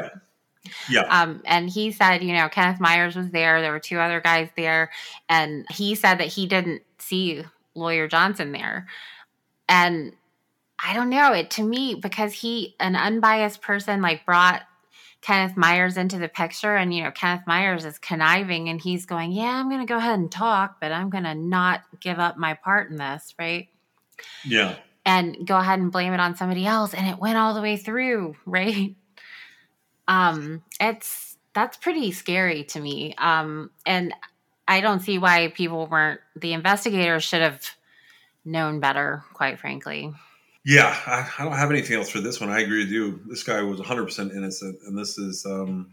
Yeah, 0.91 1.03
Um, 1.03 1.43
and 1.45 1.71
he 1.71 1.93
said, 1.93 2.25
you 2.25 2.33
know, 2.33 2.49
Kenneth 2.49 2.81
Myers 2.81 3.15
was 3.15 3.31
there. 3.31 3.61
There 3.61 3.71
were 3.71 3.79
two 3.79 4.01
other 4.01 4.21
guys 4.21 4.49
there, 4.57 4.91
and 5.29 5.65
he 5.71 5.95
said 5.95 6.19
that 6.19 6.27
he 6.27 6.49
didn't 6.49 6.83
see 6.99 7.45
Lawyer 7.77 8.09
Johnson 8.09 8.51
there. 8.51 8.89
And 9.69 10.13
I 10.85 10.93
don't 10.95 11.11
know 11.11 11.33
it 11.33 11.51
to 11.53 11.63
me 11.63 11.95
because 11.95 12.33
he, 12.33 12.75
an 12.81 12.97
unbiased 12.97 13.63
person, 13.63 14.03
like 14.03 14.27
brought 14.27 14.63
Kenneth 15.27 15.57
Myers 15.57 15.97
into 15.97 16.19
the 16.19 16.29
picture, 16.29 16.77
and 16.77 16.95
you 16.95 17.03
know, 17.03 17.11
Kenneth 17.11 17.47
Myers 17.49 17.85
is 17.85 17.99
conniving, 17.99 18.69
and 18.69 18.81
he's 18.81 19.07
going, 19.07 19.33
"Yeah, 19.33 19.59
I'm 19.59 19.69
going 19.69 19.81
to 19.81 19.93
go 19.93 19.97
ahead 19.97 20.19
and 20.19 20.31
talk, 20.31 20.77
but 20.81 20.93
I'm 20.93 21.11
going 21.11 21.25
to 21.25 21.35
not 21.35 21.83
give 22.01 22.21
up 22.21 22.37
my 22.37 22.55
part 22.55 22.91
in 22.91 22.97
this, 22.97 23.35
right?" 23.39 23.69
yeah. 24.45 24.77
and 25.05 25.47
go 25.47 25.57
ahead 25.57 25.79
and 25.79 25.93
blame 25.93 26.13
it 26.13 26.21
on 26.21 26.37
somebody 26.37 26.67
else 26.67 26.95
and 26.95 27.07
it 27.07 27.19
went 27.19 27.37
all 27.37 27.55
the 27.55 27.63
way 27.63 27.77
through 27.77 28.37
right 28.47 28.95
um 30.09 30.63
it's 30.81 31.37
that's 31.55 31.77
pretty 31.77 32.13
scary 32.13 32.65
to 32.65 32.81
me 32.81 33.15
um 33.19 33.71
and 33.85 34.15
i 34.69 34.81
don't 34.81 35.01
see 35.01 35.19
why 35.19 35.49
people 35.49 35.87
weren't 35.87 36.21
the 36.37 36.53
investigators 36.53 37.25
should 37.25 37.43
have 37.43 37.63
known 38.45 38.79
better 38.81 39.25
quite 39.33 39.59
frankly 39.59 40.13
Yeah, 40.67 40.99
I, 41.07 41.31
I 41.39 41.45
don't 41.45 41.53
have 41.53 41.71
anything 41.71 41.97
else 41.97 42.09
for 42.09 42.21
this 42.21 42.41
one. 42.41 42.51
I 42.51 42.59
agree 42.59 42.81
with 42.81 42.91
you. 42.91 43.21
This 43.29 43.45
guy 43.45 43.63
was 43.63 43.79
100% 43.79 44.35
innocent, 44.35 44.81
and 44.85 44.99
this 44.99 45.17
is 45.17 45.47
um, 45.47 45.93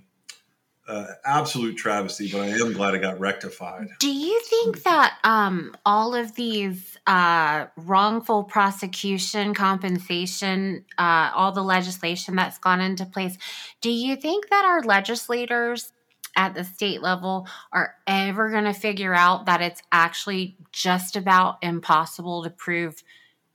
uh, 0.88 1.06
absolute 1.24 1.78
travesty. 1.78 2.28
But 2.32 2.42
I 2.42 2.48
am 2.48 2.74
glad 2.74 2.96
it 2.96 3.00
got 3.02 3.20
rectified. 3.20 3.90
do 4.00 4.12
you 4.12 4.42
think 4.42 4.82
that 4.82 5.16
um 5.24 5.76
all 5.86 6.16
of 6.16 6.34
these 6.34 6.98
uh 7.06 7.68
wrongful 7.78 8.46
prosecution 8.46 9.54
compensation 9.54 10.84
uh 10.98 11.30
all 11.36 11.52
the 11.52 11.62
legislation 11.62 12.36
that's 12.36 12.58
gone 12.58 12.82
into 12.82 13.06
place 13.06 13.38
do 13.80 13.92
you 13.92 14.16
think 14.16 14.50
that 14.50 14.66
our 14.66 14.82
legislators 14.82 15.94
at 16.36 16.56
the 16.56 16.64
state 16.64 17.02
level 17.02 17.48
are 17.72 17.94
ever 18.08 18.50
going 18.50 18.64
to 18.64 18.74
figure 18.74 19.14
out 19.14 19.46
that 19.46 19.62
it's 19.62 19.82
actually 19.92 20.58
just 20.72 21.16
about 21.16 21.58
impossible 21.62 22.44
to 22.44 22.50
prove 22.50 23.04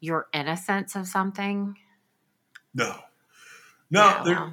your 0.01 0.27
innocence 0.33 0.95
of 0.97 1.07
something 1.07 1.77
No, 2.75 2.95
no, 3.91 4.23
Yeah, 4.27 4.51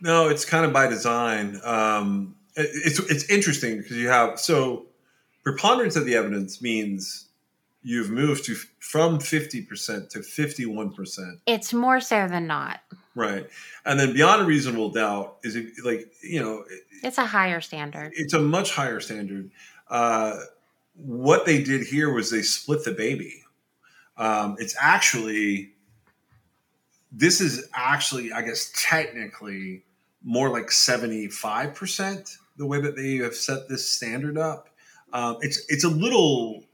no. 0.00 0.28
It's 0.28 0.44
kind 0.44 0.64
of 0.64 0.72
by 0.72 0.86
design. 0.86 1.60
Um, 1.64 2.36
it- 2.56 2.70
it's 2.86 2.98
it's 3.10 3.24
interesting 3.28 3.78
because 3.78 3.96
you 3.96 4.08
have 4.08 4.38
so 4.40 4.86
preponderance 5.44 5.96
of 5.96 6.04
the 6.06 6.14
evidence 6.14 6.62
means 6.62 7.26
you've 7.82 8.10
moved 8.10 8.44
to 8.44 8.54
from 8.80 9.18
50% 9.18 10.10
to 10.10 10.18
51%. 10.20 11.40
it's 11.46 11.72
more 11.72 12.00
so 12.00 12.26
than 12.28 12.46
not 12.46 12.80
Right. 13.14 13.48
And 13.84 13.98
then 13.98 14.12
beyond 14.12 14.42
a 14.42 14.44
reasonable 14.44 14.90
doubt 14.90 15.38
is 15.42 15.56
it, 15.56 15.72
like, 15.84 16.12
you 16.22 16.40
know, 16.40 16.64
it's 17.02 17.18
a 17.18 17.26
higher 17.26 17.60
standard 17.60 18.12
it's 18.16 18.32
a 18.32 18.38
much 18.40 18.70
higher 18.72 19.00
standard. 19.00 19.50
Uh, 19.88 20.38
what 20.94 21.46
they 21.46 21.62
did 21.62 21.82
here 21.86 22.12
was 22.12 22.30
they 22.30 22.42
split 22.42 22.84
the 22.84 22.92
baby. 22.92 23.42
Um, 24.18 24.56
it's 24.58 24.74
actually, 24.78 25.70
this 27.10 27.40
is 27.40 27.68
actually, 27.72 28.32
I 28.32 28.42
guess, 28.42 28.72
technically 28.74 29.84
more 30.22 30.50
like 30.50 30.66
75% 30.66 32.36
the 32.56 32.66
way 32.66 32.80
that 32.80 32.96
they 32.96 33.16
have 33.16 33.34
set 33.34 33.68
this 33.68 33.88
standard 33.88 34.36
up. 34.36 34.68
Um, 35.12 35.38
it's 35.40 35.64
it's 35.68 35.84
a 35.84 35.88
little 35.88 36.64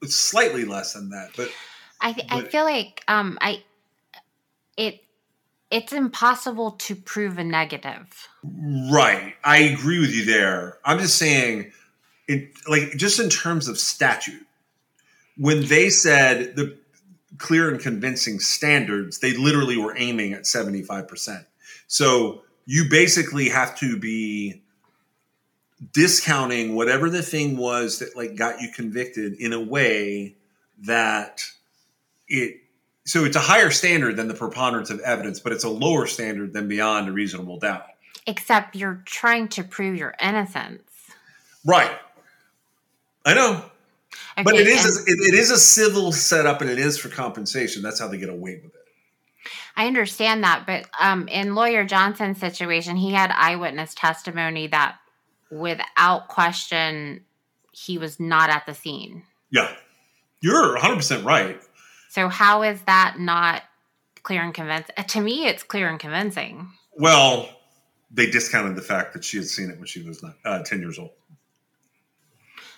it's 0.00 0.16
slightly 0.16 0.64
less 0.64 0.94
than 0.94 1.10
that, 1.10 1.30
but 1.36 1.52
I 2.00 2.12
th- 2.12 2.26
I 2.30 2.42
feel 2.42 2.64
like 2.64 3.04
um 3.06 3.36
I 3.40 3.62
it 4.78 5.04
it's 5.70 5.92
impossible 5.92 6.72
to 6.72 6.94
prove 6.94 7.38
a 7.38 7.44
negative. 7.44 8.28
right. 8.90 9.34
I 9.44 9.58
agree 9.58 10.00
with 10.00 10.14
you 10.14 10.24
there. 10.24 10.78
I'm 10.84 10.98
just 10.98 11.18
saying 11.18 11.72
in 12.28 12.50
like 12.68 12.92
just 12.96 13.20
in 13.20 13.28
terms 13.28 13.68
of 13.68 13.78
statute, 13.78 14.46
when 15.36 15.66
they 15.66 15.90
said 15.90 16.56
the 16.56 16.78
clear 17.42 17.68
and 17.70 17.78
convincing 17.80 18.40
standards, 18.40 19.18
they 19.18 19.36
literally 19.36 19.76
were 19.76 19.94
aiming 19.96 20.32
at 20.32 20.44
75%. 20.44 21.44
So 21.86 22.42
you 22.64 22.88
basically 22.88 23.48
have 23.50 23.76
to 23.80 23.98
be 23.98 24.62
discounting 25.92 26.74
whatever 26.74 27.10
the 27.10 27.22
thing 27.22 27.56
was 27.56 27.98
that 27.98 28.16
like 28.16 28.36
got 28.36 28.60
you 28.60 28.70
convicted 28.70 29.34
in 29.34 29.52
a 29.52 29.60
way 29.60 30.36
that 30.82 31.42
it 32.28 32.58
so 33.04 33.24
it's 33.24 33.34
a 33.34 33.40
higher 33.40 33.70
standard 33.70 34.16
than 34.16 34.28
the 34.28 34.34
preponderance 34.34 34.90
of 34.90 35.00
evidence 35.00 35.40
but 35.40 35.50
it's 35.52 35.64
a 35.64 35.68
lower 35.68 36.06
standard 36.06 36.52
than 36.52 36.68
beyond 36.68 37.08
a 37.08 37.12
reasonable 37.12 37.58
doubt 37.58 37.86
Except 38.28 38.76
you're 38.76 39.02
trying 39.04 39.48
to 39.48 39.64
prove 39.64 39.96
your 39.96 40.14
innocence. 40.22 40.82
right 41.64 41.98
i 43.26 43.34
know 43.34 43.64
but 44.36 44.54
it 44.54 44.66
is 44.66 44.96
and- 44.96 45.08
a, 45.08 45.10
it, 45.10 45.34
it 45.34 45.38
is 45.38 45.50
a 45.50 45.58
civil 45.58 46.12
setup 46.12 46.60
and 46.60 46.70
it 46.70 46.78
is 46.78 46.98
for 46.98 47.08
compensation 47.08 47.82
that's 47.82 47.98
how 48.00 48.08
they 48.08 48.18
get 48.18 48.28
away 48.28 48.60
with 48.62 48.74
it 48.74 48.80
I 49.74 49.86
understand 49.86 50.44
that, 50.44 50.64
but 50.66 50.86
um, 51.00 51.26
in 51.28 51.54
Lawyer 51.54 51.82
Johnson's 51.84 52.38
situation, 52.38 52.94
he 52.96 53.12
had 53.12 53.30
eyewitness 53.34 53.94
testimony 53.94 54.66
that, 54.66 54.96
without 55.50 56.28
question, 56.28 57.24
he 57.72 57.96
was 57.96 58.20
not 58.20 58.50
at 58.50 58.66
the 58.66 58.74
scene. 58.74 59.22
yeah 59.50 59.74
you're 60.40 60.76
100% 60.76 61.24
right 61.24 61.58
So 62.10 62.28
how 62.28 62.62
is 62.62 62.80
that 62.82 63.16
not 63.18 63.62
clear 64.22 64.42
and 64.42 64.52
convincing? 64.52 64.94
To 65.06 65.20
me, 65.22 65.46
it's 65.46 65.62
clear 65.62 65.88
and 65.88 65.98
convincing. 65.98 66.70
well 66.98 67.48
they 68.10 68.26
discounted 68.30 68.76
the 68.76 68.82
fact 68.82 69.14
that 69.14 69.24
she 69.24 69.38
had 69.38 69.46
seen 69.46 69.70
it 69.70 69.78
when 69.78 69.86
she 69.86 70.02
was 70.02 70.22
not, 70.22 70.34
uh, 70.44 70.62
10 70.62 70.80
years 70.80 70.98
old 70.98 71.10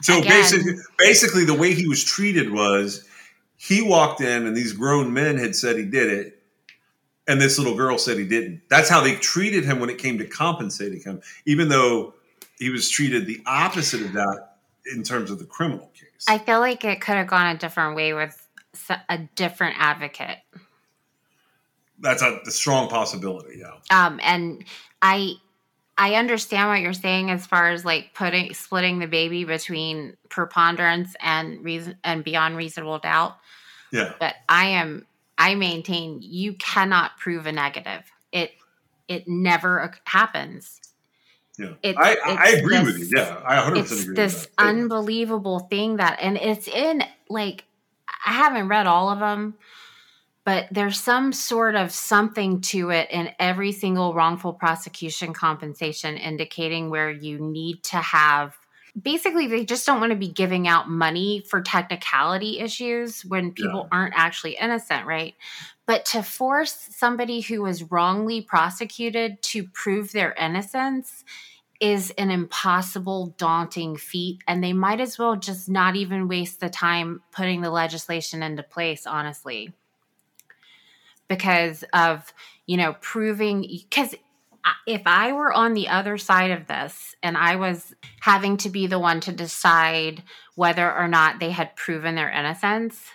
so 0.04 0.18
Again. 0.18 0.30
basically 0.30 0.74
basically 0.98 1.44
the 1.44 1.54
way 1.54 1.72
he 1.74 1.88
was 1.88 2.04
treated 2.04 2.52
was 2.52 3.08
he 3.56 3.80
walked 3.80 4.20
in 4.20 4.46
and 4.46 4.54
these 4.54 4.72
grown 4.72 5.12
men 5.12 5.38
had 5.38 5.56
said 5.56 5.76
he 5.76 5.84
did 5.84 6.12
it 6.12 6.42
and 7.26 7.40
this 7.40 7.58
little 7.58 7.74
girl 7.74 7.96
said 7.96 8.18
he 8.18 8.26
didn't 8.26 8.60
that's 8.68 8.88
how 8.90 9.00
they 9.00 9.14
treated 9.16 9.64
him 9.64 9.80
when 9.80 9.88
it 9.88 9.96
came 9.98 10.18
to 10.18 10.26
compensating 10.26 11.00
him 11.00 11.22
even 11.46 11.68
though 11.68 12.12
he 12.58 12.68
was 12.68 12.90
treated 12.90 13.26
the 13.26 13.40
opposite 13.46 14.02
of 14.02 14.12
that 14.12 14.56
in 14.94 15.02
terms 15.02 15.30
of 15.30 15.38
the 15.38 15.46
criminal 15.46 15.90
case 15.94 16.26
I 16.28 16.36
feel 16.38 16.60
like 16.60 16.84
it 16.84 17.00
could 17.00 17.14
have 17.16 17.26
gone 17.26 17.56
a 17.56 17.58
different 17.58 17.96
way 17.96 18.12
with 18.12 18.46
a 19.08 19.18
different 19.36 19.76
advocate. 19.78 20.38
that's 22.00 22.20
a, 22.22 22.40
a 22.46 22.50
strong 22.50 22.88
possibility 22.88 23.58
yeah 23.60 23.72
Um, 23.90 24.20
and 24.22 24.64
I 25.00 25.34
I 25.96 26.14
understand 26.16 26.68
what 26.68 26.80
you're 26.80 26.92
saying 26.92 27.30
as 27.30 27.46
far 27.46 27.70
as 27.70 27.84
like 27.84 28.10
putting 28.14 28.52
splitting 28.54 28.98
the 28.98 29.06
baby 29.06 29.44
between 29.44 30.16
preponderance 30.28 31.14
and 31.20 31.62
reason 31.64 31.96
and 32.02 32.24
beyond 32.24 32.56
reasonable 32.56 32.98
doubt. 32.98 33.36
yeah 33.92 34.12
But 34.18 34.34
I 34.48 34.66
am 34.66 35.06
I 35.38 35.54
maintain 35.54 36.18
you 36.22 36.54
cannot 36.54 37.16
prove 37.18 37.46
a 37.46 37.52
negative. 37.52 38.02
It 38.32 38.52
it 39.08 39.28
never 39.28 39.92
happens. 40.04 40.80
yeah 41.58 41.74
It's- 41.82 41.96
I, 41.98 42.16
I, 42.36 42.48
agree 42.50 42.80
with 42.82 42.98
you 42.98 43.10
yeah 43.16 43.40
i 43.46 43.56
100% 43.56 43.76
It's 43.78 44.02
agree 44.02 44.14
this 44.16 44.48
unbelievable 44.58 45.60
thing 45.60 45.96
that, 45.98 46.18
and 46.20 46.36
it's 46.36 46.66
in 46.68 47.04
like 47.28 47.64
I 48.26 48.32
haven't 48.32 48.68
read 48.68 48.86
all 48.86 49.10
of 49.10 49.18
them, 49.20 49.54
but 50.44 50.66
there's 50.70 51.00
some 51.00 51.32
sort 51.32 51.74
of 51.74 51.90
something 51.90 52.60
to 52.60 52.90
it 52.90 53.10
in 53.10 53.30
every 53.38 53.72
single 53.72 54.14
wrongful 54.14 54.52
prosecution 54.52 55.32
compensation 55.32 56.16
indicating 56.16 56.90
where 56.90 57.10
you 57.10 57.38
need 57.38 57.82
to 57.84 57.96
have 57.96 58.56
basically 59.00 59.46
they 59.46 59.64
just 59.64 59.86
don't 59.86 60.00
want 60.00 60.10
to 60.10 60.18
be 60.18 60.28
giving 60.28 60.68
out 60.68 60.88
money 60.88 61.42
for 61.48 61.60
technicality 61.60 62.60
issues 62.60 63.24
when 63.24 63.52
people 63.52 63.88
aren't 63.90 64.14
actually 64.16 64.56
innocent, 64.60 65.06
right? 65.06 65.34
But 65.86 66.04
to 66.06 66.22
force 66.22 66.88
somebody 66.92 67.40
who 67.40 67.62
was 67.62 67.90
wrongly 67.90 68.40
prosecuted 68.40 69.42
to 69.42 69.64
prove 69.64 70.12
their 70.12 70.32
innocence 70.32 71.24
is 71.80 72.12
an 72.12 72.30
impossible, 72.30 73.34
daunting 73.36 73.96
feat. 73.96 74.42
And 74.46 74.62
they 74.62 74.72
might 74.72 75.00
as 75.00 75.18
well 75.18 75.36
just 75.36 75.68
not 75.68 75.96
even 75.96 76.28
waste 76.28 76.60
the 76.60 76.70
time 76.70 77.20
putting 77.32 77.62
the 77.62 77.70
legislation 77.70 78.42
into 78.42 78.62
place, 78.62 79.06
honestly. 79.06 79.72
Because 81.28 81.84
of, 81.92 82.32
you 82.66 82.76
know, 82.76 82.96
proving, 83.00 83.62
because 83.62 84.14
if 84.86 85.02
I 85.06 85.32
were 85.32 85.52
on 85.52 85.74
the 85.74 85.88
other 85.88 86.18
side 86.18 86.50
of 86.50 86.66
this 86.66 87.16
and 87.22 87.36
I 87.36 87.56
was 87.56 87.94
having 88.20 88.56
to 88.58 88.68
be 88.68 88.86
the 88.86 88.98
one 88.98 89.20
to 89.20 89.32
decide 89.32 90.22
whether 90.54 90.92
or 90.92 91.08
not 91.08 91.40
they 91.40 91.50
had 91.50 91.76
proven 91.76 92.14
their 92.14 92.30
innocence, 92.30 93.10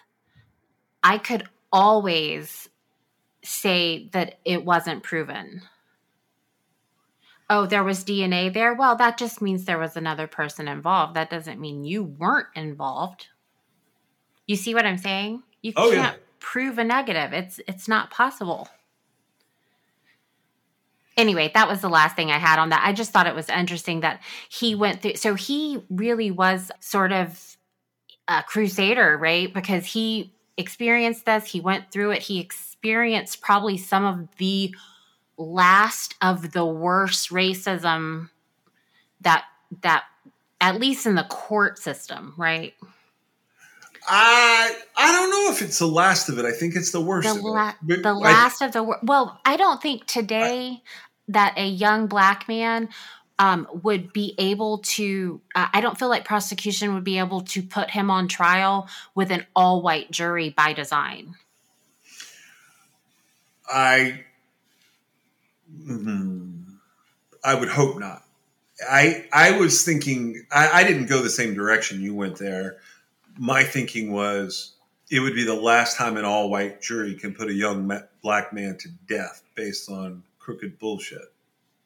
I 1.04 1.18
could 1.18 1.48
always 1.72 2.70
say 3.44 4.10
that 4.12 4.40
it 4.46 4.66
wasn't 4.66 5.04
proven. 5.04 5.62
Oh, 7.50 7.66
there 7.66 7.84
was 7.84 8.04
DNA 8.04 8.54
there? 8.54 8.76
Well, 8.76 8.96
that 8.98 9.18
just 9.18 9.42
means 9.42 9.66
there 9.66 9.80
was 9.80 9.98
another 9.98 10.28
person 10.28 10.68
involved. 10.68 11.16
That 11.16 11.32
doesn't 11.32 11.60
mean 11.60 11.84
you 11.84 12.04
weren't 12.04 12.48
involved. 12.56 13.28
You 14.46 14.56
see 14.56 14.76
what 14.76 14.86
I'm 14.86 14.98
saying? 14.98 15.42
You 15.62 15.74
Oh, 15.76 15.92
yeah. 15.92 16.14
Prove 16.40 16.78
a 16.78 16.84
negative. 16.84 17.34
It's 17.34 17.60
it's 17.68 17.88
not 17.88 18.12
possible. 18.12 18.70
Anyway, 21.18 21.52
that 21.54 21.68
was 21.68 21.82
the 21.82 21.90
last 21.90 22.16
thing 22.16 22.32
I 22.32 22.38
had 22.38 22.60
on 22.60 22.70
that. 22.70 22.82
I 22.86 22.94
just 22.94 23.12
thought 23.12 23.28
it 23.28 23.36
was 23.36 23.50
interesting 23.50 24.02
that 24.02 24.22
he 24.48 24.74
went 24.76 25.02
through 25.02 25.16
so 25.16 25.36
he 25.36 25.84
really 25.90 26.32
was 26.32 26.72
sort 26.80 27.12
of 27.12 27.58
a 28.28 28.44
crusader, 28.44 29.18
right? 29.18 29.54
Because 29.54 29.86
he 29.86 30.34
experienced 30.58 31.26
this, 31.26 31.46
he 31.46 31.60
went 31.60 31.92
through 31.92 32.12
it, 32.12 32.22
he 32.22 32.40
experienced 32.40 33.42
probably 33.42 33.78
some 33.78 34.06
of 34.06 34.28
the 34.38 34.74
last 35.38 36.16
of 36.22 36.52
the 36.52 36.66
worst 36.66 37.32
racism 37.32 38.30
that 39.22 39.46
that 39.82 40.04
at 40.62 40.80
least 40.80 41.06
in 41.06 41.16
the 41.16 41.24
court 41.24 41.80
system, 41.80 42.34
right? 42.38 42.74
I 44.08 44.76
if 45.62 45.68
it's 45.68 45.80
the 45.80 45.88
last 45.88 46.30
of 46.30 46.40
it. 46.40 46.46
I 46.46 46.52
think 46.52 46.76
it's 46.76 46.92
the 46.92 47.02
worst. 47.02 47.28
The, 47.28 47.40
of 47.40 47.44
la- 47.44 47.74
the 47.84 48.10
I- 48.10 48.14
last 48.14 48.62
of 48.62 48.72
the 48.72 48.84
wor- 48.84 49.00
well, 49.04 49.40
I 49.46 49.58
don't 49.58 49.82
think 49.82 50.06
today 50.06 50.82
that 51.28 51.54
a 51.58 51.68
young 51.68 52.08
black 52.08 52.48
man 52.48 52.90
um, 53.38 53.68
would 53.84 54.12
be 54.14 54.36
able 54.38 54.80
to. 54.80 55.42
Uh, 55.56 55.68
I 55.74 55.82
don't 55.82 55.98
feel 55.98 56.10
like 56.10 56.26
prosecution 56.26 56.94
would 56.94 57.04
be 57.04 57.20
able 57.20 57.42
to 57.42 57.62
put 57.62 57.92
him 57.92 58.10
on 58.12 58.28
trial 58.28 58.88
with 59.16 59.32
an 59.32 59.46
all 59.56 59.82
white 59.82 60.12
jury 60.12 60.50
by 60.50 60.74
design. 60.74 61.36
I 63.72 64.22
mm, 65.88 66.64
I 67.44 67.56
would 67.56 67.70
hope 67.70 68.00
not. 68.00 68.24
I 68.90 69.26
I 69.32 69.58
was 69.58 69.84
thinking 69.84 70.46
I, 70.52 70.82
I 70.82 70.84
didn't 70.84 71.06
go 71.08 71.22
the 71.22 71.30
same 71.30 71.54
direction 71.54 72.02
you 72.02 72.16
went 72.16 72.38
there. 72.38 72.78
My 73.38 73.64
thinking 73.64 74.12
was 74.12 74.74
it 75.10 75.20
would 75.20 75.34
be 75.34 75.44
the 75.44 75.56
last 75.56 75.98
time 75.98 76.18
an 76.18 76.26
all 76.26 76.50
white 76.50 76.82
jury 76.82 77.16
can 77.16 77.34
put 77.34 77.50
a 77.50 77.54
young 77.54 77.92
black 78.22 78.54
man 78.54 78.78
to 78.78 78.90
death 79.08 79.44
based 79.56 79.90
on 79.90 80.24
crooked 80.38 80.78
bullshit. 80.80 81.34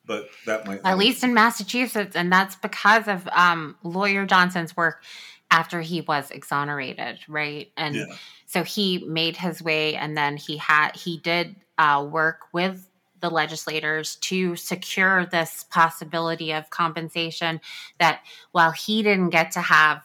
But 0.05 0.27
that 0.45 0.67
might 0.67 0.81
At 0.83 0.97
least 0.97 1.23
in 1.23 1.33
Massachusetts, 1.33 2.15
and 2.15 2.31
that's 2.31 2.57
because 2.57 3.07
of 3.07 3.27
um, 3.29 3.77
lawyer 3.83 4.25
Johnson's 4.25 4.75
work 4.75 5.03
after 5.49 5.79
he 5.79 6.01
was 6.01 6.29
exonerated, 6.31 7.19
right? 7.29 7.71
And 7.77 7.95
Yeah. 7.95 8.05
so 8.45 8.63
he 8.63 9.05
made 9.07 9.37
his 9.37 9.61
way, 9.61 9.95
and 9.95 10.17
then 10.17 10.35
he 10.35 10.57
had 10.57 10.95
he 10.95 11.17
did 11.17 11.55
uh, 11.77 12.05
work 12.09 12.41
with 12.51 12.89
the 13.21 13.29
legislators 13.29 14.17
to 14.17 14.57
secure 14.57 15.25
this 15.25 15.63
possibility 15.69 16.51
of 16.51 16.69
compensation. 16.69 17.61
That 17.99 18.19
while 18.51 18.71
he 18.71 19.03
didn't 19.03 19.29
get 19.29 19.51
to 19.51 19.61
have 19.61 20.03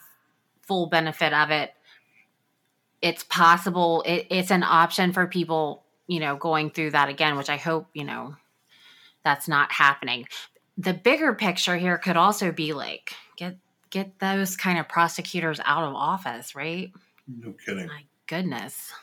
full 0.61 0.87
benefit 0.87 1.33
of 1.33 1.51
it, 1.51 1.73
it's 3.01 3.23
possible. 3.23 4.03
It, 4.05 4.27
it's 4.29 4.51
an 4.51 4.63
option 4.63 5.13
for 5.13 5.27
people, 5.27 5.83
you 6.07 6.19
know, 6.19 6.35
going 6.35 6.69
through 6.69 6.91
that 6.91 7.09
again, 7.09 7.37
which 7.37 7.49
I 7.49 7.57
hope 7.57 7.87
you 7.93 8.03
know 8.03 8.35
that's 9.23 9.47
not 9.47 9.71
happening 9.71 10.25
the 10.79 10.93
bigger 10.93 11.35
picture 11.35 11.77
here 11.77 11.97
could 11.97 12.15
also 12.15 12.53
be 12.53 12.71
like 12.73 13.13
get 13.35 13.57
get 13.89 14.17
those 14.19 14.55
kind 14.55 14.79
of 14.79 14.87
prosecutors 14.87 15.59
out 15.65 15.83
of 15.83 15.93
office, 15.93 16.55
right? 16.55 16.93
no 17.27 17.53
kidding. 17.65 17.87
My 17.87 18.05
goodness. 18.27 18.93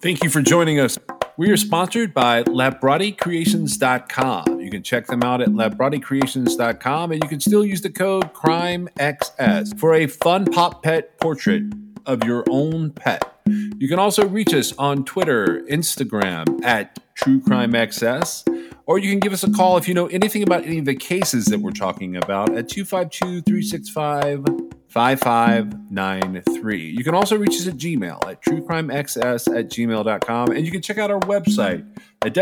Thank 0.00 0.22
you 0.22 0.28
for 0.30 0.42
joining 0.42 0.78
us 0.78 0.98
We 1.36 1.50
are 1.50 1.56
sponsored 1.56 2.14
by 2.14 2.44
LabrottieCreations.com. 2.44 4.49
You 4.70 4.78
can 4.78 4.84
check 4.84 5.08
them 5.08 5.24
out 5.24 5.40
at 5.40 5.48
LabrottieCreations.com 5.48 7.10
and 7.10 7.20
you 7.20 7.28
can 7.28 7.40
still 7.40 7.64
use 7.64 7.80
the 7.80 7.90
code 7.90 8.32
CRIMEXS 8.32 9.76
for 9.80 9.94
a 9.94 10.06
fun 10.06 10.44
pop 10.44 10.84
pet 10.84 11.18
portrait 11.18 11.64
of 12.06 12.22
your 12.22 12.44
own 12.48 12.92
pet. 12.92 13.24
You 13.48 13.88
can 13.88 13.98
also 13.98 14.28
reach 14.28 14.54
us 14.54 14.72
on 14.78 15.04
Twitter, 15.04 15.64
Instagram 15.68 16.64
at 16.64 17.00
TrueCrimeXS, 17.16 18.76
or 18.86 19.00
you 19.00 19.10
can 19.10 19.18
give 19.18 19.32
us 19.32 19.42
a 19.42 19.50
call 19.50 19.76
if 19.76 19.88
you 19.88 19.94
know 19.94 20.06
anything 20.06 20.44
about 20.44 20.64
any 20.64 20.78
of 20.78 20.84
the 20.84 20.94
cases 20.94 21.46
that 21.46 21.58
we're 21.58 21.72
talking 21.72 22.14
about 22.14 22.56
at 22.56 22.68
252 22.68 23.42
365 23.42 24.44
5593. 24.86 26.90
You 26.90 27.02
can 27.02 27.16
also 27.16 27.36
reach 27.36 27.54
us 27.54 27.66
at 27.66 27.74
Gmail 27.74 28.24
at 28.28 28.40
truecrimexs 28.42 29.58
at 29.58 29.68
gmail.com, 29.68 30.52
and 30.52 30.64
you 30.64 30.70
can 30.70 30.80
check 30.80 30.98
out 30.98 31.10
our 31.10 31.18
website 31.20 31.84
at 32.22 32.34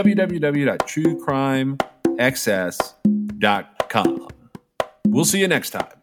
www.truecrimexs.com. 2.19 4.29
We'll 5.07 5.25
see 5.25 5.41
you 5.41 5.49
next 5.49 5.71
time. 5.71 5.98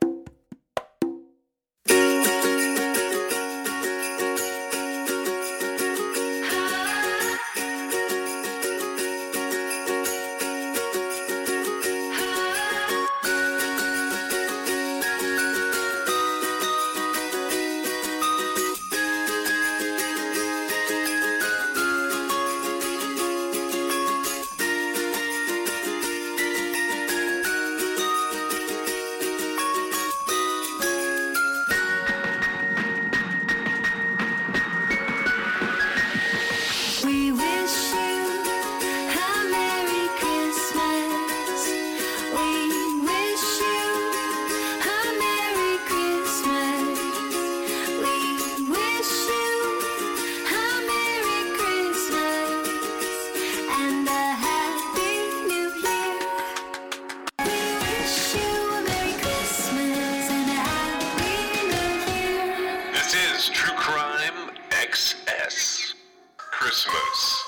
Christmas. 66.75 67.45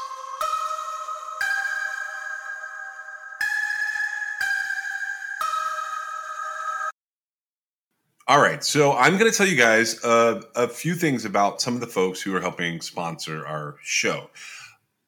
All 8.29 8.39
right, 8.39 8.63
so 8.63 8.93
I'm 8.93 9.17
going 9.17 9.29
to 9.29 9.37
tell 9.37 9.45
you 9.47 9.57
guys 9.57 10.01
uh, 10.05 10.41
a 10.55 10.69
few 10.69 10.95
things 10.95 11.25
about 11.25 11.61
some 11.61 11.73
of 11.73 11.81
the 11.81 11.87
folks 11.87 12.21
who 12.21 12.33
are 12.37 12.39
helping 12.39 12.79
sponsor 12.79 13.45
our 13.45 13.75
show. 13.81 14.29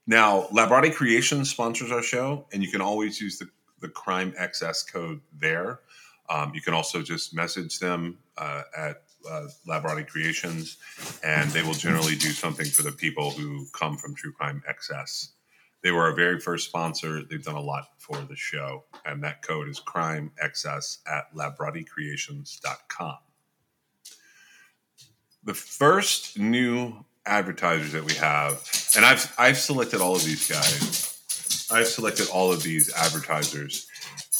Now, 0.06 0.48
Labrottie 0.52 0.94
Creations 0.94 1.50
sponsors 1.50 1.90
our 1.90 2.02
show, 2.02 2.46
and 2.52 2.62
you 2.62 2.70
can 2.70 2.82
always 2.82 3.22
use 3.22 3.40
the, 3.40 3.48
the 3.80 3.88
Crime 3.88 4.34
XS 4.34 4.92
code 4.92 5.22
there. 5.38 5.80
Um, 6.30 6.52
you 6.54 6.62
can 6.62 6.74
also 6.74 7.02
just 7.02 7.34
message 7.34 7.80
them 7.80 8.18
uh, 8.38 8.64
at 8.78 9.04
uh, 9.30 9.48
Labrottie 9.68 10.08
Creations, 10.08 10.78
and 11.24 11.50
they 11.52 11.64
will 11.64 11.74
generally 11.74 12.16
do 12.16 12.30
something 12.30 12.66
for 12.66 12.84
the 12.84 12.92
people 12.92 13.32
who 13.32 13.66
come 13.74 13.98
from 13.98 14.16
True 14.16 14.32
Crime 14.32 14.62
XS. 14.70 15.30
They 15.82 15.92
were 15.92 16.04
our 16.04 16.16
very 16.16 16.40
first 16.40 16.66
sponsor. 16.68 17.24
They've 17.24 17.44
done 17.44 17.56
a 17.56 17.62
lot 17.62 17.86
for 17.98 18.18
the 18.18 18.36
show, 18.36 18.84
and 19.06 19.24
that 19.24 19.42
code 19.42 19.70
is 19.70 19.80
Crime 19.80 20.32
XS 20.44 21.00
at 21.08 21.34
LabrottieCreations.com. 21.34 23.18
The 25.44 25.54
first 25.54 26.38
new 26.38 27.06
advertisers 27.26 27.94
that 27.94 28.04
we 28.04 28.14
have, 28.16 28.62
and 28.96 29.06
I've 29.06 29.34
I've 29.38 29.58
selected 29.58 30.02
all 30.02 30.16
of 30.16 30.24
these 30.26 30.50
guys. 30.50 31.10
I've 31.72 31.88
selected 31.88 32.28
all 32.30 32.52
of 32.52 32.64
these 32.64 32.94
advertisers. 32.94 33.89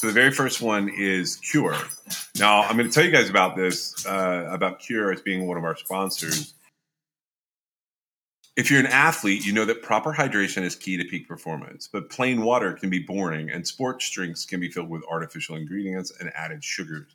So 0.00 0.06
the 0.06 0.14
very 0.14 0.30
first 0.30 0.62
one 0.62 0.88
is 0.88 1.36
Cure. 1.36 1.76
Now 2.38 2.62
I'm 2.62 2.78
going 2.78 2.88
to 2.88 2.94
tell 2.94 3.04
you 3.04 3.10
guys 3.10 3.28
about 3.28 3.54
this 3.54 4.06
uh, 4.06 4.48
about 4.50 4.78
Cure 4.80 5.12
as 5.12 5.20
being 5.20 5.46
one 5.46 5.58
of 5.58 5.64
our 5.64 5.76
sponsors. 5.76 6.54
If 8.56 8.70
you're 8.70 8.80
an 8.80 8.86
athlete, 8.86 9.44
you 9.44 9.52
know 9.52 9.66
that 9.66 9.82
proper 9.82 10.14
hydration 10.14 10.62
is 10.62 10.74
key 10.74 10.96
to 10.96 11.04
peak 11.04 11.28
performance, 11.28 11.86
but 11.86 12.08
plain 12.08 12.40
water 12.40 12.72
can 12.72 12.88
be 12.88 13.00
boring 13.00 13.50
and 13.50 13.66
sports 13.66 14.08
drinks 14.08 14.46
can 14.46 14.58
be 14.58 14.70
filled 14.70 14.88
with 14.88 15.02
artificial 15.06 15.54
ingredients 15.54 16.10
and 16.18 16.32
added 16.34 16.64
sugars. 16.64 17.14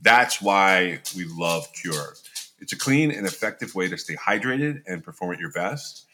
That's 0.00 0.40
why 0.40 1.00
we 1.14 1.26
love 1.26 1.70
Cure. 1.74 2.14
It's 2.60 2.72
a 2.72 2.78
clean 2.78 3.10
and 3.10 3.26
effective 3.26 3.74
way 3.74 3.88
to 3.88 3.98
stay 3.98 4.16
hydrated 4.16 4.84
and 4.86 5.04
perform 5.04 5.34
at 5.34 5.38
your 5.38 5.52
best. 5.52 6.06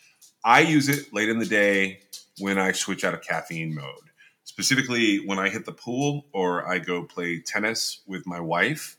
I 0.44 0.62
use 0.62 0.88
it 0.88 1.14
late 1.14 1.28
in 1.28 1.38
the 1.38 1.46
day 1.46 2.00
when 2.40 2.58
I 2.58 2.72
switch 2.72 3.04
out 3.04 3.14
of 3.14 3.22
caffeine 3.22 3.72
mode. 3.72 4.07
Specifically, 4.48 5.18
when 5.26 5.38
I 5.38 5.50
hit 5.50 5.66
the 5.66 5.72
pool 5.72 6.24
or 6.32 6.66
I 6.66 6.78
go 6.78 7.02
play 7.02 7.38
tennis 7.38 8.00
with 8.06 8.26
my 8.26 8.40
wife, 8.40 8.96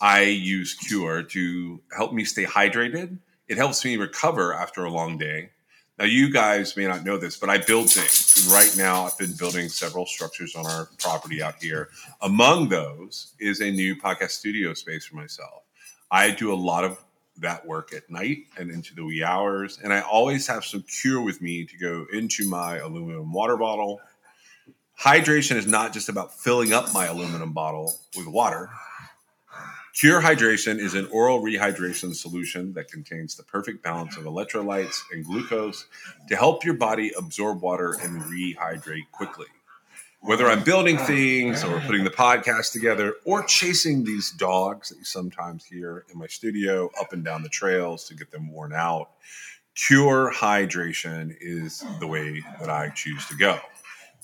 I 0.00 0.22
use 0.22 0.72
Cure 0.72 1.22
to 1.24 1.80
help 1.94 2.14
me 2.14 2.24
stay 2.24 2.46
hydrated. 2.46 3.18
It 3.48 3.58
helps 3.58 3.84
me 3.84 3.98
recover 3.98 4.54
after 4.54 4.84
a 4.84 4.90
long 4.90 5.18
day. 5.18 5.50
Now, 5.98 6.06
you 6.06 6.32
guys 6.32 6.74
may 6.74 6.86
not 6.86 7.04
know 7.04 7.18
this, 7.18 7.36
but 7.36 7.50
I 7.50 7.58
build 7.58 7.90
things. 7.90 8.42
And 8.42 8.52
right 8.52 8.74
now, 8.78 9.04
I've 9.04 9.18
been 9.18 9.34
building 9.38 9.68
several 9.68 10.06
structures 10.06 10.56
on 10.56 10.64
our 10.64 10.88
property 10.98 11.42
out 11.42 11.62
here. 11.62 11.90
Among 12.22 12.70
those 12.70 13.34
is 13.38 13.60
a 13.60 13.70
new 13.70 13.94
podcast 13.94 14.30
studio 14.30 14.72
space 14.72 15.04
for 15.04 15.16
myself. 15.16 15.64
I 16.10 16.30
do 16.30 16.50
a 16.50 16.56
lot 16.56 16.84
of 16.84 16.98
that 17.36 17.66
work 17.66 17.92
at 17.92 18.08
night 18.10 18.46
and 18.56 18.70
into 18.70 18.94
the 18.94 19.04
wee 19.04 19.22
hours, 19.22 19.78
and 19.84 19.92
I 19.92 20.00
always 20.00 20.46
have 20.46 20.64
some 20.64 20.82
cure 20.82 21.20
with 21.20 21.42
me 21.42 21.66
to 21.66 21.76
go 21.76 22.06
into 22.10 22.48
my 22.48 22.78
aluminum 22.78 23.32
water 23.32 23.56
bottle. 23.56 24.00
Hydration 25.00 25.54
is 25.54 25.66
not 25.68 25.92
just 25.92 26.08
about 26.08 26.34
filling 26.34 26.72
up 26.72 26.92
my 26.92 27.06
aluminum 27.06 27.52
bottle 27.52 27.94
with 28.16 28.26
water. 28.26 28.68
Cure 29.94 30.20
Hydration 30.20 30.80
is 30.80 30.94
an 30.94 31.06
oral 31.12 31.40
rehydration 31.40 32.12
solution 32.12 32.72
that 32.72 32.90
contains 32.90 33.36
the 33.36 33.44
perfect 33.44 33.80
balance 33.82 34.16
of 34.16 34.24
electrolytes 34.24 34.96
and 35.12 35.24
glucose 35.24 35.86
to 36.28 36.34
help 36.34 36.64
your 36.64 36.74
body 36.74 37.12
absorb 37.16 37.62
water 37.62 37.96
and 38.02 38.22
rehydrate 38.22 39.08
quickly. 39.12 39.46
Whether 40.20 40.48
I'm 40.48 40.64
building 40.64 40.98
things 40.98 41.62
or 41.62 41.78
putting 41.80 42.02
the 42.02 42.10
podcast 42.10 42.72
together 42.72 43.14
or 43.24 43.44
chasing 43.44 44.02
these 44.02 44.32
dogs 44.32 44.88
that 44.88 44.98
you 44.98 45.04
sometimes 45.04 45.64
hear 45.64 46.06
in 46.12 46.18
my 46.18 46.26
studio 46.26 46.90
up 47.00 47.12
and 47.12 47.24
down 47.24 47.44
the 47.44 47.48
trails 47.48 48.04
to 48.08 48.16
get 48.16 48.32
them 48.32 48.50
worn 48.50 48.72
out, 48.72 49.10
Cure 49.76 50.32
Hydration 50.34 51.36
is 51.40 51.84
the 52.00 52.06
way 52.08 52.42
that 52.58 52.68
I 52.68 52.88
choose 52.88 53.24
to 53.26 53.36
go. 53.36 53.60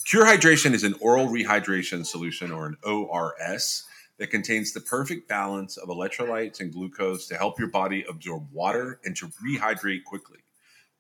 Cure 0.03 0.27
Hydration 0.27 0.75
is 0.75 0.83
an 0.83 0.95
oral 1.01 1.29
rehydration 1.29 2.05
solution 2.05 2.51
or 2.51 2.67
an 2.67 2.77
ORS 2.83 3.85
that 4.19 4.31
contains 4.31 4.73
the 4.73 4.81
perfect 4.81 5.29
balance 5.29 5.77
of 5.77 5.89
electrolytes 5.89 6.61
and 6.61 6.73
glucose 6.73 7.27
to 7.29 7.37
help 7.37 7.59
your 7.59 7.69
body 7.69 8.05
absorb 8.09 8.47
water 8.53 9.01
and 9.05 9.17
to 9.17 9.29
rehydrate 9.47 10.05
quickly. 10.05 10.41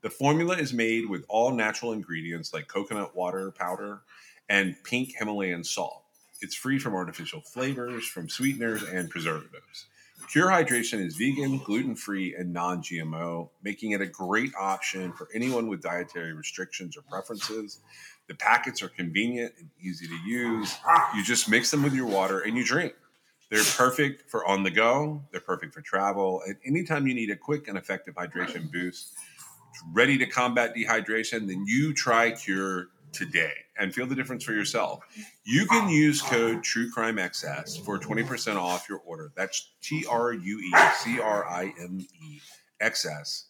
The 0.02 0.10
formula 0.10 0.56
is 0.56 0.72
made 0.72 1.08
with 1.08 1.24
all 1.28 1.52
natural 1.52 1.92
ingredients 1.92 2.54
like 2.54 2.68
coconut 2.68 3.16
water 3.16 3.50
powder 3.50 4.02
and 4.48 4.76
pink 4.84 5.14
Himalayan 5.18 5.64
salt. 5.64 6.04
It's 6.40 6.54
free 6.54 6.78
from 6.78 6.94
artificial 6.94 7.40
flavors, 7.40 8.06
from 8.06 8.28
sweeteners, 8.28 8.82
and 8.84 9.10
preservatives. 9.10 9.86
Cure 10.34 10.48
Hydration 10.48 10.98
is 10.98 11.14
vegan, 11.14 11.58
gluten 11.58 11.94
free, 11.94 12.34
and 12.34 12.52
non 12.52 12.82
GMO, 12.82 13.50
making 13.62 13.92
it 13.92 14.00
a 14.00 14.06
great 14.06 14.50
option 14.58 15.12
for 15.12 15.28
anyone 15.32 15.68
with 15.68 15.80
dietary 15.80 16.32
restrictions 16.32 16.96
or 16.96 17.02
preferences. 17.02 17.78
The 18.26 18.34
packets 18.34 18.82
are 18.82 18.88
convenient 18.88 19.54
and 19.60 19.70
easy 19.80 20.08
to 20.08 20.16
use. 20.26 20.76
You 21.14 21.22
just 21.22 21.48
mix 21.48 21.70
them 21.70 21.84
with 21.84 21.94
your 21.94 22.06
water 22.06 22.40
and 22.40 22.56
you 22.56 22.64
drink. 22.64 22.94
They're 23.48 23.62
perfect 23.76 24.28
for 24.28 24.44
on 24.44 24.64
the 24.64 24.72
go, 24.72 25.22
they're 25.30 25.40
perfect 25.40 25.72
for 25.72 25.82
travel, 25.82 26.42
and 26.44 26.56
anytime 26.66 27.06
you 27.06 27.14
need 27.14 27.30
a 27.30 27.36
quick 27.36 27.68
and 27.68 27.78
effective 27.78 28.16
hydration 28.16 28.72
boost, 28.72 29.14
ready 29.92 30.18
to 30.18 30.26
combat 30.26 30.74
dehydration, 30.74 31.46
then 31.46 31.64
you 31.64 31.94
try 31.94 32.32
Cure 32.32 32.88
today 33.14 33.52
and 33.78 33.94
feel 33.94 34.06
the 34.06 34.14
difference 34.14 34.44
for 34.44 34.52
yourself. 34.52 35.04
You 35.44 35.66
can 35.66 35.88
use 35.88 36.20
code 36.20 36.58
TrueCrimeXS 36.58 37.80
for 37.80 37.98
20% 37.98 38.56
off 38.56 38.88
your 38.88 39.00
order. 39.06 39.32
That's 39.36 39.70
T 39.80 40.04
R 40.10 40.32
U 40.32 40.58
E 40.60 40.74
C 40.98 41.20
R 41.20 41.46
I 41.46 41.72
M 41.80 42.00
E 42.00 42.40
X 42.80 43.06
S 43.06 43.46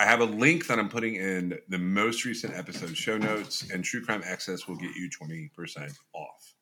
I 0.00 0.06
have 0.06 0.20
a 0.20 0.24
link 0.24 0.66
that 0.68 0.78
I'm 0.78 0.88
putting 0.88 1.16
in 1.16 1.58
the 1.68 1.76
most 1.76 2.24
recent 2.24 2.54
episode 2.54 2.96
show 2.96 3.18
notes, 3.18 3.70
and 3.70 3.84
True 3.84 4.02
Crime 4.02 4.22
XS 4.22 4.66
will 4.66 4.76
get 4.76 4.96
you 4.96 5.10
20% 5.10 5.94
off. 6.14 6.54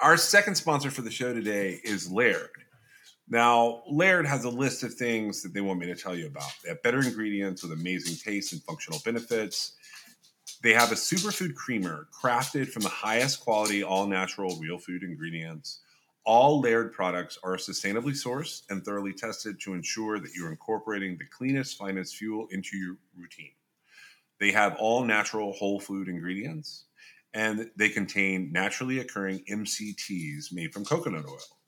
Our 0.00 0.16
second 0.16 0.56
sponsor 0.56 0.90
for 0.90 1.02
the 1.02 1.10
show 1.10 1.32
today 1.32 1.80
is 1.84 2.10
Laird. 2.10 2.50
Now, 3.30 3.84
Laird 3.88 4.26
has 4.26 4.42
a 4.42 4.50
list 4.50 4.82
of 4.82 4.92
things 4.94 5.40
that 5.42 5.54
they 5.54 5.60
want 5.60 5.78
me 5.78 5.86
to 5.86 5.94
tell 5.94 6.16
you 6.16 6.26
about. 6.26 6.50
They 6.64 6.70
have 6.70 6.82
better 6.82 6.98
ingredients 6.98 7.62
with 7.62 7.70
amazing 7.70 8.16
taste 8.16 8.52
and 8.52 8.60
functional 8.64 8.98
benefits. 9.04 9.74
They 10.64 10.72
have 10.72 10.90
a 10.90 10.96
superfood 10.96 11.54
creamer 11.54 12.08
crafted 12.12 12.70
from 12.70 12.82
the 12.82 12.88
highest 12.88 13.40
quality, 13.40 13.84
all 13.84 14.08
natural, 14.08 14.58
real 14.60 14.78
food 14.78 15.04
ingredients. 15.04 15.78
All 16.24 16.60
Laird 16.60 16.92
products 16.92 17.38
are 17.44 17.54
sustainably 17.54 18.20
sourced 18.20 18.62
and 18.68 18.84
thoroughly 18.84 19.12
tested 19.12 19.60
to 19.60 19.74
ensure 19.74 20.18
that 20.18 20.34
you're 20.34 20.50
incorporating 20.50 21.16
the 21.16 21.24
cleanest, 21.26 21.78
finest 21.78 22.16
fuel 22.16 22.48
into 22.50 22.76
your 22.76 22.96
routine. 23.16 23.52
They 24.40 24.50
have 24.50 24.74
all 24.80 25.04
natural 25.04 25.52
whole 25.52 25.78
food 25.78 26.08
ingredients 26.08 26.86
and 27.32 27.70
they 27.76 27.90
contain 27.90 28.50
naturally 28.50 28.98
occurring 28.98 29.44
MCTs 29.48 30.52
made 30.52 30.72
from 30.72 30.84
coconut 30.84 31.26
oil. 31.28 31.59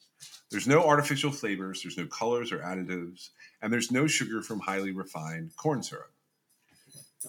There's 0.50 0.68
no 0.68 0.84
artificial 0.84 1.30
flavors, 1.30 1.82
there's 1.82 1.98
no 1.98 2.06
colors 2.06 2.52
or 2.52 2.58
additives, 2.58 3.30
and 3.60 3.72
there's 3.72 3.90
no 3.90 4.06
sugar 4.06 4.42
from 4.42 4.60
highly 4.60 4.92
refined 4.92 5.56
corn 5.56 5.82
syrup. 5.82 6.12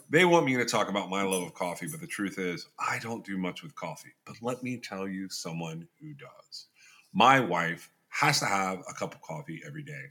They 0.10 0.26
want 0.26 0.46
me 0.46 0.56
to 0.58 0.66
talk 0.66 0.90
about 0.90 1.10
my 1.10 1.24
love 1.24 1.44
of 1.44 1.54
coffee, 1.54 1.88
but 1.88 2.00
the 2.00 2.08
truth 2.08 2.40
is, 2.40 2.68
I 2.80 3.00
don't 3.00 3.26
do 3.26 3.38
much 3.38 3.62
with 3.62 3.76
coffee. 3.76 4.14
But 4.26 4.38
let 4.42 4.64
me 4.64 4.78
tell 4.78 5.08
you 5.08 5.30
someone 5.30 5.88
who 6.02 6.14
does. 6.14 6.68
My 7.14 7.40
wife 7.40 7.92
has 8.10 8.40
to 8.40 8.46
have 8.46 8.80
a 8.90 8.94
cup 8.94 9.14
of 9.14 9.22
coffee 9.22 9.62
every 9.66 9.84
day. 9.84 10.06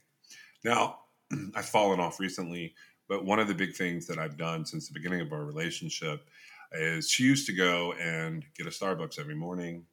Now, 0.65 1.01
I've 1.55 1.67
fallen 1.67 2.01
off 2.01 2.21
recently, 2.21 2.75
but 3.09 3.25
one 3.25 3.41
of 3.41 3.49
the 3.49 3.55
big 3.55 3.75
things 3.75 4.07
that 4.07 4.19
I've 4.19 4.37
done 4.37 4.65
since 4.65 4.87
the 4.87 4.95
beginning 4.95 5.21
of 5.21 5.33
our 5.33 5.45
relationship 5.45 6.29
is 6.73 7.09
she 7.09 7.25
used 7.25 7.47
to 7.47 7.53
go 7.53 7.93
and 7.95 8.45
get 8.57 8.67
a 8.67 8.71
Starbucks 8.71 9.19
every 9.19 9.35
morning. 9.35 9.85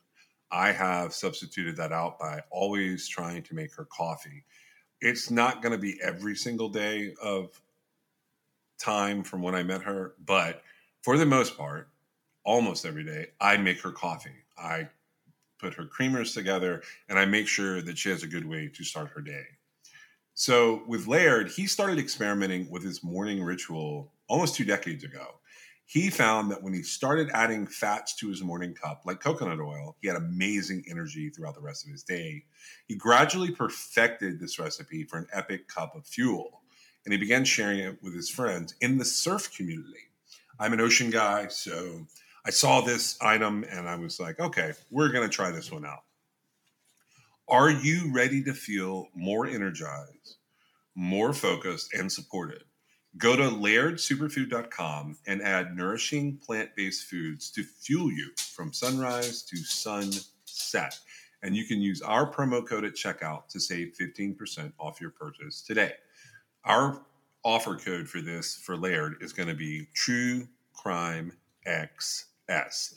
I 0.51 0.71
have 0.71 1.13
substituted 1.13 1.75
that 1.77 1.91
out 1.91 2.19
by 2.19 2.41
always 2.49 3.07
trying 3.07 3.43
to 3.43 3.55
make 3.55 3.73
her 3.75 3.85
coffee. 3.85 4.43
It's 5.01 5.29
not 5.29 5.61
going 5.61 5.71
to 5.71 5.77
be 5.77 5.99
every 6.01 6.35
single 6.35 6.69
day 6.69 7.13
of 7.21 7.61
time 8.79 9.23
from 9.23 9.41
when 9.41 9.55
I 9.55 9.63
met 9.63 9.81
her, 9.83 10.15
but 10.25 10.63
for 11.01 11.17
the 11.17 11.25
most 11.25 11.57
part, 11.57 11.89
almost 12.43 12.85
every 12.85 13.03
day, 13.03 13.27
I 13.39 13.57
make 13.57 13.81
her 13.81 13.91
coffee. 13.91 14.43
I 14.57 14.89
put 15.59 15.73
her 15.73 15.85
creamers 15.85 16.33
together 16.33 16.81
and 17.09 17.19
I 17.19 17.25
make 17.25 17.47
sure 17.47 17.81
that 17.81 17.97
she 17.97 18.09
has 18.09 18.23
a 18.23 18.27
good 18.27 18.47
way 18.47 18.69
to 18.73 18.83
start 18.83 19.09
her 19.09 19.21
day. 19.21 19.45
So 20.33 20.83
with 20.87 21.07
Laird, 21.07 21.49
he 21.49 21.67
started 21.67 21.99
experimenting 21.99 22.69
with 22.69 22.81
his 22.81 23.03
morning 23.03 23.43
ritual 23.43 24.13
almost 24.27 24.55
two 24.55 24.63
decades 24.63 25.03
ago. 25.03 25.38
He 25.89 26.11
found 26.11 26.51
that 26.51 26.61
when 26.61 26.75
he 26.75 26.83
started 26.83 27.31
adding 27.33 27.65
fats 27.65 28.13
to 28.17 28.29
his 28.29 28.43
morning 28.43 28.75
cup, 28.75 29.01
like 29.07 29.21
coconut 29.21 29.59
oil, 29.59 29.95
he 29.99 30.07
had 30.07 30.17
amazing 30.17 30.83
energy 30.87 31.31
throughout 31.31 31.55
the 31.55 31.61
rest 31.61 31.83
of 31.83 31.91
his 31.91 32.03
day. 32.03 32.43
He 32.87 32.93
gradually 32.93 33.49
perfected 33.49 34.39
this 34.39 34.59
recipe 34.59 35.03
for 35.03 35.17
an 35.17 35.25
epic 35.33 35.67
cup 35.67 35.95
of 35.95 36.05
fuel, 36.05 36.61
and 37.05 37.11
he 37.11 37.17
began 37.17 37.43
sharing 37.43 37.79
it 37.79 37.97
with 38.03 38.13
his 38.13 38.29
friends 38.29 38.75
in 38.81 38.99
the 38.99 39.03
surf 39.03 39.51
community. 39.51 40.11
I'm 40.59 40.73
an 40.73 40.79
ocean 40.79 41.09
guy, 41.09 41.47
so 41.47 42.05
I 42.45 42.51
saw 42.51 42.81
this 42.81 43.17
item 43.19 43.65
and 43.67 43.89
I 43.89 43.95
was 43.95 44.19
like, 44.19 44.39
okay, 44.39 44.73
we're 44.91 45.11
going 45.11 45.27
to 45.27 45.35
try 45.35 45.49
this 45.49 45.71
one 45.71 45.87
out. 45.87 46.03
Are 47.47 47.71
you 47.71 48.13
ready 48.13 48.43
to 48.43 48.53
feel 48.53 49.07
more 49.15 49.47
energized, 49.47 50.37
more 50.93 51.33
focused, 51.33 51.95
and 51.95 52.11
supported? 52.11 52.61
Go 53.17 53.35
to 53.35 53.43
lairdsuperfood.com 53.43 55.17
and 55.25 55.41
add 55.41 55.75
nourishing 55.75 56.37
plant 56.37 56.69
based 56.75 57.05
foods 57.05 57.49
to 57.51 57.63
fuel 57.63 58.11
you 58.11 58.29
from 58.37 58.71
sunrise 58.71 59.41
to 59.43 59.57
sunset. 59.57 60.97
And 61.41 61.55
you 61.55 61.65
can 61.65 61.81
use 61.81 62.01
our 62.01 62.31
promo 62.31 62.65
code 62.65 62.85
at 62.85 62.93
checkout 62.93 63.47
to 63.49 63.59
save 63.59 63.95
15% 63.99 64.73
off 64.77 65.01
your 65.01 65.09
purchase 65.09 65.61
today. 65.61 65.93
Our 66.65 67.01
offer 67.43 67.75
code 67.75 68.07
for 68.07 68.21
this 68.21 68.55
for 68.55 68.77
Laird 68.77 69.17
is 69.21 69.33
going 69.33 69.49
to 69.49 69.55
be 69.55 69.87
True 69.93 70.47
Crime 70.73 71.31
XS. 71.65 72.93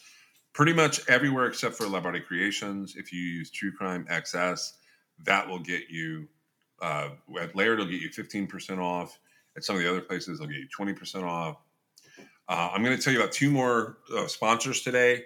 Pretty 0.52 0.72
much 0.72 1.08
everywhere 1.08 1.46
except 1.46 1.74
for 1.74 1.86
Labrottie 1.86 2.24
Creations, 2.24 2.96
if 2.96 3.12
you 3.12 3.20
use 3.20 3.50
True 3.50 3.72
Crime 3.72 4.04
XS, 4.10 4.72
that 5.24 5.48
will 5.48 5.60
get 5.60 5.88
you, 5.88 6.28
uh, 6.82 7.10
at 7.40 7.56
Laird, 7.56 7.80
it'll 7.80 7.90
get 7.90 8.02
you 8.02 8.10
15% 8.10 8.78
off. 8.78 9.18
At 9.56 9.64
some 9.64 9.76
of 9.76 9.82
the 9.82 9.90
other 9.90 10.00
places, 10.00 10.38
they'll 10.38 10.48
get 10.48 10.58
you 10.58 10.68
20% 10.76 11.24
off. 11.24 11.56
Uh, 12.48 12.70
I'm 12.72 12.82
going 12.82 12.96
to 12.96 13.02
tell 13.02 13.12
you 13.12 13.20
about 13.20 13.32
two 13.32 13.50
more 13.50 13.98
uh, 14.16 14.26
sponsors 14.26 14.82
today. 14.82 15.24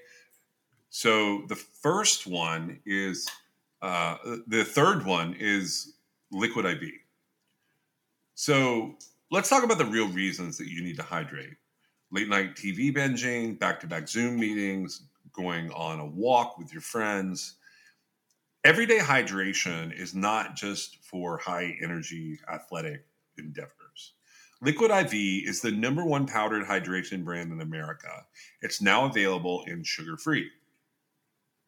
So 0.91 1.43
the 1.49 1.57
first 1.57 2.27
one 2.27 2.81
is, 2.87 3.29
uh, 3.83 4.17
the 4.47 4.65
third 4.65 5.05
one 5.05 5.35
is 5.39 5.95
Liquid 6.31 6.67
IV. 6.67 6.91
So 8.35 8.97
let's 9.31 9.49
talk 9.49 9.65
about 9.65 9.79
the 9.79 9.87
real 9.87 10.09
reasons 10.09 10.59
that 10.59 10.69
you 10.69 10.83
need 10.83 10.97
to 10.97 11.03
hydrate. 11.03 11.55
Late 12.13 12.29
night 12.29 12.55
TV 12.55 12.95
binging, 12.95 13.59
back 13.59 13.81
to 13.81 13.87
back 13.87 14.09
Zoom 14.09 14.39
meetings, 14.39 15.03
going 15.33 15.71
on 15.73 16.01
a 16.01 16.07
walk 16.07 16.59
with 16.59 16.73
your 16.73 16.83
friends. 16.83 17.57
Everyday 18.65 18.99
hydration 18.99 19.93
is 19.97 20.15
not 20.15 20.57
just 20.57 20.99
for 21.05 21.39
high 21.39 21.77
energy 21.83 22.39
athletic 22.53 23.05
endeavors. 23.39 23.86
Liquid 24.63 24.91
IV 24.91 25.13
is 25.13 25.61
the 25.61 25.71
number 25.71 26.03
one 26.03 26.27
powdered 26.27 26.65
hydration 26.65 27.23
brand 27.23 27.53
in 27.53 27.61
America. 27.61 28.25
It's 28.63 28.81
now 28.81 29.05
available 29.05 29.63
in 29.67 29.85
sugar 29.85 30.17
free. 30.17 30.49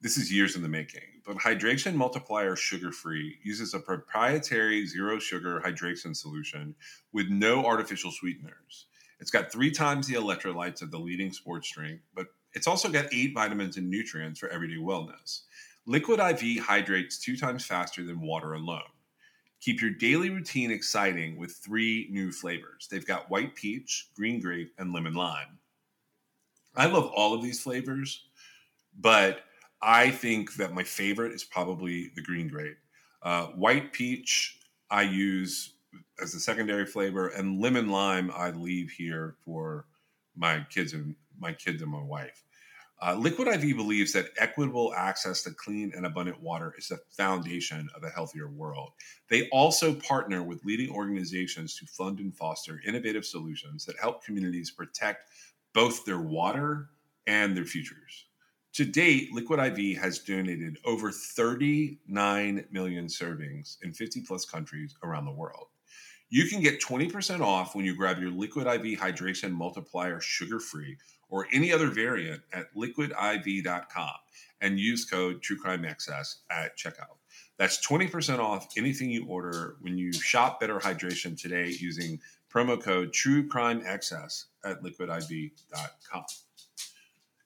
This 0.01 0.17
is 0.17 0.33
years 0.33 0.57
in 0.57 0.63
the 0.63 0.71
making, 0.71 1.21
but 1.27 1.37
Hydration 1.37 1.97
Multiplier 1.97 2.57
Sugar 2.57 2.91
Free 2.91 3.37
uses 3.43 3.75
a 3.75 3.79
proprietary 3.79 4.87
zero 4.87 5.19
sugar 5.19 5.61
hydration 5.61 6.17
solution 6.17 6.75
with 7.13 7.29
no 7.29 7.67
artificial 7.67 8.11
sweeteners. 8.11 8.87
It's 9.21 9.31
got 9.31 9.53
three 9.53 9.71
times 9.71 10.07
the 10.07 10.15
electrolytes 10.15 10.81
of 10.81 10.91
the 10.91 10.99
leading 10.99 11.33
sports 11.33 11.71
drink, 11.71 12.01
but 12.15 12.29
it's 12.55 12.67
also 12.67 12.89
got 12.89 13.13
eight 13.13 13.35
vitamins 13.35 13.77
and 13.77 13.91
nutrients 13.91 14.41
for 14.41 14.49
everyday 14.49 14.77
wellness. 14.77 15.43
Liquid 15.85 16.21
IV 16.21 16.61
hydrates 16.61 17.19
two 17.19 17.37
times 17.37 17.67
faster 17.67 18.03
than 18.03 18.23
water 18.23 18.55
alone. 18.55 18.81
Keep 19.61 19.81
your 19.81 19.91
daily 19.91 20.31
routine 20.31 20.71
exciting 20.71 21.37
with 21.37 21.53
three 21.53 22.09
new 22.11 22.31
flavors. 22.31 22.87
They've 22.91 23.07
got 23.07 23.31
white 23.31 23.55
peach, 23.55 24.09
green 24.15 24.41
grape, 24.41 24.73
and 24.79 24.93
lemon 24.93 25.15
lime. 25.15 25.59
I 26.77 26.87
love 26.87 27.11
all 27.15 27.35
of 27.35 27.43
these 27.43 27.61
flavors, 27.61 28.25
but 29.01 29.41
I 29.83 30.11
think 30.11 30.55
that 30.57 30.73
my 30.73 30.85
favorite 30.85 31.33
is 31.33 31.43
probably 31.43 32.13
the 32.15 32.23
green 32.23 32.49
grape. 32.49 32.79
Uh, 33.23 33.47
white 33.47 33.93
peach, 33.93 34.61
I 34.91 35.03
use 35.03 35.75
as 36.23 36.35
a 36.35 36.41
secondary 36.41 36.87
flavor, 36.87 37.29
and 37.29 37.61
lemon 37.61 37.89
lime, 37.89 38.31
I 38.35 38.51
leave 38.51 38.91
here 38.91 39.37
for 39.45 39.87
my 40.37 40.65
kids 40.71 40.93
and 40.93 41.17
my 41.39 41.53
kids 41.53 41.83
and 41.83 41.91
my 41.91 42.03
wife. 42.03 42.45
Uh, 43.01 43.15
Liquid 43.15 43.47
IV 43.47 43.77
believes 43.77 44.13
that 44.13 44.31
equitable 44.39 44.93
access 44.97 45.43
to 45.45 45.53
clean 45.53 45.93
and 45.95 46.05
abundant 46.05 46.43
water 46.43 46.75
is 46.77 46.89
the 46.89 46.99
foundation 47.17 47.89
of 47.95 48.03
a 48.03 48.11
healthier 48.11 48.49
world. 48.49 48.91
They 49.31 49.49
also 49.51 49.95
partner 49.95 50.43
with 50.43 50.65
leading 50.65 50.91
organizations 50.91 51.77
to 51.77 51.87
fund 51.87 52.19
and 52.19 52.37
foster 52.37 52.81
innovative 52.85 53.25
solutions 53.25 53.85
that 53.85 54.01
help 54.01 54.25
communities 54.25 54.73
protect 54.73 55.31
both 55.75 56.05
their 56.05 56.19
water 56.19 56.91
and 57.29 57.57
their 57.57 57.65
futures. 57.65 58.27
To 58.75 58.85
date, 58.85 59.33
Liquid 59.33 59.61
IV 59.61 59.99
has 59.99 60.19
donated 60.19 60.79
over 60.85 61.13
39 61.13 62.65
million 62.71 63.07
servings 63.07 63.77
in 63.83 63.93
50 63.93 64.23
plus 64.23 64.45
countries 64.45 64.97
around 65.05 65.25
the 65.25 65.33
world. 65.33 65.69
You 66.31 66.47
can 66.47 66.61
get 66.61 66.81
20% 66.81 67.41
off 67.41 67.75
when 67.75 67.85
you 67.85 67.97
grab 67.97 68.19
your 68.19 68.31
Liquid 68.31 68.67
IV 68.67 68.99
Hydration 68.99 69.53
Multiplier 69.53 70.21
sugar 70.21 70.61
free 70.61 70.97
or 71.29 71.47
any 71.53 71.73
other 71.73 71.89
variant 71.89 72.43
at 72.53 72.75
liquidiv.com 72.75 74.11
and 74.61 74.79
use 74.79 75.05
code 75.05 75.43
TrueCrimeXS 75.43 76.37
at 76.51 76.77
checkout. 76.77 77.17
That's 77.59 77.85
20% 77.87 78.39
off 78.39 78.69
anything 78.77 79.11
you 79.11 79.27
order 79.27 79.77
when 79.81 79.99
you 79.99 80.13
shop 80.13 80.61
Better 80.61 80.79
Hydration 80.79 81.41
today 81.41 81.75
using 81.79 82.21
promo 82.53 82.81
code 82.81 83.13
TrueCrimeXS 83.13 84.45
at 84.65 84.83
liquidiv.com. 84.83 86.25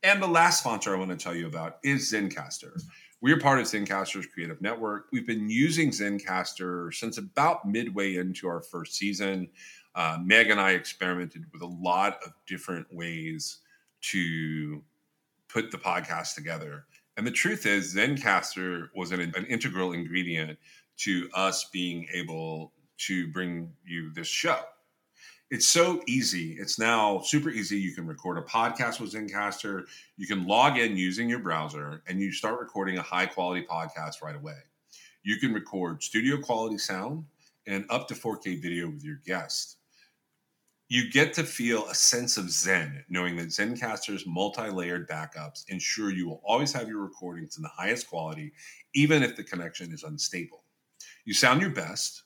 And 0.05 0.23
the 0.23 0.29
last 0.29 0.61
sponsor 0.61 0.95
I 0.95 0.99
want 0.99 1.11
to 1.11 1.17
tell 1.17 1.35
you 1.35 1.47
about 1.47 1.79
is 1.85 2.13
Zencastr. 2.13 2.83
We 3.21 3.31
are 3.31 3.39
part 3.39 3.61
of 3.61 3.67
Zencastr's 3.67 4.27
creative 4.27 4.61
network. 4.61 5.07
We've 5.13 5.27
been 5.27 5.49
using 5.49 5.91
Zencastr 5.91 6.93
since 6.93 7.19
about 7.19 7.65
midway 7.65 8.17
into 8.17 8.49
our 8.49 8.61
first 8.61 8.95
season. 8.95 9.49
Uh, 9.95 10.19
Meg 10.21 10.51
and 10.51 10.61
I 10.61 10.73
experimented 10.73 11.45
with 11.53 11.63
a 11.63 11.67
lot 11.67 12.19
of 12.27 12.33
different 12.49 12.89
ways 12.93 13.59
to 14.03 14.83
put 15.49 15.71
the 15.71 15.79
podcast 15.79 16.35
together. 16.35 16.85
And 17.17 17.27
the 17.27 17.31
truth 17.31 17.67
is, 17.67 17.95
Zencastr 17.95 18.89
was 18.95 19.13
an, 19.13 19.21
an 19.21 19.47
integral 19.47 19.93
ingredient 19.93 20.59
to 20.99 21.29
us 21.35 21.65
being 21.73 22.07
able 22.13 22.73
to 22.99 23.29
bring 23.29 23.73
you 23.85 24.13
this 24.13 24.29
show. 24.29 24.61
It's 25.51 25.67
so 25.67 26.01
easy. 26.07 26.57
It's 26.59 26.79
now 26.79 27.21
super 27.21 27.51
easy. 27.51 27.79
You 27.79 27.95
can 27.95 28.07
record 28.07 28.39
a 28.39 28.43
podcast 28.43 29.01
with 29.01 29.13
Zencastr. 29.13 29.85
You 30.17 30.27
can 30.27 30.47
log 30.47 30.79
in 30.79 30.97
using 30.97 31.29
your 31.29 31.41
browser 31.41 32.03
and 32.07 32.21
you 32.21 32.33
start 32.33 32.59
recording 32.59 32.97
a 32.97 33.03
high 33.03 33.27
quality 33.27 33.67
podcast 33.71 34.23
right 34.23 34.35
away. 34.35 34.57
You 35.23 35.37
can 35.37 35.53
record 35.53 36.03
studio 36.03 36.39
quality 36.41 36.79
sound 36.79 37.27
and 37.67 37.85
up 37.91 38.09
to 38.09 38.15
4K 38.15 38.63
video 38.63 38.89
with 38.89 39.05
your 39.05 39.21
guest. 39.27 39.77
You 40.93 41.09
get 41.09 41.33
to 41.35 41.43
feel 41.43 41.89
a 41.89 41.95
sense 41.95 42.37
of 42.37 42.51
Zen 42.51 43.03
knowing 43.09 43.35
that 43.37 43.49
Zencastr's 43.49 44.27
multi 44.27 44.69
layered 44.69 45.09
backups 45.09 45.65
ensure 45.69 46.11
you 46.11 46.29
will 46.29 46.43
always 46.45 46.71
have 46.75 46.87
your 46.87 46.99
recordings 46.99 47.57
in 47.57 47.63
the 47.63 47.71
highest 47.71 48.11
quality, 48.11 48.53
even 48.93 49.23
if 49.23 49.35
the 49.35 49.43
connection 49.43 49.91
is 49.91 50.03
unstable. 50.03 50.65
You 51.25 51.33
sound 51.33 51.63
your 51.63 51.71
best. 51.71 52.25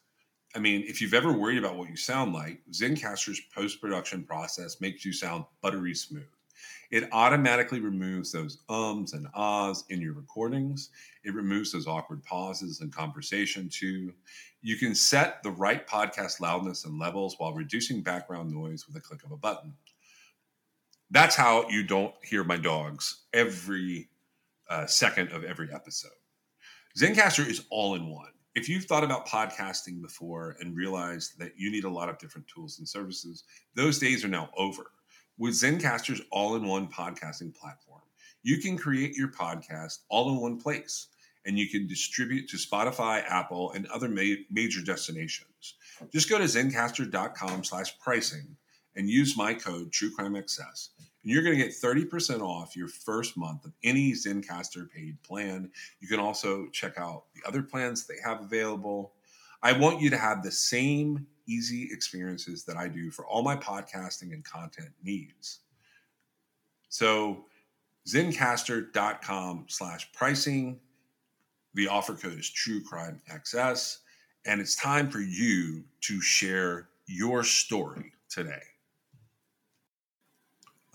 I 0.56 0.58
mean, 0.58 0.82
if 0.84 1.00
you've 1.00 1.14
ever 1.14 1.30
worried 1.30 1.58
about 1.58 1.76
what 1.76 1.88
you 1.88 1.96
sound 1.96 2.32
like, 2.32 2.60
Zencastr's 2.72 3.40
post 3.54 3.80
production 3.80 4.24
process 4.24 4.80
makes 4.80 5.04
you 5.04 5.12
sound 5.12 5.44
buttery 5.62 5.94
smooth. 5.94 6.24
It 6.90 7.08
automatically 7.12 7.80
removes 7.80 8.32
those 8.32 8.58
ums 8.68 9.12
and 9.12 9.26
ahs 9.34 9.84
in 9.90 10.00
your 10.00 10.14
recordings. 10.14 10.90
It 11.24 11.34
removes 11.34 11.72
those 11.72 11.86
awkward 11.86 12.22
pauses 12.22 12.80
in 12.80 12.90
conversation, 12.90 13.68
too. 13.68 14.12
You 14.62 14.76
can 14.76 14.94
set 14.94 15.42
the 15.42 15.50
right 15.50 15.86
podcast 15.86 16.40
loudness 16.40 16.84
and 16.84 16.98
levels 16.98 17.36
while 17.38 17.54
reducing 17.54 18.02
background 18.02 18.52
noise 18.52 18.86
with 18.86 18.96
a 18.96 19.00
click 19.00 19.24
of 19.24 19.32
a 19.32 19.36
button. 19.36 19.74
That's 21.10 21.36
how 21.36 21.68
you 21.68 21.82
don't 21.84 22.14
hear 22.22 22.42
my 22.42 22.56
dogs 22.56 23.22
every 23.32 24.08
uh, 24.68 24.86
second 24.86 25.30
of 25.30 25.44
every 25.44 25.72
episode. 25.72 26.10
Zencastr 26.98 27.46
is 27.46 27.64
all 27.70 27.94
in 27.94 28.08
one. 28.08 28.30
If 28.54 28.68
you've 28.68 28.86
thought 28.86 29.04
about 29.04 29.28
podcasting 29.28 30.00
before 30.00 30.56
and 30.60 30.74
realized 30.74 31.38
that 31.38 31.52
you 31.56 31.70
need 31.70 31.84
a 31.84 31.90
lot 31.90 32.08
of 32.08 32.18
different 32.18 32.48
tools 32.48 32.78
and 32.78 32.88
services, 32.88 33.44
those 33.74 33.98
days 33.98 34.24
are 34.24 34.28
now 34.28 34.48
over. 34.56 34.90
With 35.38 35.54
Zencastr's 35.54 36.22
all 36.30 36.56
in 36.56 36.66
one 36.66 36.88
podcasting 36.88 37.54
platform, 37.54 38.00
you 38.42 38.58
can 38.58 38.78
create 38.78 39.14
your 39.16 39.28
podcast 39.28 39.98
all 40.08 40.30
in 40.30 40.40
one 40.40 40.58
place 40.58 41.08
and 41.44 41.58
you 41.58 41.68
can 41.68 41.86
distribute 41.86 42.48
to 42.48 42.56
Spotify, 42.56 43.22
Apple, 43.28 43.72
and 43.72 43.86
other 43.88 44.08
ma- 44.08 44.42
major 44.50 44.82
destinations. 44.82 45.74
Just 46.12 46.28
go 46.28 46.38
to 46.38 46.44
zencastr.com 46.44 47.64
slash 47.64 47.98
pricing 47.98 48.56
and 48.96 49.08
use 49.08 49.36
my 49.36 49.54
code 49.54 49.92
TrueCrimeXS. 49.92 50.88
And 50.98 51.32
you're 51.32 51.42
going 51.42 51.56
to 51.56 51.62
get 51.62 51.74
30% 51.74 52.40
off 52.40 52.76
your 52.76 52.88
first 52.88 53.36
month 53.36 53.64
of 53.64 53.72
any 53.84 54.12
Zencastr 54.12 54.90
paid 54.90 55.22
plan. 55.22 55.70
You 56.00 56.08
can 56.08 56.18
also 56.18 56.66
check 56.72 56.98
out 56.98 57.24
the 57.34 57.46
other 57.46 57.62
plans 57.62 58.06
they 58.06 58.14
have 58.24 58.40
available. 58.40 59.12
I 59.62 59.72
want 59.72 60.00
you 60.00 60.10
to 60.10 60.16
have 60.16 60.42
the 60.42 60.52
same 60.52 61.26
easy 61.46 61.88
experiences 61.92 62.64
that 62.64 62.76
I 62.76 62.88
do 62.88 63.10
for 63.10 63.26
all 63.26 63.42
my 63.42 63.56
podcasting 63.56 64.32
and 64.32 64.44
content 64.44 64.90
needs. 65.02 65.60
So 66.88 67.44
zencastr.com 68.06 69.66
slash 69.68 70.12
pricing. 70.12 70.78
The 71.74 71.88
offer 71.88 72.14
code 72.14 72.38
is 72.38 72.48
True 72.48 72.82
Crime 72.82 73.20
XS, 73.30 73.98
and 74.46 74.60
it's 74.60 74.76
time 74.76 75.10
for 75.10 75.20
you 75.20 75.84
to 76.02 76.20
share 76.20 76.88
your 77.06 77.44
story 77.44 78.12
today. 78.28 78.62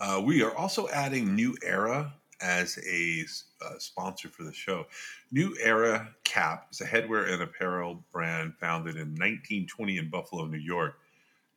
Uh, 0.00 0.20
we 0.24 0.42
are 0.42 0.54
also 0.56 0.88
adding 0.88 1.36
New 1.36 1.56
Era 1.62 2.12
as 2.42 2.78
a 2.86 3.24
uh, 3.64 3.78
sponsor 3.78 4.28
for 4.28 4.44
the 4.44 4.52
show. 4.52 4.86
New 5.30 5.56
Era 5.60 6.08
Cap 6.24 6.68
is 6.72 6.80
a 6.80 6.86
headwear 6.86 7.32
and 7.32 7.42
apparel 7.42 8.04
brand 8.12 8.54
founded 8.58 8.96
in 8.96 9.10
1920 9.10 9.98
in 9.98 10.10
Buffalo, 10.10 10.46
New 10.46 10.58
York. 10.58 10.98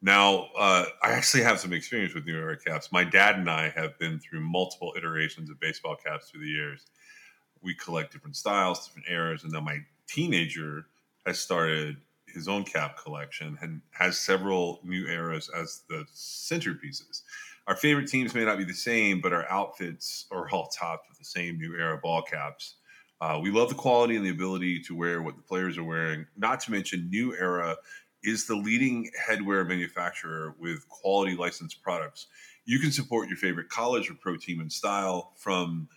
Now, 0.02 0.49
uh, 0.57 0.86
I 1.02 1.12
actually 1.12 1.44
have 1.44 1.60
some 1.60 1.74
experience 1.74 2.14
with 2.14 2.26
New 2.26 2.36
Era 2.36 2.57
caps. 2.57 2.91
My 2.91 3.03
dad 3.03 3.36
and 3.36 3.49
I 3.49 3.70
have 3.70 3.98
been 3.98 4.20
through 4.20 4.41
multiple 4.41 4.94
iterations 4.95 5.49
of 5.49 5.60
baseball 5.60 5.95
caps 5.95 6.30
through 6.30 6.41
the 6.41 6.49
years. 6.49 6.86
We 7.62 7.74
collect 7.74 8.14
different 8.14 8.36
styles, 8.36 8.86
different 8.86 9.07
eras, 9.10 9.44
and 9.44 9.52
now 9.52 9.62
my 9.62 9.80
teenager 10.07 10.86
has 11.26 11.40
started 11.40 11.98
his 12.28 12.48
own 12.48 12.66
cap 12.66 12.98
collection 13.02 13.57
and 13.62 13.82
has 13.91 14.20
several 14.20 14.82
new 14.84 15.07
eras 15.07 15.49
as 15.57 15.82
the 15.90 16.06
centerpieces. 16.14 17.22
Our 17.68 17.76
favorite 17.76 18.08
teams 18.08 18.36
may 18.36 18.46
not 18.46 18.58
be 18.58 18.64
the 18.64 18.74
same, 18.74 19.22
but 19.22 19.34
our 19.34 19.50
outfits 19.50 20.28
are 20.32 20.48
all 20.50 20.68
topped 20.68 21.10
with 21.10 21.18
the 21.18 21.26
same 21.26 21.58
new 21.58 21.76
era 21.76 21.98
ball 21.98 22.22
caps. 22.22 22.76
Uh, 23.22 23.40
we 23.42 23.50
love 23.50 23.70
the 23.70 23.76
quality 23.76 24.16
and 24.16 24.26
the 24.26 24.30
ability 24.30 24.80
to 24.82 24.96
wear 24.96 25.22
what 25.22 25.36
the 25.36 25.42
players 25.42 25.78
are 25.78 25.84
wearing. 25.84 26.28
Not 26.38 26.60
to 26.62 26.72
mention, 26.72 27.10
New 27.10 27.34
Era 27.36 27.78
is 28.24 28.46
the 28.46 28.56
leading 28.56 29.10
headwear 29.28 29.68
manufacturer 29.68 30.56
with 30.60 30.88
quality 30.90 31.36
licensed 31.36 31.82
products. 31.82 32.28
You 32.66 32.80
can 32.80 32.92
support 32.92 33.30
your 33.30 33.38
favorite 33.38 33.70
college 33.70 34.10
or 34.10 34.16
pro 34.16 34.36
team 34.38 34.60
in 34.60 34.70
style 34.70 35.34
from 35.38 35.88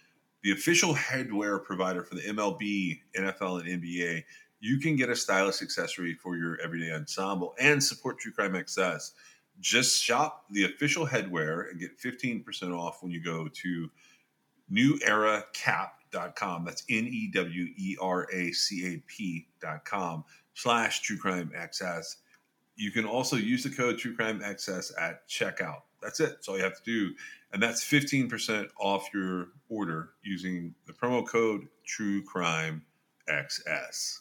the 0.42 0.52
official 0.52 0.94
headwear 0.94 1.62
provider 1.62 2.04
for 2.04 2.14
the 2.14 2.20
MLB, 2.22 3.00
NFL, 3.16 3.60
and 3.60 3.82
NBA. 3.82 4.24
You 4.60 4.78
can 4.78 4.96
get 4.96 5.08
a 5.08 5.16
stylish 5.16 5.62
accessory 5.62 6.14
for 6.14 6.36
your 6.36 6.60
everyday 6.60 6.92
ensemble 6.92 7.54
and 7.58 7.82
support 7.82 8.18
True 8.18 8.32
Crime 8.32 8.52
XS. 8.52 9.12
Just 9.60 10.02
shop 10.02 10.44
the 10.50 10.64
official 10.64 11.06
headwear 11.06 11.70
and 11.70 11.80
get 11.80 11.98
15% 11.98 12.76
off 12.76 13.02
when 13.02 13.10
you 13.10 13.22
go 13.22 13.48
to 13.48 13.90
neweracap.com. 14.72 16.64
That's 16.64 16.84
N 16.88 17.06
E 17.06 17.30
W 17.32 17.66
E 17.76 17.96
R 18.00 18.26
A 18.32 18.52
C 18.52 18.94
A 18.94 19.02
P.com 19.06 20.24
slash 20.54 21.02
True 21.02 21.18
Crime 21.18 21.50
XS. 21.56 22.16
You 22.76 22.92
can 22.92 23.04
also 23.04 23.36
use 23.36 23.64
the 23.64 23.70
code 23.70 23.98
True 23.98 24.14
Crime 24.14 24.40
XS 24.40 24.92
at 25.00 25.28
checkout. 25.28 25.82
That's 26.00 26.20
it. 26.20 26.30
That's 26.30 26.48
all 26.48 26.56
you 26.56 26.62
have 26.62 26.76
to 26.76 26.84
do. 26.84 27.14
And 27.52 27.62
that's 27.62 27.82
15% 27.82 28.68
off 28.78 29.08
your 29.12 29.48
order 29.68 30.10
using 30.22 30.74
the 30.86 30.92
promo 30.92 31.26
code 31.26 31.66
True 31.84 32.22
Crime 32.22 32.84
XS. 33.28 34.18